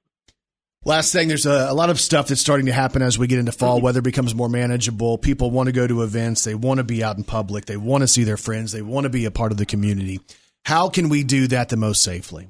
Last 0.86 1.12
thing, 1.12 1.26
there's 1.26 1.46
a, 1.46 1.66
a 1.68 1.74
lot 1.74 1.90
of 1.90 1.98
stuff 1.98 2.28
that's 2.28 2.40
starting 2.40 2.66
to 2.66 2.72
happen 2.72 3.02
as 3.02 3.18
we 3.18 3.26
get 3.26 3.40
into 3.40 3.50
Mm-hmm. 3.50 3.58
fall. 3.58 3.80
Weather 3.80 4.02
becomes 4.02 4.36
more 4.36 4.48
manageable. 4.48 5.18
People 5.18 5.50
want 5.50 5.66
to 5.66 5.72
go 5.72 5.84
to 5.84 6.02
events. 6.02 6.44
They 6.44 6.54
want 6.54 6.78
to 6.78 6.84
be 6.84 7.02
out 7.02 7.16
in 7.16 7.24
public. 7.24 7.66
They 7.66 7.76
want 7.76 8.02
to 8.02 8.08
see 8.08 8.22
their 8.22 8.36
friends. 8.36 8.70
They 8.70 8.82
want 8.82 9.04
to 9.04 9.10
be 9.10 9.24
a 9.24 9.32
part 9.32 9.50
of 9.50 9.58
the 9.58 9.66
community. 9.66 10.20
How 10.64 10.88
can 10.88 11.08
we 11.08 11.24
do 11.24 11.48
that 11.48 11.70
the 11.70 11.76
most 11.76 12.02
safely? 12.04 12.48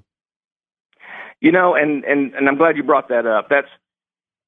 You 1.40 1.50
know, 1.50 1.74
and 1.74 2.04
and 2.04 2.34
and 2.34 2.46
I'm 2.48 2.56
glad 2.56 2.76
you 2.76 2.82
brought 2.82 3.08
that 3.08 3.26
up. 3.26 3.48
That's 3.48 3.68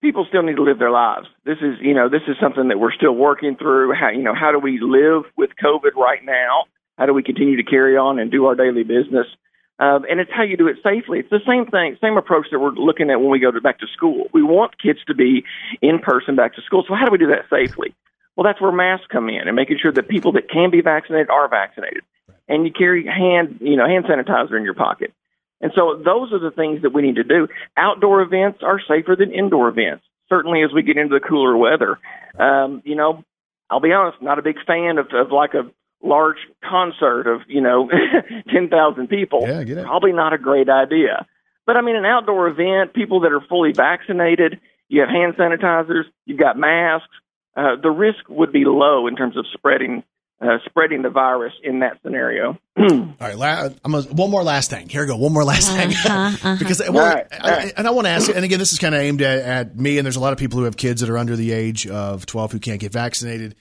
people 0.03 0.26
still 0.28 0.43
need 0.43 0.57
to 0.57 0.62
live 0.62 0.78
their 0.78 0.91
lives. 0.91 1.26
This 1.45 1.59
is, 1.62 1.76
you 1.80 1.95
know, 1.95 2.09
this 2.11 2.22
is 2.28 2.36
something 2.41 2.68
that 2.68 2.78
we're 2.78 2.93
still 2.93 3.14
working 3.14 3.57
through. 3.57 3.95
How, 3.95 4.11
you 4.11 4.22
know, 4.22 4.34
how 4.34 4.53
do 4.53 4.59
we 4.59 4.78
live 4.80 5.24
with 5.36 5.51
COVID 5.62 5.95
right 5.97 6.24
now? 6.24 6.64
How 6.99 7.07
do 7.07 7.14
we 7.14 7.22
continue 7.22 7.57
to 7.57 7.62
carry 7.64 7.97
on 7.97 8.18
and 8.18 8.30
do 8.30 8.47
our 8.47 8.55
daily 8.55 8.82
business? 8.84 9.26
Um, 9.80 10.04
and 10.10 10.18
it's 10.18 10.30
how 10.34 10.42
you 10.42 10.56
do 10.56 10.66
it 10.66 10.76
safely. 10.82 11.20
It's 11.20 11.30
the 11.30 11.40
same 11.46 11.66
thing, 11.66 11.96
same 12.00 12.16
approach 12.16 12.46
that 12.50 12.58
we're 12.58 12.70
looking 12.70 13.10
at 13.10 13.20
when 13.20 13.30
we 13.30 13.38
go 13.38 13.52
to 13.52 13.60
back 13.60 13.78
to 13.78 13.86
school. 13.86 14.26
We 14.32 14.42
want 14.42 14.80
kids 14.82 14.98
to 15.06 15.14
be 15.14 15.44
in 15.80 16.00
person 16.00 16.34
back 16.34 16.56
to 16.56 16.62
school. 16.62 16.84
So 16.86 16.94
how 16.94 17.04
do 17.04 17.12
we 17.12 17.18
do 17.18 17.28
that 17.28 17.46
safely? 17.48 17.94
Well, 18.34 18.44
that's 18.44 18.60
where 18.60 18.72
masks 18.72 19.06
come 19.10 19.28
in 19.28 19.46
and 19.46 19.54
making 19.54 19.78
sure 19.80 19.92
that 19.92 20.08
people 20.08 20.32
that 20.32 20.50
can 20.50 20.70
be 20.70 20.80
vaccinated 20.80 21.30
are 21.30 21.48
vaccinated. 21.48 22.02
And 22.48 22.66
you 22.66 22.72
carry 22.72 23.06
hand, 23.06 23.58
you 23.60 23.76
know, 23.76 23.86
hand 23.86 24.04
sanitizer 24.06 24.56
in 24.56 24.64
your 24.64 24.74
pocket. 24.74 25.12
And 25.60 25.72
so 25.74 26.00
those 26.04 26.32
are 26.32 26.38
the 26.38 26.52
things 26.52 26.82
that 26.82 26.92
we 26.92 27.02
need 27.02 27.16
to 27.16 27.24
do. 27.24 27.48
Outdoor 27.76 28.22
events 28.22 28.60
are 28.62 28.80
safer 28.80 29.16
than 29.16 29.32
indoor 29.32 29.68
events. 29.68 30.04
Certainly 30.28 30.62
as 30.62 30.72
we 30.72 30.82
get 30.82 30.96
into 30.96 31.18
the 31.18 31.26
cooler 31.26 31.56
weather. 31.56 31.98
Um, 32.38 32.82
you 32.84 32.94
know, 32.94 33.24
I'll 33.70 33.80
be 33.80 33.92
honest, 33.92 34.22
not 34.22 34.38
a 34.38 34.42
big 34.42 34.56
fan 34.66 34.98
of, 34.98 35.08
of 35.12 35.32
like 35.32 35.54
a 35.54 35.70
large 36.03 36.38
concert 36.68 37.26
of, 37.26 37.40
you 37.49 37.61
know, 37.61 37.88
10,000 38.53 39.09
people. 39.09 39.40
Yeah, 39.42 39.62
get 39.64 39.78
it. 39.78 39.84
Probably 39.84 40.12
not 40.12 40.32
a 40.32 40.38
great 40.38 40.68
idea. 40.68 41.26
But 41.66 41.76
I 41.76 41.82
mean, 41.82 41.96
an 41.96 42.05
outdoor 42.05 42.49
event, 42.49 42.94
people 42.94 43.20
that 43.20 43.32
are 43.32 43.42
fully 43.49 43.72
vaccinated, 43.72 44.61
you 44.88 45.01
have 45.01 45.11
hand 45.11 45.34
sanitizers, 45.38 46.05
you've 46.24 46.38
got 46.38 46.57
masks, 46.57 47.09
uh, 47.57 47.76
the 47.82 47.90
risk 47.90 48.20
would 48.28 48.53
be 48.53 48.64
low 48.64 49.07
in 49.07 49.16
terms 49.16 49.36
of 49.36 49.44
spreading 49.53 50.03
uh, 50.40 50.59
spreading 50.66 51.03
the 51.03 51.11
virus 51.11 51.53
in 51.64 51.80
that 51.80 51.99
scenario. 52.01 52.57
All 52.78 52.86
right, 53.20 53.36
la- 53.36 53.70
I'm 53.84 53.94
a, 53.94 54.03
one 54.03 54.30
more 54.30 54.44
last 54.44 54.70
thing. 54.70 54.88
Here 54.88 55.01
we 55.03 55.09
go. 55.09 55.16
One 55.16 55.32
more 55.32 55.42
last 55.42 55.68
thing. 55.68 55.88
because 56.59 56.80
well, 56.88 57.05
All 57.05 57.12
right, 57.12 57.26
all 57.42 57.51
I- 57.51 57.72
and 57.76 57.88
I 57.88 57.90
want 57.90 58.07
to 58.07 58.11
ask, 58.11 58.30
and 58.32 58.44
again, 58.44 58.61
this 58.61 58.72
is 58.72 58.78
kind 58.78 58.94
of 58.94 59.01
aimed 59.01 59.20
at, 59.20 59.38
at 59.40 59.76
me, 59.76 59.99
and 59.99 60.07
there's 60.07 60.14
a 60.14 60.20
lot 60.20 60.32
of 60.32 60.38
people 60.38 60.61
who 60.61 60.66
have 60.66 60.76
kids 60.76 61.01
that 61.01 61.11
are 61.11 61.18
under 61.18 61.34
the 61.34 61.51
age 61.51 61.88
of 61.88 62.24
12 62.24 62.53
who 62.53 62.59
can't 62.61 62.78
get 62.80 62.92
vaccinated. 62.92 63.57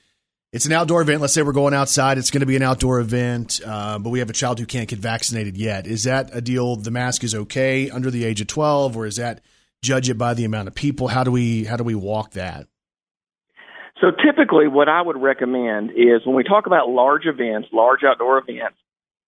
It's 0.57 0.65
an 0.65 0.71
outdoor 0.71 1.03
event. 1.03 1.21
Let's 1.21 1.35
say 1.35 1.43
we're 1.43 1.51
going 1.51 1.75
outside. 1.75 2.17
It's 2.17 2.31
going 2.31 2.39
to 2.39 2.47
be 2.47 2.55
an 2.55 2.63
outdoor 2.63 2.99
event, 2.99 3.61
uh, 3.63 3.99
but 3.99 4.09
we 4.09 4.17
have 4.17 4.29
a 4.31 4.33
child 4.33 4.57
who 4.57 4.65
can't 4.65 4.89
get 4.89 4.97
vaccinated 4.97 5.55
yet. 5.55 5.85
Is 5.85 6.05
that 6.05 6.31
a 6.33 6.41
deal? 6.41 6.75
The 6.75 6.89
mask 6.89 7.23
is 7.23 7.35
okay 7.35 7.91
under 7.91 8.09
the 8.09 8.25
age 8.25 8.41
of 8.41 8.47
12, 8.47 8.97
or 8.97 9.05
is 9.05 9.17
that 9.17 9.41
judge 9.83 10.09
it 10.09 10.17
by 10.17 10.33
the 10.33 10.45
amount 10.45 10.67
of 10.67 10.73
people? 10.73 11.09
How 11.09 11.23
do 11.23 11.29
we 11.29 11.65
how 11.65 11.75
do 11.75 11.83
we 11.83 11.93
walk 11.93 12.31
that? 12.31 12.65
So 14.01 14.07
typically, 14.09 14.67
what 14.67 14.89
I 14.89 14.99
would 14.99 15.21
recommend 15.21 15.91
is 15.91 16.25
when 16.25 16.35
we 16.35 16.43
talk 16.43 16.65
about 16.65 16.89
large 16.89 17.27
events, 17.27 17.67
large 17.71 17.99
outdoor 18.03 18.39
events, 18.39 18.77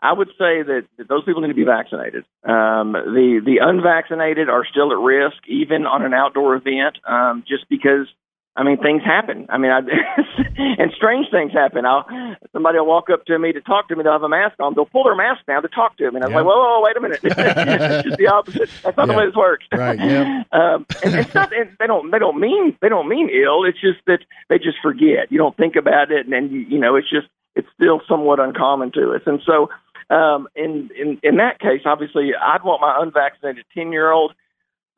I 0.01 0.13
would 0.13 0.29
say 0.29 0.63
that, 0.63 0.87
that 0.97 1.07
those 1.07 1.25
people 1.25 1.43
need 1.43 1.49
to 1.49 1.53
be 1.53 1.63
vaccinated. 1.63 2.25
Um, 2.43 2.93
the 2.93 3.39
the 3.45 3.59
unvaccinated 3.61 4.49
are 4.49 4.65
still 4.65 4.91
at 4.91 4.97
risk, 4.97 5.37
even 5.47 5.85
on 5.85 6.03
an 6.03 6.15
outdoor 6.15 6.55
event, 6.55 6.97
um, 7.07 7.43
just 7.47 7.69
because. 7.69 8.07
I 8.55 8.63
mean, 8.63 8.77
things 8.77 9.03
happen. 9.03 9.45
I 9.49 9.57
mean, 9.57 9.71
I, 9.71 9.79
and 10.57 10.91
strange 10.95 11.27
things 11.31 11.53
happen. 11.53 11.85
I'll 11.85 12.05
somebody 12.51 12.77
will 12.79 12.87
walk 12.87 13.09
up 13.09 13.25
to 13.25 13.39
me 13.39 13.53
to 13.53 13.61
talk 13.61 13.87
to 13.87 13.95
me. 13.95 14.03
They'll 14.03 14.11
have 14.13 14.23
a 14.23 14.29
mask 14.29 14.55
on. 14.59 14.73
They'll 14.73 14.85
pull 14.85 15.05
their 15.05 15.15
mask 15.15 15.45
down 15.45 15.61
to 15.61 15.69
talk 15.69 15.95
to 15.97 16.11
me, 16.11 16.17
and 16.17 16.25
I'm 16.25 16.31
Yeah. 16.31 16.37
like, 16.37 16.45
whoa, 16.45 16.57
whoa, 16.57 16.79
whoa, 16.79 16.83
wait 16.83 16.97
a 16.97 16.99
minute. 16.99 17.19
it's 17.23 18.03
just 18.07 18.17
the 18.17 18.27
opposite. 18.27 18.69
That's 18.83 18.97
not 18.97 19.07
the 19.07 19.13
way 19.13 19.25
this 19.27 19.35
works. 19.35 19.65
Right, 19.71 19.97
yeah. 19.99 20.43
um, 20.51 20.85
and 21.03 21.15
it's 21.15 21.33
not. 21.33 21.53
And 21.55 21.69
they 21.79 21.87
don't. 21.87 22.11
They 22.11 22.19
don't 22.19 22.39
mean. 22.39 22.75
They 22.81 22.89
don't 22.89 23.07
mean 23.07 23.29
ill. 23.29 23.63
It's 23.63 23.79
just 23.79 23.99
that 24.07 24.19
they 24.49 24.57
just 24.57 24.77
forget. 24.81 25.31
You 25.31 25.37
don't 25.37 25.55
think 25.55 25.75
about 25.77 26.11
it, 26.11 26.25
and 26.25 26.33
then 26.33 26.49
you, 26.51 26.59
you 26.61 26.79
know, 26.79 26.95
it's 26.95 27.09
just. 27.09 27.27
It's 27.55 27.67
still 27.75 27.99
somewhat 28.07 28.39
uncommon 28.39 28.91
to 28.93 29.13
us, 29.13 29.21
and 29.25 29.41
so. 29.45 29.69
Um, 30.11 30.47
in, 30.55 30.89
in 30.99 31.19
in 31.21 31.37
that 31.37 31.59
case, 31.59 31.81
obviously, 31.85 32.31
I'd 32.33 32.63
want 32.63 32.81
my 32.81 32.97
unvaccinated 32.99 33.65
ten 33.75 33.91
year 33.91 34.11
old. 34.11 34.33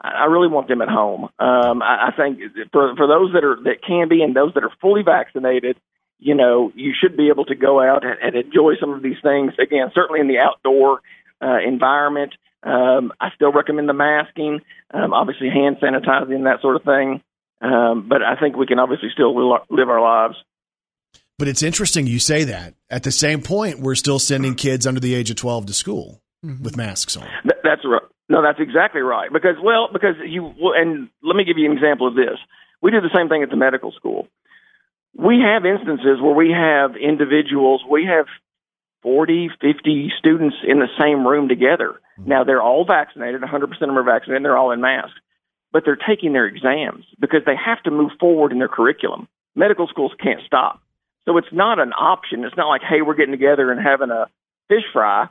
I 0.01 0.23
I 0.23 0.25
really 0.25 0.47
want 0.47 0.67
them 0.67 0.81
at 0.81 0.89
home. 0.89 1.25
Um, 1.39 1.81
I, 1.81 2.09
I 2.09 2.11
think 2.15 2.39
for 2.71 2.95
for 2.95 3.07
those 3.07 3.33
that 3.33 3.43
are 3.43 3.57
that 3.63 3.83
can 3.85 4.09
be 4.09 4.21
and 4.21 4.35
those 4.35 4.53
that 4.55 4.63
are 4.63 4.71
fully 4.81 5.03
vaccinated, 5.03 5.77
you 6.19 6.35
know, 6.35 6.71
you 6.75 6.93
should 6.99 7.17
be 7.17 7.29
able 7.29 7.45
to 7.45 7.55
go 7.55 7.81
out 7.81 8.03
and, 8.05 8.17
and 8.21 8.35
enjoy 8.35 8.73
some 8.79 8.93
of 8.93 9.01
these 9.01 9.17
things. 9.23 9.53
Again, 9.59 9.91
certainly 9.93 10.19
in 10.19 10.27
the 10.27 10.39
outdoor 10.39 11.01
uh, 11.41 11.57
environment. 11.65 12.33
Um, 12.63 13.11
I 13.19 13.29
still 13.33 13.51
recommend 13.51 13.89
the 13.89 13.93
masking, 13.93 14.61
um, 14.93 15.13
obviously 15.13 15.49
hand 15.49 15.77
sanitizing, 15.81 16.43
that 16.43 16.61
sort 16.61 16.75
of 16.75 16.83
thing. 16.83 17.21
Um, 17.59 18.07
but 18.07 18.21
I 18.21 18.35
think 18.39 18.55
we 18.55 18.67
can 18.67 18.79
obviously 18.79 19.09
still 19.13 19.35
live 19.69 19.89
our 19.89 20.01
lives. 20.01 20.35
But 21.39 21.47
it's 21.47 21.63
interesting 21.63 22.05
you 22.05 22.19
say 22.19 22.43
that. 22.43 22.75
At 22.89 23.03
the 23.03 23.11
same 23.11 23.41
point, 23.41 23.79
we're 23.79 23.95
still 23.95 24.19
sending 24.19 24.53
kids 24.53 24.85
under 24.85 24.99
the 24.99 25.15
age 25.15 25.31
of 25.31 25.37
12 25.37 25.67
to 25.67 25.73
school 25.73 26.21
with 26.43 26.77
masks 26.77 27.17
on. 27.17 27.27
Th- 27.43 27.55
that's 27.63 27.81
right. 27.83 28.01
No, 28.31 28.41
that's 28.41 28.61
exactly 28.61 29.01
right. 29.01 29.27
Because 29.31 29.57
well, 29.61 29.89
because 29.91 30.15
you 30.25 30.53
and 30.73 31.09
let 31.21 31.35
me 31.35 31.43
give 31.43 31.57
you 31.57 31.69
an 31.69 31.75
example 31.75 32.07
of 32.07 32.15
this. 32.15 32.39
We 32.81 32.89
do 32.89 33.01
the 33.01 33.11
same 33.13 33.27
thing 33.27 33.43
at 33.43 33.49
the 33.49 33.57
medical 33.57 33.91
school. 33.91 34.27
We 35.13 35.43
have 35.43 35.65
instances 35.65 36.21
where 36.21 36.33
we 36.33 36.55
have 36.55 36.95
individuals, 36.95 37.83
we 37.83 38.05
have 38.05 38.27
40, 39.03 39.49
50 39.59 40.13
students 40.17 40.55
in 40.65 40.79
the 40.79 40.87
same 40.97 41.27
room 41.27 41.49
together. 41.49 41.99
Mm-hmm. 42.17 42.29
Now 42.29 42.45
they're 42.45 42.61
all 42.61 42.85
vaccinated, 42.85 43.41
100% 43.41 43.63
of 43.63 43.79
them 43.79 43.97
are 43.97 44.03
vaccinated, 44.03 44.37
and 44.37 44.45
they're 44.45 44.57
all 44.57 44.71
in 44.71 44.79
masks. 44.79 45.19
But 45.73 45.83
they're 45.83 45.97
taking 45.99 46.31
their 46.31 46.47
exams 46.47 47.03
because 47.19 47.41
they 47.45 47.55
have 47.55 47.83
to 47.83 47.91
move 47.91 48.11
forward 48.17 48.53
in 48.53 48.59
their 48.59 48.69
curriculum. 48.69 49.27
Medical 49.55 49.87
schools 49.87 50.13
can't 50.23 50.39
stop. 50.45 50.81
So 51.25 51.37
it's 51.37 51.51
not 51.51 51.79
an 51.79 51.91
option. 51.91 52.45
It's 52.45 52.55
not 52.55 52.69
like, 52.69 52.81
hey, 52.81 53.01
we're 53.01 53.15
getting 53.15 53.35
together 53.35 53.71
and 53.71 53.81
having 53.81 54.09
a 54.09 54.27
fish 54.69 54.87
fry 54.93 55.27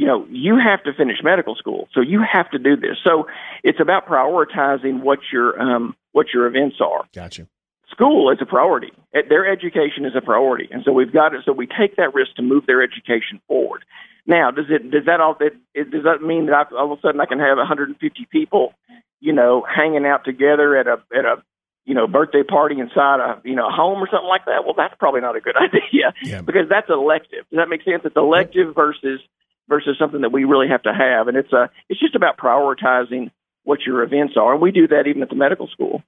you 0.00 0.06
know, 0.06 0.26
you 0.30 0.54
have 0.58 0.82
to 0.84 0.92
finish 0.94 1.18
medical 1.22 1.54
school, 1.54 1.86
so 1.92 2.00
you 2.00 2.20
have 2.22 2.50
to 2.52 2.58
do 2.58 2.74
this. 2.74 2.96
So 3.04 3.26
it's 3.62 3.80
about 3.80 4.06
prioritizing 4.06 5.02
what 5.02 5.18
your 5.30 5.60
um, 5.60 5.94
what 6.12 6.26
your 6.32 6.46
events 6.46 6.76
are. 6.80 7.04
Gotcha. 7.14 7.46
school 7.90 8.30
is 8.32 8.38
a 8.40 8.46
priority. 8.46 8.92
Their 9.12 9.44
education 9.46 10.06
is 10.06 10.12
a 10.16 10.22
priority, 10.22 10.68
and 10.72 10.82
so 10.86 10.92
we've 10.92 11.12
got 11.12 11.34
it. 11.34 11.42
So 11.44 11.52
we 11.52 11.66
take 11.66 11.96
that 11.96 12.14
risk 12.14 12.34
to 12.36 12.42
move 12.42 12.64
their 12.66 12.82
education 12.82 13.42
forward. 13.46 13.84
Now, 14.26 14.50
does 14.50 14.66
it 14.70 14.90
does 14.90 15.04
that 15.04 15.20
all 15.20 15.36
that 15.38 15.52
does 15.74 16.04
that 16.04 16.22
mean 16.22 16.46
that 16.46 16.54
I, 16.54 16.74
all 16.76 16.92
of 16.92 16.98
a 16.98 17.02
sudden 17.02 17.20
I 17.20 17.26
can 17.26 17.38
have 17.40 17.58
150 17.58 18.26
people, 18.32 18.72
you 19.20 19.34
know, 19.34 19.62
hanging 19.68 20.06
out 20.06 20.24
together 20.24 20.76
at 20.78 20.86
a 20.86 20.96
at 21.14 21.26
a 21.26 21.42
you 21.84 21.94
know 21.94 22.06
birthday 22.06 22.42
party 22.42 22.78
inside 22.80 23.20
a 23.20 23.40
you 23.44 23.54
know 23.54 23.68
a 23.68 23.70
home 23.70 23.98
or 24.02 24.08
something 24.10 24.28
like 24.28 24.46
that? 24.46 24.64
Well, 24.64 24.74
that's 24.76 24.94
probably 24.98 25.20
not 25.20 25.36
a 25.36 25.40
good 25.42 25.56
idea 25.68 26.14
Yeah. 26.22 26.40
because 26.40 26.70
that's 26.70 26.88
elective. 26.88 27.44
Does 27.50 27.58
that 27.58 27.68
make 27.68 27.82
sense? 27.84 28.00
It's 28.06 28.16
elective 28.16 28.74
versus 28.74 29.20
versus 29.68 29.96
something 29.98 30.22
that 30.22 30.32
we 30.32 30.44
really 30.44 30.68
have 30.68 30.82
to 30.82 30.92
have, 30.92 31.28
and 31.28 31.36
it's 31.36 31.52
a 31.52 31.70
it's 31.88 32.00
just 32.00 32.14
about 32.14 32.36
prioritizing 32.36 33.30
what 33.64 33.80
your 33.86 34.02
events 34.02 34.34
are, 34.36 34.52
and 34.52 34.62
we 34.62 34.72
do 34.72 34.88
that 34.88 35.06
even 35.06 35.22
at 35.22 35.28
the 35.28 35.36
medical 35.36 35.68
school. 35.68 36.02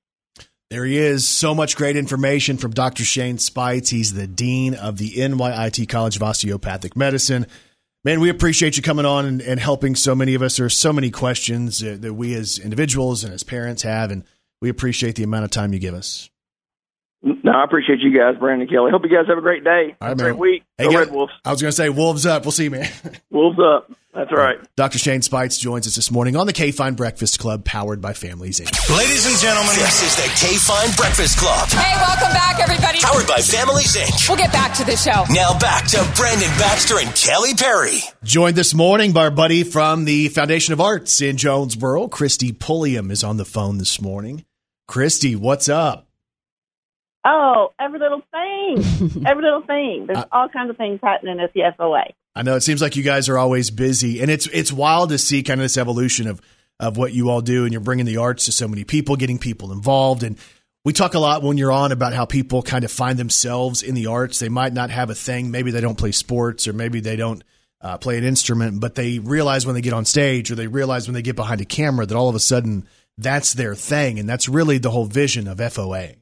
There 0.70 0.86
he 0.86 0.96
is. 0.96 1.28
So 1.28 1.55
much 1.55 1.76
great 1.76 1.96
information 1.96 2.57
from 2.57 2.70
Dr. 2.70 3.05
Shane 3.05 3.36
Speights. 3.36 3.90
He's 3.90 4.14
the 4.14 4.26
dean 4.26 4.74
of 4.74 4.96
the 4.96 5.11
NYIT 5.11 5.86
College 5.86 6.16
of 6.16 6.22
Osteopathic 6.22 6.96
Medicine. 6.96 7.46
Man, 8.05 8.20
we 8.20 8.30
appreciate 8.30 8.78
you 8.78 8.82
coming 8.82 9.05
on 9.05 9.26
and, 9.26 9.42
and 9.42 9.61
helping 9.61 9.94
so 9.94 10.14
many 10.14 10.34
of 10.34 10.40
us. 10.40 10.57
There 10.57 10.64
are 10.64 10.70
so 10.70 10.92
many 10.92 11.11
questions 11.11 11.84
uh, 11.84 11.98
that 12.00 12.14
we 12.14 12.34
as 12.34 12.59
individuals 12.59 13.22
and 13.22 13.34
as 13.34 13.42
parents 13.42 13.82
have, 13.82 14.11
and 14.11 14.24
we 14.62 14.70
appreciate 14.70 15.14
the 15.14 15.22
amount 15.22 15.44
of 15.44 15.50
time 15.50 15.74
you 15.74 15.78
give 15.78 15.94
us. 15.94 16.30
No, 17.25 17.53
I 17.53 17.62
appreciate 17.64 18.01
you 18.01 18.16
guys, 18.16 18.35
Brandon 18.39 18.66
Kelly. 18.66 18.91
Hope 18.91 19.03
you 19.05 19.09
guys 19.16 19.27
have 19.29 19.39
a 19.39 19.43
great 19.43 19.62
day, 19.62 19.95
All 20.01 20.09
right, 20.09 20.16
great 20.18 20.31
man. 20.33 20.39
week. 20.39 20.64
Hey, 20.77 20.89
Go 20.91 20.99
Red 20.99 21.12
Wolves. 21.12 21.33
I 21.45 21.53
was 21.53 21.62
going 21.62 21.70
to 21.70 21.77
say, 21.77 21.89
Wolves 21.89 22.27
up. 22.27 22.43
We'll 22.45 22.51
see, 22.51 22.68
man. 22.68 22.91
Wolves 23.31 23.59
up. 23.61 23.93
That's 24.12 24.33
right. 24.33 24.59
Dr. 24.77 24.99
Shane 24.99 25.23
Speights 25.23 25.57
joins 25.57 25.87
us 25.87 25.95
this 25.95 26.11
morning 26.11 26.35
on 26.37 26.47
the 26.49 26.53
K 26.53 26.70
Fine 26.73 26.95
Breakfast 26.95 27.39
Club, 27.39 27.64
powered 27.64 28.01
by 28.03 28.12
Families 28.12 28.59
Inc. 28.61 28.97
Ladies 28.99 29.25
and 29.25 29.39
gentlemen, 29.39 29.73
this 29.77 30.03
is 30.03 30.16
the 30.16 30.47
K 30.47 30.57
Fine 30.57 30.91
Breakfast 30.97 31.39
Club, 31.39 31.68
Hey, 31.70 31.97
welcome 31.97 32.33
back, 32.35 32.59
everybody. 32.61 32.99
powered 33.01 33.27
by 33.29 33.39
Families 33.39 33.97
Inc. 33.97 34.29
We'll 34.29 34.37
get 34.39 34.53
back 34.53 34.75
to 34.79 34.85
the 34.85 34.97
show. 34.97 35.25
Now 35.33 35.57
back 35.59 35.87
to 35.89 35.99
Brandon 36.16 36.51
Baxter 36.59 36.99
and 36.99 37.14
Kelly 37.14 37.55
Perry. 37.55 38.01
Joined 38.25 38.57
this 38.57 38.75
morning 38.75 39.12
by 39.12 39.23
our 39.27 39.31
buddy 39.31 39.62
from 39.62 40.05
the 40.07 40.29
Foundation 40.29 40.73
of 40.75 40.81
Arts 40.81 41.23
in 41.23 41.37
Jonesboro. 41.39 42.09
Christy 42.09 42.53
Pulliam 42.53 43.11
is 43.12 43.23
on 43.25 43.37
the 43.39 43.45
phone 43.47 43.79
this 43.79 44.01
morning. 44.03 44.45
Christy, 44.89 45.37
what's 45.37 45.68
up? 45.70 46.07
Oh, 47.25 47.73
every 47.81 47.99
little 47.99 48.23
thing. 48.31 49.25
every 49.27 49.43
little 49.45 49.62
thing. 49.62 50.07
There's 50.07 50.25
all 50.33 50.49
kinds 50.49 50.70
of 50.70 50.77
things 50.77 51.01
happening 51.03 51.41
at 51.41 51.53
the 51.53 51.61
FOA. 51.79 52.12
I 52.35 52.43
know 52.43 52.57
it 52.57 52.62
seems 52.62 52.81
like 52.81 52.97
you 52.97 53.03
guys 53.03 53.29
are 53.29 53.39
always 53.39 53.70
busy, 53.70 54.20
and 54.20 54.31
it's 54.31 54.47
it's 54.49 54.73
wild 54.73 55.11
to 55.11 55.18
see 55.18 55.43
kind 55.43 55.61
of 55.61 55.64
this 55.64 55.77
evolution 55.77 56.27
of 56.27 56.41
of 56.81 56.97
what 56.97 57.12
you 57.12 57.31
all 57.31 57.41
do, 57.41 57.64
and 57.64 57.73
you're 57.73 57.81
bringing 57.81 58.07
the 58.07 58.16
arts 58.16 58.47
to 58.47 58.53
so 58.53 58.66
many 58.66 58.85
people, 58.85 59.16
getting 59.16 59.39
people 59.39 59.73
involved, 59.73 60.23
and 60.23 60.39
we 60.85 60.93
talk 60.93 61.14
a 61.14 61.18
lot 61.18 61.43
when 61.43 61.59
you're 61.59 61.70
on 61.70 61.93
about 61.93 62.12
how 62.12 62.25
people 62.25 62.61
kind 62.62 62.85
of 62.85 62.91
find 62.91 63.16
themselves 63.16 63.85
in 63.85 63.95
the 63.95 64.07
arts. 64.07 64.41
They 64.41 64.49
might 64.49 64.73
not 64.73 64.91
have 64.91 65.11
a 65.11 65.14
thing, 65.14 65.51
maybe 65.51 65.70
they 65.70 65.81
don't 65.81 65.99
play 65.99 66.11
sports, 66.11 66.66
or 66.66 66.73
maybe 66.73 67.01
they 67.01 67.14
don't 67.14 67.45
uh, 67.81 67.99
play 67.99 68.18
an 68.18 68.25
instrument, 68.25 68.81
but 68.81 68.95
they 68.95 69.18
realize 69.20 69.64
when 69.64 69.75
they 69.75 69.81
get 69.81 69.93
on 69.93 70.05
stage, 70.05 70.51
or 70.51 70.55
they 70.55 70.66
realize 70.66 71.07
when 71.07 71.14
they 71.14 71.23
get 71.23 71.37
behind 71.37 71.61
a 71.61 71.66
camera 71.66 72.07
that 72.07 72.16
all 72.16 72.29
of 72.29 72.35
a 72.35 72.41
sudden 72.41 72.89
that's 73.18 73.53
their 73.53 73.75
thing, 73.75 74.18
and 74.18 74.29
that's 74.29 74.49
really 74.49 74.79
the 74.79 74.91
whole 74.91 75.05
vision 75.05 75.47
of 75.47 75.59
FOA. 75.59 76.16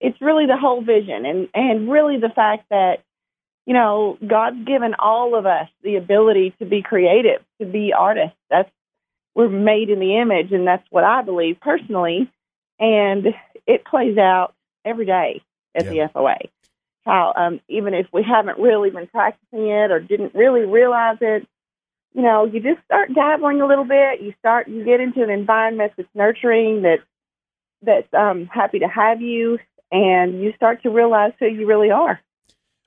It's 0.00 0.20
really 0.20 0.46
the 0.46 0.56
whole 0.56 0.82
vision 0.82 1.24
and, 1.24 1.48
and 1.54 1.90
really 1.90 2.18
the 2.18 2.28
fact 2.28 2.66
that, 2.70 3.02
you 3.66 3.74
know, 3.74 4.18
God's 4.26 4.64
given 4.64 4.94
all 4.98 5.34
of 5.34 5.46
us 5.46 5.68
the 5.82 5.96
ability 5.96 6.54
to 6.58 6.66
be 6.66 6.82
creative, 6.82 7.42
to 7.60 7.66
be 7.66 7.92
artists. 7.92 8.36
That's 8.50 8.70
we're 9.34 9.48
made 9.48 9.90
in 9.90 9.98
the 9.98 10.18
image 10.18 10.52
and 10.52 10.66
that's 10.66 10.86
what 10.90 11.04
I 11.04 11.22
believe 11.22 11.58
personally. 11.60 12.30
And 12.78 13.28
it 13.66 13.84
plays 13.84 14.18
out 14.18 14.54
every 14.84 15.06
day 15.06 15.42
at 15.74 15.86
the 15.86 16.08
FOA. 16.14 16.36
How 17.04 17.32
um, 17.36 17.60
even 17.68 17.94
if 17.94 18.06
we 18.12 18.22
haven't 18.22 18.58
really 18.58 18.90
been 18.90 19.06
practicing 19.06 19.68
it 19.68 19.90
or 19.90 20.00
didn't 20.00 20.34
really 20.34 20.64
realize 20.64 21.18
it, 21.20 21.46
you 22.14 22.22
know, 22.22 22.46
you 22.46 22.60
just 22.60 22.82
start 22.84 23.12
dabbling 23.12 23.60
a 23.60 23.66
little 23.66 23.84
bit. 23.84 24.20
You 24.20 24.32
start, 24.38 24.68
you 24.68 24.84
get 24.84 25.00
into 25.00 25.22
an 25.22 25.30
environment 25.30 25.92
that's 25.96 26.08
nurturing, 26.14 26.82
that 26.82 27.00
that's 27.82 28.12
um, 28.14 28.46
happy 28.46 28.78
to 28.78 28.88
have 28.88 29.20
you, 29.20 29.58
and 29.94 30.42
you 30.42 30.52
start 30.56 30.82
to 30.82 30.90
realize 30.90 31.32
who 31.38 31.46
you 31.46 31.66
really 31.66 31.92
are. 31.92 32.20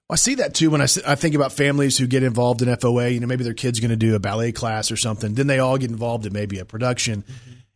I 0.10 0.16
see 0.16 0.36
that 0.36 0.54
too 0.54 0.70
when 0.70 0.82
I 0.82 0.86
think 0.88 1.36
about 1.36 1.52
families 1.54 1.98
who 1.98 2.08
get 2.08 2.24
involved 2.24 2.62
in 2.62 2.70
FOA. 2.70 3.14
You 3.14 3.20
know, 3.20 3.28
maybe 3.28 3.44
their 3.44 3.54
kid's 3.54 3.80
going 3.80 3.90
to 3.90 3.98
do 3.98 4.16
a 4.16 4.20
ballet 4.20 4.52
class 4.52 4.92
or 4.92 4.98
something. 4.98 5.34
Then 5.34 5.48
they 5.48 5.60
all 5.60 5.78
get 5.78 5.90
involved 5.90 6.26
in 6.26 6.34
maybe 6.34 6.60
a 6.60 6.66
production. 6.66 7.24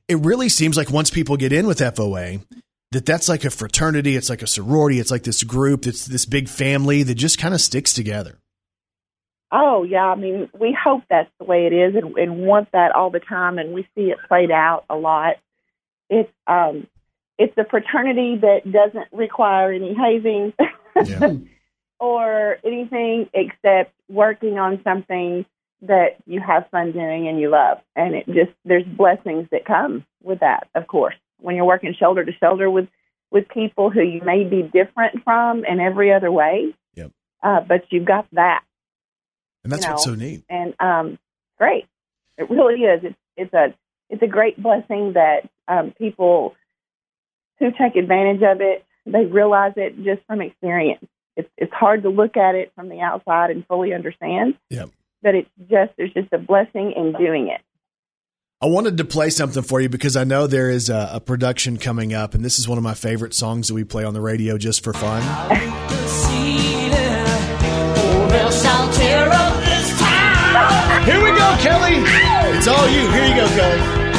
It 0.08 0.16
really 0.20 0.50
seems 0.50 0.78
like 0.78 0.92
once 0.92 1.10
people 1.10 1.38
get 1.38 1.52
in 1.52 1.66
with 1.68 1.80
FOA, 1.80 2.46
that 2.92 3.06
that's 3.06 3.30
like 3.30 3.46
a 3.46 3.50
fraternity. 3.50 4.16
It's 4.16 4.30
like 4.30 4.42
a 4.42 4.48
sorority. 4.48 5.00
It's 5.00 5.12
like 5.12 5.24
this 5.24 5.44
group. 5.44 5.88
It's 5.88 6.06
this 6.06 6.26
big 6.26 6.50
family 6.50 7.04
that 7.04 7.16
just 7.16 7.38
kind 7.38 7.54
of 7.54 7.62
sticks 7.62 7.94
together. 7.94 8.38
Oh 9.52 9.84
yeah, 9.84 10.06
I 10.06 10.16
mean, 10.16 10.50
we 10.58 10.78
hope 10.82 11.04
that's 11.10 11.30
the 11.38 11.44
way 11.44 11.68
it 11.68 11.74
is, 11.74 11.96
and, 11.96 12.16
and 12.18 12.46
want 12.46 12.72
that 12.72 12.96
all 12.96 13.10
the 13.10 13.20
time, 13.20 13.58
and 13.58 13.74
we 13.74 13.84
see 13.96 14.04
it 14.04 14.18
played 14.30 14.52
out 14.52 14.86
a 14.90 14.96
lot. 14.96 15.36
It's 16.10 16.32
um, 16.48 16.88
it's 17.42 17.58
a 17.58 17.66
fraternity 17.66 18.38
that 18.42 18.72
doesn't 18.72 19.08
require 19.12 19.72
any 19.72 19.94
hazing 19.94 20.54
or 22.00 22.58
anything 22.64 23.30
except 23.34 23.94
working 24.10 24.58
on 24.60 24.82
something 24.84 25.46
that 25.84 26.18
you 26.28 26.40
have 26.40 26.70
fun 26.70 26.92
doing 26.92 27.28
and 27.28 27.40
you 27.40 27.50
love, 27.50 27.80
and 27.96 28.14
it 28.14 28.26
just 28.28 28.52
there's 28.66 28.86
blessings 28.86 29.48
that 29.52 29.66
come 29.66 30.06
with 30.22 30.40
that. 30.42 30.68
Of 30.76 30.88
course, 30.88 31.16
when 31.40 31.56
you're 31.56 31.66
working 31.66 31.94
shoulder 31.98 32.24
to 32.24 32.32
shoulder 32.34 32.70
with 32.70 32.88
with 33.32 33.48
people 33.50 33.90
who 33.90 34.02
you 34.02 34.22
may 34.26 34.44
be 34.44 34.62
different 34.62 35.24
from 35.24 35.64
in 35.66 35.80
every 35.80 36.14
other 36.14 36.32
way, 36.32 36.76
Yep. 36.96 37.12
uh, 37.42 37.62
but 37.62 37.86
you've 37.90 38.06
got 38.06 38.28
that 38.34 38.62
And 39.64 39.72
that's 39.72 39.86
you 39.86 39.92
what's 39.92 40.04
so 40.04 40.16
neat. 40.16 40.44
and 40.50 40.76
um, 40.80 41.18
great. 41.58 41.86
It 42.38 42.50
really 42.50 42.82
is. 42.82 43.02
It's 43.04 43.16
it's 43.38 43.54
a 43.54 43.74
it's 44.10 44.22
a 44.22 44.28
great 44.28 44.62
blessing 44.62 45.14
that 45.14 45.50
um, 45.68 45.92
people 45.98 46.56
who 47.62 47.72
take 47.72 47.96
advantage 47.96 48.42
of 48.42 48.60
it 48.60 48.86
they 49.06 49.26
realize 49.26 49.74
it 49.78 49.98
just 50.04 50.22
from 50.28 50.42
experience. 50.42 51.06
It's 51.36 51.50
it's 51.58 51.74
hard 51.74 52.04
to 52.04 52.10
look 52.10 52.38
at 52.38 52.56
it 52.56 52.72
from 52.76 52.90
the 52.90 53.00
outside 53.00 53.52
and 53.52 53.66
fully 53.68 53.94
understand. 53.94 54.56
Yep. 54.70 54.90
But 55.22 55.36
it's 55.36 55.50
just 55.70 55.92
there's 55.98 56.14
just 56.14 56.32
a 56.34 56.38
blessing 56.38 56.94
in 56.96 57.14
doing 57.14 57.48
it. 57.48 57.62
I 58.62 58.68
wanted 58.68 58.98
to 58.98 59.06
play 59.06 59.32
something 59.32 59.64
for 59.64 59.82
you 59.82 59.90
because 59.90 60.16
I 60.16 60.24
know 60.24 60.46
there 60.46 60.70
is 60.70 60.90
a, 60.90 61.12
a 61.14 61.20
production 61.20 61.78
coming 61.78 62.14
up, 62.14 62.36
and 62.36 62.46
this 62.46 62.60
is 62.60 62.68
one 62.68 62.78
of 62.78 62.84
my 62.84 62.94
favorite 62.94 63.34
songs 63.34 63.70
that 63.70 63.74
we 63.74 63.84
play 63.84 64.04
on 64.04 64.14
the 64.14 64.22
radio 64.22 64.58
just 64.58 64.84
for 64.84 64.94
fun. 64.94 65.22
Here 71.02 71.24
we 71.24 71.32
go, 71.32 71.58
Kelly. 71.60 72.04
It's 72.56 72.68
all 72.68 72.88
you. 72.88 73.10
Here 73.10 73.26
you 73.26 73.36
go, 73.36 73.48
Kelly. 73.48 74.11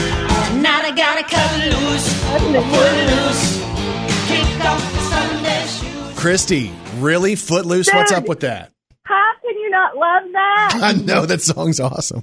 Christy, 6.17 6.71
really? 6.99 7.35
Footloose? 7.35 7.93
What's 7.93 8.13
up 8.13 8.29
with 8.29 8.41
that? 8.41 8.71
How 9.05 9.33
can 9.45 9.59
you 9.59 9.71
not 9.71 9.97
love 9.97 10.23
that? 10.33 10.71
I 10.83 10.93
know 10.93 11.27
that 11.27 11.41
song's 11.43 11.81
awesome. 11.81 12.23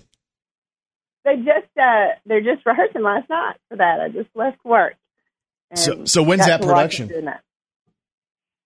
they 1.25 1.35
just 1.37 1.67
uh, 1.79 2.07
they're 2.25 2.41
just 2.41 2.65
rehearsing 2.65 3.03
last 3.03 3.29
night 3.29 3.57
for 3.69 3.75
that. 3.77 3.99
I 3.99 4.07
just 4.09 4.29
left 4.35 4.57
work. 4.63 4.95
So- 5.75 6.05
so 6.05 6.23
when's 6.23 6.45
that 6.45 6.61
production? 6.61 7.09
That. 7.25 7.41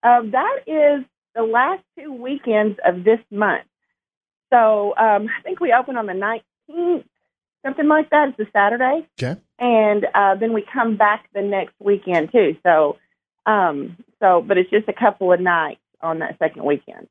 Um, 0.04 0.30
that 0.30 0.58
is 0.66 1.04
the 1.34 1.42
last 1.42 1.82
two 1.98 2.12
weekends 2.12 2.78
of 2.86 3.02
this 3.04 3.18
month. 3.30 3.64
So 4.52 4.94
um, 4.96 5.26
I 5.28 5.42
think 5.42 5.58
we 5.60 5.72
open 5.72 5.96
on 5.96 6.06
the 6.06 6.14
nineteenth, 6.14 7.06
something 7.64 7.88
like 7.88 8.10
that. 8.10 8.30
It's 8.30 8.48
a 8.48 8.50
Saturday, 8.52 9.06
Okay. 9.20 9.40
and 9.58 10.06
uh, 10.14 10.34
then 10.36 10.52
we 10.52 10.62
come 10.72 10.96
back 10.96 11.28
the 11.34 11.42
next 11.42 11.74
weekend 11.80 12.30
too. 12.32 12.56
So, 12.62 12.98
um, 13.46 13.96
so 14.20 14.42
but 14.46 14.58
it's 14.58 14.70
just 14.70 14.88
a 14.88 14.92
couple 14.92 15.32
of 15.32 15.40
nights 15.40 15.80
on 16.00 16.18
that 16.20 16.38
second 16.38 16.64
weekend. 16.64 17.08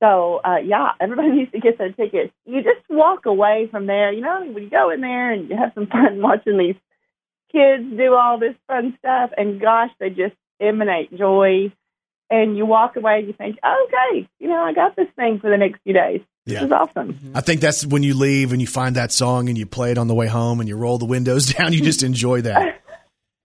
So 0.00 0.40
uh, 0.44 0.56
yeah, 0.64 0.92
everybody 1.00 1.30
needs 1.30 1.52
to 1.52 1.60
get 1.60 1.78
their 1.78 1.92
tickets. 1.92 2.32
You 2.44 2.62
just 2.62 2.82
walk 2.90 3.26
away 3.26 3.68
from 3.70 3.86
there. 3.86 4.12
You 4.12 4.20
know, 4.20 4.44
when 4.52 4.64
you 4.64 4.70
go 4.70 4.90
in 4.90 5.00
there 5.00 5.30
and 5.32 5.48
you 5.48 5.56
have 5.56 5.72
some 5.74 5.86
fun 5.92 6.20
watching 6.20 6.58
these 6.58 6.76
kids 7.50 7.84
do 7.96 8.14
all 8.14 8.38
this 8.38 8.54
fun 8.66 8.96
stuff, 8.98 9.30
and 9.36 9.60
gosh, 9.60 9.90
they 10.00 10.10
just 10.10 10.34
emanate 10.60 11.16
joy. 11.16 11.72
And 12.30 12.56
you 12.56 12.64
walk 12.64 12.96
away 12.96 13.18
and 13.18 13.26
you 13.26 13.34
think, 13.34 13.58
okay, 13.62 14.26
you 14.38 14.48
know, 14.48 14.62
I 14.62 14.72
got 14.72 14.96
this 14.96 15.08
thing 15.16 15.38
for 15.38 15.50
the 15.50 15.58
next 15.58 15.82
few 15.84 15.92
days. 15.92 16.22
This 16.46 16.54
Yeah. 16.54 16.64
is 16.64 16.72
awesome. 16.72 17.32
I 17.34 17.40
think 17.40 17.60
that's 17.60 17.86
when 17.86 18.02
you 18.02 18.14
leave 18.14 18.52
and 18.52 18.60
you 18.60 18.66
find 18.66 18.96
that 18.96 19.12
song 19.12 19.48
and 19.48 19.56
you 19.56 19.64
play 19.66 19.92
it 19.92 19.98
on 19.98 20.08
the 20.08 20.14
way 20.14 20.26
home 20.26 20.60
and 20.60 20.68
you 20.68 20.76
roll 20.76 20.98
the 20.98 21.04
windows 21.04 21.46
down. 21.54 21.72
You 21.72 21.80
just 21.82 22.02
enjoy 22.02 22.42
that. 22.42 22.80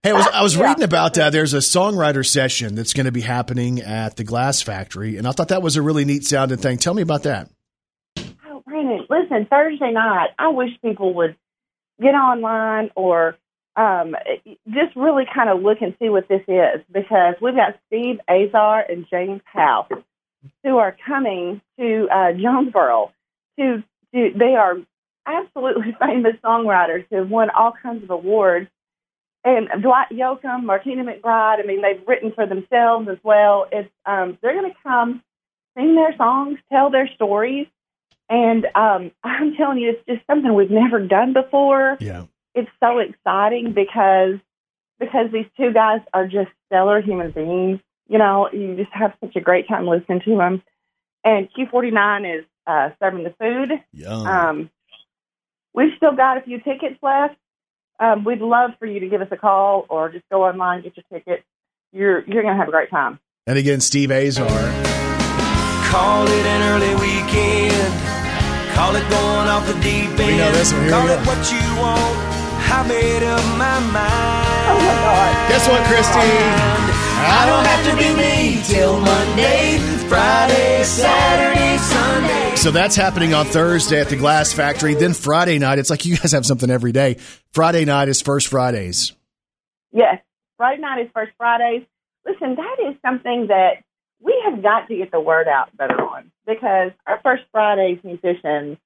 Hey, 0.02 0.10
I 0.10 0.12
was, 0.14 0.26
I 0.28 0.42
was 0.42 0.56
reading 0.56 0.84
about 0.84 1.18
uh, 1.18 1.30
there's 1.30 1.54
a 1.54 1.58
songwriter 1.58 2.24
session 2.26 2.74
that's 2.76 2.94
going 2.94 3.06
to 3.06 3.12
be 3.12 3.20
happening 3.20 3.80
at 3.80 4.16
the 4.16 4.22
Glass 4.24 4.62
Factory, 4.62 5.16
and 5.16 5.26
I 5.26 5.32
thought 5.32 5.48
that 5.48 5.60
was 5.60 5.76
a 5.76 5.82
really 5.82 6.04
neat 6.04 6.24
sounding 6.24 6.58
thing. 6.58 6.78
Tell 6.78 6.94
me 6.94 7.02
about 7.02 7.24
that. 7.24 7.50
Oh, 8.46 8.62
Brandon, 8.64 9.04
listen, 9.10 9.46
Thursday 9.50 9.90
night, 9.92 10.28
I 10.38 10.48
wish 10.48 10.70
people 10.82 11.14
would 11.14 11.36
get 12.00 12.14
online 12.14 12.90
or 12.94 13.36
um, 13.74 14.14
just 14.68 14.94
really 14.94 15.24
kind 15.34 15.50
of 15.50 15.62
look 15.62 15.78
and 15.80 15.94
see 16.00 16.08
what 16.08 16.28
this 16.28 16.42
is 16.46 16.80
because 16.92 17.34
we've 17.42 17.56
got 17.56 17.74
Steve 17.88 18.20
Azar 18.28 18.84
and 18.88 19.04
James 19.10 19.42
House 19.46 19.88
who 20.62 20.78
are 20.78 20.96
coming 21.06 21.60
to 21.78 22.08
uh, 22.10 22.32
Jonesboro. 22.32 23.12
To, 23.58 23.82
to 24.14 24.30
they 24.36 24.54
are 24.54 24.76
absolutely 25.26 25.96
famous 26.00 26.36
songwriters 26.44 27.04
who 27.10 27.16
have 27.16 27.30
won 27.30 27.50
all 27.50 27.72
kinds 27.82 28.04
of 28.04 28.10
awards. 28.10 28.68
And 29.44 29.68
Dwight 29.82 30.08
Yoakam, 30.10 30.64
Martina 30.64 31.04
McBride, 31.04 31.60
I 31.60 31.62
mean, 31.64 31.80
they've 31.80 32.06
written 32.06 32.32
for 32.32 32.46
themselves 32.46 33.08
as 33.08 33.18
well. 33.22 33.66
It's 33.70 33.90
um, 34.04 34.36
they're 34.42 34.54
going 34.54 34.70
to 34.70 34.76
come 34.82 35.22
sing 35.76 35.94
their 35.94 36.14
songs, 36.16 36.58
tell 36.70 36.90
their 36.90 37.08
stories, 37.14 37.68
and 38.28 38.66
um, 38.74 39.10
I'm 39.24 39.54
telling 39.54 39.78
you, 39.78 39.90
it's 39.90 40.04
just 40.06 40.26
something 40.26 40.52
we've 40.54 40.70
never 40.70 41.00
done 41.00 41.32
before. 41.32 41.96
Yeah. 42.00 42.24
It's 42.54 42.70
so 42.82 42.98
exciting 42.98 43.72
because 43.72 44.40
because 44.98 45.30
these 45.32 45.46
two 45.56 45.72
guys 45.72 46.00
are 46.12 46.26
just 46.26 46.50
stellar 46.66 47.00
human 47.00 47.30
beings. 47.30 47.80
You 48.08 48.18
know, 48.18 48.48
you 48.52 48.74
just 48.76 48.90
have 48.92 49.12
such 49.20 49.36
a 49.36 49.40
great 49.40 49.68
time 49.68 49.86
listening 49.86 50.20
to 50.24 50.36
them. 50.36 50.62
And 51.24 51.48
Q49 51.52 52.38
is 52.38 52.44
uh, 52.66 52.90
serving 53.00 53.24
the 53.24 53.34
food. 53.38 53.70
Yum. 53.92 54.26
Um, 54.26 54.70
we've 55.74 55.92
still 55.96 56.14
got 56.16 56.38
a 56.38 56.40
few 56.42 56.58
tickets 56.58 56.96
left. 57.02 57.36
Um, 58.00 58.24
we'd 58.24 58.40
love 58.40 58.70
for 58.78 58.86
you 58.86 59.00
to 59.00 59.08
give 59.08 59.20
us 59.20 59.28
a 59.30 59.36
call 59.36 59.84
or 59.90 60.08
just 60.08 60.24
go 60.30 60.44
online 60.44 60.82
get 60.82 60.96
your 60.96 61.04
tickets. 61.12 61.44
You're 61.92 62.20
you're 62.26 62.42
going 62.42 62.54
to 62.54 62.58
have 62.58 62.68
a 62.68 62.70
great 62.70 62.90
time. 62.90 63.18
And 63.46 63.58
again, 63.58 63.80
Steve 63.80 64.10
Azar. 64.10 64.46
Call 65.90 66.26
it 66.26 66.46
an 66.46 66.62
early 66.70 66.94
weekend. 67.00 67.92
Call 68.74 68.94
it 68.94 69.08
going 69.10 69.48
off 69.48 69.66
the 69.66 69.74
deep 69.82 70.10
end. 70.10 70.18
We 70.18 70.36
know 70.36 70.52
this 70.52 70.72
one. 70.72 70.82
Here 70.82 70.90
Call 70.92 71.04
we 71.06 71.12
it 71.12 71.24
go. 71.24 71.30
what 71.32 71.50
you 71.50 71.64
want. 71.80 72.16
I 72.70 72.86
made 72.86 73.22
up 73.24 73.42
my 73.58 73.80
mind. 73.90 74.68
Oh 74.70 74.78
my 74.78 74.94
God! 75.02 75.48
Guess 75.48 75.66
what, 75.68 75.82
Christy? 75.88 76.77
I 77.20 77.46
don't 77.46 77.66
have 77.66 77.84
to 77.90 77.96
be 77.96 78.14
me 78.14 78.62
till 78.64 79.00
Monday, 79.00 79.78
Friday, 80.08 80.84
Saturday, 80.84 81.78
Sunday. 81.78 82.56
So 82.56 82.70
that's 82.70 82.96
happening 82.96 83.34
on 83.34 83.46
Thursday 83.46 84.00
at 84.00 84.08
the 84.08 84.16
Glass 84.16 84.52
Factory. 84.52 84.94
Then 84.94 85.14
Friday 85.14 85.58
night, 85.58 85.78
it's 85.78 85.90
like 85.90 86.04
you 86.04 86.16
guys 86.16 86.32
have 86.32 86.46
something 86.46 86.70
every 86.70 86.92
day. 86.92 87.18
Friday 87.52 87.84
night 87.84 88.08
is 88.08 88.20
First 88.20 88.48
Fridays. 88.48 89.12
Yes, 89.92 90.22
Friday 90.56 90.80
night 90.82 91.02
is 91.02 91.08
First 91.14 91.32
Fridays. 91.38 91.86
Listen, 92.26 92.56
that 92.56 92.76
is 92.88 92.96
something 93.04 93.46
that 93.48 93.82
we 94.20 94.34
have 94.44 94.62
got 94.62 94.88
to 94.88 94.96
get 94.96 95.10
the 95.10 95.20
word 95.20 95.48
out 95.48 95.74
better 95.76 96.00
on 96.00 96.30
because 96.46 96.90
our 97.06 97.20
First 97.22 97.44
Fridays 97.52 97.98
musicians 98.02 98.76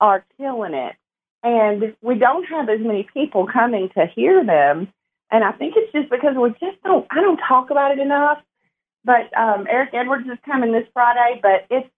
are 0.00 0.24
killing 0.36 0.74
it. 0.74 0.96
And 1.42 1.96
we 2.02 2.16
don't 2.18 2.44
have 2.44 2.68
as 2.68 2.80
many 2.80 3.06
people 3.14 3.46
coming 3.46 3.88
to 3.96 4.06
hear 4.14 4.44
them. 4.44 4.92
And 5.30 5.44
I 5.44 5.52
think 5.52 5.74
it's 5.76 5.92
just 5.92 6.10
because 6.10 6.36
we 6.36 6.50
just 6.60 6.82
don't, 6.82 7.06
I 7.10 7.20
don't 7.20 7.38
talk 7.38 7.70
about 7.70 7.92
it 7.92 7.98
enough. 7.98 8.38
But 9.04 9.36
um, 9.36 9.66
Eric 9.68 9.90
Edwards 9.94 10.26
is 10.26 10.38
coming 10.44 10.72
this 10.72 10.86
Friday, 10.92 11.40
but 11.42 11.66
it's, 11.70 11.88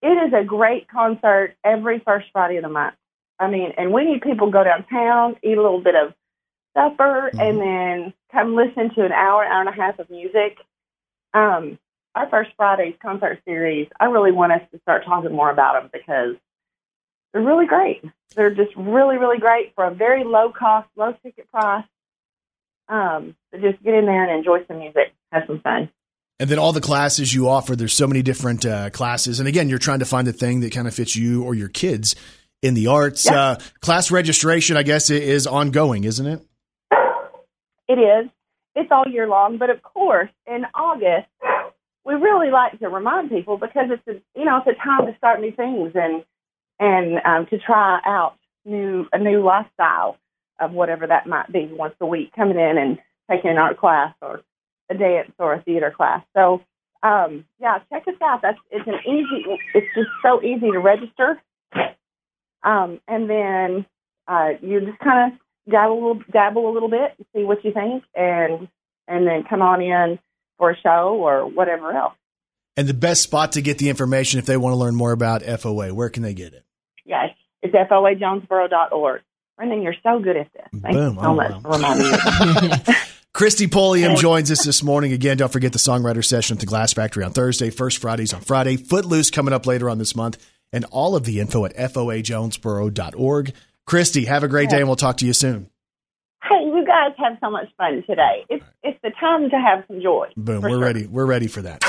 it 0.00 0.06
is 0.06 0.32
a 0.32 0.44
great 0.44 0.88
concert 0.88 1.56
every 1.64 1.98
first 1.98 2.28
Friday 2.32 2.56
of 2.56 2.62
the 2.62 2.68
month. 2.68 2.94
I 3.38 3.48
mean, 3.48 3.72
and 3.76 3.92
we 3.92 4.04
need 4.04 4.22
people 4.22 4.46
to 4.46 4.52
go 4.52 4.64
downtown, 4.64 5.36
eat 5.42 5.58
a 5.58 5.62
little 5.62 5.82
bit 5.82 5.94
of 5.94 6.14
supper, 6.76 7.30
and 7.38 7.60
then 7.60 8.12
come 8.32 8.54
listen 8.54 8.94
to 8.94 9.04
an 9.04 9.12
hour, 9.12 9.44
hour 9.44 9.60
and 9.60 9.68
a 9.68 9.72
half 9.72 9.98
of 9.98 10.08
music. 10.10 10.58
Um, 11.34 11.78
our 12.14 12.28
first 12.30 12.50
Friday's 12.56 12.94
concert 13.00 13.40
series, 13.44 13.88
I 14.00 14.06
really 14.06 14.32
want 14.32 14.52
us 14.52 14.62
to 14.72 14.80
start 14.80 15.04
talking 15.04 15.32
more 15.32 15.50
about 15.50 15.80
them 15.80 15.90
because 15.92 16.36
they're 17.32 17.42
really 17.42 17.66
great. 17.66 18.02
They're 18.34 18.54
just 18.54 18.74
really, 18.76 19.18
really 19.18 19.38
great 19.38 19.74
for 19.74 19.84
a 19.84 19.94
very 19.94 20.24
low 20.24 20.50
cost, 20.50 20.88
low 20.96 21.14
ticket 21.22 21.50
price. 21.50 21.84
Um, 22.88 23.36
so 23.52 23.58
just 23.60 23.82
get 23.82 23.94
in 23.94 24.06
there 24.06 24.24
and 24.24 24.38
enjoy 24.38 24.64
some 24.66 24.78
music, 24.78 25.12
have 25.32 25.44
some 25.46 25.60
fun. 25.60 25.90
And 26.40 26.48
then 26.48 26.58
all 26.58 26.72
the 26.72 26.80
classes 26.80 27.34
you 27.34 27.48
offer, 27.48 27.74
there's 27.74 27.92
so 27.92 28.06
many 28.06 28.22
different 28.22 28.64
uh, 28.64 28.90
classes. 28.90 29.40
And 29.40 29.48
again, 29.48 29.68
you're 29.68 29.78
trying 29.78 29.98
to 29.98 30.04
find 30.04 30.26
the 30.26 30.32
thing 30.32 30.60
that 30.60 30.72
kind 30.72 30.86
of 30.86 30.94
fits 30.94 31.16
you 31.16 31.42
or 31.42 31.54
your 31.54 31.68
kids 31.68 32.14
in 32.62 32.74
the 32.74 32.86
arts. 32.86 33.26
Yeah. 33.26 33.40
Uh, 33.40 33.58
class 33.80 34.10
registration, 34.10 34.76
I 34.76 34.84
guess, 34.84 35.10
is 35.10 35.46
ongoing, 35.46 36.04
isn't 36.04 36.26
it? 36.26 36.42
It 37.88 37.98
is. 37.98 38.30
It's 38.76 38.90
all 38.92 39.04
year 39.08 39.26
long, 39.26 39.58
but 39.58 39.70
of 39.70 39.82
course, 39.82 40.30
in 40.46 40.64
August, 40.74 41.26
we 42.04 42.14
really 42.14 42.50
like 42.50 42.78
to 42.78 42.88
remind 42.88 43.30
people 43.30 43.58
because 43.58 43.86
it's 43.90 44.06
a 44.06 44.38
you 44.38 44.44
know 44.44 44.58
it's 44.58 44.78
a 44.78 44.82
time 44.82 45.06
to 45.06 45.16
start 45.16 45.40
new 45.40 45.52
things 45.52 45.92
and 45.94 46.24
and 46.78 47.20
um, 47.24 47.46
to 47.46 47.58
try 47.58 48.00
out 48.04 48.36
new 48.64 49.06
a 49.12 49.18
new 49.18 49.42
lifestyle 49.42 50.16
of 50.60 50.72
whatever 50.72 51.06
that 51.06 51.26
might 51.26 51.52
be 51.52 51.68
once 51.70 51.94
a 52.00 52.06
week, 52.06 52.32
coming 52.34 52.58
in 52.58 52.78
and 52.78 52.98
taking 53.30 53.50
an 53.50 53.58
art 53.58 53.78
class 53.78 54.14
or 54.22 54.40
a 54.90 54.94
dance 54.94 55.32
or 55.38 55.54
a 55.54 55.62
theater 55.62 55.92
class. 55.94 56.22
So 56.34 56.62
um, 57.02 57.44
yeah, 57.60 57.78
check 57.90 58.04
us 58.08 58.14
out. 58.22 58.40
That's 58.42 58.58
it's 58.70 58.86
an 58.86 59.00
easy. 59.06 59.44
It's 59.74 59.86
just 59.94 60.08
so 60.22 60.42
easy 60.42 60.70
to 60.72 60.78
register. 60.78 61.40
Um, 62.62 63.00
and 63.06 63.30
then 63.30 63.86
uh, 64.26 64.50
you 64.60 64.80
just 64.80 64.98
kind 64.98 65.32
of 65.32 65.38
dabble 65.70 65.94
a 65.94 66.00
little, 66.08 66.22
dabble 66.32 66.70
a 66.70 66.72
little 66.72 66.90
bit, 66.90 67.14
and 67.16 67.26
see 67.34 67.44
what 67.44 67.64
you 67.64 67.72
think, 67.72 68.02
and 68.14 68.68
and 69.06 69.26
then 69.26 69.44
come 69.48 69.62
on 69.62 69.80
in 69.80 70.18
for 70.58 70.70
a 70.70 70.76
show 70.76 71.16
or 71.20 71.46
whatever 71.48 71.92
else. 71.92 72.14
And 72.76 72.88
the 72.88 72.94
best 72.94 73.22
spot 73.22 73.52
to 73.52 73.62
get 73.62 73.78
the 73.78 73.88
information 73.88 74.38
if 74.38 74.46
they 74.46 74.56
want 74.56 74.72
to 74.72 74.76
learn 74.76 74.94
more 74.94 75.12
about 75.12 75.42
FOA, 75.42 75.92
where 75.92 76.08
can 76.08 76.22
they 76.22 76.34
get 76.34 76.52
it? 76.52 76.64
Yes, 77.04 77.30
it's 77.62 77.74
foajonesboro.org. 77.74 79.22
Brandon, 79.58 79.82
you're 79.82 79.94
so 80.02 80.18
good 80.20 80.36
at 80.38 80.50
this. 80.54 80.66
Thank 80.80 80.94
Boom. 80.94 81.16
you 81.16 81.20
so 81.20 81.26
Oh, 81.28 81.34
much 81.34 81.50
wow. 81.50 81.60
for 81.60 81.70
reminding 81.72 82.10
me. 82.88 82.94
Christy 83.34 83.66
Pulliam 83.66 84.16
joins 84.16 84.50
us 84.50 84.64
this 84.64 84.82
morning. 84.82 85.12
Again, 85.12 85.36
don't 85.36 85.52
forget 85.52 85.72
the 85.72 85.78
songwriter 85.78 86.24
session 86.24 86.56
at 86.56 86.60
the 86.60 86.66
Glass 86.66 86.92
Factory 86.94 87.22
on 87.24 87.32
Thursday, 87.32 87.68
First 87.70 87.98
Fridays 87.98 88.32
on 88.32 88.40
Friday, 88.40 88.76
Footloose 88.76 89.30
coming 89.30 89.52
up 89.52 89.66
later 89.66 89.90
on 89.90 89.98
this 89.98 90.16
month, 90.16 90.38
and 90.72 90.84
all 90.86 91.14
of 91.14 91.24
the 91.24 91.38
info 91.40 91.64
at 91.66 91.76
foajonesboro.org. 91.76 93.52
Christy, 93.86 94.24
have 94.24 94.42
a 94.44 94.48
great 94.48 94.70
day, 94.70 94.78
and 94.78 94.86
we'll 94.88 94.96
talk 94.96 95.18
to 95.18 95.26
you 95.26 95.32
soon. 95.32 95.68
hey, 96.42 96.64
you 96.64 96.84
guys 96.86 97.12
have 97.18 97.36
so 97.40 97.50
much 97.50 97.68
fun 97.76 98.02
today. 98.06 98.44
It's 98.48 98.64
it's 98.82 98.98
the 99.02 99.10
time 99.20 99.50
to 99.50 99.56
have 99.56 99.84
some 99.88 100.00
joy. 100.00 100.28
Boom. 100.36 100.62
We're 100.62 100.70
sure. 100.70 100.78
ready. 100.78 101.06
We're 101.06 101.26
ready 101.26 101.46
for 101.48 101.62
that. 101.62 101.82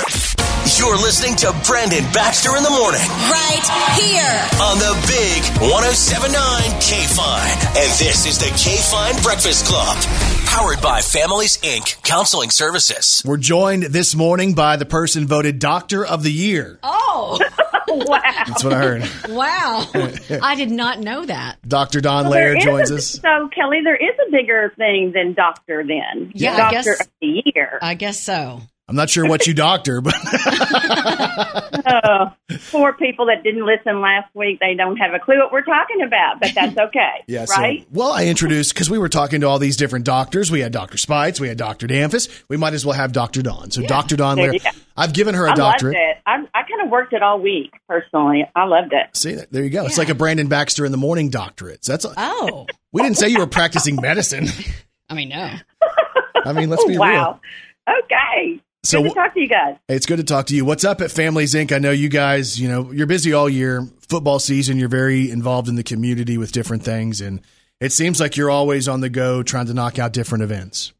You're 0.78 0.96
listening 0.96 1.36
to 1.36 1.52
Brandon 1.66 2.04
Baxter 2.12 2.56
in 2.56 2.62
the 2.62 2.70
morning 2.70 3.00
Right 3.28 3.64
here. 4.00 4.40
on 4.62 4.78
the 4.78 4.92
big 5.08 5.42
1079 5.60 6.80
K 6.80 7.04
Fine. 7.06 7.58
And 7.76 7.90
this 7.98 8.24
is 8.26 8.38
the 8.38 8.48
K 8.56 8.76
Fine 8.90 9.22
Breakfast 9.22 9.66
Club, 9.66 9.96
powered 10.46 10.80
by 10.80 11.00
Families 11.02 11.58
Inc. 11.58 12.02
Counseling 12.02 12.48
Services. 12.50 13.22
We're 13.26 13.36
joined 13.36 13.84
this 13.84 14.14
morning 14.14 14.54
by 14.54 14.76
the 14.76 14.86
person 14.86 15.26
voted 15.26 15.58
Doctor 15.58 16.04
of 16.06 16.22
the 16.22 16.32
Year. 16.32 16.78
Oh, 16.82 17.38
wow. 17.88 18.20
That's 18.46 18.64
what 18.64 18.72
I 18.72 18.78
heard. 18.78 19.10
wow. 19.28 19.86
I 20.42 20.54
did 20.54 20.70
not 20.70 20.98
know 21.00 21.24
that. 21.26 21.58
Dr. 21.66 22.00
Don 22.00 22.24
Well, 22.24 22.32
there 22.32 22.44
Laird 22.54 22.58
is 22.58 22.64
joins 22.64 22.90
a- 22.90 22.94
us. 22.96 23.06
So, 23.20 23.48
Kelly, 23.54 23.80
there 23.84 23.96
is 23.96 24.16
a 24.26 24.30
bigger 24.30 24.72
thing 24.78 25.12
than 25.14 25.34
doctor 25.34 25.84
then. 25.86 26.32
Yeah, 26.34 26.54
I 26.54 26.56
doctor 26.56 26.76
guess- 26.90 27.00
of 27.00 27.08
the 27.20 27.42
year. 27.54 27.78
I 27.82 27.94
guess 27.94 28.18
so. 28.20 28.62
I'm 28.90 28.96
not 28.96 29.08
sure 29.08 29.28
what 29.28 29.46
you 29.46 29.54
doctor, 29.54 30.00
but 30.00 30.14
oh, 31.86 32.32
poor 32.72 32.92
people 32.94 33.26
that 33.26 33.44
didn't 33.44 33.64
listen 33.64 34.00
last 34.00 34.34
week, 34.34 34.58
they 34.58 34.74
don't 34.74 34.96
have 34.96 35.14
a 35.14 35.20
clue 35.20 35.38
what 35.38 35.52
we're 35.52 35.62
talking 35.62 36.02
about, 36.02 36.40
but 36.40 36.52
that's 36.56 36.76
okay. 36.76 37.22
yeah. 37.28 37.44
So, 37.44 37.54
right? 37.54 37.86
well, 37.92 38.10
I 38.10 38.26
introduced 38.26 38.74
because 38.74 38.90
we 38.90 38.98
were 38.98 39.08
talking 39.08 39.42
to 39.42 39.46
all 39.46 39.60
these 39.60 39.76
different 39.76 40.04
doctors. 40.04 40.50
We 40.50 40.58
had 40.58 40.72
Dr. 40.72 40.98
Speights, 40.98 41.38
we 41.38 41.46
had 41.46 41.56
Dr. 41.56 41.86
Damphousse. 41.86 42.42
We 42.48 42.56
might 42.56 42.74
as 42.74 42.84
well 42.84 42.96
have 42.96 43.12
Dr. 43.12 43.42
Don. 43.42 43.70
So, 43.70 43.82
Dr. 43.82 44.16
Don 44.16 44.34
There 44.34 44.46
Laird, 44.50 44.54
you 44.54 44.60
go. 44.60 44.70
I've 44.96 45.12
given 45.12 45.36
her 45.36 45.46
a 45.46 45.52
I 45.52 45.54
doctorate. 45.54 45.94
loved 45.94 46.06
it. 46.10 46.22
I, 46.26 46.58
I 46.58 46.62
kind 46.68 46.82
of 46.82 46.90
worked 46.90 47.12
it 47.12 47.22
all 47.22 47.40
week 47.40 47.72
personally. 47.88 48.44
I 48.56 48.64
loved 48.64 48.92
it. 48.92 49.16
See, 49.16 49.38
there 49.52 49.62
you 49.62 49.70
go. 49.70 49.86
It's 49.86 49.98
like 49.98 50.08
a 50.08 50.16
Brandon 50.16 50.48
Baxter 50.48 50.84
in 50.84 50.90
the 50.90 50.98
morning 50.98 51.30
doctorate. 51.30 51.84
So 51.84 51.92
that's 51.92 52.06
Oh, 52.16 52.66
we 52.92 53.02
didn't 53.02 53.18
say 53.18 53.28
you 53.28 53.38
were 53.38 53.46
practicing 53.46 53.94
medicine. 54.00 54.48
I 55.08 55.14
mean, 55.14 55.28
no. 55.28 55.54
I 56.44 56.52
mean, 56.52 56.70
let's 56.70 56.84
be 56.86 56.98
oh, 56.98 57.04
real. 57.04 57.18
wow. 57.18 57.40
Okay. 57.88 58.60
So 58.82 59.02
Good 59.02 59.10
to 59.10 59.14
talk 59.14 59.34
to 59.34 59.40
you 59.40 59.48
guys. 59.48 59.76
It's 59.88 60.06
good 60.06 60.16
to 60.16 60.24
talk 60.24 60.46
to 60.46 60.56
you. 60.56 60.64
What's 60.64 60.84
up 60.84 61.00
at 61.00 61.10
Families 61.10 61.54
Inc? 61.54 61.70
I 61.70 61.78
know 61.78 61.90
you 61.90 62.08
guys, 62.08 62.58
you 62.58 62.68
know, 62.68 62.90
you're 62.92 63.06
busy 63.06 63.32
all 63.32 63.48
year. 63.48 63.86
Football 64.08 64.38
season, 64.38 64.78
you're 64.78 64.88
very 64.88 65.30
involved 65.30 65.68
in 65.68 65.76
the 65.76 65.82
community 65.82 66.38
with 66.38 66.50
different 66.50 66.82
things. 66.82 67.20
And 67.20 67.42
it 67.78 67.92
seems 67.92 68.20
like 68.20 68.36
you're 68.36 68.50
always 68.50 68.88
on 68.88 69.00
the 69.00 69.10
go 69.10 69.42
trying 69.42 69.66
to 69.66 69.74
knock 69.74 69.98
out 69.98 70.12
different 70.12 70.44
events. 70.44 70.92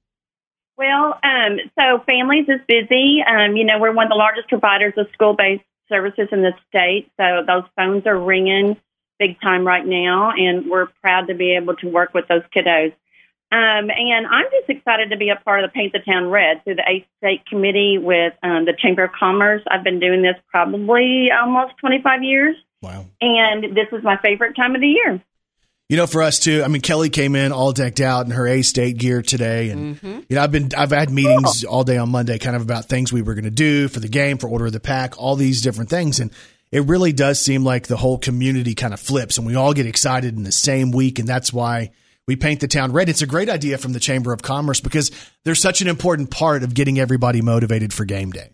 Well, 0.77 1.19
um, 1.23 1.59
so 1.79 2.03
families 2.07 2.47
is 2.49 2.61
busy. 2.69 3.23
Um, 3.27 3.57
you 3.57 3.65
know, 3.65 3.79
we're 3.79 3.93
one 3.93 4.07
of 4.07 4.11
the 4.11 4.17
largest 4.17 4.49
providers 4.49 4.95
of 4.97 5.07
school-based 5.13 5.65
services 5.89 6.29
in 6.33 6.43
the 6.43 6.53
state, 6.69 7.11
so 7.19 7.43
those 7.47 7.65
phones 7.77 8.07
are 8.07 8.19
ringing 8.19 8.77
big 9.19 9.39
time 9.41 9.67
right 9.67 9.85
now, 9.85 10.31
and 10.31 10.71
we're 10.71 10.87
proud 11.03 11.27
to 11.29 11.35
be 11.35 11.55
able 11.55 11.77
to 11.77 11.89
work 11.89 12.15
with 12.15 12.27
those 12.29 12.43
kiddos. 12.57 12.95
Um, 13.53 13.91
and 13.91 14.27
I'm 14.29 14.47
just 14.59 14.71
excited 14.71 15.11
to 15.11 15.17
be 15.17 15.31
a 15.31 15.37
part 15.45 15.65
of 15.65 15.71
the 15.71 15.75
Paint 15.75 15.93
the 15.93 15.99
Town 15.99 16.29
Red 16.31 16.63
through 16.63 16.77
the 16.77 16.85
eighth 16.89 17.07
state 17.19 17.45
committee 17.47 17.99
with 18.01 18.33
um, 18.45 18.65
the 18.65 18.75
Chamber 18.79 19.05
of 19.05 19.11
Commerce. 19.19 19.63
I've 19.69 19.83
been 19.83 19.99
doing 19.99 20.23
this 20.23 20.37
probably 20.51 21.29
almost 21.33 21.75
25 21.81 22.23
years, 22.23 22.57
Wow. 22.81 23.07
and 23.21 23.65
this 23.77 23.89
is 23.93 24.05
my 24.05 24.17
favorite 24.23 24.55
time 24.55 24.75
of 24.77 24.81
the 24.81 24.87
year. 24.87 25.21
You 25.89 25.97
know, 25.97 26.07
for 26.07 26.23
us 26.23 26.39
too. 26.39 26.63
I 26.65 26.69
mean, 26.69 26.83
Kelly 26.83 27.11
came 27.11 27.35
in 27.35 27.51
all 27.51 27.73
decked 27.73 27.99
out 28.01 28.25
in 28.25 28.31
her 28.31 28.47
A 28.47 28.63
State 28.63 28.97
gear 28.99 29.23
today, 29.23 29.71
and 29.71 29.97
Mm-hmm. 29.97 30.21
you 30.29 30.37
know, 30.37 30.43
I've 30.45 30.53
been 30.53 30.69
I've 30.79 30.93
had 30.93 31.11
meetings 31.11 31.65
all 31.65 31.83
day 31.83 31.97
on 31.97 32.11
Monday, 32.11 32.39
kind 32.39 32.55
of 32.55 32.63
about 32.63 32.85
things 32.85 33.13
we 33.13 33.23
were 33.23 33.35
going 33.35 33.43
to 33.47 33.51
do 33.51 33.89
for 33.89 33.99
the 33.99 34.07
game, 34.07 34.39
for 34.39 34.47
Order 34.49 34.67
of 34.67 34.73
the 34.73 34.79
Pack, 34.79 35.19
all 35.21 35.35
these 35.35 35.61
different 35.63 35.91
things, 35.91 36.21
and 36.21 36.31
it 36.71 36.85
really 36.85 37.13
does 37.13 37.41
seem 37.41 37.65
like 37.65 37.89
the 37.89 37.97
whole 37.97 38.17
community 38.19 38.77
kind 38.77 38.95
of 38.95 39.01
flips, 39.01 39.37
and 39.39 39.45
we 39.49 39.57
all 39.57 39.75
get 39.75 39.87
excited 39.87 40.37
in 40.37 40.45
the 40.45 40.53
same 40.53 40.93
week, 40.93 41.19
and 41.19 41.27
that's 41.27 41.53
why 41.53 41.91
we 42.27 42.37
paint 42.37 42.61
the 42.61 42.69
town 42.69 42.93
red. 42.93 43.09
It's 43.09 43.23
a 43.23 43.27
great 43.27 43.49
idea 43.49 43.79
from 43.79 43.93
the 43.93 44.01
Chamber 44.01 44.33
of 44.33 44.43
Commerce 44.43 44.81
because 44.81 45.11
they're 45.45 45.55
such 45.55 45.81
an 45.81 45.89
important 45.89 46.31
part 46.31 46.63
of 46.63 46.75
getting 46.75 46.99
everybody 46.99 47.43
motivated 47.43 47.93
for 47.93 48.05
game 48.05 48.31
day. 48.31 48.51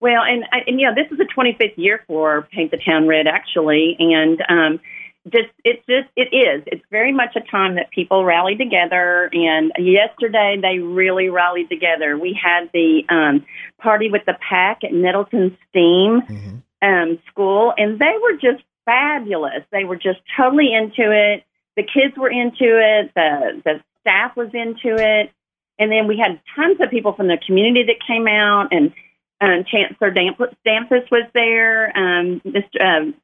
Well, 0.00 0.22
and 0.22 0.44
and 0.66 0.80
yeah, 0.80 0.92
this 0.94 1.06
is 1.12 1.18
the 1.18 1.28
25th 1.36 1.76
year 1.76 2.02
for 2.08 2.48
Paint 2.52 2.72
the 2.72 2.78
Town 2.78 3.06
Red, 3.06 3.28
actually, 3.28 3.96
and 4.00 4.42
um, 4.48 4.80
just 5.26 5.48
it's 5.64 5.84
just 5.86 6.08
it 6.16 6.34
is. 6.34 6.64
It's 6.66 6.82
very 6.90 7.12
much 7.12 7.36
a 7.36 7.40
time 7.40 7.76
that 7.76 7.90
people 7.92 8.24
rally 8.24 8.56
together. 8.56 9.30
And 9.32 9.70
yesterday, 9.78 10.56
they 10.60 10.80
really 10.80 11.28
rallied 11.28 11.68
together. 11.68 12.18
We 12.18 12.36
had 12.40 12.70
the 12.72 13.02
um, 13.08 13.46
party 13.80 14.10
with 14.10 14.22
the 14.26 14.34
pack 14.48 14.82
at 14.82 14.92
Nettleton 14.92 15.56
Steam 15.68 16.62
um, 16.82 17.18
School, 17.30 17.72
and 17.76 18.00
they 18.00 18.14
were 18.20 18.34
just 18.34 18.64
fabulous. 18.84 19.62
They 19.70 19.84
were 19.84 19.96
just 19.96 20.18
totally 20.36 20.74
into 20.74 21.12
it. 21.12 21.44
The 21.76 21.82
kids 21.82 22.16
were 22.16 22.30
into 22.30 22.78
it. 22.78 23.12
The 23.14 23.62
the 23.64 23.80
staff 24.00 24.36
was 24.36 24.50
into 24.52 24.96
it. 24.96 25.30
And 25.78 25.90
then 25.90 26.06
we 26.06 26.18
had 26.18 26.40
tons 26.54 26.78
of 26.80 26.90
people 26.90 27.12
from 27.14 27.28
the 27.28 27.38
community 27.44 27.84
that 27.86 28.06
came 28.06 28.28
out, 28.28 28.68
and 28.72 28.92
um, 29.40 29.64
Chancellor 29.64 30.10
Damp- 30.10 30.38
Damphousse 30.66 31.10
was 31.10 31.28
there. 31.34 31.96
Um, 31.96 32.40
Mr. 32.46 32.80
Um, 32.80 33.14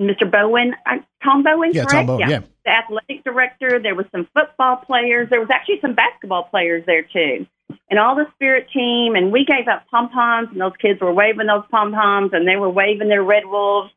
Mr. 0.00 0.30
Bowen, 0.30 0.74
uh, 0.86 0.96
Tom 1.22 1.42
Bowen, 1.42 1.72
Yeah, 1.74 1.82
Tom 1.84 1.90
correct? 1.90 2.06
Bowen, 2.06 2.30
yeah. 2.30 2.40
The 2.64 2.70
athletic 2.70 3.24
director. 3.24 3.78
There 3.82 3.94
was 3.94 4.06
some 4.12 4.28
football 4.34 4.76
players. 4.76 5.28
There 5.28 5.40
was 5.40 5.50
actually 5.50 5.80
some 5.80 5.94
basketball 5.94 6.44
players 6.44 6.84
there 6.86 7.02
too, 7.02 7.46
and 7.90 7.98
all 7.98 8.14
the 8.14 8.26
spirit 8.34 8.68
team. 8.72 9.14
And 9.14 9.32
we 9.32 9.44
gave 9.44 9.68
out 9.68 9.86
pom 9.90 10.10
poms, 10.10 10.48
and 10.52 10.60
those 10.60 10.76
kids 10.80 11.00
were 11.00 11.12
waving 11.12 11.46
those 11.46 11.64
pom 11.70 11.92
poms, 11.92 12.30
and 12.32 12.46
they 12.46 12.56
were 12.56 12.70
waving 12.70 13.08
their 13.08 13.22
red 13.22 13.44
wolves. 13.46 13.90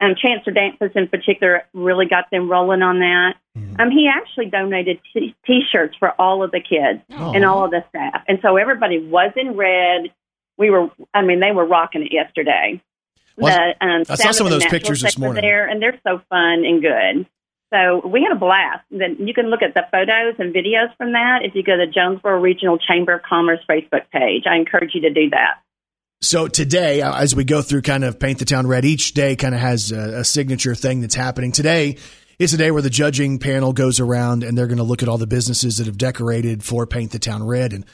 Um, 0.00 0.14
Chancellor 0.16 0.52
Damphousse 0.52 0.94
in 0.94 1.08
particular 1.08 1.64
really 1.74 2.06
got 2.06 2.30
them 2.30 2.48
rolling 2.48 2.82
on 2.82 3.00
that. 3.00 3.34
Um, 3.80 3.90
he 3.90 4.08
actually 4.08 4.46
donated 4.46 5.00
t- 5.12 5.34
T-shirts 5.44 5.96
for 5.98 6.10
all 6.20 6.44
of 6.44 6.52
the 6.52 6.60
kids 6.60 7.02
Oh. 7.18 7.32
and 7.34 7.44
all 7.44 7.64
of 7.64 7.72
the 7.72 7.84
staff, 7.88 8.22
and 8.28 8.38
so 8.42 8.56
everybody 8.56 8.98
was 8.98 9.32
in 9.36 9.56
red. 9.56 10.12
We 10.56 10.70
were, 10.70 10.90
I 11.14 11.22
mean, 11.22 11.40
they 11.40 11.50
were 11.52 11.64
rocking 11.66 12.02
it 12.02 12.12
yesterday. 12.12 12.80
Well, 13.36 13.56
the, 13.80 13.86
um, 13.86 14.02
I 14.08 14.14
saw 14.16 14.30
some 14.32 14.46
of 14.46 14.52
those 14.52 14.66
pictures 14.66 15.00
this 15.02 15.18
morning. 15.18 15.42
there, 15.42 15.66
and 15.68 15.80
they're 15.82 15.98
so 16.06 16.20
fun 16.28 16.64
and 16.64 16.80
good. 16.82 17.26
So 17.72 18.00
we 18.06 18.22
had 18.22 18.32
a 18.32 18.38
blast. 18.38 18.84
Then 18.90 19.16
you 19.26 19.34
can 19.34 19.50
look 19.50 19.62
at 19.62 19.74
the 19.74 19.84
photos 19.92 20.34
and 20.38 20.54
videos 20.54 20.96
from 20.96 21.12
that 21.12 21.40
if 21.44 21.54
you 21.54 21.62
go 21.62 21.76
to 21.76 21.86
the 21.86 21.92
Jonesboro 21.92 22.40
Regional 22.40 22.78
Chamber 22.78 23.12
of 23.14 23.22
Commerce 23.22 23.60
Facebook 23.68 24.08
page. 24.12 24.44
I 24.46 24.56
encourage 24.56 24.94
you 24.94 25.02
to 25.02 25.10
do 25.10 25.30
that. 25.30 25.58
So 26.20 26.48
today, 26.48 27.00
uh, 27.00 27.14
as 27.14 27.36
we 27.36 27.44
go 27.44 27.62
through 27.62 27.82
kind 27.82 28.02
of 28.02 28.18
paint 28.18 28.40
the 28.40 28.44
town 28.44 28.66
red, 28.66 28.84
each 28.84 29.12
day 29.12 29.36
kind 29.36 29.54
of 29.54 29.60
has 29.60 29.92
a, 29.92 30.18
a 30.18 30.24
signature 30.24 30.74
thing 30.74 31.00
that's 31.00 31.14
happening. 31.14 31.52
Today 31.52 31.96
is 32.40 32.52
a 32.52 32.56
day 32.56 32.72
where 32.72 32.82
the 32.82 32.90
judging 32.90 33.38
panel 33.38 33.72
goes 33.72 34.00
around 34.00 34.42
and 34.42 34.58
they're 34.58 34.66
going 34.66 34.78
to 34.78 34.84
look 34.84 35.02
at 35.02 35.08
all 35.08 35.18
the 35.18 35.28
businesses 35.28 35.78
that 35.78 35.86
have 35.86 35.96
decorated 35.96 36.64
for 36.64 36.86
paint 36.86 37.12
the 37.12 37.20
town 37.20 37.44
red, 37.44 37.72
and 37.72 37.84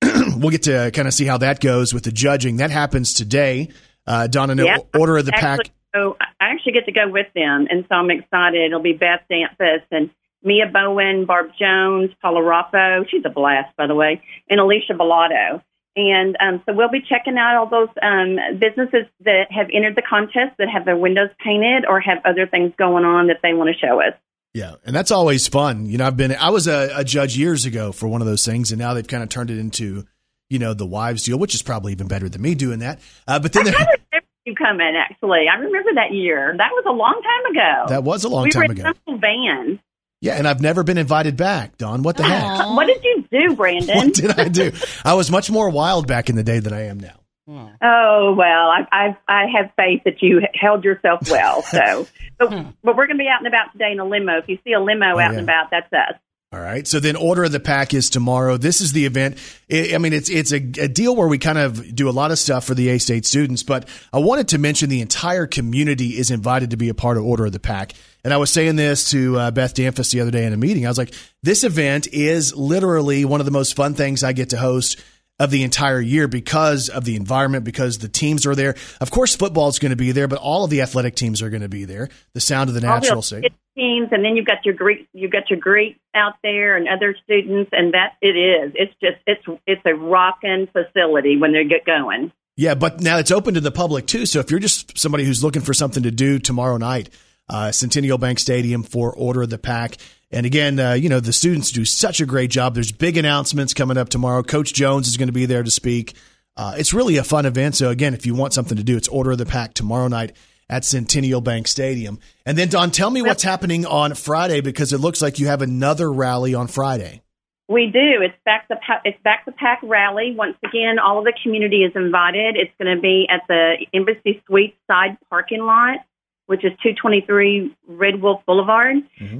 we'll 0.40 0.50
get 0.50 0.62
to 0.62 0.90
kind 0.94 1.06
of 1.06 1.12
see 1.12 1.26
how 1.26 1.36
that 1.38 1.60
goes 1.60 1.92
with 1.92 2.04
the 2.04 2.12
judging. 2.12 2.56
That 2.56 2.70
happens 2.70 3.12
today. 3.12 3.70
Uh, 4.06 4.28
Donna, 4.28 4.54
no 4.54 4.64
Yeah, 4.64 4.78
order 4.94 5.18
of 5.18 5.26
the 5.26 5.32
pack. 5.32 5.60
actually, 5.60 5.74
So 5.94 6.16
I 6.20 6.26
actually 6.40 6.72
get 6.72 6.86
to 6.86 6.92
go 6.92 7.08
with 7.08 7.26
them, 7.34 7.66
and 7.70 7.84
so 7.88 7.96
I'm 7.96 8.10
excited. 8.10 8.62
It'll 8.62 8.80
be 8.80 8.94
Beth 8.94 9.20
Damphousse 9.30 9.84
and 9.90 10.08
Mia 10.42 10.66
Bowen, 10.72 11.26
Barb 11.26 11.50
Jones, 11.58 12.10
Paula 12.20 12.40
Raffo. 12.40 13.06
She's 13.10 13.22
a 13.26 13.30
blast, 13.30 13.76
by 13.76 13.86
the 13.86 13.94
way, 13.94 14.22
and 14.48 14.58
Alicia 14.58 14.94
Balado. 14.94 15.62
And 15.96 16.36
um, 16.40 16.62
so 16.66 16.74
we'll 16.74 16.90
be 16.90 17.02
checking 17.08 17.38
out 17.38 17.56
all 17.56 17.68
those 17.68 17.88
um, 18.02 18.58
businesses 18.58 19.06
that 19.24 19.46
have 19.50 19.68
entered 19.72 19.94
the 19.94 20.02
contest 20.02 20.56
that 20.58 20.68
have 20.68 20.84
their 20.84 20.96
windows 20.96 21.30
painted 21.42 21.84
or 21.88 22.00
have 22.00 22.18
other 22.24 22.46
things 22.46 22.72
going 22.76 23.04
on 23.04 23.28
that 23.28 23.38
they 23.42 23.54
want 23.54 23.70
to 23.72 23.78
show 23.78 24.00
us. 24.00 24.14
Yeah, 24.54 24.74
and 24.84 24.94
that's 24.94 25.10
always 25.10 25.48
fun. 25.48 25.86
You 25.86 25.98
know, 25.98 26.06
I've 26.06 26.16
been 26.16 26.32
I 26.32 26.50
was 26.50 26.68
a, 26.68 26.90
a 26.94 27.04
judge 27.04 27.36
years 27.36 27.64
ago 27.64 27.90
for 27.90 28.06
one 28.06 28.20
of 28.20 28.26
those 28.26 28.44
things, 28.44 28.70
and 28.70 28.78
now 28.78 28.94
they've 28.94 29.06
kind 29.06 29.22
of 29.22 29.28
turned 29.28 29.50
it 29.50 29.58
into 29.58 30.04
you 30.48 30.60
know 30.60 30.74
the 30.74 30.86
wives 30.86 31.24
deal, 31.24 31.38
which 31.38 31.54
is 31.54 31.62
probably 31.62 31.92
even 31.92 32.06
better 32.06 32.28
than 32.28 32.40
me 32.40 32.54
doing 32.54 32.78
that. 32.78 33.00
Uh, 33.26 33.40
but 33.40 33.52
then 33.52 33.66
you 33.66 33.72
come 33.72 33.84
kind 33.84 33.94
of 33.94 34.00
remember 34.12 34.28
you 34.44 34.54
coming, 34.54 34.94
actually. 34.96 35.46
I 35.52 35.58
remember 35.58 35.94
that 35.94 36.12
year. 36.12 36.54
That 36.56 36.70
was 36.72 36.84
a 36.86 36.92
long 36.92 37.20
time 37.22 37.52
ago. 37.52 37.84
That 37.88 38.04
was 38.04 38.24
a 38.24 38.28
long 38.28 38.44
we 38.44 38.50
time 38.50 38.68
were 38.68 38.74
in 38.74 38.80
ago. 38.80 38.92
van. 39.20 39.80
Yeah, 40.24 40.36
and 40.36 40.48
I've 40.48 40.62
never 40.62 40.82
been 40.82 40.96
invited 40.96 41.36
back, 41.36 41.76
Don. 41.76 42.02
What 42.02 42.16
the 42.16 42.22
heck? 42.22 42.66
What 42.74 42.86
did 42.86 43.04
you 43.04 43.24
do, 43.30 43.54
Brandon? 43.56 43.94
What 43.94 44.14
did 44.14 44.30
I 44.40 44.48
do? 44.48 44.72
I 45.04 45.12
was 45.14 45.30
much 45.30 45.50
more 45.50 45.68
wild 45.68 46.06
back 46.06 46.30
in 46.30 46.36
the 46.36 46.42
day 46.42 46.60
than 46.60 46.72
I 46.72 46.86
am 46.86 46.98
now. 46.98 47.20
Oh 47.46 48.34
well, 48.34 48.70
I 48.70 48.86
I 48.90 49.16
I 49.28 49.44
have 49.54 49.70
faith 49.76 50.00
that 50.06 50.22
you 50.22 50.40
held 50.54 50.82
yourself 50.82 51.30
well. 51.30 51.60
So, 51.60 52.06
but 52.38 52.48
but 52.82 52.96
we're 52.96 53.06
going 53.06 53.18
to 53.18 53.22
be 53.22 53.28
out 53.28 53.40
and 53.40 53.46
about 53.46 53.72
today 53.72 53.92
in 53.92 54.00
a 54.00 54.04
limo. 54.06 54.38
If 54.38 54.48
you 54.48 54.58
see 54.64 54.72
a 54.72 54.80
limo 54.80 55.04
oh, 55.04 55.08
out 55.10 55.16
Oh, 55.16 55.18
yeah. 55.18 55.30
and 55.32 55.40
about, 55.40 55.70
that's 55.70 55.92
us. 55.92 56.18
All 56.54 56.60
right. 56.60 56.86
So 56.86 57.00
then 57.00 57.16
order 57.16 57.42
of 57.42 57.50
the 57.50 57.58
pack 57.58 57.94
is 57.94 58.08
tomorrow. 58.08 58.56
This 58.56 58.80
is 58.80 58.92
the 58.92 59.06
event. 59.06 59.38
I 59.72 59.98
mean, 59.98 60.12
it's 60.12 60.30
it's 60.30 60.52
a, 60.52 60.58
a 60.58 60.86
deal 60.86 61.16
where 61.16 61.26
we 61.26 61.36
kind 61.36 61.58
of 61.58 61.96
do 61.96 62.08
a 62.08 62.12
lot 62.12 62.30
of 62.30 62.38
stuff 62.38 62.64
for 62.64 62.74
the 62.74 62.90
A 62.90 62.98
State 62.98 63.26
students, 63.26 63.64
but 63.64 63.88
I 64.12 64.20
wanted 64.20 64.46
to 64.48 64.58
mention 64.58 64.88
the 64.88 65.00
entire 65.00 65.48
community 65.48 66.10
is 66.10 66.30
invited 66.30 66.70
to 66.70 66.76
be 66.76 66.90
a 66.90 66.94
part 66.94 67.16
of 67.16 67.24
order 67.24 67.46
of 67.46 67.50
the 67.50 67.58
pack. 67.58 67.94
And 68.22 68.32
I 68.32 68.36
was 68.36 68.50
saying 68.50 68.76
this 68.76 69.10
to 69.10 69.36
uh, 69.36 69.50
Beth 69.50 69.74
Damphousse 69.74 70.12
the 70.12 70.20
other 70.20 70.30
day 70.30 70.44
in 70.44 70.52
a 70.52 70.56
meeting. 70.56 70.86
I 70.86 70.90
was 70.90 70.98
like, 70.98 71.12
this 71.42 71.64
event 71.64 72.06
is 72.12 72.54
literally 72.54 73.24
one 73.24 73.40
of 73.40 73.46
the 73.46 73.52
most 73.52 73.74
fun 73.74 73.94
things 73.94 74.22
I 74.22 74.32
get 74.32 74.50
to 74.50 74.56
host 74.56 75.02
of 75.40 75.50
the 75.50 75.64
entire 75.64 76.00
year 76.00 76.28
because 76.28 76.88
of 76.88 77.04
the 77.04 77.16
environment, 77.16 77.64
because 77.64 77.98
the 77.98 78.08
teams 78.08 78.46
are 78.46 78.54
there. 78.54 78.76
Of 79.00 79.10
course, 79.10 79.34
football 79.34 79.68
is 79.70 79.80
going 79.80 79.90
to 79.90 79.96
be 79.96 80.12
there, 80.12 80.28
but 80.28 80.38
all 80.38 80.62
of 80.62 80.70
the 80.70 80.82
athletic 80.82 81.16
teams 81.16 81.42
are 81.42 81.50
going 81.50 81.62
to 81.62 81.68
be 81.68 81.84
there. 81.84 82.10
The 82.32 82.40
sound 82.40 82.68
of 82.70 82.74
the 82.76 82.80
natural 82.80 83.22
state. 83.22 83.52
Teams, 83.74 84.08
and 84.12 84.24
then 84.24 84.36
you've 84.36 84.46
got 84.46 84.64
your 84.64 84.74
Greek, 84.74 85.08
you've 85.12 85.32
got 85.32 85.50
your 85.50 85.58
Greeks 85.58 85.98
out 86.14 86.34
there 86.42 86.76
and 86.76 86.88
other 86.88 87.14
students, 87.24 87.70
and 87.72 87.94
that 87.94 88.14
it 88.20 88.36
is. 88.36 88.72
It's 88.74 88.94
just 89.00 89.16
it's 89.26 89.44
it's 89.66 89.82
a 89.84 89.94
rocking 89.94 90.68
facility 90.72 91.36
when 91.36 91.52
they 91.52 91.64
get 91.64 91.84
going. 91.84 92.32
Yeah, 92.56 92.74
but 92.74 93.00
now 93.00 93.18
it's 93.18 93.30
open 93.30 93.54
to 93.54 93.60
the 93.60 93.72
public 93.72 94.06
too. 94.06 94.26
So 94.26 94.38
if 94.38 94.50
you're 94.50 94.60
just 94.60 94.96
somebody 94.96 95.24
who's 95.24 95.42
looking 95.42 95.62
for 95.62 95.74
something 95.74 96.04
to 96.04 96.10
do 96.10 96.38
tomorrow 96.38 96.76
night, 96.76 97.10
uh, 97.48 97.72
Centennial 97.72 98.18
Bank 98.18 98.38
Stadium 98.38 98.82
for 98.82 99.12
Order 99.12 99.42
of 99.42 99.50
the 99.50 99.58
Pack. 99.58 99.96
And 100.30 100.46
again, 100.46 100.78
uh, 100.78 100.92
you 100.92 101.08
know, 101.08 101.20
the 101.20 101.32
students 101.32 101.70
do 101.70 101.84
such 101.84 102.20
a 102.20 102.26
great 102.26 102.50
job. 102.50 102.74
There's 102.74 102.92
big 102.92 103.16
announcements 103.16 103.74
coming 103.74 103.96
up 103.96 104.08
tomorrow. 104.08 104.42
Coach 104.42 104.72
Jones 104.72 105.08
is 105.08 105.16
going 105.16 105.28
to 105.28 105.32
be 105.32 105.46
there 105.46 105.62
to 105.62 105.70
speak. 105.70 106.14
Uh, 106.56 106.74
it's 106.76 106.94
really 106.94 107.16
a 107.16 107.24
fun 107.24 107.46
event. 107.46 107.74
So 107.74 107.90
again, 107.90 108.14
if 108.14 108.26
you 108.26 108.34
want 108.34 108.52
something 108.52 108.76
to 108.76 108.84
do, 108.84 108.96
it's 108.96 109.08
Order 109.08 109.32
of 109.32 109.38
the 109.38 109.46
Pack 109.46 109.74
tomorrow 109.74 110.08
night 110.08 110.36
at 110.68 110.84
Centennial 110.84 111.40
Bank 111.40 111.68
Stadium. 111.68 112.18
And 112.46 112.56
then 112.56 112.68
Don, 112.68 112.90
tell 112.90 113.10
me 113.10 113.22
what's 113.22 113.42
happening 113.42 113.86
on 113.86 114.14
Friday 114.14 114.60
because 114.60 114.92
it 114.92 114.98
looks 114.98 115.20
like 115.20 115.38
you 115.38 115.46
have 115.46 115.62
another 115.62 116.12
rally 116.12 116.54
on 116.54 116.66
Friday. 116.66 117.22
We 117.68 117.86
do. 117.86 118.20
It's 118.22 118.34
back 118.44 118.68
the 118.68 118.76
it's 119.04 119.20
back 119.22 119.46
the 119.46 119.52
pack 119.52 119.80
rally. 119.82 120.34
Once 120.36 120.56
again, 120.62 120.98
all 120.98 121.18
of 121.18 121.24
the 121.24 121.32
community 121.42 121.78
is 121.82 121.92
invited. 121.94 122.56
It's 122.56 122.72
going 122.78 122.94
to 122.94 123.00
be 123.00 123.26
at 123.30 123.40
the 123.48 123.86
Embassy 123.94 124.42
Suites 124.46 124.76
side 124.90 125.16
parking 125.30 125.62
lot, 125.62 126.00
which 126.44 126.62
is 126.62 126.72
223 126.82 127.74
Red 127.88 128.20
Wolf 128.20 128.42
Boulevard. 128.46 128.96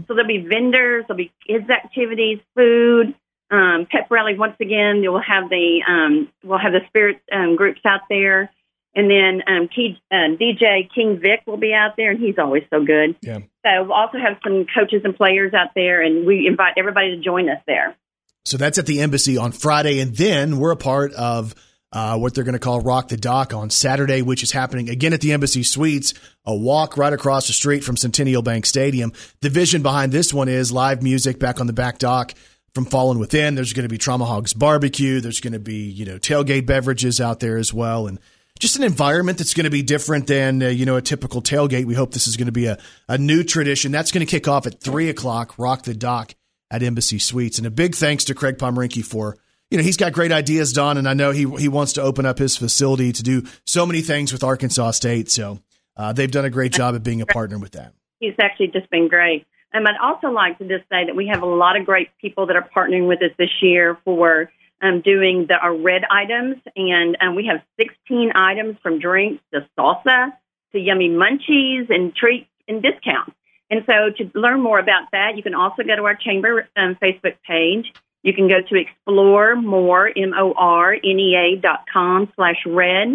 So 0.08 0.14
there'll 0.14 0.26
be 0.26 0.38
vendors, 0.38 1.04
there'll 1.06 1.18
be 1.18 1.32
kids 1.46 1.68
activities, 1.68 2.38
food, 2.56 3.14
um, 3.50 3.86
pep 3.90 4.10
rally. 4.10 4.38
Once 4.38 4.56
again, 4.58 5.02
we'll 5.02 5.20
have 5.20 5.50
the 5.50 5.82
um, 5.86 6.28
we'll 6.42 6.58
have 6.58 6.72
the 6.72 6.80
spirit 6.88 7.20
um, 7.30 7.56
groups 7.56 7.80
out 7.84 8.00
there, 8.08 8.50
and 8.94 9.10
then 9.10 9.42
um, 9.46 9.68
Key, 9.68 10.00
uh, 10.10 10.36
DJ 10.40 10.88
King 10.94 11.18
Vic 11.20 11.42
will 11.46 11.56
be 11.56 11.72
out 11.72 11.96
there, 11.96 12.10
and 12.10 12.20
he's 12.20 12.36
always 12.38 12.62
so 12.70 12.84
good. 12.84 13.16
Yeah. 13.20 13.38
So 13.64 13.84
we'll 13.84 13.92
also 13.92 14.18
have 14.18 14.38
some 14.44 14.66
coaches 14.74 15.02
and 15.04 15.16
players 15.16 15.52
out 15.54 15.70
there, 15.74 16.02
and 16.02 16.26
we 16.26 16.46
invite 16.46 16.74
everybody 16.76 17.16
to 17.16 17.22
join 17.22 17.48
us 17.48 17.60
there. 17.66 17.96
So 18.44 18.56
that's 18.56 18.78
at 18.78 18.86
the 18.86 19.00
embassy 19.00 19.38
on 19.38 19.52
Friday. 19.52 20.00
And 20.00 20.14
then 20.14 20.58
we're 20.58 20.72
a 20.72 20.76
part 20.76 21.12
of 21.14 21.54
uh, 21.92 22.18
what 22.18 22.34
they're 22.34 22.44
going 22.44 22.54
to 22.54 22.58
call 22.58 22.80
Rock 22.80 23.08
the 23.08 23.16
Dock 23.16 23.54
on 23.54 23.70
Saturday, 23.70 24.20
which 24.20 24.42
is 24.42 24.52
happening 24.52 24.90
again 24.90 25.12
at 25.12 25.20
the 25.20 25.32
Embassy 25.32 25.62
Suites, 25.62 26.12
a 26.44 26.54
walk 26.54 26.96
right 26.96 27.12
across 27.12 27.46
the 27.46 27.52
street 27.52 27.84
from 27.84 27.96
Centennial 27.96 28.42
Bank 28.42 28.66
Stadium. 28.66 29.12
The 29.40 29.48
vision 29.48 29.82
behind 29.82 30.12
this 30.12 30.34
one 30.34 30.48
is 30.48 30.72
live 30.72 31.02
music 31.02 31.38
back 31.38 31.60
on 31.60 31.66
the 31.66 31.72
back 31.72 31.98
dock 31.98 32.34
from 32.74 32.84
Fallen 32.84 33.18
Within. 33.18 33.54
There's 33.54 33.72
going 33.72 33.84
to 33.84 33.88
be 33.88 33.98
Trauma 33.98 34.24
Hogs 34.24 34.52
barbecue. 34.52 35.20
There's 35.20 35.40
going 35.40 35.52
to 35.52 35.60
be, 35.60 35.88
you 35.88 36.04
know, 36.04 36.18
tailgate 36.18 36.66
beverages 36.66 37.20
out 37.20 37.40
there 37.40 37.56
as 37.56 37.72
well. 37.72 38.08
And 38.08 38.18
just 38.58 38.76
an 38.76 38.84
environment 38.84 39.38
that's 39.38 39.54
going 39.54 39.64
to 39.64 39.70
be 39.70 39.82
different 39.82 40.26
than, 40.26 40.62
uh, 40.62 40.68
you 40.68 40.86
know, 40.86 40.96
a 40.96 41.02
typical 41.02 41.42
tailgate. 41.42 41.84
We 41.84 41.94
hope 41.94 42.12
this 42.12 42.26
is 42.26 42.36
going 42.36 42.46
to 42.46 42.52
be 42.52 42.66
a, 42.66 42.78
a 43.08 43.18
new 43.18 43.42
tradition. 43.42 43.92
That's 43.92 44.12
going 44.12 44.24
to 44.24 44.30
kick 44.30 44.46
off 44.48 44.66
at 44.66 44.80
three 44.80 45.08
o'clock, 45.08 45.58
Rock 45.58 45.82
the 45.82 45.94
Dock 45.94 46.34
at 46.70 46.82
Embassy 46.82 47.18
Suites. 47.18 47.58
And 47.58 47.66
a 47.66 47.70
big 47.70 47.94
thanks 47.94 48.24
to 48.24 48.34
Craig 48.34 48.58
Pomeranke 48.58 49.04
for, 49.04 49.36
you 49.70 49.78
know, 49.78 49.84
he's 49.84 49.96
got 49.96 50.12
great 50.12 50.30
ideas, 50.30 50.72
Don, 50.72 50.98
and 50.98 51.08
I 51.08 51.14
know 51.14 51.32
he 51.32 51.46
he 51.58 51.68
wants 51.68 51.94
to 51.94 52.02
open 52.02 52.26
up 52.26 52.38
his 52.38 52.56
facility 52.56 53.12
to 53.12 53.22
do 53.22 53.42
so 53.66 53.86
many 53.86 54.02
things 54.02 54.32
with 54.32 54.44
Arkansas 54.44 54.92
State. 54.92 55.30
So 55.30 55.58
uh, 55.96 56.12
they've 56.12 56.30
done 56.30 56.44
a 56.44 56.50
great 56.50 56.72
job 56.72 56.94
of 56.94 57.02
being 57.02 57.22
a 57.22 57.26
partner 57.26 57.58
with 57.58 57.72
that. 57.72 57.92
He's 58.20 58.34
actually 58.40 58.68
just 58.68 58.88
been 58.90 59.08
great. 59.08 59.46
And 59.72 59.88
I'd 59.88 59.96
also 60.00 60.28
like 60.28 60.58
to 60.58 60.68
just 60.68 60.88
say 60.88 61.04
that 61.06 61.16
we 61.16 61.26
have 61.26 61.42
a 61.42 61.46
lot 61.46 61.76
of 61.76 61.84
great 61.84 62.08
people 62.20 62.46
that 62.46 62.54
are 62.54 62.68
partnering 62.74 63.08
with 63.08 63.20
us 63.22 63.32
this 63.36 63.50
year 63.60 63.98
for 64.04 64.50
um, 64.82 65.00
doing 65.00 65.46
the 65.48 65.54
our 65.54 65.74
red 65.74 66.02
items, 66.10 66.56
and 66.76 67.16
um, 67.20 67.34
we 67.34 67.46
have 67.46 67.62
16 67.78 68.32
items 68.34 68.76
from 68.82 68.98
drinks 68.98 69.42
to 69.52 69.66
salsa 69.78 70.32
to 70.72 70.78
yummy 70.78 71.08
munchies 71.08 71.88
and 71.88 72.14
treats 72.14 72.48
and 72.68 72.82
discounts. 72.82 73.32
And 73.70 73.82
so, 73.86 74.10
to 74.18 74.38
learn 74.38 74.60
more 74.60 74.78
about 74.78 75.10
that, 75.12 75.36
you 75.36 75.42
can 75.42 75.54
also 75.54 75.82
go 75.82 75.96
to 75.96 76.02
our 76.02 76.16
chamber 76.16 76.68
um, 76.76 76.96
Facebook 77.02 77.36
page. 77.46 77.86
You 78.22 78.34
can 78.34 78.48
go 78.48 78.60
to 78.60 78.74
explore 78.76 79.56
more 79.56 80.08
m 80.08 80.32
o 80.36 80.54
r 80.56 80.94
n 80.94 81.18
e 81.18 81.36
a 81.36 81.60
dot 81.60 81.84
com 81.92 82.30
slash 82.36 82.56
red, 82.66 83.08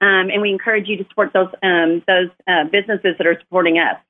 um, 0.00 0.30
and 0.30 0.40
we 0.40 0.50
encourage 0.50 0.88
you 0.88 0.96
to 0.98 1.04
support 1.08 1.32
those 1.32 1.48
um, 1.62 2.02
those 2.06 2.30
uh, 2.46 2.64
businesses 2.70 3.16
that 3.18 3.26
are 3.26 3.38
supporting 3.40 3.78
us. 3.78 4.00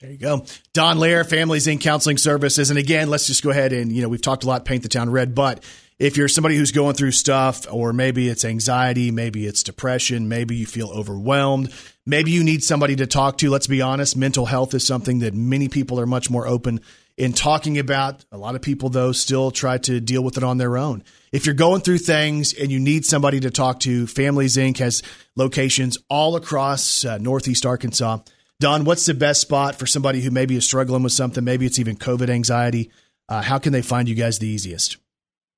There 0.00 0.10
you 0.10 0.18
go. 0.18 0.44
Don 0.74 0.98
Lair, 0.98 1.24
Families 1.24 1.66
in 1.66 1.78
Counseling 1.78 2.18
Services. 2.18 2.68
And 2.68 2.78
again, 2.78 3.08
let's 3.08 3.26
just 3.26 3.42
go 3.42 3.48
ahead 3.48 3.72
and, 3.72 3.90
you 3.90 4.02
know, 4.02 4.10
we've 4.10 4.20
talked 4.20 4.44
a 4.44 4.46
lot, 4.46 4.66
paint 4.66 4.82
the 4.82 4.90
town 4.90 5.08
red, 5.08 5.34
but 5.34 5.64
if 5.98 6.16
you're 6.16 6.28
somebody 6.28 6.56
who's 6.56 6.72
going 6.72 6.94
through 6.94 7.12
stuff, 7.12 7.66
or 7.70 7.92
maybe 7.92 8.28
it's 8.28 8.44
anxiety, 8.44 9.10
maybe 9.10 9.46
it's 9.46 9.62
depression, 9.62 10.28
maybe 10.28 10.54
you 10.54 10.66
feel 10.66 10.90
overwhelmed, 10.90 11.72
maybe 12.04 12.30
you 12.30 12.44
need 12.44 12.62
somebody 12.62 12.96
to 12.96 13.06
talk 13.06 13.38
to, 13.38 13.48
let's 13.48 13.66
be 13.66 13.80
honest, 13.80 14.16
mental 14.16 14.44
health 14.44 14.74
is 14.74 14.86
something 14.86 15.20
that 15.20 15.32
many 15.32 15.68
people 15.68 15.98
are 15.98 16.06
much 16.06 16.28
more 16.28 16.46
open 16.46 16.80
in 17.16 17.32
talking 17.32 17.78
about. 17.78 18.26
A 18.30 18.36
lot 18.36 18.54
of 18.54 18.60
people, 18.60 18.90
though, 18.90 19.12
still 19.12 19.50
try 19.50 19.78
to 19.78 19.98
deal 20.00 20.22
with 20.22 20.36
it 20.36 20.44
on 20.44 20.58
their 20.58 20.76
own. 20.76 21.02
If 21.32 21.46
you're 21.46 21.54
going 21.54 21.80
through 21.80 21.98
things 21.98 22.52
and 22.52 22.70
you 22.70 22.78
need 22.78 23.06
somebody 23.06 23.40
to 23.40 23.50
talk 23.50 23.80
to, 23.80 24.06
Families 24.06 24.56
Inc. 24.56 24.76
has 24.78 25.02
locations 25.34 25.96
all 26.10 26.36
across 26.36 27.06
uh, 27.06 27.16
Northeast 27.16 27.64
Arkansas. 27.64 28.18
Don, 28.60 28.84
what's 28.84 29.06
the 29.06 29.14
best 29.14 29.40
spot 29.40 29.76
for 29.76 29.86
somebody 29.86 30.20
who 30.20 30.30
maybe 30.30 30.56
is 30.56 30.64
struggling 30.64 31.02
with 31.02 31.12
something? 31.12 31.42
Maybe 31.42 31.64
it's 31.64 31.78
even 31.78 31.96
COVID 31.96 32.28
anxiety. 32.28 32.90
Uh, 33.28 33.40
how 33.40 33.58
can 33.58 33.72
they 33.72 33.82
find 33.82 34.08
you 34.08 34.14
guys 34.14 34.38
the 34.38 34.46
easiest? 34.46 34.98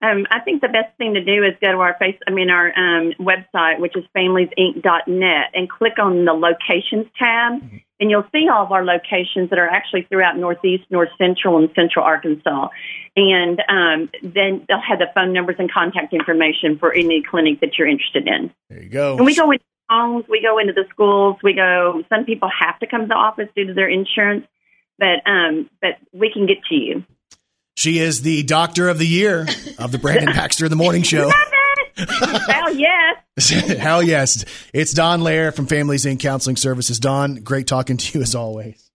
Um, 0.00 0.26
I 0.30 0.38
think 0.40 0.62
the 0.62 0.68
best 0.68 0.96
thing 0.96 1.14
to 1.14 1.24
do 1.24 1.42
is 1.42 1.54
go 1.60 1.72
to 1.72 1.78
our 1.78 1.96
face, 1.98 2.16
I 2.26 2.30
mean, 2.30 2.50
our 2.50 2.68
um, 2.78 3.12
website, 3.18 3.80
which 3.80 3.96
is 3.96 4.04
familiesinc.net, 4.16 5.44
and 5.54 5.68
click 5.68 5.98
on 5.98 6.24
the 6.24 6.34
locations 6.34 7.06
tab, 7.18 7.60
and 7.98 8.10
you'll 8.10 8.26
see 8.30 8.46
all 8.48 8.64
of 8.64 8.70
our 8.70 8.84
locations 8.84 9.50
that 9.50 9.58
are 9.58 9.68
actually 9.68 10.02
throughout 10.02 10.36
Northeast, 10.36 10.84
North 10.90 11.08
Central, 11.18 11.58
and 11.58 11.68
Central 11.74 12.04
Arkansas. 12.04 12.68
And 13.16 13.60
um, 13.68 14.10
then 14.22 14.64
they'll 14.68 14.80
have 14.80 15.00
the 15.00 15.08
phone 15.16 15.32
numbers 15.32 15.56
and 15.58 15.70
contact 15.70 16.14
information 16.14 16.78
for 16.78 16.92
any 16.92 17.20
clinic 17.28 17.60
that 17.60 17.76
you're 17.76 17.88
interested 17.88 18.28
in. 18.28 18.52
There 18.70 18.82
you 18.82 18.88
go. 18.88 19.16
And 19.16 19.26
we 19.26 19.34
go 19.34 19.50
into 19.50 19.64
homes, 19.90 20.26
we 20.28 20.40
go 20.40 20.58
into 20.58 20.72
the 20.72 20.84
schools, 20.90 21.38
we 21.42 21.54
go. 21.54 22.04
Some 22.08 22.24
people 22.24 22.48
have 22.56 22.78
to 22.78 22.86
come 22.86 23.02
to 23.02 23.06
the 23.08 23.14
office 23.14 23.48
due 23.56 23.66
to 23.66 23.74
their 23.74 23.88
insurance, 23.88 24.46
but 24.96 25.26
um, 25.26 25.68
but 25.82 25.96
we 26.12 26.32
can 26.32 26.46
get 26.46 26.58
to 26.68 26.76
you. 26.76 27.04
She 27.78 28.00
is 28.00 28.22
the 28.22 28.42
doctor 28.42 28.88
of 28.88 28.98
the 28.98 29.06
year 29.06 29.46
of 29.78 29.92
the 29.92 29.98
Brandon 29.98 30.26
Baxter 30.34 30.64
in 30.64 30.70
the 30.70 30.74
Morning 30.74 31.04
Show. 31.04 31.30
Hell 31.96 32.74
yes. 32.74 33.50
Hell 33.78 34.02
yes. 34.02 34.44
It's 34.74 34.92
Don 34.92 35.20
Lair 35.20 35.52
from 35.52 35.68
Families 35.68 36.04
Inc. 36.04 36.18
Counseling 36.18 36.56
Services. 36.56 36.98
Don, 36.98 37.36
great 37.36 37.68
talking 37.68 37.96
to 37.96 38.18
you 38.18 38.22
as 38.22 38.34
always. 38.34 38.90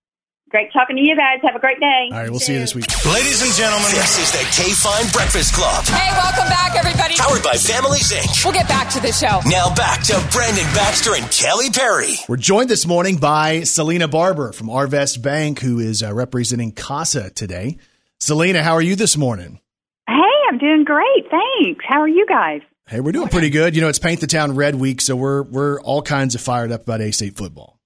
Great 0.49 0.73
talking 0.73 0.97
to 0.97 1.01
you 1.01 1.15
guys. 1.15 1.39
Have 1.43 1.55
a 1.55 1.59
great 1.59 1.79
day. 1.79 2.09
All 2.11 2.17
right, 2.19 2.29
we'll 2.29 2.41
see 2.41 2.55
you 2.55 2.59
this 2.59 2.75
week. 2.75 2.85
Ladies 3.05 3.41
and 3.41 3.53
gentlemen, 3.53 3.89
this 3.91 4.19
is 4.19 4.31
the 4.33 4.61
K 4.61 4.73
Fine 4.73 5.09
Breakfast 5.13 5.53
Club. 5.55 5.85
Hey, 5.85 6.11
welcome 6.17 6.49
back, 6.49 6.75
everybody. 6.75 7.15
Powered 7.15 7.41
by 7.41 7.53
Families 7.53 8.11
Inc. 8.11 8.43
We'll 8.43 8.53
get 8.53 8.67
back 8.67 8.89
to 8.89 8.99
the 8.99 9.13
show. 9.13 9.39
Now 9.49 9.73
back 9.73 10.03
to 10.07 10.21
Brandon 10.33 10.65
Baxter 10.75 11.15
and 11.15 11.31
Kelly 11.31 11.69
Perry. 11.69 12.15
We're 12.27 12.35
joined 12.35 12.69
this 12.69 12.85
morning 12.85 13.15
by 13.15 13.61
Selena 13.61 14.09
Barber 14.09 14.51
from 14.51 14.67
Arvest 14.67 15.21
Bank, 15.21 15.61
who 15.61 15.79
is 15.79 16.03
uh, 16.03 16.13
representing 16.13 16.73
CASA 16.73 17.29
today. 17.29 17.77
Selena, 18.23 18.63
how 18.63 18.71
are 18.71 18.81
you 18.81 18.95
this 18.95 19.17
morning? 19.17 19.59
Hey, 20.07 20.13
I'm 20.47 20.57
doing 20.57 20.85
great. 20.85 21.29
Thanks. 21.29 21.83
How 21.85 21.99
are 21.99 22.07
you 22.07 22.25
guys? 22.25 22.61
Hey, 22.87 23.01
we're 23.01 23.11
doing 23.11 23.27
pretty 23.27 23.49
good. 23.49 23.75
You 23.75 23.81
know, 23.81 23.89
it's 23.89 23.99
Paint 23.99 24.21
the 24.21 24.27
Town 24.27 24.55
Red 24.55 24.75
Week, 24.75 25.01
so 25.01 25.13
we're 25.13 25.43
we're 25.43 25.81
all 25.81 26.01
kinds 26.01 26.33
of 26.33 26.39
fired 26.39 26.71
up 26.71 26.83
about 26.83 27.01
A 27.01 27.11
State 27.11 27.35
football. 27.35 27.81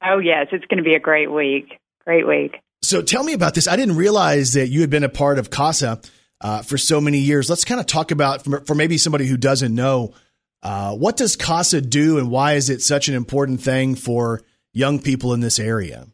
Oh, 0.00 0.20
yes. 0.20 0.46
It's 0.52 0.64
going 0.66 0.78
to 0.78 0.84
be 0.84 0.94
a 0.94 1.00
great 1.00 1.32
week. 1.32 1.80
Great 2.04 2.28
week. 2.28 2.60
So 2.80 3.02
tell 3.02 3.24
me 3.24 3.32
about 3.32 3.54
this. 3.54 3.66
I 3.66 3.74
didn't 3.74 3.96
realize 3.96 4.52
that 4.52 4.68
you 4.68 4.82
had 4.82 4.90
been 4.90 5.02
a 5.02 5.08
part 5.08 5.40
of 5.40 5.50
CASA 5.50 6.00
uh, 6.40 6.62
for 6.62 6.78
so 6.78 7.00
many 7.00 7.18
years. 7.18 7.50
Let's 7.50 7.64
kind 7.64 7.80
of 7.80 7.86
talk 7.86 8.12
about 8.12 8.44
for, 8.44 8.60
for 8.60 8.76
maybe 8.76 8.98
somebody 8.98 9.26
who 9.26 9.36
doesn't 9.36 9.74
know 9.74 10.14
uh, 10.62 10.94
what 10.94 11.16
does 11.16 11.34
CASA 11.34 11.80
do 11.80 12.18
and 12.18 12.30
why 12.30 12.52
is 12.52 12.70
it 12.70 12.82
such 12.82 13.08
an 13.08 13.16
important 13.16 13.60
thing 13.60 13.96
for 13.96 14.42
young 14.72 15.00
people 15.00 15.34
in 15.34 15.40
this 15.40 15.58
area? 15.58 16.06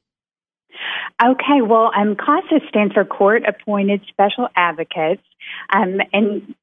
Okay, 1.21 1.63
well, 1.63 1.91
um, 1.97 2.15
CASA 2.15 2.61
stands 2.69 2.95
for 2.95 3.05
Court 3.05 3.43
Appointed 3.45 4.03
Special 4.09 4.49
Advocates, 4.55 5.23
um, 5.73 6.01
and 6.13 6.55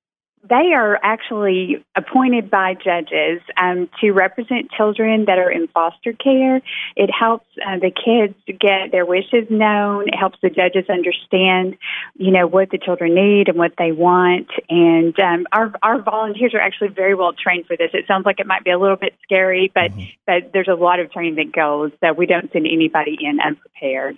they 0.48 0.74
are 0.74 0.98
actually 1.04 1.84
appointed 1.96 2.50
by 2.50 2.74
judges 2.76 3.42
um, 3.58 3.90
to 4.00 4.12
represent 4.12 4.72
children 4.72 5.26
that 5.26 5.40
are 5.40 5.52
in 5.52 5.68
foster 5.68 6.14
care. 6.14 6.62
It 6.96 7.10
helps 7.10 7.48
uh, 7.66 7.80
the 7.80 7.92
kids 7.92 8.36
get 8.48 8.92
their 8.92 9.06
wishes 9.06 9.48
known. 9.50 10.08
It 10.08 10.16
helps 10.16 10.38
the 10.42 10.50
judges 10.50 10.86
understand, 10.90 11.78
you 12.16 12.32
know, 12.32 12.48
what 12.48 12.70
the 12.70 12.78
children 12.78 13.16
need 13.16 13.50
and 13.50 13.58
what 13.58 13.74
they 13.78 13.92
want. 13.92 14.48
And 14.70 15.20
um, 15.20 15.48
our 15.52 15.74
our 15.82 16.02
volunteers 16.02 16.54
are 16.54 16.62
actually 16.62 16.90
very 16.90 17.16
well 17.16 17.34
trained 17.34 17.66
for 17.66 17.76
this. 17.76 17.90
It 17.94 18.06
sounds 18.08 18.26
like 18.26 18.40
it 18.40 18.48
might 18.48 18.64
be 18.64 18.72
a 18.72 18.80
little 18.80 18.98
bit 18.98 19.16
scary, 19.24 19.72
but 19.74 19.92
but 20.26 20.54
there's 20.54 20.70
a 20.70 20.76
lot 20.76 21.00
of 21.00 21.12
training 21.12 21.36
that 21.36 21.52
goes. 21.52 21.92
So 22.02 22.14
we 22.14 22.26
don't 22.26 22.52
send 22.54 22.68
anybody 22.68 23.18
in 23.20 23.40
unprepared 23.40 24.18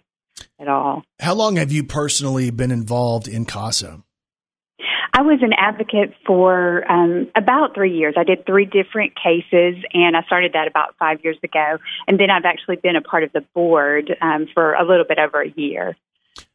at 0.59 0.67
all. 0.67 1.03
How 1.19 1.33
long 1.35 1.55
have 1.57 1.71
you 1.71 1.83
personally 1.83 2.49
been 2.49 2.71
involved 2.71 3.27
in 3.27 3.45
CASA? 3.45 4.01
I 5.13 5.21
was 5.23 5.39
an 5.41 5.53
advocate 5.57 6.13
for 6.27 6.83
um, 6.91 7.27
about 7.35 7.73
three 7.73 7.97
years. 7.97 8.13
I 8.17 8.23
did 8.23 8.45
three 8.45 8.65
different 8.65 9.13
cases, 9.15 9.83
and 9.93 10.15
I 10.15 10.21
started 10.27 10.53
that 10.53 10.67
about 10.67 10.95
five 10.99 11.19
years 11.23 11.37
ago. 11.43 11.77
And 12.07 12.19
then 12.19 12.29
I've 12.29 12.45
actually 12.45 12.75
been 12.75 12.95
a 12.95 13.01
part 13.01 13.23
of 13.23 13.31
the 13.33 13.41
board 13.55 14.15
um, 14.21 14.47
for 14.53 14.73
a 14.73 14.87
little 14.87 15.05
bit 15.07 15.17
over 15.17 15.41
a 15.41 15.49
year. 15.55 15.95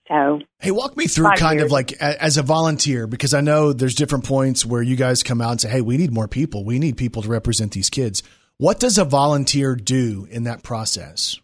So, 0.07 0.41
Hey, 0.61 0.71
walk 0.71 0.97
me 0.97 1.07
through 1.07 1.31
kind 1.37 1.59
years. 1.59 1.67
of 1.67 1.73
like 1.73 1.93
a- 1.93 2.23
as 2.23 2.37
a 2.37 2.43
volunteer, 2.43 3.07
because 3.09 3.35
I 3.35 3.41
know 3.41 3.73
there's 3.73 3.95
different 3.97 4.25
points 4.25 4.65
where 4.65 4.83
you 4.83 4.95
guys 4.95 5.23
come 5.25 5.41
out 5.41 5.53
and 5.53 5.61
say, 5.61 5.69
hey, 5.71 5.81
we 5.81 5.97
need 5.97 6.13
more 6.13 6.29
people. 6.29 6.65
We 6.65 6.79
need 6.79 6.97
people 6.97 7.23
to 7.23 7.29
represent 7.29 7.73
these 7.73 7.91
kids. 7.91 8.23
What 8.59 8.79
does 8.79 8.97
a 8.99 9.05
volunteer 9.05 9.75
do 9.75 10.29
in 10.31 10.45
that 10.45 10.63
process? 10.63 11.41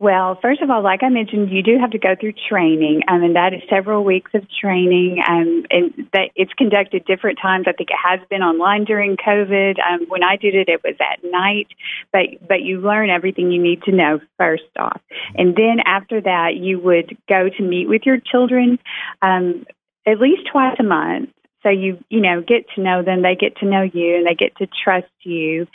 Well, 0.00 0.36
first 0.42 0.60
of 0.60 0.70
all, 0.70 0.82
like 0.82 1.04
I 1.04 1.08
mentioned, 1.08 1.50
you 1.52 1.62
do 1.62 1.78
have 1.78 1.92
to 1.92 1.98
go 1.98 2.16
through 2.18 2.34
training. 2.48 3.02
I 3.06 3.16
mean, 3.18 3.34
that 3.34 3.54
is 3.54 3.62
several 3.70 4.02
weeks 4.02 4.32
of 4.34 4.42
training, 4.60 5.22
um, 5.26 5.64
and 5.70 6.08
that 6.12 6.30
it's 6.34 6.52
conducted 6.54 7.04
different 7.04 7.38
times. 7.40 7.66
I 7.68 7.72
think 7.72 7.90
it 7.90 7.96
has 8.02 8.18
been 8.28 8.42
online 8.42 8.84
during 8.84 9.16
COVID. 9.16 9.76
Um, 9.78 10.06
when 10.08 10.24
I 10.24 10.36
did 10.36 10.56
it, 10.56 10.68
it 10.68 10.82
was 10.82 10.96
at 11.00 11.22
night, 11.30 11.68
but 12.12 12.46
but 12.46 12.62
you 12.62 12.80
learn 12.80 13.08
everything 13.08 13.52
you 13.52 13.62
need 13.62 13.82
to 13.84 13.92
know 13.92 14.20
first 14.36 14.64
off, 14.76 15.00
and 15.36 15.54
then 15.54 15.78
after 15.86 16.20
that, 16.20 16.56
you 16.56 16.80
would 16.80 17.16
go 17.28 17.48
to 17.48 17.62
meet 17.62 17.88
with 17.88 18.02
your 18.04 18.18
children 18.18 18.80
um, 19.22 19.64
at 20.06 20.18
least 20.18 20.42
twice 20.50 20.76
a 20.80 20.82
month. 20.82 21.30
So 21.64 21.70
you 21.70 21.98
you 22.10 22.20
know 22.20 22.40
get 22.40 22.66
to 22.76 22.80
know 22.80 23.02
them, 23.02 23.22
they 23.22 23.34
get 23.34 23.56
to 23.56 23.66
know 23.66 23.82
you, 23.82 24.16
and 24.16 24.26
they 24.26 24.34
get 24.34 24.54
to 24.58 24.68
trust 24.84 25.10
you. 25.24 25.66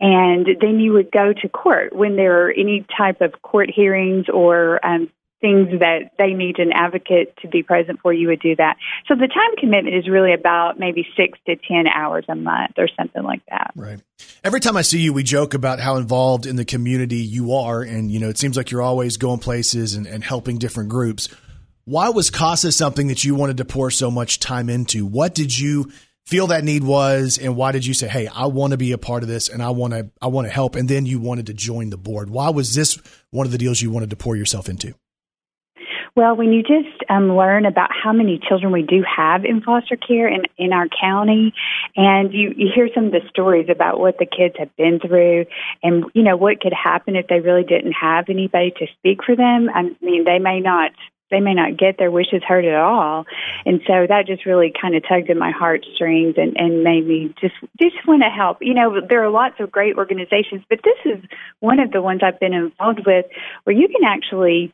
And 0.00 0.46
then 0.60 0.80
you 0.80 0.92
would 0.92 1.10
go 1.10 1.32
to 1.32 1.48
court 1.48 1.96
when 1.96 2.16
there 2.16 2.46
are 2.46 2.50
any 2.50 2.84
type 2.96 3.22
of 3.22 3.40
court 3.40 3.70
hearings 3.74 4.26
or 4.28 4.84
um, 4.84 5.10
things 5.40 5.68
that 5.78 6.10
they 6.18 6.34
need 6.34 6.58
an 6.58 6.72
advocate 6.74 7.32
to 7.42 7.48
be 7.48 7.62
present 7.62 8.00
for. 8.02 8.12
You 8.12 8.28
would 8.28 8.40
do 8.40 8.56
that. 8.56 8.76
So 9.06 9.14
the 9.14 9.28
time 9.28 9.56
commitment 9.56 9.94
is 9.94 10.08
really 10.08 10.34
about 10.34 10.78
maybe 10.78 11.06
six 11.16 11.38
to 11.46 11.56
ten 11.56 11.86
hours 11.86 12.24
a 12.28 12.34
month 12.34 12.72
or 12.76 12.88
something 12.98 13.22
like 13.22 13.42
that. 13.48 13.70
Right. 13.76 14.00
Every 14.42 14.60
time 14.60 14.76
I 14.76 14.82
see 14.82 14.98
you, 14.98 15.12
we 15.12 15.22
joke 15.22 15.54
about 15.54 15.78
how 15.78 15.96
involved 15.96 16.46
in 16.46 16.56
the 16.56 16.64
community 16.64 17.18
you 17.18 17.54
are. 17.54 17.82
And, 17.82 18.10
you 18.10 18.18
know, 18.18 18.28
it 18.28 18.38
seems 18.38 18.56
like 18.56 18.70
you're 18.70 18.82
always 18.82 19.16
going 19.16 19.38
places 19.38 19.94
and, 19.94 20.06
and 20.06 20.24
helping 20.24 20.58
different 20.58 20.88
groups. 20.88 21.28
Why 21.88 22.10
was 22.10 22.28
CASA 22.28 22.72
something 22.72 23.06
that 23.06 23.24
you 23.24 23.34
wanted 23.34 23.56
to 23.56 23.64
pour 23.64 23.90
so 23.90 24.10
much 24.10 24.40
time 24.40 24.68
into? 24.68 25.06
What 25.06 25.34
did 25.34 25.58
you 25.58 25.90
feel 26.26 26.48
that 26.48 26.62
need 26.62 26.84
was? 26.84 27.38
And 27.38 27.56
why 27.56 27.72
did 27.72 27.86
you 27.86 27.94
say, 27.94 28.08
Hey, 28.08 28.26
I 28.26 28.44
want 28.44 28.72
to 28.72 28.76
be 28.76 28.92
a 28.92 28.98
part 28.98 29.22
of 29.22 29.28
this 29.30 29.48
and 29.48 29.62
I 29.62 29.70
want 29.70 29.94
to, 29.94 30.10
I 30.20 30.26
want 30.26 30.46
to 30.46 30.52
help. 30.52 30.76
And 30.76 30.86
then 30.86 31.06
you 31.06 31.18
wanted 31.18 31.46
to 31.46 31.54
join 31.54 31.88
the 31.88 31.96
board. 31.96 32.28
Why 32.28 32.50
was 32.50 32.74
this 32.74 32.98
one 33.30 33.46
of 33.46 33.52
the 33.52 33.56
deals 33.56 33.80
you 33.80 33.90
wanted 33.90 34.10
to 34.10 34.16
pour 34.16 34.36
yourself 34.36 34.68
into? 34.68 34.96
Well, 36.14 36.36
when 36.36 36.52
you 36.52 36.60
just 36.60 37.02
um, 37.08 37.34
learn 37.34 37.64
about 37.64 37.88
how 37.90 38.12
many 38.12 38.38
children 38.46 38.70
we 38.70 38.82
do 38.82 39.02
have 39.16 39.46
in 39.46 39.62
foster 39.62 39.96
care 39.96 40.28
in, 40.28 40.42
in 40.58 40.74
our 40.74 40.88
county, 40.88 41.54
and 41.96 42.34
you, 42.34 42.52
you 42.54 42.68
hear 42.74 42.90
some 42.94 43.06
of 43.06 43.12
the 43.12 43.22
stories 43.30 43.68
about 43.70 43.98
what 43.98 44.18
the 44.18 44.26
kids 44.26 44.56
have 44.58 44.76
been 44.76 45.00
through, 45.00 45.46
and 45.82 46.04
you 46.12 46.22
know 46.22 46.36
what 46.36 46.60
could 46.60 46.74
happen 46.74 47.16
if 47.16 47.28
they 47.28 47.40
really 47.40 47.62
didn't 47.62 47.92
have 47.92 48.26
anybody 48.28 48.72
to 48.72 48.86
speak 48.98 49.20
for 49.24 49.34
them. 49.34 49.70
I 49.72 49.84
mean, 50.04 50.24
they 50.24 50.38
may 50.38 50.60
not 50.60 50.90
they 51.30 51.40
may 51.40 51.54
not 51.54 51.76
get 51.76 51.98
their 51.98 52.10
wishes 52.10 52.42
heard 52.46 52.64
at 52.64 52.74
all, 52.74 53.24
and 53.66 53.80
so 53.86 54.06
that 54.08 54.26
just 54.26 54.46
really 54.46 54.72
kind 54.80 54.94
of 54.94 55.02
tugged 55.08 55.30
at 55.30 55.36
my 55.36 55.50
heartstrings 55.50 56.34
and, 56.36 56.56
and 56.56 56.82
made 56.82 57.06
me 57.06 57.34
just 57.40 57.54
just 57.80 57.96
want 58.06 58.22
to 58.22 58.30
help. 58.30 58.58
You 58.60 58.74
know, 58.74 59.00
there 59.06 59.24
are 59.24 59.30
lots 59.30 59.56
of 59.60 59.70
great 59.70 59.96
organizations, 59.96 60.62
but 60.68 60.80
this 60.84 60.98
is 61.04 61.24
one 61.60 61.80
of 61.80 61.90
the 61.90 62.02
ones 62.02 62.20
I've 62.22 62.40
been 62.40 62.54
involved 62.54 63.00
with 63.06 63.26
where 63.64 63.76
you 63.76 63.88
can 63.88 64.04
actually 64.04 64.72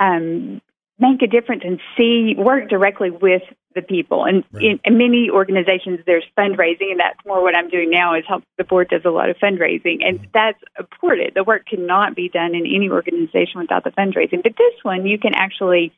um, 0.00 0.60
make 0.98 1.22
a 1.22 1.26
difference 1.26 1.62
and 1.64 1.80
see 1.96 2.34
work 2.36 2.68
directly 2.68 3.10
with 3.10 3.42
the 3.74 3.82
people. 3.82 4.24
And 4.24 4.44
in, 4.60 4.80
in 4.84 4.98
many 4.98 5.28
organizations, 5.30 6.00
there's 6.06 6.24
fundraising, 6.36 6.90
and 6.90 7.00
that's 7.00 7.18
more 7.26 7.42
what 7.42 7.54
I'm 7.54 7.68
doing 7.68 7.90
now. 7.90 8.14
Is 8.14 8.24
help 8.28 8.44
the 8.58 8.64
board 8.64 8.88
does 8.88 9.02
a 9.04 9.10
lot 9.10 9.30
of 9.30 9.36
fundraising, 9.36 10.04
and 10.06 10.26
that's 10.32 10.58
important. 10.78 11.34
The 11.34 11.44
work 11.44 11.66
cannot 11.66 12.14
be 12.14 12.28
done 12.28 12.54
in 12.54 12.66
any 12.66 12.88
organization 12.90 13.60
without 13.60 13.84
the 13.84 13.90
fundraising. 13.90 14.42
But 14.42 14.56
this 14.56 14.74
one, 14.82 15.06
you 15.06 15.18
can 15.18 15.34
actually 15.34 15.92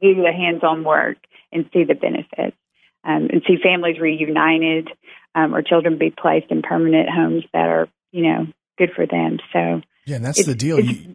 do 0.00 0.14
the 0.14 0.32
hands-on 0.32 0.84
work 0.84 1.18
and 1.52 1.68
see 1.72 1.84
the 1.84 1.94
benefits, 1.94 2.56
um, 3.04 3.28
and 3.30 3.42
see 3.46 3.56
families 3.62 3.98
reunited, 3.98 4.88
um, 5.34 5.54
or 5.54 5.62
children 5.62 5.98
be 5.98 6.10
placed 6.10 6.50
in 6.50 6.62
permanent 6.62 7.08
homes 7.08 7.44
that 7.52 7.68
are, 7.68 7.88
you 8.12 8.22
know, 8.22 8.46
good 8.78 8.90
for 8.94 9.06
them. 9.06 9.38
So 9.52 9.82
Yeah, 10.06 10.16
and 10.16 10.24
that's 10.24 10.44
the 10.44 10.54
deal. 10.54 10.80
You, 10.80 11.14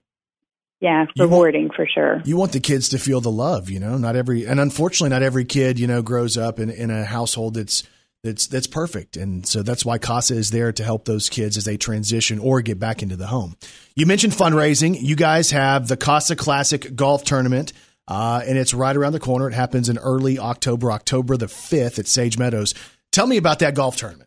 yeah, 0.86 1.06
rewarding 1.18 1.72
for 1.76 1.88
sure. 1.88 2.22
you 2.26 2.38
want 2.38 2.52
the 2.52 2.60
kids 2.60 2.90
to 2.90 3.00
feel 3.00 3.20
the 3.20 3.32
love, 3.32 3.72
you 3.72 3.80
know. 3.80 3.98
Not 3.98 4.16
every, 4.16 4.46
and 4.46 4.60
unfortunately, 4.60 5.10
not 5.10 5.24
every 5.24 5.44
kid, 5.44 5.80
you 5.80 5.88
know, 5.88 6.04
grows 6.04 6.38
up 6.38 6.60
in, 6.60 6.70
in 6.70 6.92
a 6.92 7.04
household 7.04 7.56
that's 7.56 7.84
that's 8.24 8.46
that's 8.46 8.68
perfect, 8.68 9.18
and 9.18 9.48
so 9.48 9.64
that's 9.64 9.84
why 9.84 9.98
Casa 9.98 10.36
is 10.36 10.52
there 10.52 10.72
to 10.72 10.84
help 10.84 11.06
those 11.06 11.28
kids 11.28 11.58
as 11.58 11.66
they 11.66 11.76
transition 11.76 12.38
or 12.38 12.62
get 12.62 12.80
back 12.80 13.02
into 13.02 13.16
the 13.16 13.26
home. 13.26 13.56
You 13.96 14.06
mentioned 14.06 14.34
fundraising. 14.34 14.96
You 15.02 15.16
guys 15.16 15.50
have 15.52 15.88
the 15.88 15.98
Casa 15.98 16.36
Classic 16.36 16.96
Golf 16.96 17.24
Tournament, 17.24 17.74
uh, 18.08 18.44
and 18.46 18.56
it's 18.56 18.74
right 18.74 18.96
around 18.96 19.14
the 19.14 19.20
corner. 19.20 19.48
It 19.48 19.54
happens 19.54 19.90
in 19.90 19.98
early 19.98 20.38
October, 20.38 20.92
October 20.92 21.36
the 21.36 21.48
fifth 21.48 21.98
at 21.98 22.08
Sage 22.08 22.38
Meadows. 22.38 22.76
Tell 23.12 23.26
me 23.26 23.38
about 23.38 23.60
that 23.60 23.74
golf 23.74 23.96
tournament. 23.96 24.24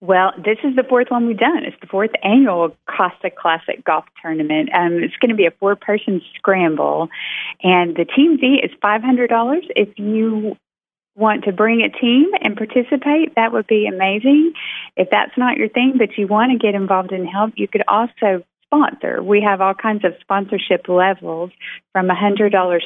Well, 0.00 0.32
this 0.36 0.58
is 0.62 0.76
the 0.76 0.84
fourth 0.88 1.08
one 1.10 1.26
we've 1.26 1.38
done. 1.38 1.64
It's 1.64 1.76
the 1.80 1.88
fourth 1.88 2.12
annual 2.22 2.76
Casa 2.88 3.30
Classic 3.36 3.84
Golf 3.84 4.04
Tournament. 4.22 4.70
Um, 4.72 5.02
it's 5.02 5.16
going 5.16 5.30
to 5.30 5.34
be 5.34 5.46
a 5.46 5.50
four-person 5.50 6.22
scramble, 6.36 7.08
and 7.64 7.96
the 7.96 8.04
team 8.04 8.38
fee 8.38 8.60
is 8.62 8.70
five 8.80 9.02
hundred 9.02 9.28
dollars. 9.28 9.64
If 9.74 9.98
you 9.98 10.56
want 11.16 11.44
to 11.44 11.52
bring 11.52 11.82
a 11.82 11.90
team 11.90 12.30
and 12.40 12.56
participate, 12.56 13.34
that 13.34 13.52
would 13.52 13.66
be 13.66 13.88
amazing. 13.92 14.52
If 14.96 15.08
that's 15.10 15.36
not 15.36 15.56
your 15.56 15.68
thing, 15.68 15.94
but 15.98 16.16
you 16.16 16.28
want 16.28 16.52
to 16.52 16.58
get 16.64 16.76
involved 16.76 17.10
and 17.10 17.28
help, 17.28 17.54
you 17.56 17.66
could 17.66 17.82
also 17.88 18.44
sponsor. 18.66 19.20
We 19.20 19.40
have 19.42 19.60
all 19.60 19.74
kinds 19.74 20.04
of 20.04 20.12
sponsorship 20.20 20.88
levels 20.88 21.50
from 21.92 22.08
a 22.08 22.14
hundred 22.14 22.52
dollars 22.52 22.84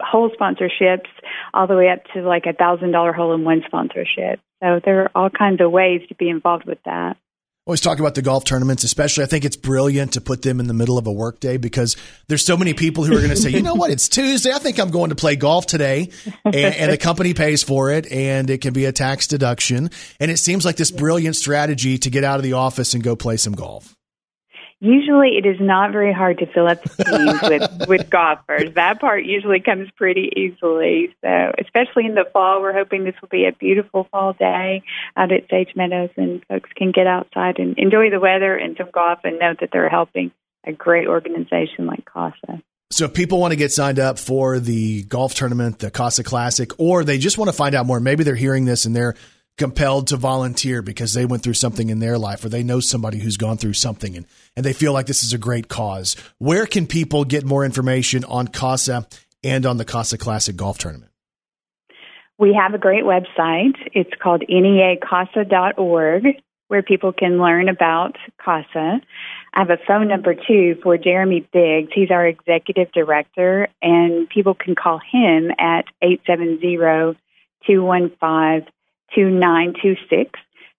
whole 0.00 0.30
sponsorships 0.30 1.08
all 1.54 1.66
the 1.66 1.76
way 1.76 1.88
up 1.88 2.04
to 2.14 2.22
like 2.22 2.44
a 2.46 2.52
thousand 2.52 2.92
dollar 2.92 3.12
hole 3.12 3.34
in 3.34 3.44
one 3.44 3.62
sponsorship. 3.66 4.40
So 4.62 4.80
there 4.84 5.02
are 5.02 5.10
all 5.14 5.30
kinds 5.30 5.60
of 5.60 5.70
ways 5.70 6.02
to 6.08 6.14
be 6.14 6.28
involved 6.28 6.66
with 6.66 6.78
that. 6.84 7.16
always 7.66 7.80
talk 7.80 8.00
about 8.00 8.14
the 8.14 8.22
golf 8.22 8.44
tournaments, 8.44 8.82
especially. 8.82 9.24
I 9.24 9.26
think 9.26 9.44
it's 9.44 9.56
brilliant 9.56 10.14
to 10.14 10.20
put 10.20 10.42
them 10.42 10.58
in 10.58 10.66
the 10.66 10.74
middle 10.74 10.98
of 10.98 11.06
a 11.06 11.12
workday 11.12 11.58
because 11.58 11.96
there's 12.26 12.44
so 12.44 12.56
many 12.56 12.74
people 12.74 13.04
who 13.04 13.12
are 13.12 13.18
going 13.18 13.30
to 13.30 13.36
say, 13.36 13.50
you 13.50 13.62
know 13.62 13.74
what, 13.74 13.90
it's 13.90 14.08
Tuesday. 14.08 14.50
I 14.52 14.58
think 14.58 14.80
I'm 14.80 14.90
going 14.90 15.10
to 15.10 15.16
play 15.16 15.36
golf 15.36 15.66
today. 15.66 16.10
And, 16.44 16.54
and 16.56 16.92
the 16.92 16.96
company 16.96 17.34
pays 17.34 17.62
for 17.62 17.90
it 17.90 18.10
and 18.10 18.48
it 18.48 18.62
can 18.62 18.72
be 18.72 18.86
a 18.86 18.92
tax 18.92 19.26
deduction. 19.26 19.90
And 20.18 20.30
it 20.30 20.38
seems 20.38 20.64
like 20.64 20.76
this 20.76 20.90
brilliant 20.90 21.36
strategy 21.36 21.98
to 21.98 22.10
get 22.10 22.24
out 22.24 22.36
of 22.36 22.42
the 22.42 22.54
office 22.54 22.94
and 22.94 23.04
go 23.04 23.16
play 23.16 23.36
some 23.36 23.52
golf. 23.52 23.94
Usually 24.80 25.36
it 25.36 25.44
is 25.44 25.56
not 25.60 25.90
very 25.90 26.12
hard 26.12 26.38
to 26.38 26.46
fill 26.46 26.68
up 26.68 26.82
the 26.84 27.04
teams 27.04 27.42
with, 27.78 27.88
with 27.88 28.10
golfers. 28.10 28.74
That 28.74 29.00
part 29.00 29.24
usually 29.24 29.60
comes 29.60 29.90
pretty 29.96 30.32
easily. 30.36 31.14
So 31.24 31.52
especially 31.58 32.06
in 32.06 32.14
the 32.14 32.24
fall, 32.32 32.62
we're 32.62 32.72
hoping 32.72 33.04
this 33.04 33.16
will 33.20 33.28
be 33.28 33.46
a 33.46 33.52
beautiful 33.52 34.06
fall 34.12 34.34
day 34.34 34.82
out 35.16 35.32
at 35.32 35.48
Sage 35.50 35.74
Meadows 35.74 36.10
and 36.16 36.44
folks 36.46 36.70
can 36.76 36.92
get 36.92 37.06
outside 37.06 37.58
and 37.58 37.76
enjoy 37.76 38.10
the 38.10 38.20
weather 38.20 38.54
and 38.54 38.76
some 38.76 38.90
golf 38.92 39.20
and 39.24 39.38
know 39.38 39.54
that 39.60 39.70
they're 39.72 39.88
helping 39.88 40.30
a 40.64 40.72
great 40.72 41.08
organization 41.08 41.86
like 41.86 42.04
CASA. 42.04 42.62
So 42.90 43.04
if 43.04 43.14
people 43.14 43.38
want 43.38 43.52
to 43.52 43.56
get 43.56 43.70
signed 43.70 43.98
up 43.98 44.18
for 44.18 44.58
the 44.58 45.02
golf 45.02 45.34
tournament, 45.34 45.78
the 45.78 45.90
Casa 45.90 46.24
Classic, 46.24 46.70
or 46.78 47.04
they 47.04 47.18
just 47.18 47.36
want 47.36 47.50
to 47.50 47.56
find 47.56 47.74
out 47.74 47.84
more, 47.84 48.00
maybe 48.00 48.24
they're 48.24 48.34
hearing 48.34 48.64
this 48.64 48.86
and 48.86 48.96
they're 48.96 49.14
compelled 49.58 50.06
to 50.08 50.16
volunteer 50.16 50.80
because 50.80 51.12
they 51.12 51.26
went 51.26 51.42
through 51.42 51.54
something 51.54 51.90
in 51.90 51.98
their 51.98 52.16
life 52.16 52.44
or 52.44 52.48
they 52.48 52.62
know 52.62 52.80
somebody 52.80 53.18
who's 53.18 53.36
gone 53.36 53.58
through 53.58 53.74
something 53.74 54.16
and, 54.16 54.26
and 54.56 54.64
they 54.64 54.72
feel 54.72 54.92
like 54.92 55.06
this 55.06 55.24
is 55.24 55.32
a 55.32 55.38
great 55.38 55.68
cause. 55.68 56.16
Where 56.38 56.66
can 56.66 56.86
people 56.86 57.24
get 57.24 57.44
more 57.44 57.64
information 57.64 58.24
on 58.24 58.48
Casa 58.48 59.06
and 59.42 59.66
on 59.66 59.76
the 59.76 59.84
Casa 59.84 60.16
Classic 60.16 60.56
Golf 60.56 60.78
Tournament? 60.78 61.10
We 62.38 62.54
have 62.54 62.72
a 62.72 62.78
great 62.78 63.02
website. 63.04 63.74
It's 63.92 64.12
called 64.22 64.44
neacasa.org 64.48 66.24
where 66.68 66.82
people 66.82 67.12
can 67.12 67.38
learn 67.38 67.68
about 67.68 68.16
CASA. 68.44 69.00
I 69.54 69.58
have 69.58 69.70
a 69.70 69.78
phone 69.86 70.06
number 70.06 70.34
too 70.34 70.76
for 70.82 70.96
Jeremy 70.96 71.48
Biggs. 71.52 71.90
He's 71.94 72.10
our 72.10 72.26
executive 72.26 72.92
director, 72.92 73.68
and 73.82 74.28
people 74.28 74.54
can 74.54 74.74
call 74.74 75.00
him 75.10 75.50
at 75.58 75.86
870-215-2926 79.16 80.30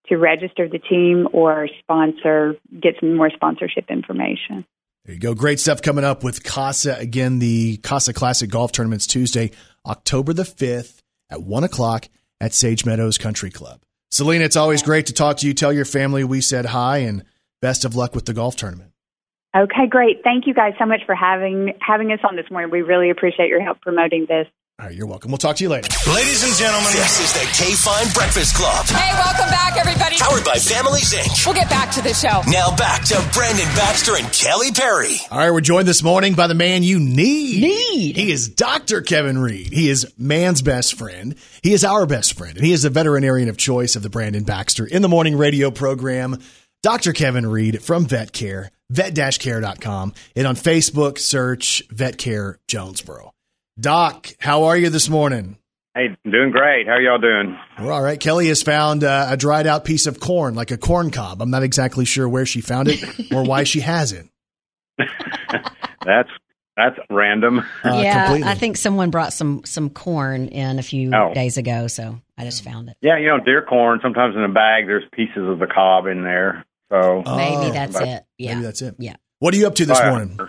to 0.07 0.17
register 0.17 0.67
the 0.67 0.79
team 0.79 1.27
or 1.33 1.67
sponsor, 1.79 2.55
get 2.81 2.95
some 2.99 3.15
more 3.15 3.29
sponsorship 3.29 3.85
information. 3.89 4.65
There 5.05 5.13
you 5.15 5.19
go. 5.19 5.33
Great 5.33 5.59
stuff 5.59 5.81
coming 5.81 6.03
up 6.03 6.23
with 6.23 6.43
Casa. 6.43 6.95
Again, 6.99 7.39
the 7.39 7.77
Casa 7.77 8.13
Classic 8.13 8.49
Golf 8.49 8.71
Tournament's 8.71 9.07
Tuesday, 9.07 9.51
October 9.85 10.33
the 10.33 10.43
5th 10.43 10.99
at 11.29 11.41
1 11.41 11.63
o'clock 11.63 12.07
at 12.41 12.53
Sage 12.53 12.85
Meadows 12.85 13.17
Country 13.17 13.49
Club. 13.49 13.81
Selena, 14.11 14.43
it's 14.43 14.55
always 14.55 14.81
great 14.81 15.05
to 15.07 15.13
talk 15.13 15.37
to 15.37 15.47
you. 15.47 15.53
Tell 15.53 15.71
your 15.71 15.85
family 15.85 16.23
we 16.23 16.41
said 16.41 16.65
hi 16.65 16.97
and 16.99 17.23
best 17.61 17.85
of 17.85 17.95
luck 17.95 18.15
with 18.15 18.25
the 18.25 18.33
golf 18.33 18.55
tournament. 18.55 18.91
Okay, 19.55 19.87
great. 19.87 20.23
Thank 20.23 20.45
you 20.47 20.53
guys 20.53 20.73
so 20.77 20.85
much 20.85 21.01
for 21.05 21.15
having 21.15 21.73
having 21.79 22.11
us 22.11 22.19
on 22.23 22.35
this 22.35 22.45
morning. 22.51 22.69
We 22.71 22.81
really 22.81 23.09
appreciate 23.09 23.49
your 23.49 23.63
help 23.63 23.81
promoting 23.81 24.25
this. 24.27 24.47
All 24.79 24.85
right, 24.85 24.95
you're 24.95 25.07
welcome. 25.07 25.29
We'll 25.29 25.39
talk 25.39 25.57
to 25.57 25.63
you 25.65 25.69
later. 25.69 25.89
Ladies 26.09 26.41
and 26.41 26.55
gentlemen, 26.55 26.93
this 26.93 27.19
is 27.19 27.33
the 27.33 27.45
K 27.51 27.73
Fine 27.73 28.13
Breakfast 28.13 28.55
Club. 28.55 28.85
Hey, 28.85 29.11
welcome 29.11 29.49
back, 29.49 29.75
everybody. 29.75 30.15
Powered 30.17 30.45
by 30.45 30.55
Families 30.55 31.13
Inc. 31.13 31.45
We'll 31.45 31.53
get 31.53 31.69
back 31.69 31.91
to 31.95 32.01
the 32.01 32.13
show. 32.13 32.41
Now 32.49 32.73
back 32.77 33.03
to 33.07 33.21
Brandon 33.33 33.65
Baxter 33.75 34.15
and 34.15 34.31
Kelly 34.31 34.71
Perry. 34.71 35.17
All 35.29 35.37
right, 35.37 35.51
we're 35.51 35.59
joined 35.59 35.85
this 35.85 36.01
morning 36.01 36.33
by 36.33 36.47
the 36.47 36.53
man 36.53 36.83
you 36.83 36.97
need. 36.97 37.59
Need. 37.59 38.15
He 38.15 38.31
is 38.31 38.47
Dr. 38.47 39.01
Kevin 39.01 39.37
Reed. 39.37 39.73
He 39.73 39.89
is 39.89 40.13
man's 40.17 40.61
best 40.61 40.97
friend. 40.97 41.35
He 41.61 41.73
is 41.73 41.83
our 41.83 42.05
best 42.05 42.37
friend, 42.37 42.55
and 42.55 42.65
he 42.65 42.71
is 42.71 42.83
the 42.83 42.89
veterinarian 42.89 43.49
of 43.49 43.57
choice 43.57 43.97
of 43.97 44.01
the 44.01 44.09
Brandon 44.09 44.45
Baxter 44.45 44.85
in 44.85 45.01
the 45.01 45.09
morning 45.09 45.35
radio 45.35 45.71
program. 45.71 46.39
Dr. 46.83 47.11
Kevin 47.11 47.45
Reed 47.45 47.83
from 47.83 48.05
Vet 48.05 48.31
Care, 48.31 48.71
vet-care.com, 48.89 50.13
and 50.37 50.47
on 50.47 50.55
Facebook, 50.55 51.17
search 51.17 51.83
Vet 51.91 52.17
Care 52.17 52.59
Jonesboro. 52.69 53.33
Doc, 53.79 54.29
how 54.39 54.65
are 54.65 54.77
you 54.77 54.89
this 54.89 55.09
morning? 55.09 55.57
Hey, 55.95 56.15
doing 56.29 56.51
great. 56.51 56.87
How 56.87 56.93
are 56.93 57.01
y'all 57.01 57.17
doing? 57.19 57.57
We're 57.79 57.91
all 57.91 58.01
right. 58.01 58.19
Kelly 58.19 58.47
has 58.47 58.61
found 58.61 59.03
uh, 59.03 59.27
a 59.29 59.37
dried 59.37 59.67
out 59.67 59.85
piece 59.85 60.05
of 60.07 60.19
corn, 60.19 60.55
like 60.55 60.71
a 60.71 60.77
corn 60.77 61.11
cob. 61.11 61.41
I'm 61.41 61.49
not 61.49 61.63
exactly 61.63 62.05
sure 62.05 62.27
where 62.27 62.45
she 62.45 62.61
found 62.61 62.87
it 62.89 63.03
or 63.33 63.43
why 63.43 63.63
she 63.63 63.79
has 63.81 64.11
it. 64.11 64.27
That's 66.05 66.29
that's 66.77 66.95
random. 67.09 67.59
Uh, 67.83 67.99
yeah, 68.01 68.39
I 68.45 68.55
think 68.55 68.77
someone 68.77 69.09
brought 69.11 69.33
some 69.33 69.63
some 69.65 69.89
corn 69.89 70.47
in 70.47 70.79
a 70.79 70.81
few 70.81 71.11
Oh. 71.13 71.33
days 71.33 71.57
ago, 71.57 71.87
so 71.87 72.21
I 72.37 72.45
just 72.45 72.63
found 72.63 72.87
it. 72.87 72.95
Yeah, 73.01 73.17
you 73.17 73.27
know, 73.27 73.39
deer 73.43 73.65
corn. 73.67 73.99
Sometimes 74.01 74.33
in 74.37 74.43
a 74.43 74.47
bag, 74.49 74.87
there's 74.87 75.03
pieces 75.13 75.45
of 75.45 75.59
the 75.59 75.67
cob 75.67 76.05
in 76.07 76.23
there. 76.23 76.65
So 76.89 77.21
Maybe 77.25 77.71
that's 77.71 77.93
But- 77.99 78.07
it. 78.07 78.23
Yeah, 78.37 78.53
Maybe 78.53 78.63
that's 78.65 78.81
it. 78.81 78.95
Yeah. 78.97 79.17
What 79.39 79.53
are 79.53 79.57
you 79.57 79.67
up 79.67 79.75
to 79.75 79.85
this 79.85 79.99
Oh, 79.99 80.03
yeah. 80.03 80.09
morning? 80.09 80.39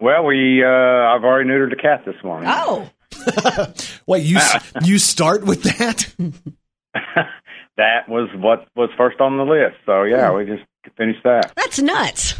Well, 0.00 0.24
we 0.24 0.62
uh, 0.62 0.68
I've 0.68 1.24
already 1.24 1.48
neutered 1.48 1.72
a 1.72 1.76
cat 1.76 2.04
this 2.04 2.16
morning. 2.22 2.50
Oh, 2.52 2.90
Wait, 4.06 4.24
you 4.24 4.38
you 4.82 4.98
start 4.98 5.44
with 5.44 5.62
that? 5.62 6.12
that 7.76 8.08
was 8.08 8.28
what 8.36 8.66
was 8.76 8.90
first 8.96 9.20
on 9.20 9.38
the 9.38 9.44
list. 9.44 9.76
So 9.86 10.02
yeah, 10.02 10.32
we 10.32 10.44
just 10.44 10.64
finished 10.96 11.22
that. 11.24 11.52
that's 11.56 11.78
nuts. 11.78 12.34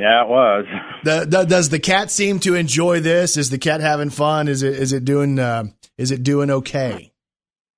Yeah, 0.00 0.22
it 0.22 0.28
was. 0.28 0.64
The, 1.04 1.26
the, 1.28 1.44
does 1.44 1.68
the 1.68 1.78
cat 1.78 2.10
seem 2.10 2.40
to 2.40 2.54
enjoy 2.54 3.00
this? 3.00 3.36
Is 3.36 3.50
the 3.50 3.58
cat 3.58 3.82
having 3.82 4.08
fun? 4.08 4.48
Is 4.48 4.62
it 4.62 4.74
is 4.74 4.94
it 4.94 5.04
doing 5.04 5.38
uh, 5.38 5.64
is 5.98 6.10
it 6.10 6.22
doing 6.22 6.50
okay? 6.50 7.09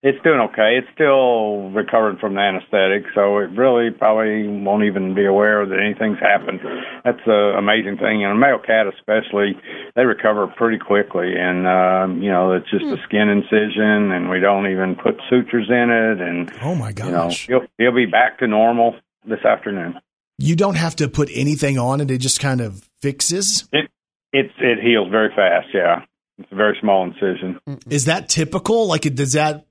It's 0.02 0.18
doing 0.24 0.40
okay. 0.50 0.82
It's 0.82 0.88
still 0.94 1.70
recovering 1.70 2.18
from 2.18 2.34
the 2.34 2.40
anesthetic, 2.40 3.04
so 3.14 3.38
it 3.38 3.54
really 3.54 3.90
probably 3.90 4.48
won't 4.48 4.82
even 4.82 5.14
be 5.14 5.24
aware 5.24 5.64
that 5.64 5.78
anything's 5.78 6.18
happened. 6.18 6.58
That's 7.04 7.22
an 7.24 7.54
amazing 7.56 7.98
thing. 7.98 8.24
And 8.24 8.32
a 8.32 8.34
male 8.34 8.58
cat, 8.58 8.86
especially, 8.90 9.54
they 9.94 10.02
recover 10.02 10.48
pretty 10.48 10.78
quickly. 10.78 11.38
And 11.38 11.68
um, 11.68 12.20
you 12.20 12.32
know, 12.32 12.50
it's 12.50 12.68
just 12.68 12.82
a 12.82 12.98
skin 13.06 13.28
incision, 13.28 14.10
and 14.10 14.28
we 14.28 14.40
don't 14.40 14.66
even 14.66 14.96
put 14.96 15.22
sutures 15.30 15.70
in 15.70 15.90
it. 15.90 16.20
And 16.20 16.52
oh 16.62 16.74
my 16.74 16.90
gosh, 16.90 17.46
you 17.48 17.54
know, 17.54 17.60
he'll 17.60 17.68
he'll 17.78 17.94
be 17.94 18.10
back 18.10 18.40
to 18.40 18.48
normal 18.48 18.96
this 19.24 19.44
afternoon. 19.44 20.00
You 20.36 20.56
don't 20.56 20.76
have 20.76 20.96
to 20.96 21.06
put 21.06 21.30
anything 21.32 21.78
on 21.78 22.00
it; 22.00 22.10
it 22.10 22.18
just 22.18 22.40
kind 22.40 22.60
of 22.60 22.82
fixes. 23.02 23.68
It 23.72 23.88
it's 24.32 24.54
it 24.58 24.82
heals 24.82 25.10
very 25.10 25.28
fast. 25.28 25.68
Yeah, 25.72 26.04
it's 26.38 26.50
a 26.50 26.56
very 26.56 26.76
small 26.80 27.04
incision. 27.04 27.60
Is 27.88 28.06
that 28.06 28.28
typical? 28.28 28.88
Like, 28.88 29.02
does 29.14 29.34
that 29.34 29.66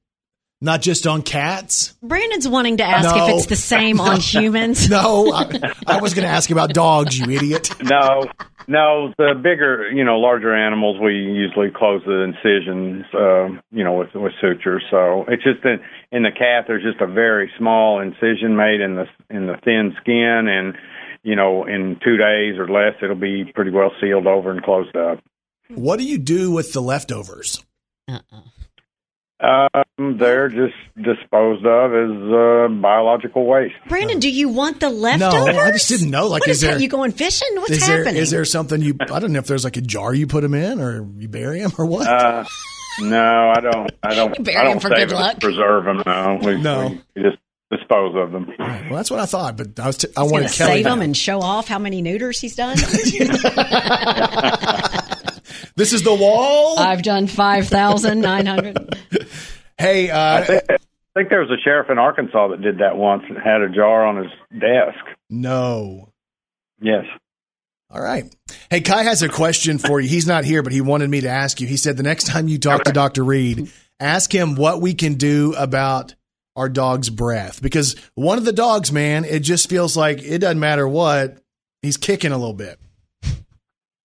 Not 0.64 0.82
just 0.84 1.08
on 1.08 1.24
cats. 1.24 1.96
Brandon's 2.04 2.48
wanting 2.48 2.78
to 2.78 2.84
ask 2.84 3.16
No. 3.16 3.26
if 3.28 3.34
it's 3.36 3.46
the 3.48 3.56
same 3.56 4.00
on 4.00 4.20
humans. 4.20 4.90
No, 4.90 5.32
I, 5.34 5.74
I 5.88 6.00
was 6.02 6.14
going 6.14 6.24
to 6.26 6.32
ask 6.32 6.52
about 6.52 6.72
dogs. 6.74 7.18
You 7.18 7.32
idiot. 7.32 7.72
no, 7.84 8.26
no. 8.68 9.12
The 9.18 9.34
bigger, 9.42 9.90
you 9.92 10.04
know, 10.04 10.20
larger 10.20 10.54
animals, 10.56 11.00
we 11.02 11.14
usually 11.14 11.72
close 11.76 12.04
the 12.06 12.22
incisions, 12.22 13.06
um, 13.18 13.60
you 13.72 13.84
know, 13.84 13.94
with 13.98 14.10
with 14.14 14.34
sutures. 14.40 14.84
So 14.92 15.26
it's 15.28 15.44
just 15.44 15.66
in, 15.66 15.80
in 16.12 16.22
the 16.24 16.32
cat, 16.32 16.66
there's 16.68 16.84
just 16.84 17.02
a 17.02 17.08
very 17.08 17.52
small 17.58 18.00
incision 18.00 18.56
made 18.56 18.82
in 18.82 18.96
the 18.96 19.06
in 19.32 19.48
the 19.48 19.56
thin 19.66 19.96
skin, 20.00 20.48
and 20.48 20.76
you 21.24 21.36
know, 21.36 21.66
in 21.66 21.98
two 22.04 22.18
days 22.18 22.60
or 22.60 22.68
less, 22.68 22.94
it'll 23.02 23.16
be 23.16 23.46
pretty 23.56 23.72
well 23.72 23.92
sealed 24.00 24.28
over 24.28 24.52
and 24.52 24.62
closed 24.62 24.96
up. 24.96 25.20
What 25.70 25.98
do 25.98 26.06
you 26.06 26.20
do 26.20 26.52
with 26.52 26.72
the 26.74 26.82
leftovers? 26.82 27.64
Um, 29.44 30.18
they're 30.18 30.50
just 30.50 30.76
disposed 30.96 31.66
of 31.66 31.94
as 31.94 32.32
uh, 32.32 32.68
biological 32.80 33.46
waste. 33.48 33.74
Brandon, 33.88 34.20
do 34.20 34.30
you 34.30 34.50
want 34.50 34.80
the 34.80 34.90
leftovers? 34.90 35.56
No, 35.56 35.60
I 35.62 35.72
just 35.72 35.90
didn't 35.90 36.12
know. 36.12 36.28
Like, 36.28 36.42
What 36.42 36.50
is 36.52 36.58
is 36.58 36.62
there 36.62 36.74
that? 36.76 36.82
You 36.82 36.88
going 36.90 37.12
fishing? 37.12 37.48
What's 37.56 37.72
is 37.72 37.88
happening? 37.88 38.18
is 38.18 38.30
there 38.30 38.46
something 38.46 38.82
you? 38.82 38.96
I 39.00 39.20
don't 39.20 39.32
know 39.34 39.40
if 39.40 39.48
there's 39.48 39.64
like 39.64 39.78
a 39.78 39.82
jar 39.82 40.14
you 40.14 40.28
put 40.28 40.42
them 40.42 40.54
in, 40.54 40.80
or 40.80 41.08
you 41.18 41.28
bury 41.28 41.62
them, 41.62 41.72
or 41.80 41.88
what. 41.88 42.06
Uh, 42.08 42.44
no, 43.00 43.52
I 43.56 43.62
don't. 43.62 43.92
I 44.04 44.14
don't. 44.14 44.38
You 44.38 44.44
bury 44.44 44.58
I 44.58 44.64
don't 44.64 44.74
'em 44.74 44.80
for 44.80 44.90
save 44.90 44.98
good 45.08 45.10
them, 45.10 45.20
luck. 45.20 45.40
Preserve 45.40 45.86
them. 45.86 46.04
No, 46.06 46.40
we, 46.44 46.62
No. 46.62 46.96
we 47.16 47.24
just 47.24 47.38
dispose 47.72 48.14
of 48.16 48.32
them. 48.34 48.54
well, 48.60 48.96
that's 48.98 49.10
what 49.10 49.22
I 49.22 49.26
thought, 49.26 49.58
but 49.58 49.80
I 49.80 49.88
was 49.88 49.98
t- 49.98 50.08
I 50.18 50.22
He's 50.24 50.32
wanted 50.32 50.50
to 50.50 50.56
Kelly. 50.58 50.72
save 50.74 50.84
them 50.84 51.02
and 51.02 51.18
show 51.18 51.40
off 51.42 51.68
how 51.68 51.80
many 51.80 52.02
neuters 52.04 52.40
he's 52.40 52.56
done. 52.56 52.78
This 55.76 55.94
is 55.94 56.04
the 56.04 56.14
wall. 56.14 56.80
I've 56.80 57.04
done 57.04 57.28
5,900. 57.28 58.96
Hey, 59.78 60.12
uh, 60.12 60.38
I 60.38 60.44
think, 60.44 60.64
I 60.70 60.78
think 61.16 61.30
there 61.30 61.40
was 61.40 61.50
a 61.50 61.60
sheriff 61.64 61.90
in 61.90 61.98
Arkansas 61.98 62.50
that 62.50 62.62
did 62.62 62.78
that 62.80 62.98
once 62.98 63.24
and 63.28 63.36
had 63.36 63.62
a 63.62 63.70
jar 63.70 64.06
on 64.06 64.18
his 64.18 64.32
desk. 64.52 65.18
no. 65.30 66.10
Yes. 66.80 67.06
All 67.90 68.00
right. 68.02 68.32
Hey, 68.70 68.82
Kai 68.82 69.02
has 69.04 69.24
a 69.24 69.30
question 69.30 69.80
for 69.80 70.00
you. 70.00 70.08
He's 70.08 70.28
not 70.28 70.46
here, 70.46 70.62
but 70.62 70.72
he 70.72 70.82
wanted 70.82 71.10
me 71.10 71.22
to 71.22 71.30
ask 71.30 71.60
you. 71.62 71.66
He 71.68 71.78
said 71.78 71.98
the 71.98 72.04
next 72.04 72.28
time 72.28 72.48
you 72.48 72.60
talk 72.60 72.84
to 72.84 72.92
Dr. 72.92 73.24
Reed, 73.24 73.72
ask 74.00 74.32
him 74.34 74.56
what 74.56 74.82
we 74.82 74.94
can 74.94 75.16
do 75.16 75.54
about 75.58 76.14
our 76.56 76.70
dog's 76.70 77.10
breath. 77.10 77.60
Because 77.62 77.96
one 78.14 78.38
of 78.38 78.46
the 78.46 78.54
dogs, 78.54 78.92
man, 78.92 79.26
it 79.26 79.40
just 79.40 79.68
feels 79.68 79.98
like 79.98 80.22
it 80.22 80.40
doesn't 80.40 80.60
matter 80.60 80.88
what, 80.88 81.40
he's 81.82 81.98
kicking 81.98 82.32
a 82.32 82.38
little 82.38 82.54
bit. 82.54 82.80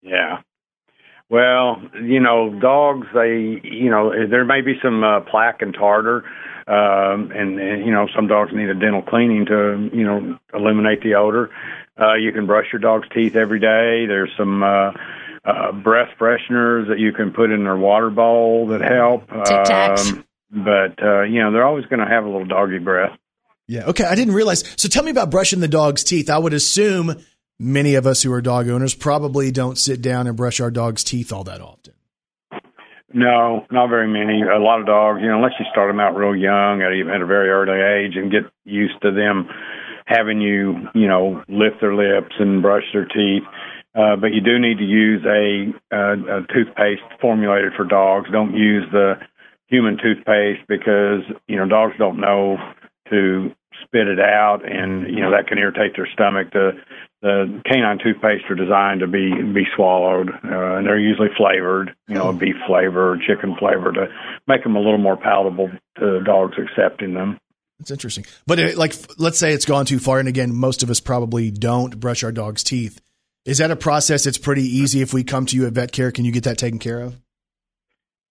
Yeah. 0.03 0.41
Well, 1.29 1.83
you 2.01 2.21
know, 2.21 2.57
dogs, 2.61 3.09
they, 3.13 3.61
you 3.65 3.91
know, 3.91 4.13
there 4.29 4.45
may 4.45 4.61
be 4.61 4.75
some 4.83 5.03
uh, 5.03 5.21
plaque 5.21 5.61
and 5.61 5.75
tartar, 5.75 6.25
um, 6.69 7.33
and, 7.33 7.59
and, 7.59 7.85
you 7.85 7.93
know, 7.93 8.07
some 8.15 8.29
dogs 8.29 8.53
need 8.55 8.69
a 8.69 8.75
dental 8.75 9.03
cleaning 9.03 9.47
to, 9.47 9.91
you 9.93 10.05
know, 10.05 10.39
eliminate 10.55 11.03
the 11.03 11.15
odor. 11.15 11.51
Uh, 12.01 12.15
you 12.15 12.31
can 12.31 12.47
brush 12.47 12.67
your 12.73 12.81
dog's 12.81 13.09
teeth 13.13 13.35
every 13.35 13.59
day. 13.59 14.07
There's 14.07 14.31
some, 14.37 14.63
uh, 14.63 14.93
uh, 15.45 15.73
breath 15.73 16.11
fresheners 16.19 16.89
that 16.89 16.99
you 16.99 17.13
can 17.13 17.33
put 17.33 17.51
in 17.51 17.65
their 17.65 17.77
water 17.77 18.11
bowl 18.11 18.69
that 18.69 18.81
help. 18.81 19.29
Tic 19.29 19.65
Tacs. 19.65 20.13
Um, 20.13 20.25
but, 20.51 21.03
uh, 21.03 21.23
you 21.23 21.41
know, 21.41 21.53
they're 21.53 21.67
always 21.67 21.87
going 21.87 22.01
to 22.01 22.07
have 22.07 22.25
a 22.25 22.29
little 22.29 22.47
doggy 22.47 22.79
breath. 22.79 23.17
Yeah. 23.69 23.87
Okay. 23.87 24.05
I 24.05 24.15
didn't 24.15 24.35
realize. 24.35 24.63
So 24.77 24.89
tell 24.89 25.03
me 25.03 25.11
about 25.11 25.31
brushing 25.31 25.61
the 25.61 25.69
dog's 25.69 26.05
teeth. 26.05 26.31
I 26.31 26.39
would 26.39 26.53
assume 26.53 27.17
many 27.59 27.95
of 27.95 28.07
us 28.07 28.23
who 28.23 28.33
are 28.33 28.41
dog 28.41 28.69
owners 28.69 28.95
probably 28.95 29.51
don't 29.51 29.79
sit 29.79 30.03
down 30.03 30.27
and 30.27 30.37
brush 30.37 30.61
our 30.61 30.71
dog's 30.71 31.05
teeth 31.05 31.33
all 31.33 31.45
that 31.45 31.61
often. 31.61 31.95
No, 33.13 33.65
not 33.71 33.89
very 33.89 34.09
many. 34.09 34.43
A 34.43 34.59
lot 34.59 34.81
of 34.81 34.87
dogs, 34.87 35.21
you 35.23 35.29
know, 35.29 35.37
unless 35.37 35.53
you 35.59 35.65
start 35.71 35.89
them 35.89 36.01
out 36.01 36.17
real 36.17 36.37
young 36.37 36.83
at 36.83 36.93
a, 36.93 37.15
at 37.15 37.23
a 37.23 37.27
very 37.27 37.49
early 37.49 37.81
age 37.81 38.17
and 38.17 38.31
get 38.31 38.43
used 38.65 39.01
to 39.03 39.11
them 39.11 39.49
having 40.07 40.41
you, 40.41 40.75
you 40.95 41.09
know, 41.09 41.43
lift 41.49 41.81
their 41.81 41.95
lips 41.95 42.35
and 42.39 42.63
brush 42.63 42.85
their 42.93 43.07
teeth. 43.07 43.43
Uh, 43.95 44.17
but 44.17 44.35
you 44.35 44.41
do 44.43 44.59
need 44.59 44.79
to 44.79 44.85
use 44.85 45.25
a, 45.25 45.73
uh, 45.95 46.41
a 46.41 46.47
toothpaste 46.53 47.01
formulated 47.21 47.73
for 47.75 47.85
dogs. 47.85 48.29
Don't 48.31 48.55
use 48.55 48.85
the 48.93 49.15
human 49.69 49.97
toothpaste 49.97 50.67
because 50.69 51.23
you 51.47 51.57
know 51.57 51.67
dogs 51.67 51.95
don't 51.99 52.21
know 52.21 52.57
to 53.11 53.51
spit 53.85 54.09
it 54.09 54.21
out, 54.21 54.61
and 54.65 55.09
you 55.09 55.21
know 55.21 55.31
that 55.31 55.47
can 55.47 55.59
irritate 55.59 55.93
their 55.97 56.09
stomach. 56.13 56.53
The 56.53 56.73
the 57.23 57.63
canine 57.65 57.99
toothpaste 57.99 58.45
are 58.51 58.55
designed 58.55 59.01
to 59.01 59.07
be 59.07 59.31
be 59.55 59.65
swallowed, 59.75 60.31
uh, 60.31 60.77
and 60.77 60.87
they're 60.87 60.99
usually 60.99 61.29
flavored, 61.37 61.95
you 62.09 62.15
know, 62.15 62.33
beef 62.33 62.57
flavor 62.67 63.13
or 63.13 63.17
chicken 63.17 63.57
flavor 63.59 63.93
to 63.93 64.07
make 64.47 64.63
them 64.63 64.77
a 64.77 64.81
little 64.81 64.99
more 64.99 65.17
palatable 65.17 65.71
to 65.99 66.21
dogs 66.25 66.57
accepting 66.59 67.15
them. 67.15 67.39
That's 67.79 67.91
interesting. 67.91 68.25
But 68.47 68.59
it, 68.59 68.79
like, 68.79 68.95
let's 69.19 69.39
say 69.39 69.53
it's 69.53 69.67
gone 69.67 69.87
too 69.87 69.99
far, 69.99 70.19
and 70.19 70.29
again, 70.29 70.55
most 70.55 70.83
of 70.83 70.91
us 70.91 71.01
probably 71.01 71.51
don't 71.51 71.99
brush 71.99 72.25
our 72.25 72.33
dog's 72.33 72.63
teeth. 72.63 73.01
Is 73.45 73.59
that 73.59 73.71
a 73.71 73.77
process 73.77 74.25
that's 74.25 74.39
pretty 74.39 74.65
easy 74.65 75.03
if 75.03 75.13
we 75.13 75.25
come 75.25 75.47
to 75.47 75.57
you 75.57 75.67
at 75.67 75.73
vet 75.73 75.93
care? 75.93 76.11
Can 76.11 76.25
you 76.25 76.33
get 76.33 76.45
that 76.45 76.59
taken 76.59 76.79
care 76.79 77.01
of? 77.01 77.19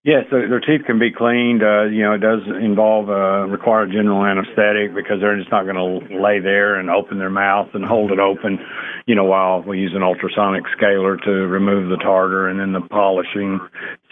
Yes, 0.05 0.25
their, 0.29 0.59
teeth 0.59 0.85
can 0.85 0.99
be 0.99 1.09
cleaned. 1.11 1.63
Uh, 1.63 1.85
you 1.85 2.03
know, 2.03 2.13
it 2.13 2.21
does 2.21 2.45
involve 2.61 3.09
uh, 3.09 3.49
require 3.49 3.87
general 3.87 4.23
anesthetic 4.23 4.93
because 4.93 5.17
they're 5.19 5.35
just 5.35 5.49
not 5.49 5.63
going 5.65 5.81
to 5.81 6.21
lay 6.21 6.37
there 6.39 6.75
and 6.75 6.91
open 6.91 7.17
their 7.17 7.31
mouth 7.31 7.69
and 7.73 7.83
hold 7.83 8.11
it 8.11 8.19
open. 8.19 8.59
You 9.07 9.15
know, 9.15 9.23
while 9.23 9.63
we 9.63 9.79
use 9.79 9.93
an 9.95 10.03
ultrasonic 10.03 10.63
scaler 10.77 11.17
to 11.17 11.31
remove 11.49 11.89
the 11.89 11.97
tartar 11.97 12.47
and 12.47 12.59
then 12.59 12.71
the 12.71 12.87
polishing. 12.87 13.59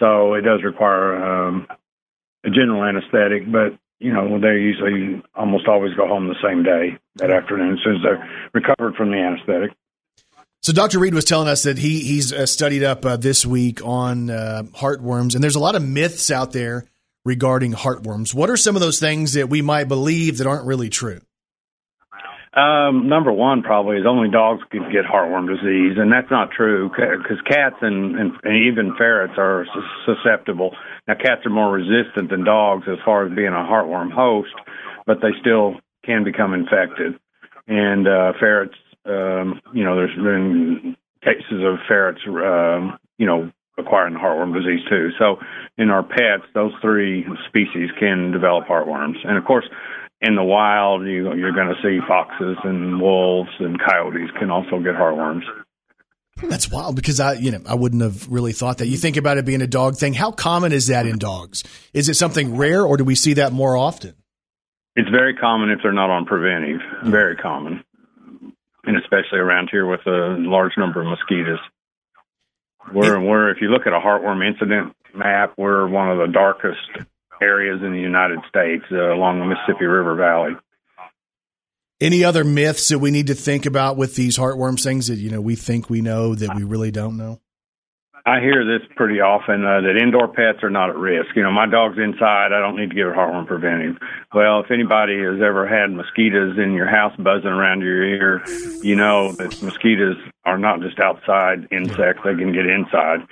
So 0.00 0.34
it 0.34 0.40
does 0.40 0.64
require 0.64 1.14
um, 1.14 1.68
a 2.44 2.50
general 2.50 2.82
anesthetic, 2.82 3.46
but 3.46 3.78
you 4.00 4.12
know 4.12 4.40
they 4.40 4.58
usually 4.58 5.22
almost 5.36 5.68
always 5.68 5.94
go 5.94 6.08
home 6.08 6.26
the 6.26 6.42
same 6.42 6.64
day 6.64 6.98
that 7.22 7.30
afternoon 7.30 7.74
as 7.74 7.84
soon 7.84 7.96
as 7.96 8.02
they're 8.02 8.50
recovered 8.52 8.96
from 8.96 9.12
the 9.12 9.18
anesthetic. 9.18 9.70
So 10.64 10.72
Dr. 10.72 10.98
Reed 10.98 11.12
was 11.12 11.26
telling 11.26 11.46
us 11.46 11.64
that 11.64 11.76
he 11.76 12.00
he's 12.00 12.32
uh, 12.32 12.46
studied 12.46 12.82
up 12.82 13.04
uh, 13.04 13.18
this 13.18 13.44
week 13.44 13.84
on 13.84 14.30
uh, 14.30 14.62
heartworms, 14.72 15.34
and 15.34 15.44
there's 15.44 15.56
a 15.56 15.60
lot 15.60 15.74
of 15.74 15.86
myths 15.86 16.30
out 16.30 16.52
there 16.52 16.86
regarding 17.22 17.74
heartworms. 17.74 18.32
What 18.32 18.48
are 18.48 18.56
some 18.56 18.74
of 18.74 18.80
those 18.80 18.98
things 18.98 19.34
that 19.34 19.50
we 19.50 19.60
might 19.60 19.88
believe 19.88 20.38
that 20.38 20.46
aren't 20.46 20.64
really 20.64 20.88
true? 20.88 21.20
Um, 22.54 23.10
number 23.10 23.30
one 23.30 23.60
probably 23.60 23.98
is 23.98 24.06
only 24.08 24.30
dogs 24.30 24.62
could 24.70 24.90
get 24.90 25.04
heartworm 25.04 25.48
disease, 25.48 25.98
and 25.98 26.10
that's 26.10 26.30
not 26.30 26.50
true 26.50 26.88
because 26.88 27.36
cats 27.46 27.76
and, 27.82 28.16
and, 28.16 28.32
and 28.42 28.64
even 28.64 28.94
ferrets 28.96 29.34
are 29.36 29.66
susceptible. 30.06 30.74
Now, 31.06 31.14
cats 31.22 31.44
are 31.44 31.50
more 31.50 31.72
resistant 31.72 32.30
than 32.30 32.42
dogs 32.42 32.84
as 32.88 32.96
far 33.04 33.26
as 33.26 33.36
being 33.36 33.48
a 33.48 33.68
heartworm 33.68 34.10
host, 34.10 34.54
but 35.04 35.18
they 35.20 35.36
still 35.42 35.74
can 36.06 36.24
become 36.24 36.54
infected. 36.54 37.20
And 37.66 38.08
uh, 38.08 38.32
ferrets, 38.40 38.74
um, 39.06 39.60
you 39.72 39.84
know, 39.84 39.96
there's 39.96 40.16
been 40.16 40.96
cases 41.22 41.62
of 41.64 41.78
ferrets, 41.88 42.20
um, 42.26 42.98
you 43.18 43.26
know, 43.26 43.50
acquiring 43.78 44.14
heartworm 44.14 44.54
disease 44.54 44.84
too. 44.88 45.10
So, 45.18 45.36
in 45.76 45.90
our 45.90 46.02
pets, 46.02 46.44
those 46.54 46.72
three 46.80 47.24
species 47.48 47.90
can 47.98 48.30
develop 48.30 48.66
heartworms, 48.66 49.16
and 49.24 49.36
of 49.36 49.44
course 49.44 49.66
in 50.24 50.36
the 50.36 50.42
wild, 50.42 51.02
you, 51.02 51.34
you're 51.34 51.52
going 51.52 51.68
to 51.68 51.82
see 51.82 51.98
foxes 52.08 52.56
and 52.64 53.00
wolves 53.00 53.50
and 53.58 53.78
coyotes 53.78 54.30
can 54.38 54.50
also 54.50 54.78
get 54.78 54.94
heartworms. 54.94 55.42
That's 56.42 56.70
wild 56.70 56.96
because 56.96 57.20
I, 57.20 57.34
you 57.34 57.50
know, 57.50 57.60
I 57.66 57.74
wouldn't 57.74 58.02
have 58.02 58.26
really 58.28 58.52
thought 58.52 58.78
that. 58.78 58.86
You 58.86 58.96
think 58.96 59.16
about 59.16 59.38
it 59.38 59.44
being 59.44 59.62
a 59.62 59.66
dog 59.66 59.96
thing. 59.96 60.14
How 60.14 60.32
common 60.32 60.72
is 60.72 60.88
that 60.88 61.06
in 61.06 61.18
dogs? 61.18 61.62
Is 61.92 62.08
it 62.08 62.14
something 62.14 62.56
rare, 62.56 62.84
or 62.84 62.96
do 62.96 63.04
we 63.04 63.14
see 63.14 63.34
that 63.34 63.52
more 63.52 63.76
often? 63.76 64.14
It's 64.96 65.08
very 65.10 65.34
common 65.34 65.70
if 65.70 65.80
they're 65.82 65.92
not 65.92 66.10
on 66.10 66.24
preventive. 66.24 66.80
Very 67.04 67.36
common, 67.36 67.84
and 68.86 68.96
especially 68.96 69.38
around 69.38 69.68
here 69.70 69.86
with 69.86 70.06
a 70.06 70.36
large 70.38 70.72
number 70.76 71.00
of 71.00 71.06
mosquitoes. 71.06 71.58
We're, 72.92 73.18
we're 73.18 73.50
if 73.50 73.58
you 73.60 73.68
look 73.68 73.86
at 73.86 73.92
a 73.92 73.98
heartworm 73.98 74.46
incident 74.46 74.94
map, 75.14 75.54
we're 75.56 75.88
one 75.88 76.10
of 76.10 76.18
the 76.18 76.32
darkest 76.32 77.06
areas 77.40 77.80
in 77.82 77.92
the 77.92 78.00
United 78.00 78.40
States 78.48 78.84
uh, 78.92 79.12
along 79.14 79.38
the 79.38 79.46
Mississippi 79.46 79.86
River 79.86 80.14
Valley. 80.14 80.52
Any 82.00 82.24
other 82.24 82.44
myths 82.44 82.88
that 82.88 82.98
we 82.98 83.10
need 83.10 83.28
to 83.28 83.34
think 83.34 83.66
about 83.66 83.96
with 83.96 84.14
these 84.16 84.36
heartworms 84.36 84.82
things 84.82 85.06
that 85.06 85.16
you 85.16 85.30
know 85.30 85.40
we 85.40 85.54
think 85.54 85.88
we 85.88 86.00
know 86.00 86.34
that 86.34 86.54
we 86.54 86.64
really 86.64 86.90
don't 86.90 87.16
know? 87.16 87.40
I 88.26 88.40
hear 88.40 88.64
this 88.64 88.88
pretty 88.96 89.20
often 89.20 89.66
uh, 89.66 89.82
that 89.82 90.00
indoor 90.00 90.28
pets 90.28 90.62
are 90.62 90.70
not 90.70 90.88
at 90.88 90.96
risk. 90.96 91.36
You 91.36 91.42
know, 91.42 91.52
my 91.52 91.66
dog's 91.66 91.98
inside. 91.98 92.52
I 92.52 92.60
don't 92.60 92.74
need 92.74 92.88
to 92.88 92.94
give 92.94 93.08
it 93.08 93.14
heartworm 93.14 93.46
preventive. 93.46 93.98
Well, 94.32 94.60
if 94.60 94.70
anybody 94.70 95.18
has 95.18 95.42
ever 95.42 95.66
had 95.68 95.92
mosquitoes 95.92 96.56
in 96.56 96.72
your 96.72 96.88
house 96.88 97.14
buzzing 97.18 97.50
around 97.50 97.82
your 97.82 98.02
ear, 98.02 98.42
you 98.82 98.96
know 98.96 99.32
that 99.32 99.60
mosquitoes 99.62 100.16
are 100.46 100.56
not 100.56 100.80
just 100.80 100.98
outside 101.00 101.68
insects; 101.70 102.22
they 102.24 102.34
can 102.34 102.52
get 102.52 102.64
inside. 102.64 103.28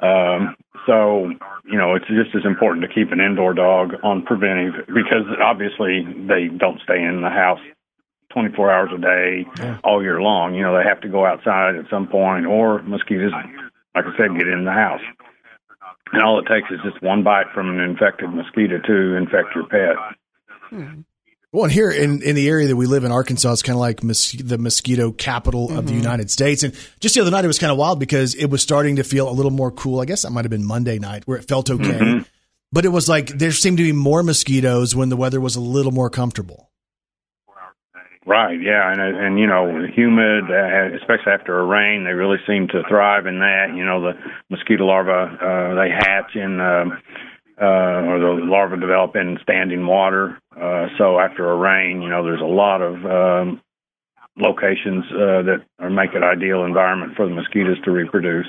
Um, 0.00 0.56
so, 0.86 1.30
you 1.64 1.78
know, 1.78 1.94
it's 1.94 2.08
just 2.08 2.34
as 2.34 2.44
important 2.44 2.82
to 2.82 2.92
keep 2.92 3.12
an 3.12 3.20
indoor 3.20 3.54
dog 3.54 3.94
on 4.02 4.24
preventive 4.24 4.86
because 4.88 5.22
obviously 5.40 6.02
they 6.26 6.48
don't 6.48 6.80
stay 6.82 7.00
in 7.00 7.22
the 7.22 7.30
house 7.30 7.60
24 8.32 8.72
hours 8.72 8.90
a 8.92 8.98
day 8.98 9.46
all 9.84 10.02
year 10.02 10.20
long. 10.20 10.56
You 10.56 10.62
know, 10.62 10.76
they 10.76 10.82
have 10.82 11.00
to 11.02 11.08
go 11.08 11.24
outside 11.24 11.76
at 11.76 11.88
some 11.88 12.08
point 12.08 12.46
or 12.46 12.82
mosquitoes, 12.82 13.32
like 13.94 14.04
I 14.06 14.16
said, 14.16 14.36
get 14.38 14.48
in 14.48 14.64
the 14.64 14.72
house. 14.72 15.00
And 16.12 16.22
all 16.22 16.38
it 16.38 16.44
takes 16.46 16.70
is 16.70 16.78
just 16.84 17.02
one 17.02 17.22
bite 17.22 17.46
from 17.54 17.70
an 17.70 17.80
infected 17.80 18.30
mosquito 18.30 18.78
to 18.86 19.16
infect 19.16 19.54
your 19.54 19.66
pet. 19.66 19.96
Well, 21.52 21.64
and 21.64 21.72
here 21.72 21.90
in, 21.90 22.22
in 22.22 22.34
the 22.34 22.48
area 22.48 22.68
that 22.68 22.76
we 22.76 22.86
live 22.86 23.04
in, 23.04 23.12
Arkansas, 23.12 23.52
it's 23.52 23.62
kind 23.62 23.74
of 23.76 23.80
like 23.80 24.02
mos- 24.02 24.32
the 24.32 24.56
mosquito 24.56 25.12
capital 25.12 25.76
of 25.76 25.86
the 25.86 25.92
United 25.92 26.30
States. 26.30 26.62
And 26.62 26.74
just 27.00 27.14
the 27.14 27.20
other 27.20 27.30
night, 27.30 27.44
it 27.44 27.48
was 27.48 27.58
kind 27.58 27.70
of 27.70 27.76
wild 27.76 28.00
because 28.00 28.34
it 28.34 28.46
was 28.46 28.62
starting 28.62 28.96
to 28.96 29.04
feel 29.04 29.28
a 29.28 29.32
little 29.32 29.50
more 29.50 29.70
cool. 29.70 30.00
I 30.00 30.06
guess 30.06 30.22
that 30.22 30.30
might 30.30 30.44
have 30.44 30.50
been 30.50 30.64
Monday 30.64 30.98
night 30.98 31.24
where 31.26 31.36
it 31.38 31.46
felt 31.46 31.68
okay. 31.70 31.84
Mhm. 31.84 32.26
But 32.72 32.86
it 32.86 32.88
was 32.88 33.06
like 33.06 33.28
there 33.28 33.52
seemed 33.52 33.76
to 33.78 33.82
be 33.82 33.92
more 33.92 34.22
mosquitoes 34.22 34.94
when 34.96 35.10
the 35.10 35.16
weather 35.16 35.42
was 35.42 35.56
a 35.56 35.60
little 35.60 35.92
more 35.92 36.08
comfortable. 36.08 36.70
Right, 38.24 38.60
yeah, 38.62 38.92
and 38.92 39.00
and 39.00 39.38
you 39.38 39.48
know, 39.48 39.84
humid, 39.92 40.44
uh, 40.44 40.94
especially 40.94 41.32
after 41.32 41.58
a 41.58 41.64
rain, 41.64 42.04
they 42.04 42.12
really 42.12 42.38
seem 42.46 42.68
to 42.68 42.82
thrive 42.88 43.26
in 43.26 43.40
that. 43.40 43.74
You 43.74 43.84
know, 43.84 44.00
the 44.00 44.12
mosquito 44.48 44.84
larvae 44.84 45.10
uh, 45.10 45.74
they 45.74 45.90
hatch 45.90 46.36
in, 46.36 46.60
um, 46.60 47.02
uh, 47.60 48.06
or 48.06 48.20
the 48.20 48.44
larvae 48.44 48.78
develop 48.78 49.16
in 49.16 49.38
standing 49.42 49.84
water. 49.84 50.38
Uh, 50.54 50.86
so 50.98 51.18
after 51.18 51.50
a 51.50 51.56
rain, 51.56 52.00
you 52.00 52.08
know, 52.08 52.22
there's 52.22 52.40
a 52.40 52.44
lot 52.44 52.80
of 52.80 52.94
um, 53.04 53.60
locations 54.36 55.04
uh, 55.10 55.42
that 55.42 55.90
make 55.90 56.14
it 56.14 56.22
ideal 56.22 56.64
environment 56.64 57.16
for 57.16 57.26
the 57.26 57.34
mosquitoes 57.34 57.80
to 57.84 57.90
reproduce. 57.90 58.46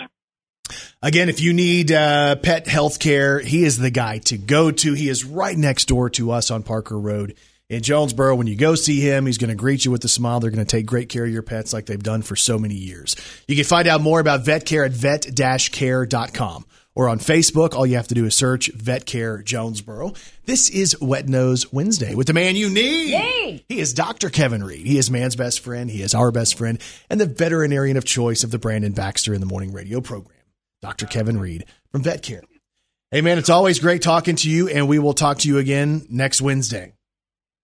Again, 1.01 1.29
if 1.29 1.41
you 1.41 1.51
need 1.51 1.91
uh, 1.91 2.35
pet 2.35 2.67
health 2.67 2.99
care, 2.99 3.39
he 3.39 3.63
is 3.63 3.79
the 3.79 3.89
guy 3.89 4.19
to 4.19 4.37
go 4.37 4.69
to. 4.69 4.93
He 4.93 5.09
is 5.09 5.25
right 5.25 5.57
next 5.57 5.85
door 5.85 6.11
to 6.11 6.29
us 6.29 6.51
on 6.51 6.61
Parker 6.61 6.97
Road 6.97 7.35
in 7.73 7.83
Jonesboro. 7.83 8.35
When 8.35 8.47
you 8.47 8.55
go 8.55 8.75
see 8.75 8.99
him, 8.99 9.25
he's 9.25 9.37
going 9.37 9.49
to 9.49 9.55
greet 9.55 9.85
you 9.85 9.91
with 9.91 10.03
a 10.05 10.09
smile. 10.09 10.39
They're 10.39 10.51
going 10.51 10.65
to 10.65 10.69
take 10.69 10.85
great 10.85 11.09
care 11.09 11.25
of 11.25 11.31
your 11.31 11.41
pets 11.41 11.73
like 11.73 11.85
they've 11.85 12.01
done 12.01 12.21
for 12.21 12.35
so 12.35 12.57
many 12.57 12.75
years. 12.75 13.15
You 13.47 13.55
can 13.55 13.65
find 13.65 13.87
out 13.87 14.01
more 14.01 14.19
about 14.19 14.45
vet 14.45 14.65
care 14.65 14.85
at 14.85 14.91
vet-care.com 14.91 16.65
or 16.95 17.09
on 17.09 17.19
Facebook. 17.19 17.73
All 17.73 17.85
you 17.85 17.95
have 17.95 18.07
to 18.09 18.15
do 18.15 18.25
is 18.25 18.35
search 18.35 18.71
Vet 18.73 19.05
Care 19.05 19.41
Jonesboro. 19.41 20.13
This 20.45 20.69
is 20.69 20.99
Wet 21.01 21.27
Nose 21.27 21.71
Wednesday 21.73 22.15
with 22.15 22.27
the 22.27 22.33
man 22.33 22.55
you 22.55 22.69
need. 22.69 23.63
He 23.67 23.79
is 23.79 23.93
Dr. 23.93 24.29
Kevin 24.29 24.63
Reed. 24.63 24.85
He 24.85 24.97
is 24.97 25.09
man's 25.09 25.35
best 25.35 25.61
friend. 25.61 25.89
He 25.89 26.01
is 26.01 26.13
our 26.13 26.31
best 26.31 26.57
friend 26.57 26.79
and 27.09 27.19
the 27.19 27.25
veterinarian 27.25 27.97
of 27.97 28.05
choice 28.05 28.43
of 28.43 28.51
the 28.51 28.59
Brandon 28.59 28.93
Baxter 28.93 29.33
in 29.33 29.39
the 29.39 29.47
Morning 29.47 29.73
Radio 29.73 30.01
program. 30.01 30.37
Dr. 30.81 31.05
Kevin 31.05 31.39
Reed 31.39 31.65
from 31.91 32.03
Vet 32.03 32.21
Care. 32.21 32.41
Hey, 33.09 33.21
man, 33.21 33.37
it's 33.37 33.49
always 33.49 33.79
great 33.79 34.01
talking 34.01 34.35
to 34.37 34.49
you, 34.49 34.67
and 34.69 34.87
we 34.87 34.97
will 34.99 35.13
talk 35.13 35.37
to 35.39 35.47
you 35.47 35.59
again 35.59 36.05
next 36.09 36.41
Wednesday. 36.41 36.93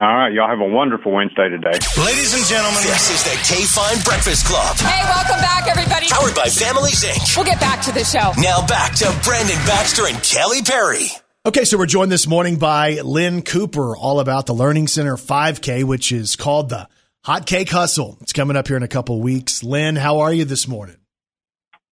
All 0.02 0.16
right, 0.16 0.32
y'all 0.32 0.48
have 0.48 0.62
a 0.62 0.74
wonderful 0.74 1.12
Wednesday 1.12 1.50
today. 1.50 1.78
Ladies 2.00 2.34
and 2.34 2.46
gentlemen, 2.46 2.82
this 2.84 3.12
is 3.12 3.22
the 3.22 3.36
K 3.44 3.66
Fine 3.66 4.02
Breakfast 4.06 4.46
Club. 4.46 4.78
Hey, 4.78 5.04
welcome 5.04 5.42
back, 5.42 5.68
everybody. 5.68 6.08
Powered 6.08 6.34
by 6.34 6.48
Families 6.48 7.04
Inc. 7.04 7.36
We'll 7.36 7.46
get 7.46 7.60
back 7.60 7.82
to 7.82 7.92
the 7.92 8.06
show. 8.06 8.32
Now 8.42 8.66
back 8.66 8.96
to 8.96 9.14
Brandon 9.26 9.58
Baxter 9.68 10.08
and 10.08 10.16
Kelly 10.24 10.62
Perry. 10.62 11.08
Okay, 11.46 11.66
so 11.66 11.78
we're 11.78 11.86
joined 11.86 12.14
this 12.14 12.28
morning 12.28 12.56
by 12.56 13.02
Lynn 13.02 13.42
Cooper, 13.42 13.98
all 13.98 14.22
about 14.22 14.46
the 14.46 14.54
Learning 14.54 14.88
Center 14.88 15.18
5K, 15.18 15.84
which 15.84 16.14
is 16.14 16.38
called 16.38 16.70
the 16.70 16.88
Hot 17.26 17.46
Cake 17.46 17.70
Hustle. 17.70 18.18
It's 18.22 18.32
coming 18.32 18.56
up 18.56 18.70
here 18.70 18.78
in 18.78 18.84
a 18.84 18.88
couple 18.88 19.20
weeks. 19.20 19.66
Lynn, 19.66 19.98
how 19.98 20.20
are 20.20 20.32
you 20.32 20.46
this 20.46 20.66
morning? 20.66 20.96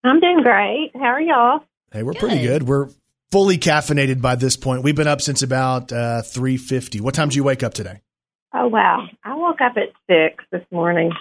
I'm 0.05 0.21
doing 0.21 0.43
great. 0.43 0.91
How 0.93 1.07
are 1.07 1.19
y'all? 1.19 1.59
Hey, 1.91 2.03
we're 2.03 2.13
pretty 2.13 2.41
good. 2.41 2.63
We're 2.63 2.87
fully 3.31 3.57
caffeinated 3.57 4.21
by 4.21 4.35
this 4.35 4.55
point. 4.57 4.83
We've 4.83 4.95
been 4.95 5.07
up 5.07 5.21
since 5.21 5.41
about 5.41 5.91
uh, 5.91 6.21
3.50. 6.23 7.01
What 7.01 7.13
time 7.15 7.29
did 7.29 7.35
you 7.35 7.43
wake 7.43 7.63
up 7.63 7.73
today? 7.73 8.01
Oh 8.53 8.67
wow! 8.67 9.05
I 9.23 9.35
woke 9.35 9.59
up 9.61 9.73
at 9.75 9.89
six 10.09 10.43
this 10.51 10.63
morning. 10.71 11.11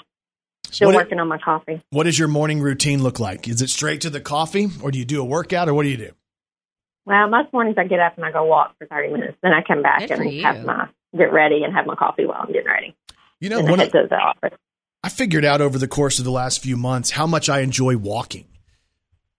Still 0.70 0.88
What- 0.88 0.94
working 0.96 1.18
on 1.18 1.28
my 1.28 1.38
coffee. 1.38 1.82
What 1.90 2.04
does 2.04 2.18
your 2.18 2.28
morning 2.28 2.60
routine 2.60 3.02
look 3.02 3.18
like? 3.18 3.48
Is 3.48 3.60
it 3.62 3.68
straight 3.68 4.00
to 4.02 4.10
the 4.10 4.20
coffee, 4.20 4.68
or 4.80 4.90
do 4.92 4.98
you 4.98 5.04
do 5.04 5.20
a 5.20 5.24
workout, 5.24 5.68
or 5.68 5.74
what 5.74 5.82
do 5.82 5.88
you 5.88 5.96
do? 5.96 6.12
Well, 7.04 7.28
most 7.28 7.52
mornings 7.52 7.76
I 7.78 7.84
get 7.84 7.98
up 8.00 8.16
and 8.16 8.24
I 8.24 8.30
go 8.32 8.44
walk 8.44 8.74
for 8.78 8.86
thirty 8.86 9.12
minutes. 9.12 9.36
Then 9.42 9.52
I 9.52 9.62
come 9.62 9.82
back 9.82 10.00
Good 10.08 10.12
and 10.12 10.40
have 10.42 10.64
my 10.64 10.88
get 11.16 11.32
ready 11.32 11.62
and 11.64 11.74
have 11.74 11.86
my 11.86 11.94
coffee 11.96 12.26
while 12.26 12.40
I'm 12.42 12.52
getting 12.52 12.66
ready. 12.68 12.94
You 13.40 13.50
know, 13.50 13.58
and 13.58 13.68
one 13.70 13.80
head 13.80 13.92
to 13.92 14.06
the 14.08 14.16
office. 14.16 14.56
I 15.02 15.08
figured 15.08 15.44
out 15.44 15.60
over 15.60 15.78
the 15.78 15.88
course 15.88 16.18
of 16.20 16.24
the 16.24 16.30
last 16.30 16.62
few 16.62 16.76
months 16.76 17.10
how 17.10 17.26
much 17.26 17.48
I 17.48 17.60
enjoy 17.60 17.96
walking. 17.96 18.46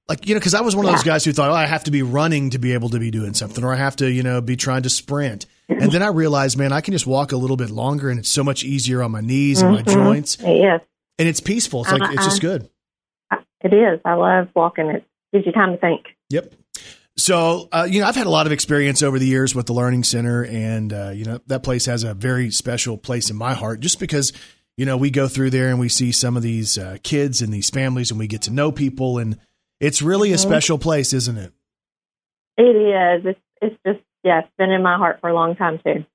Like, 0.10 0.26
you 0.28 0.34
know, 0.36 0.40
because 0.40 0.54
I 0.54 0.62
was 0.62 0.76
one 0.76 0.86
of 0.86 0.92
those 0.92 1.04
guys 1.04 1.26
who 1.26 1.34
thought, 1.34 1.50
oh, 1.50 1.54
I 1.54 1.66
have 1.66 1.84
to 1.84 1.92
be 1.92 2.02
running 2.02 2.52
to 2.52 2.60
be 2.60 2.74
able 2.74 2.90
to 2.90 3.00
be 3.00 3.12
doing 3.12 3.34
something, 3.34 3.62
or 3.64 3.74
I 3.74 3.78
have 3.78 3.98
to, 3.98 4.10
you 4.10 4.24
know, 4.24 4.40
be 4.40 4.56
trying 4.56 4.84
to 4.84 4.90
sprint. 4.90 5.46
And 5.68 5.92
then 5.92 6.02
I 6.02 6.08
realized, 6.08 6.58
man, 6.58 6.72
I 6.72 6.80
can 6.80 6.94
just 6.94 7.06
walk 7.06 7.34
a 7.34 7.38
little 7.38 7.58
bit 7.58 7.70
longer 7.70 8.10
and 8.10 8.18
it's 8.18 8.30
so 8.30 8.42
much 8.42 8.64
easier 8.64 9.04
on 9.04 9.12
my 9.12 9.20
knees 9.20 9.62
and 9.62 9.74
my 9.74 9.84
Mhm. 9.84 9.94
joints. 9.94 10.38
Yes, 10.42 10.80
And 11.20 11.28
it's 11.28 11.42
peaceful. 11.42 11.82
It's 11.84 11.92
like, 11.92 12.14
it's 12.14 12.24
just 12.24 12.40
good. 12.42 12.70
it 13.62 13.74
is. 13.74 14.00
I 14.06 14.14
love 14.14 14.48
walking. 14.56 14.88
It 14.88 15.04
gives 15.34 15.46
you 15.46 15.52
time 15.52 15.72
to 15.74 15.78
think. 15.78 16.06
Yep. 16.30 16.54
So, 17.18 17.68
uh, 17.74 17.88
you 17.90 18.00
know, 18.00 18.08
I've 18.08 18.16
had 18.16 18.28
a 18.28 18.30
lot 18.30 18.46
of 18.46 18.52
experience 18.54 19.02
over 19.04 19.18
the 19.20 19.26
years 19.26 19.56
with 19.56 19.66
the 19.66 19.74
Learning 19.74 20.04
Center, 20.04 20.46
and, 20.46 20.94
uh, 20.94 21.10
you 21.14 21.26
know, 21.26 21.40
that 21.48 21.64
place 21.64 21.86
has 21.88 22.04
a 22.04 22.14
very 22.14 22.52
special 22.52 22.96
place 22.98 23.30
in 23.32 23.36
my 23.36 23.56
heart 23.56 23.80
just 23.80 24.00
because, 24.00 24.32
you 24.78 24.86
know, 24.86 24.96
we 24.96 25.10
go 25.10 25.28
through 25.28 25.50
there 25.50 25.70
and 25.70 25.80
we 25.80 25.90
see 25.90 26.12
some 26.12 26.38
of 26.38 26.44
these 26.44 26.78
uh, 26.78 26.98
kids 27.04 27.42
and 27.42 27.52
these 27.52 27.70
families 27.72 28.12
and 28.12 28.20
we 28.20 28.28
get 28.28 28.44
to 28.44 28.54
know 28.54 28.72
people, 28.72 29.18
and 29.18 29.38
it's 29.80 30.02
really 30.02 30.32
a 30.32 30.36
Mhm. 30.36 30.40
special 30.40 30.78
place, 30.78 31.14
isn't 31.14 31.38
it? 31.38 31.52
It 32.58 32.64
is. 32.76 33.26
It's 33.26 33.40
it's 33.62 33.76
just 33.86 34.00
yeah. 34.24 34.40
It's 34.40 34.50
been 34.58 34.72
in 34.72 34.84
my 34.84 34.98
heart 34.98 35.20
for 35.22 35.30
a 35.30 35.34
long 35.34 35.56
time 35.56 35.80
too. 35.84 36.06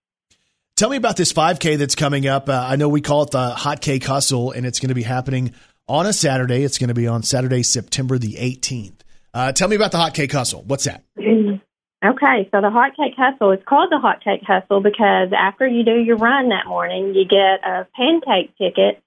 Tell 0.76 0.90
me 0.90 0.97
about 0.97 1.16
this 1.16 1.32
5K 1.32 1.76
that's 1.76 1.94
coming 1.94 2.26
up. 2.26 2.48
Uh, 2.48 2.66
I 2.68 2.76
know 2.76 2.89
we 2.89 3.01
call 3.01 3.22
it 3.24 3.30
the 3.30 3.51
Hot 3.51 3.80
Cake 3.80 4.05
Hustle, 4.05 4.51
and 4.52 4.64
it's 4.66 4.80
going 4.80 4.89
to 4.89 4.94
be 4.94 5.02
happening 5.02 5.52
on 5.86 6.06
a 6.06 6.12
Saturday. 6.12 6.64
It's 6.64 6.78
going 6.78 6.89
to 6.89 6.94
be 6.94 7.06
on 7.06 7.22
Saturday, 7.22 7.62
September 7.62 8.18
the 8.18 8.36
18th. 8.39 9.02
Uh, 9.34 9.52
tell 9.52 9.68
me 9.68 9.76
about 9.76 9.93
the 9.93 9.98
Hot 9.98 10.14
Cake 10.14 10.32
Hustle. 10.32 10.62
What's 10.66 10.84
that? 10.84 11.02
Okay, 12.05 12.48
so 12.51 12.60
the 12.60 12.68
hot 12.68 12.97
cake 12.97 13.14
hustle 13.16 13.52
is 13.52 13.60
called 13.64 13.93
the 13.93 13.98
hot 14.01 14.24
cake 14.24 14.43
hustle 14.44 14.80
because 14.80 15.28
after 15.39 15.68
you 15.68 15.84
do 15.84 15.94
your 15.94 16.16
run 16.16 16.48
that 16.48 16.66
morning, 16.66 17.14
you 17.14 17.24
get 17.24 17.62
a 17.64 17.86
pancake 17.97 18.59
ticket, 18.59 19.01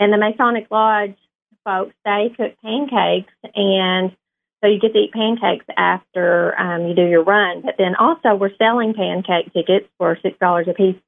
and 0.00 0.12
the 0.12 0.18
Masonic 0.18 0.66
Lodge 0.68 1.14
folks 1.64 1.94
they 2.04 2.32
cook 2.36 2.54
pancakes, 2.62 3.32
and 3.54 4.12
so 4.60 4.68
you 4.68 4.78
get 4.78 4.92
to 4.92 4.98
eat 4.98 5.12
pancakes 5.12 5.66
after 5.76 6.58
um, 6.58 6.86
you 6.86 6.94
do 6.94 7.06
your 7.06 7.24
run. 7.24 7.62
But 7.62 7.76
then 7.78 7.94
also 7.96 8.34
we're 8.34 8.54
selling 8.56 8.94
pancake 8.94 9.52
tickets 9.52 9.86
for 9.98 10.18
six 10.22 10.38
dollars 10.38 10.66
a 10.68 10.74
piece, 10.74 11.00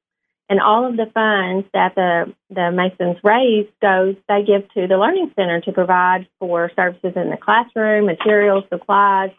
and 0.49 0.59
all 0.59 0.87
of 0.87 0.97
the 0.97 1.11
funds 1.13 1.67
that 1.73 1.95
the 1.95 2.33
the 2.49 2.71
Masons 2.71 3.17
raise 3.23 3.67
goes 3.81 4.15
they 4.27 4.43
give 4.43 4.67
to 4.73 4.87
the 4.87 4.97
Learning 4.97 5.31
Center 5.35 5.61
to 5.61 5.71
provide 5.71 6.27
for 6.39 6.71
services 6.75 7.13
in 7.15 7.29
the 7.29 7.37
classroom, 7.37 8.05
materials, 8.05 8.63
supplies 8.69 9.31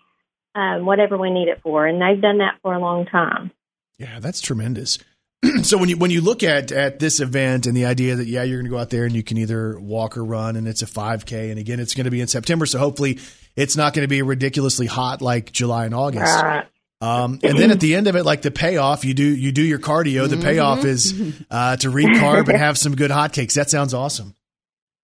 um, 0.55 0.87
whatever 0.87 1.19
we 1.19 1.31
need 1.31 1.49
it 1.49 1.61
for, 1.63 1.87
and 1.87 2.01
they've 2.01 2.21
done 2.21 2.39
that 2.39 2.59
for 2.63 2.75
a 2.75 2.79
long 2.79 3.07
time. 3.07 3.51
Yeah, 3.99 4.21
that's 4.21 4.41
tremendous. 4.41 4.99
so 5.63 5.79
when 5.79 5.89
you 5.89 5.97
when 5.97 6.11
you 6.11 6.21
look 6.21 6.43
at 6.43 6.73
at 6.73 6.99
this 6.99 7.21
event 7.21 7.67
and 7.67 7.77
the 7.77 7.87
idea 7.87 8.17
that 8.17 8.27
yeah 8.27 8.43
you're 8.43 8.59
going 8.59 8.67
to 8.67 8.71
go 8.71 8.79
out 8.79 8.91
there 8.91 9.05
and 9.05 9.15
you 9.15 9.23
can 9.23 9.39
either 9.39 9.79
walk 9.79 10.17
or 10.17 10.25
run 10.25 10.57
and 10.57 10.67
it's 10.69 10.83
a 10.83 10.87
5k 10.87 11.51
and 11.51 11.59
again 11.59 11.81
it's 11.81 11.95
going 11.95 12.05
to 12.05 12.11
be 12.11 12.21
in 12.21 12.27
September 12.27 12.67
so 12.67 12.79
hopefully 12.79 13.19
it's 13.57 13.77
not 13.77 13.95
going 13.95 14.05
to 14.05 14.09
be 14.09 14.23
ridiculously 14.23 14.87
hot 14.87 15.23
like 15.23 15.53
July 15.53 15.85
and 15.85 15.95
August. 15.95 16.67
Um, 17.01 17.39
and 17.43 17.59
then 17.59 17.71
at 17.71 17.81
the 17.81 17.97
end 17.97 18.07
of 18.07 18.17
it, 18.17 18.25
like 18.25 18.41
the 18.41 18.51
payoff, 18.51 19.05
you 19.05 19.13
do 19.13 19.25
you 19.25 19.53
do 19.53 19.63
your 19.63 19.79
cardio. 19.79 20.29
The 20.29 20.39
payoff 20.39 20.85
is 20.85 21.13
uh, 21.51 21.77
to 21.77 21.91
recarb 21.91 22.49
and 22.49 22.57
have 22.57 22.79
some 22.79 22.95
good 22.97 23.11
hotcakes. 23.11 23.55
That 23.55 23.69
sounds 23.69 23.93
awesome. 23.93 24.35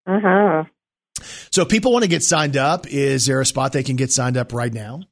Uh 0.07 0.21
huh. 0.23 0.65
So 1.51 1.62
if 1.62 1.69
people 1.69 1.93
want 1.93 2.05
to 2.05 2.09
get 2.09 2.23
signed 2.23 2.57
up, 2.57 2.87
is 2.87 3.27
there 3.27 3.41
a 3.41 3.47
spot 3.47 3.73
they 3.73 3.83
can 3.83 3.97
get 3.97 4.11
signed 4.11 4.39
up 4.39 4.55
right 4.55 4.73
now? 4.73 5.03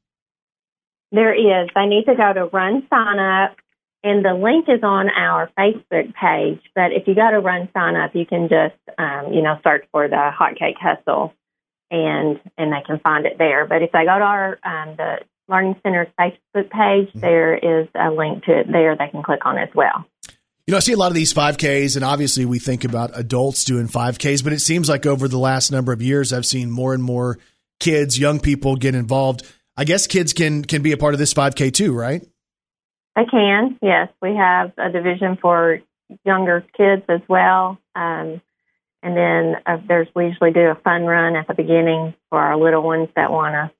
There 1.11 1.33
is. 1.33 1.69
I 1.75 1.85
need 1.85 2.05
to 2.05 2.15
go 2.15 2.33
to 2.33 2.45
Run 2.45 2.87
Sign 2.89 3.19
Up, 3.19 3.55
and 4.03 4.23
the 4.23 4.33
link 4.33 4.65
is 4.69 4.83
on 4.83 5.09
our 5.09 5.49
Facebook 5.57 6.13
page. 6.15 6.61
But 6.73 6.91
if 6.93 7.07
you 7.07 7.15
go 7.15 7.29
to 7.31 7.39
Run 7.39 7.69
Sign 7.73 7.95
Up, 7.95 8.11
you 8.13 8.25
can 8.25 8.49
just 8.49 8.79
um, 8.97 9.33
you 9.33 9.41
know 9.41 9.57
search 9.63 9.85
for 9.91 10.07
the 10.07 10.31
Hot 10.31 10.55
Cake 10.57 10.77
Hustle, 10.79 11.33
and 11.91 12.39
and 12.57 12.71
they 12.71 12.81
can 12.85 12.99
find 12.99 13.25
it 13.25 13.37
there. 13.37 13.65
But 13.65 13.83
if 13.83 13.91
they 13.91 14.05
go 14.05 14.17
to 14.17 14.25
our 14.25 14.59
um, 14.63 14.95
the 14.95 15.19
Learning 15.49 15.75
Center's 15.83 16.07
Facebook 16.19 16.69
page, 16.69 17.09
there 17.15 17.55
is 17.57 17.87
a 17.95 18.11
link 18.11 18.43
to 18.45 18.59
it 18.59 18.71
there. 18.71 18.95
They 18.95 19.09
can 19.09 19.23
click 19.23 19.45
on 19.45 19.57
as 19.57 19.69
well. 19.73 20.05
You 20.67 20.73
know, 20.73 20.77
I 20.77 20.81
see 20.81 20.93
a 20.93 20.97
lot 20.97 21.07
of 21.07 21.15
these 21.15 21.33
5Ks, 21.33 21.95
and 21.95 22.05
obviously 22.05 22.45
we 22.45 22.59
think 22.59 22.83
about 22.83 23.17
adults 23.17 23.63
doing 23.63 23.87
5Ks, 23.87 24.43
but 24.43 24.53
it 24.53 24.59
seems 24.59 24.87
like 24.87 25.07
over 25.07 25.27
the 25.27 25.39
last 25.39 25.71
number 25.71 25.91
of 25.91 25.99
years, 25.99 26.31
I've 26.31 26.45
seen 26.45 26.69
more 26.69 26.93
and 26.93 27.01
more 27.01 27.39
kids, 27.79 28.19
young 28.19 28.39
people 28.39 28.75
get 28.75 28.93
involved. 28.93 29.43
I 29.75 29.85
guess 29.85 30.05
kids 30.05 30.33
can 30.33 30.63
can 30.63 30.83
be 30.83 30.91
a 30.91 30.97
part 30.97 31.15
of 31.15 31.19
this 31.19 31.33
5K 31.33 31.73
too, 31.73 31.95
right? 31.95 32.23
They 33.15 33.25
can, 33.25 33.77
yes. 33.81 34.09
We 34.21 34.35
have 34.35 34.71
a 34.77 34.89
division 34.89 35.37
for 35.41 35.79
younger 36.25 36.65
kids 36.77 37.03
as 37.09 37.21
well. 37.27 37.77
Um, 37.95 38.41
and 39.01 39.15
then 39.15 39.55
uh, 39.65 39.77
there's 39.87 40.07
we 40.15 40.27
usually 40.27 40.51
do 40.51 40.67
a 40.67 40.75
fun 40.75 41.05
run 41.05 41.35
at 41.35 41.47
the 41.47 41.53
beginning 41.53 42.13
for 42.29 42.39
our 42.39 42.57
little 42.57 42.81
ones 42.81 43.09
that 43.15 43.31
want 43.31 43.53
to 43.53 43.71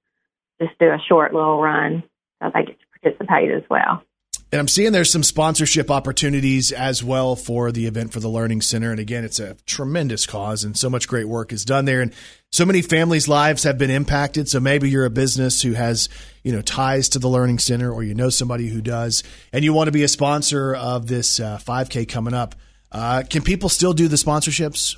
just 0.65 0.77
do 0.79 0.87
a 0.87 0.99
short 1.07 1.33
little 1.33 1.61
run, 1.61 2.03
so 2.41 2.51
they 2.53 2.65
get 2.65 2.77
to 2.79 3.01
participate 3.01 3.51
as 3.51 3.63
well. 3.69 4.03
And 4.51 4.59
I'm 4.59 4.67
seeing 4.67 4.91
there's 4.91 5.11
some 5.11 5.21
sponsorship 5.21 5.91
opportunities 5.91 6.71
as 6.71 7.03
well 7.03 7.35
for 7.35 7.71
the 7.71 7.85
event 7.85 8.11
for 8.11 8.19
the 8.19 8.27
Learning 8.27 8.61
Center. 8.61 8.89
And 8.89 8.99
again, 8.99 9.23
it's 9.23 9.39
a 9.39 9.55
tremendous 9.67 10.25
cause 10.25 10.63
and 10.63 10.75
so 10.75 10.89
much 10.89 11.07
great 11.07 11.27
work 11.27 11.53
is 11.53 11.63
done 11.63 11.85
there. 11.85 12.01
And 12.01 12.11
so 12.51 12.65
many 12.65 12.81
families' 12.81 13.27
lives 13.27 13.61
have 13.63 13.77
been 13.77 13.91
impacted. 13.91 14.49
So 14.49 14.59
maybe 14.59 14.89
you're 14.89 15.05
a 15.05 15.11
business 15.11 15.61
who 15.61 15.73
has, 15.73 16.09
you 16.43 16.51
know, 16.51 16.61
ties 16.61 17.09
to 17.09 17.19
the 17.19 17.27
Learning 17.27 17.59
Center 17.59 17.93
or 17.93 18.03
you 18.03 18.15
know 18.15 18.29
somebody 18.29 18.69
who 18.69 18.81
does 18.81 19.23
and 19.53 19.63
you 19.63 19.71
want 19.71 19.87
to 19.87 19.91
be 19.91 20.01
a 20.01 20.07
sponsor 20.07 20.73
of 20.73 21.05
this 21.05 21.39
uh, 21.39 21.59
5K 21.59 22.09
coming 22.09 22.33
up. 22.33 22.55
Uh, 22.91 23.21
can 23.29 23.43
people 23.43 23.69
still 23.69 23.93
do 23.93 24.07
the 24.07 24.15
sponsorships? 24.15 24.95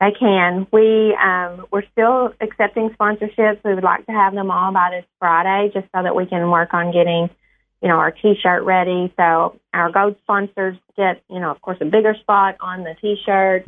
They 0.00 0.12
can. 0.12 0.66
We 0.72 1.16
um, 1.20 1.66
we're 1.72 1.82
still 1.90 2.32
accepting 2.40 2.90
sponsorships. 2.90 3.58
We 3.64 3.74
would 3.74 3.82
like 3.82 4.06
to 4.06 4.12
have 4.12 4.32
them 4.32 4.48
all 4.50 4.72
by 4.72 4.90
this 4.92 5.04
Friday, 5.18 5.72
just 5.74 5.86
so 5.94 6.04
that 6.04 6.14
we 6.14 6.26
can 6.26 6.50
work 6.50 6.72
on 6.72 6.92
getting, 6.92 7.30
you 7.82 7.88
know, 7.88 7.96
our 7.96 8.10
T-shirt 8.10 8.64
ready. 8.64 9.12
So 9.16 9.58
our 9.72 9.92
gold 9.92 10.16
sponsors 10.22 10.76
get, 10.96 11.22
you 11.30 11.40
know, 11.40 11.50
of 11.50 11.60
course, 11.60 11.78
a 11.80 11.84
bigger 11.84 12.14
spot 12.20 12.56
on 12.60 12.82
the 12.82 12.94
T-shirt. 13.00 13.66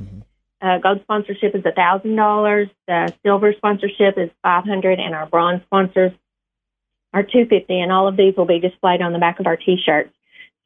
Uh, 0.63 0.79
gold 0.79 1.01
sponsorship 1.03 1.55
is 1.55 1.65
a 1.65 1.73
thousand 1.73 2.17
dollars. 2.17 2.69
The 2.87 3.15
silver 3.25 3.55
sponsorship 3.57 4.19
is 4.19 4.31
five 4.43 4.65
hundred, 4.65 4.99
and 4.99 5.15
our 5.15 5.27
bronze 5.27 5.63
sponsors 5.63 6.13
are 7.15 7.23
two 7.23 7.47
fifty. 7.47 7.81
And 7.81 7.91
all 7.91 8.09
of 8.09 8.17
these 8.17 8.35
will 8.37 8.47
be 8.47 8.61
displayed 8.61 9.01
on 9.01 9.13
the 9.13 9.19
back 9.19 9.41
of 9.41 9.47
our 9.47 9.57
T-shirts. 9.57 10.13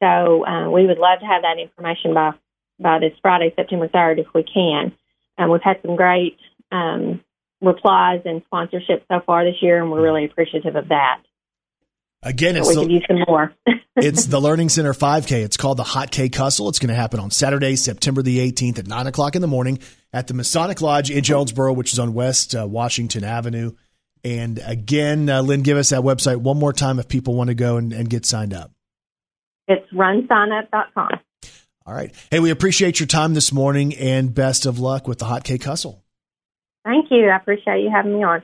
So 0.01 0.45
uh, 0.45 0.69
we 0.69 0.85
would 0.85 0.97
love 0.97 1.19
to 1.19 1.25
have 1.25 1.43
that 1.43 1.59
information 1.59 2.13
by 2.13 2.31
by 2.77 2.99
this 2.99 3.13
Friday, 3.21 3.53
September 3.55 3.87
third, 3.87 4.19
if 4.19 4.27
we 4.33 4.43
can. 4.43 4.91
Um, 5.37 5.49
we've 5.49 5.61
had 5.61 5.81
some 5.81 5.95
great 5.95 6.37
um, 6.71 7.23
replies 7.61 8.21
and 8.25 8.43
sponsorships 8.51 9.03
so 9.07 9.21
far 9.25 9.45
this 9.45 9.61
year, 9.61 9.81
and 9.81 9.89
we're 9.91 10.01
really 10.01 10.25
appreciative 10.25 10.75
of 10.75 10.89
that. 10.89 11.21
Again, 12.25 12.57
it's 12.57 12.67
we 12.67 12.75
the- 12.75 12.81
could 12.81 12.91
use 12.91 13.05
some 13.07 13.23
more. 13.27 13.53
it's 13.95 14.25
the 14.25 14.41
Learning 14.41 14.67
Center 14.67 14.93
5K. 14.93 15.43
It's 15.43 15.57
called 15.57 15.77
the 15.77 15.83
Hot 15.83 16.11
Cake 16.11 16.35
Hustle. 16.35 16.67
It's 16.69 16.79
going 16.79 16.89
to 16.89 16.95
happen 16.95 17.19
on 17.19 17.29
Saturday, 17.31 17.75
September 17.75 18.23
the 18.23 18.39
18th 18.51 18.79
at 18.79 18.87
9 18.87 19.07
o'clock 19.07 19.35
in 19.35 19.41
the 19.41 19.47
morning 19.47 19.79
at 20.11 20.27
the 20.27 20.33
Masonic 20.33 20.81
Lodge 20.81 21.11
in 21.11 21.23
Jonesboro, 21.23 21.71
which 21.73 21.93
is 21.93 21.99
on 21.99 22.13
West 22.13 22.55
uh, 22.55 22.67
Washington 22.67 23.23
Avenue. 23.23 23.73
And 24.23 24.59
again, 24.65 25.29
uh, 25.29 25.43
Lynn, 25.43 25.61
give 25.61 25.77
us 25.77 25.91
that 25.91 26.01
website 26.01 26.37
one 26.37 26.57
more 26.57 26.73
time 26.73 26.97
if 26.97 27.07
people 27.07 27.35
want 27.35 27.49
to 27.49 27.53
go 27.53 27.77
and, 27.77 27.93
and 27.93 28.09
get 28.09 28.25
signed 28.25 28.55
up. 28.55 28.71
It's 29.67 29.85
runsignup.com. 29.93 31.09
All 31.85 31.93
right. 31.93 32.11
Hey, 32.31 32.39
we 32.39 32.49
appreciate 32.49 32.99
your 32.99 33.05
time 33.05 33.35
this 33.35 33.51
morning 33.51 33.93
and 33.95 34.33
best 34.33 34.65
of 34.65 34.79
luck 34.79 35.07
with 35.07 35.19
the 35.19 35.25
Hot 35.25 35.43
Cake 35.43 35.63
Hustle. 35.63 36.03
Thank 36.83 37.11
you. 37.11 37.29
I 37.29 37.35
appreciate 37.35 37.81
you 37.83 37.91
having 37.91 38.15
me 38.17 38.23
on. 38.23 38.41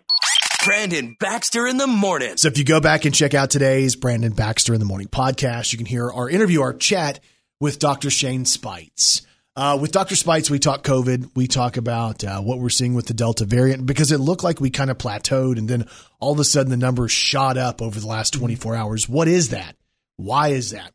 Brandon 0.63 1.17
Baxter 1.19 1.65
in 1.65 1.77
the 1.77 1.87
morning. 1.87 2.37
So 2.37 2.47
if 2.47 2.59
you 2.59 2.63
go 2.63 2.79
back 2.79 3.05
and 3.05 3.15
check 3.15 3.33
out 3.33 3.49
today's 3.49 3.95
Brandon 3.95 4.31
Baxter 4.31 4.75
in 4.75 4.79
the 4.79 4.85
Morning 4.85 5.07
podcast, 5.07 5.71
you 5.71 5.77
can 5.77 5.87
hear 5.87 6.11
our 6.11 6.29
interview, 6.29 6.61
our 6.61 6.73
chat 6.73 7.19
with 7.59 7.79
Dr. 7.79 8.11
Shane 8.11 8.45
Speights. 8.45 9.23
Uh, 9.55 9.79
with 9.81 9.91
Dr. 9.91 10.15
Speights, 10.15 10.51
we 10.51 10.59
talk 10.59 10.83
COVID. 10.83 11.31
We 11.35 11.47
talk 11.47 11.77
about 11.77 12.23
uh, 12.23 12.41
what 12.41 12.59
we're 12.59 12.69
seeing 12.69 12.93
with 12.93 13.07
the 13.07 13.15
Delta 13.15 13.43
variant 13.45 13.87
because 13.87 14.11
it 14.11 14.19
looked 14.19 14.43
like 14.43 14.61
we 14.61 14.69
kind 14.69 14.91
of 14.91 14.99
plateaued 14.99 15.57
and 15.57 15.67
then 15.67 15.87
all 16.19 16.31
of 16.31 16.39
a 16.39 16.43
sudden 16.43 16.69
the 16.69 16.77
numbers 16.77 17.11
shot 17.11 17.57
up 17.57 17.81
over 17.81 17.99
the 17.99 18.07
last 18.07 18.31
24 18.35 18.75
hours. 18.75 19.09
What 19.09 19.27
is 19.27 19.49
that? 19.49 19.75
Why 20.17 20.49
is 20.49 20.71
that? 20.71 20.93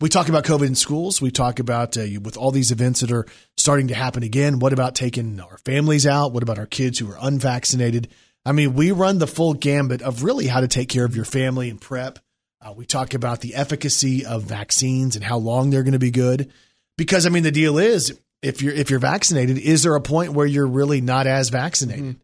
We 0.00 0.08
talk 0.08 0.28
about 0.28 0.44
COVID 0.44 0.66
in 0.66 0.74
schools. 0.76 1.20
We 1.20 1.32
talk 1.32 1.58
about 1.58 1.96
uh, 1.96 2.06
with 2.22 2.36
all 2.36 2.52
these 2.52 2.70
events 2.70 3.00
that 3.00 3.10
are 3.10 3.26
starting 3.56 3.88
to 3.88 3.94
happen 3.94 4.22
again. 4.22 4.60
What 4.60 4.72
about 4.72 4.94
taking 4.94 5.40
our 5.40 5.58
families 5.58 6.06
out? 6.06 6.32
What 6.32 6.44
about 6.44 6.58
our 6.60 6.66
kids 6.66 7.00
who 7.00 7.10
are 7.10 7.18
unvaccinated? 7.20 8.08
I 8.48 8.52
mean, 8.52 8.72
we 8.72 8.92
run 8.92 9.18
the 9.18 9.26
full 9.26 9.52
gambit 9.52 10.00
of 10.00 10.22
really 10.22 10.46
how 10.46 10.60
to 10.60 10.68
take 10.68 10.88
care 10.88 11.04
of 11.04 11.14
your 11.14 11.26
family 11.26 11.68
and 11.68 11.78
prep. 11.78 12.18
Uh, 12.62 12.72
we 12.72 12.86
talk 12.86 13.12
about 13.12 13.42
the 13.42 13.54
efficacy 13.54 14.24
of 14.24 14.42
vaccines 14.42 15.16
and 15.16 15.24
how 15.24 15.36
long 15.36 15.68
they're 15.68 15.82
going 15.82 15.92
to 15.92 15.98
be 15.98 16.10
good. 16.10 16.50
Because 16.96 17.26
I 17.26 17.28
mean, 17.28 17.42
the 17.42 17.50
deal 17.50 17.76
is, 17.76 18.18
if 18.40 18.62
you're 18.62 18.72
if 18.72 18.88
you're 18.88 19.00
vaccinated, 19.00 19.58
is 19.58 19.82
there 19.82 19.94
a 19.96 20.00
point 20.00 20.32
where 20.32 20.46
you're 20.46 20.66
really 20.66 21.02
not 21.02 21.26
as 21.26 21.50
vaccinated? 21.50 22.16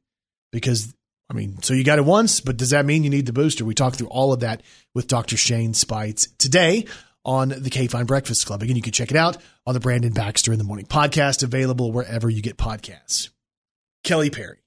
Because 0.51 0.94
I 1.28 1.34
mean, 1.34 1.60
so 1.60 1.74
you 1.74 1.84
got 1.84 1.98
it 1.98 2.06
once, 2.06 2.40
but 2.40 2.56
does 2.56 2.70
that 2.70 2.86
mean 2.86 3.05
you 3.05 3.10
need 3.10 3.26
the 3.26 3.34
booster? 3.34 3.66
We 3.66 3.74
talk 3.74 3.94
through 3.94 4.09
all 4.09 4.32
of 4.32 4.40
that 4.40 4.62
with 4.94 5.09
Dr. 5.09 5.36
Shane 5.36 5.74
Speights 5.74 6.28
today 6.38 6.86
on 7.22 7.51
the 7.51 7.70
K 7.70 7.86
Fine 7.86 8.06
Breakfast 8.06 8.46
Club. 8.46 8.62
Again, 8.62 8.76
you 8.76 8.82
can 8.82 8.92
check 8.94 9.10
it 9.10 9.16
out 9.18 9.36
on 9.66 9.74
the 9.74 9.80
Brandon 9.80 10.14
Baxter 10.14 10.52
in 10.52 10.59
the 10.59 10.64
Morning 10.64 10.86
podcast, 10.86 11.42
available 11.42 11.92
wherever 11.92 12.30
you 12.30 12.40
get 12.40 12.56
podcasts. 12.56 13.28
Kelly 14.05 14.30
Perry, 14.30 14.59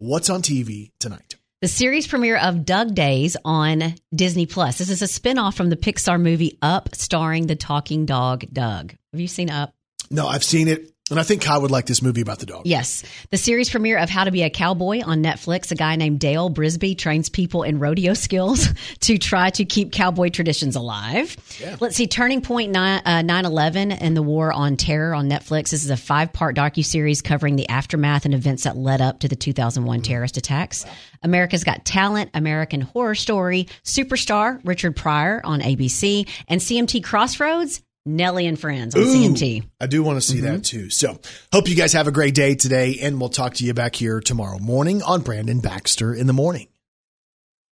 what's 0.00 0.30
on 0.30 0.40
TV 0.42 0.90
tonight? 0.98 1.36
The 1.60 1.68
series 1.68 2.06
premiere 2.06 2.38
of 2.38 2.64
Dug 2.64 2.94
Days 2.94 3.36
on 3.44 3.94
Disney 4.14 4.46
Plus. 4.46 4.78
This 4.78 4.88
is 4.88 5.02
a 5.02 5.04
spinoff 5.04 5.54
from 5.54 5.68
the 5.68 5.76
Pixar 5.76 6.20
movie 6.20 6.58
Up, 6.62 6.94
starring 6.94 7.46
the 7.46 7.54
talking 7.54 8.06
dog 8.06 8.46
Dug. 8.50 8.94
Have 9.12 9.20
you 9.20 9.28
seen 9.28 9.50
Up? 9.50 9.74
No, 10.10 10.26
I've 10.26 10.42
seen 10.42 10.68
it, 10.68 10.90
and 11.10 11.20
I 11.20 11.22
think 11.22 11.42
Kyle 11.42 11.60
would 11.62 11.70
like 11.70 11.86
this 11.86 12.02
movie 12.02 12.20
about 12.20 12.38
the 12.38 12.46
dog. 12.46 12.62
Yes. 12.66 13.02
The 13.30 13.36
series 13.36 13.70
premiere 13.70 13.98
of 13.98 14.08
How 14.08 14.24
to 14.24 14.30
Be 14.30 14.42
a 14.42 14.50
Cowboy 14.50 15.00
on 15.04 15.22
Netflix. 15.22 15.70
A 15.70 15.74
guy 15.74 15.96
named 15.96 16.20
Dale 16.20 16.50
Brisby 16.50 16.96
trains 16.96 17.28
people 17.28 17.62
in 17.62 17.78
rodeo 17.78 18.14
skills 18.14 18.68
to 19.00 19.18
try 19.18 19.50
to 19.50 19.64
keep 19.64 19.92
cowboy 19.92 20.30
traditions 20.30 20.76
alive. 20.76 21.36
Let's 21.80 21.96
see, 21.96 22.06
Turning 22.06 22.40
Point 22.40 22.72
9 22.72 23.02
uh, 23.04 23.10
9/11 23.22 23.96
and 24.00 24.16
the 24.16 24.22
War 24.22 24.52
on 24.52 24.76
Terror 24.76 25.14
on 25.14 25.28
Netflix. 25.28 25.70
This 25.70 25.84
is 25.84 25.90
a 25.90 25.96
five-part 25.96 26.56
docu-series 26.56 27.22
covering 27.22 27.56
the 27.56 27.68
aftermath 27.68 28.24
and 28.24 28.34
events 28.34 28.64
that 28.64 28.76
led 28.76 29.00
up 29.00 29.20
to 29.20 29.28
the 29.28 29.36
2001 29.36 30.02
terrorist 30.02 30.36
attacks. 30.36 30.84
America's 31.22 31.64
Got 31.64 31.84
Talent, 31.84 32.30
American 32.34 32.80
Horror 32.80 33.14
Story, 33.14 33.68
Superstar, 33.84 34.60
Richard 34.64 34.96
Pryor 34.96 35.40
on 35.44 35.60
ABC, 35.60 36.28
and 36.48 36.60
CMT 36.60 37.04
Crossroads, 37.04 37.82
Nelly 38.06 38.46
and 38.46 38.58
Friends 38.58 38.94
on 38.94 39.02
Ooh, 39.02 39.06
CMT. 39.06 39.64
I 39.80 39.86
do 39.86 40.02
want 40.02 40.16
to 40.16 40.26
see 40.26 40.40
that 40.40 40.52
mm-hmm. 40.52 40.60
too. 40.62 40.90
So, 40.90 41.18
hope 41.52 41.68
you 41.68 41.76
guys 41.76 41.92
have 41.92 42.06
a 42.06 42.12
great 42.12 42.34
day 42.34 42.54
today, 42.54 42.98
and 43.02 43.20
we'll 43.20 43.28
talk 43.28 43.54
to 43.54 43.64
you 43.64 43.74
back 43.74 43.94
here 43.94 44.20
tomorrow 44.20 44.58
morning 44.58 45.02
on 45.02 45.20
Brandon 45.20 45.60
Baxter 45.60 46.14
in 46.14 46.26
the 46.26 46.32
Morning. 46.32 46.68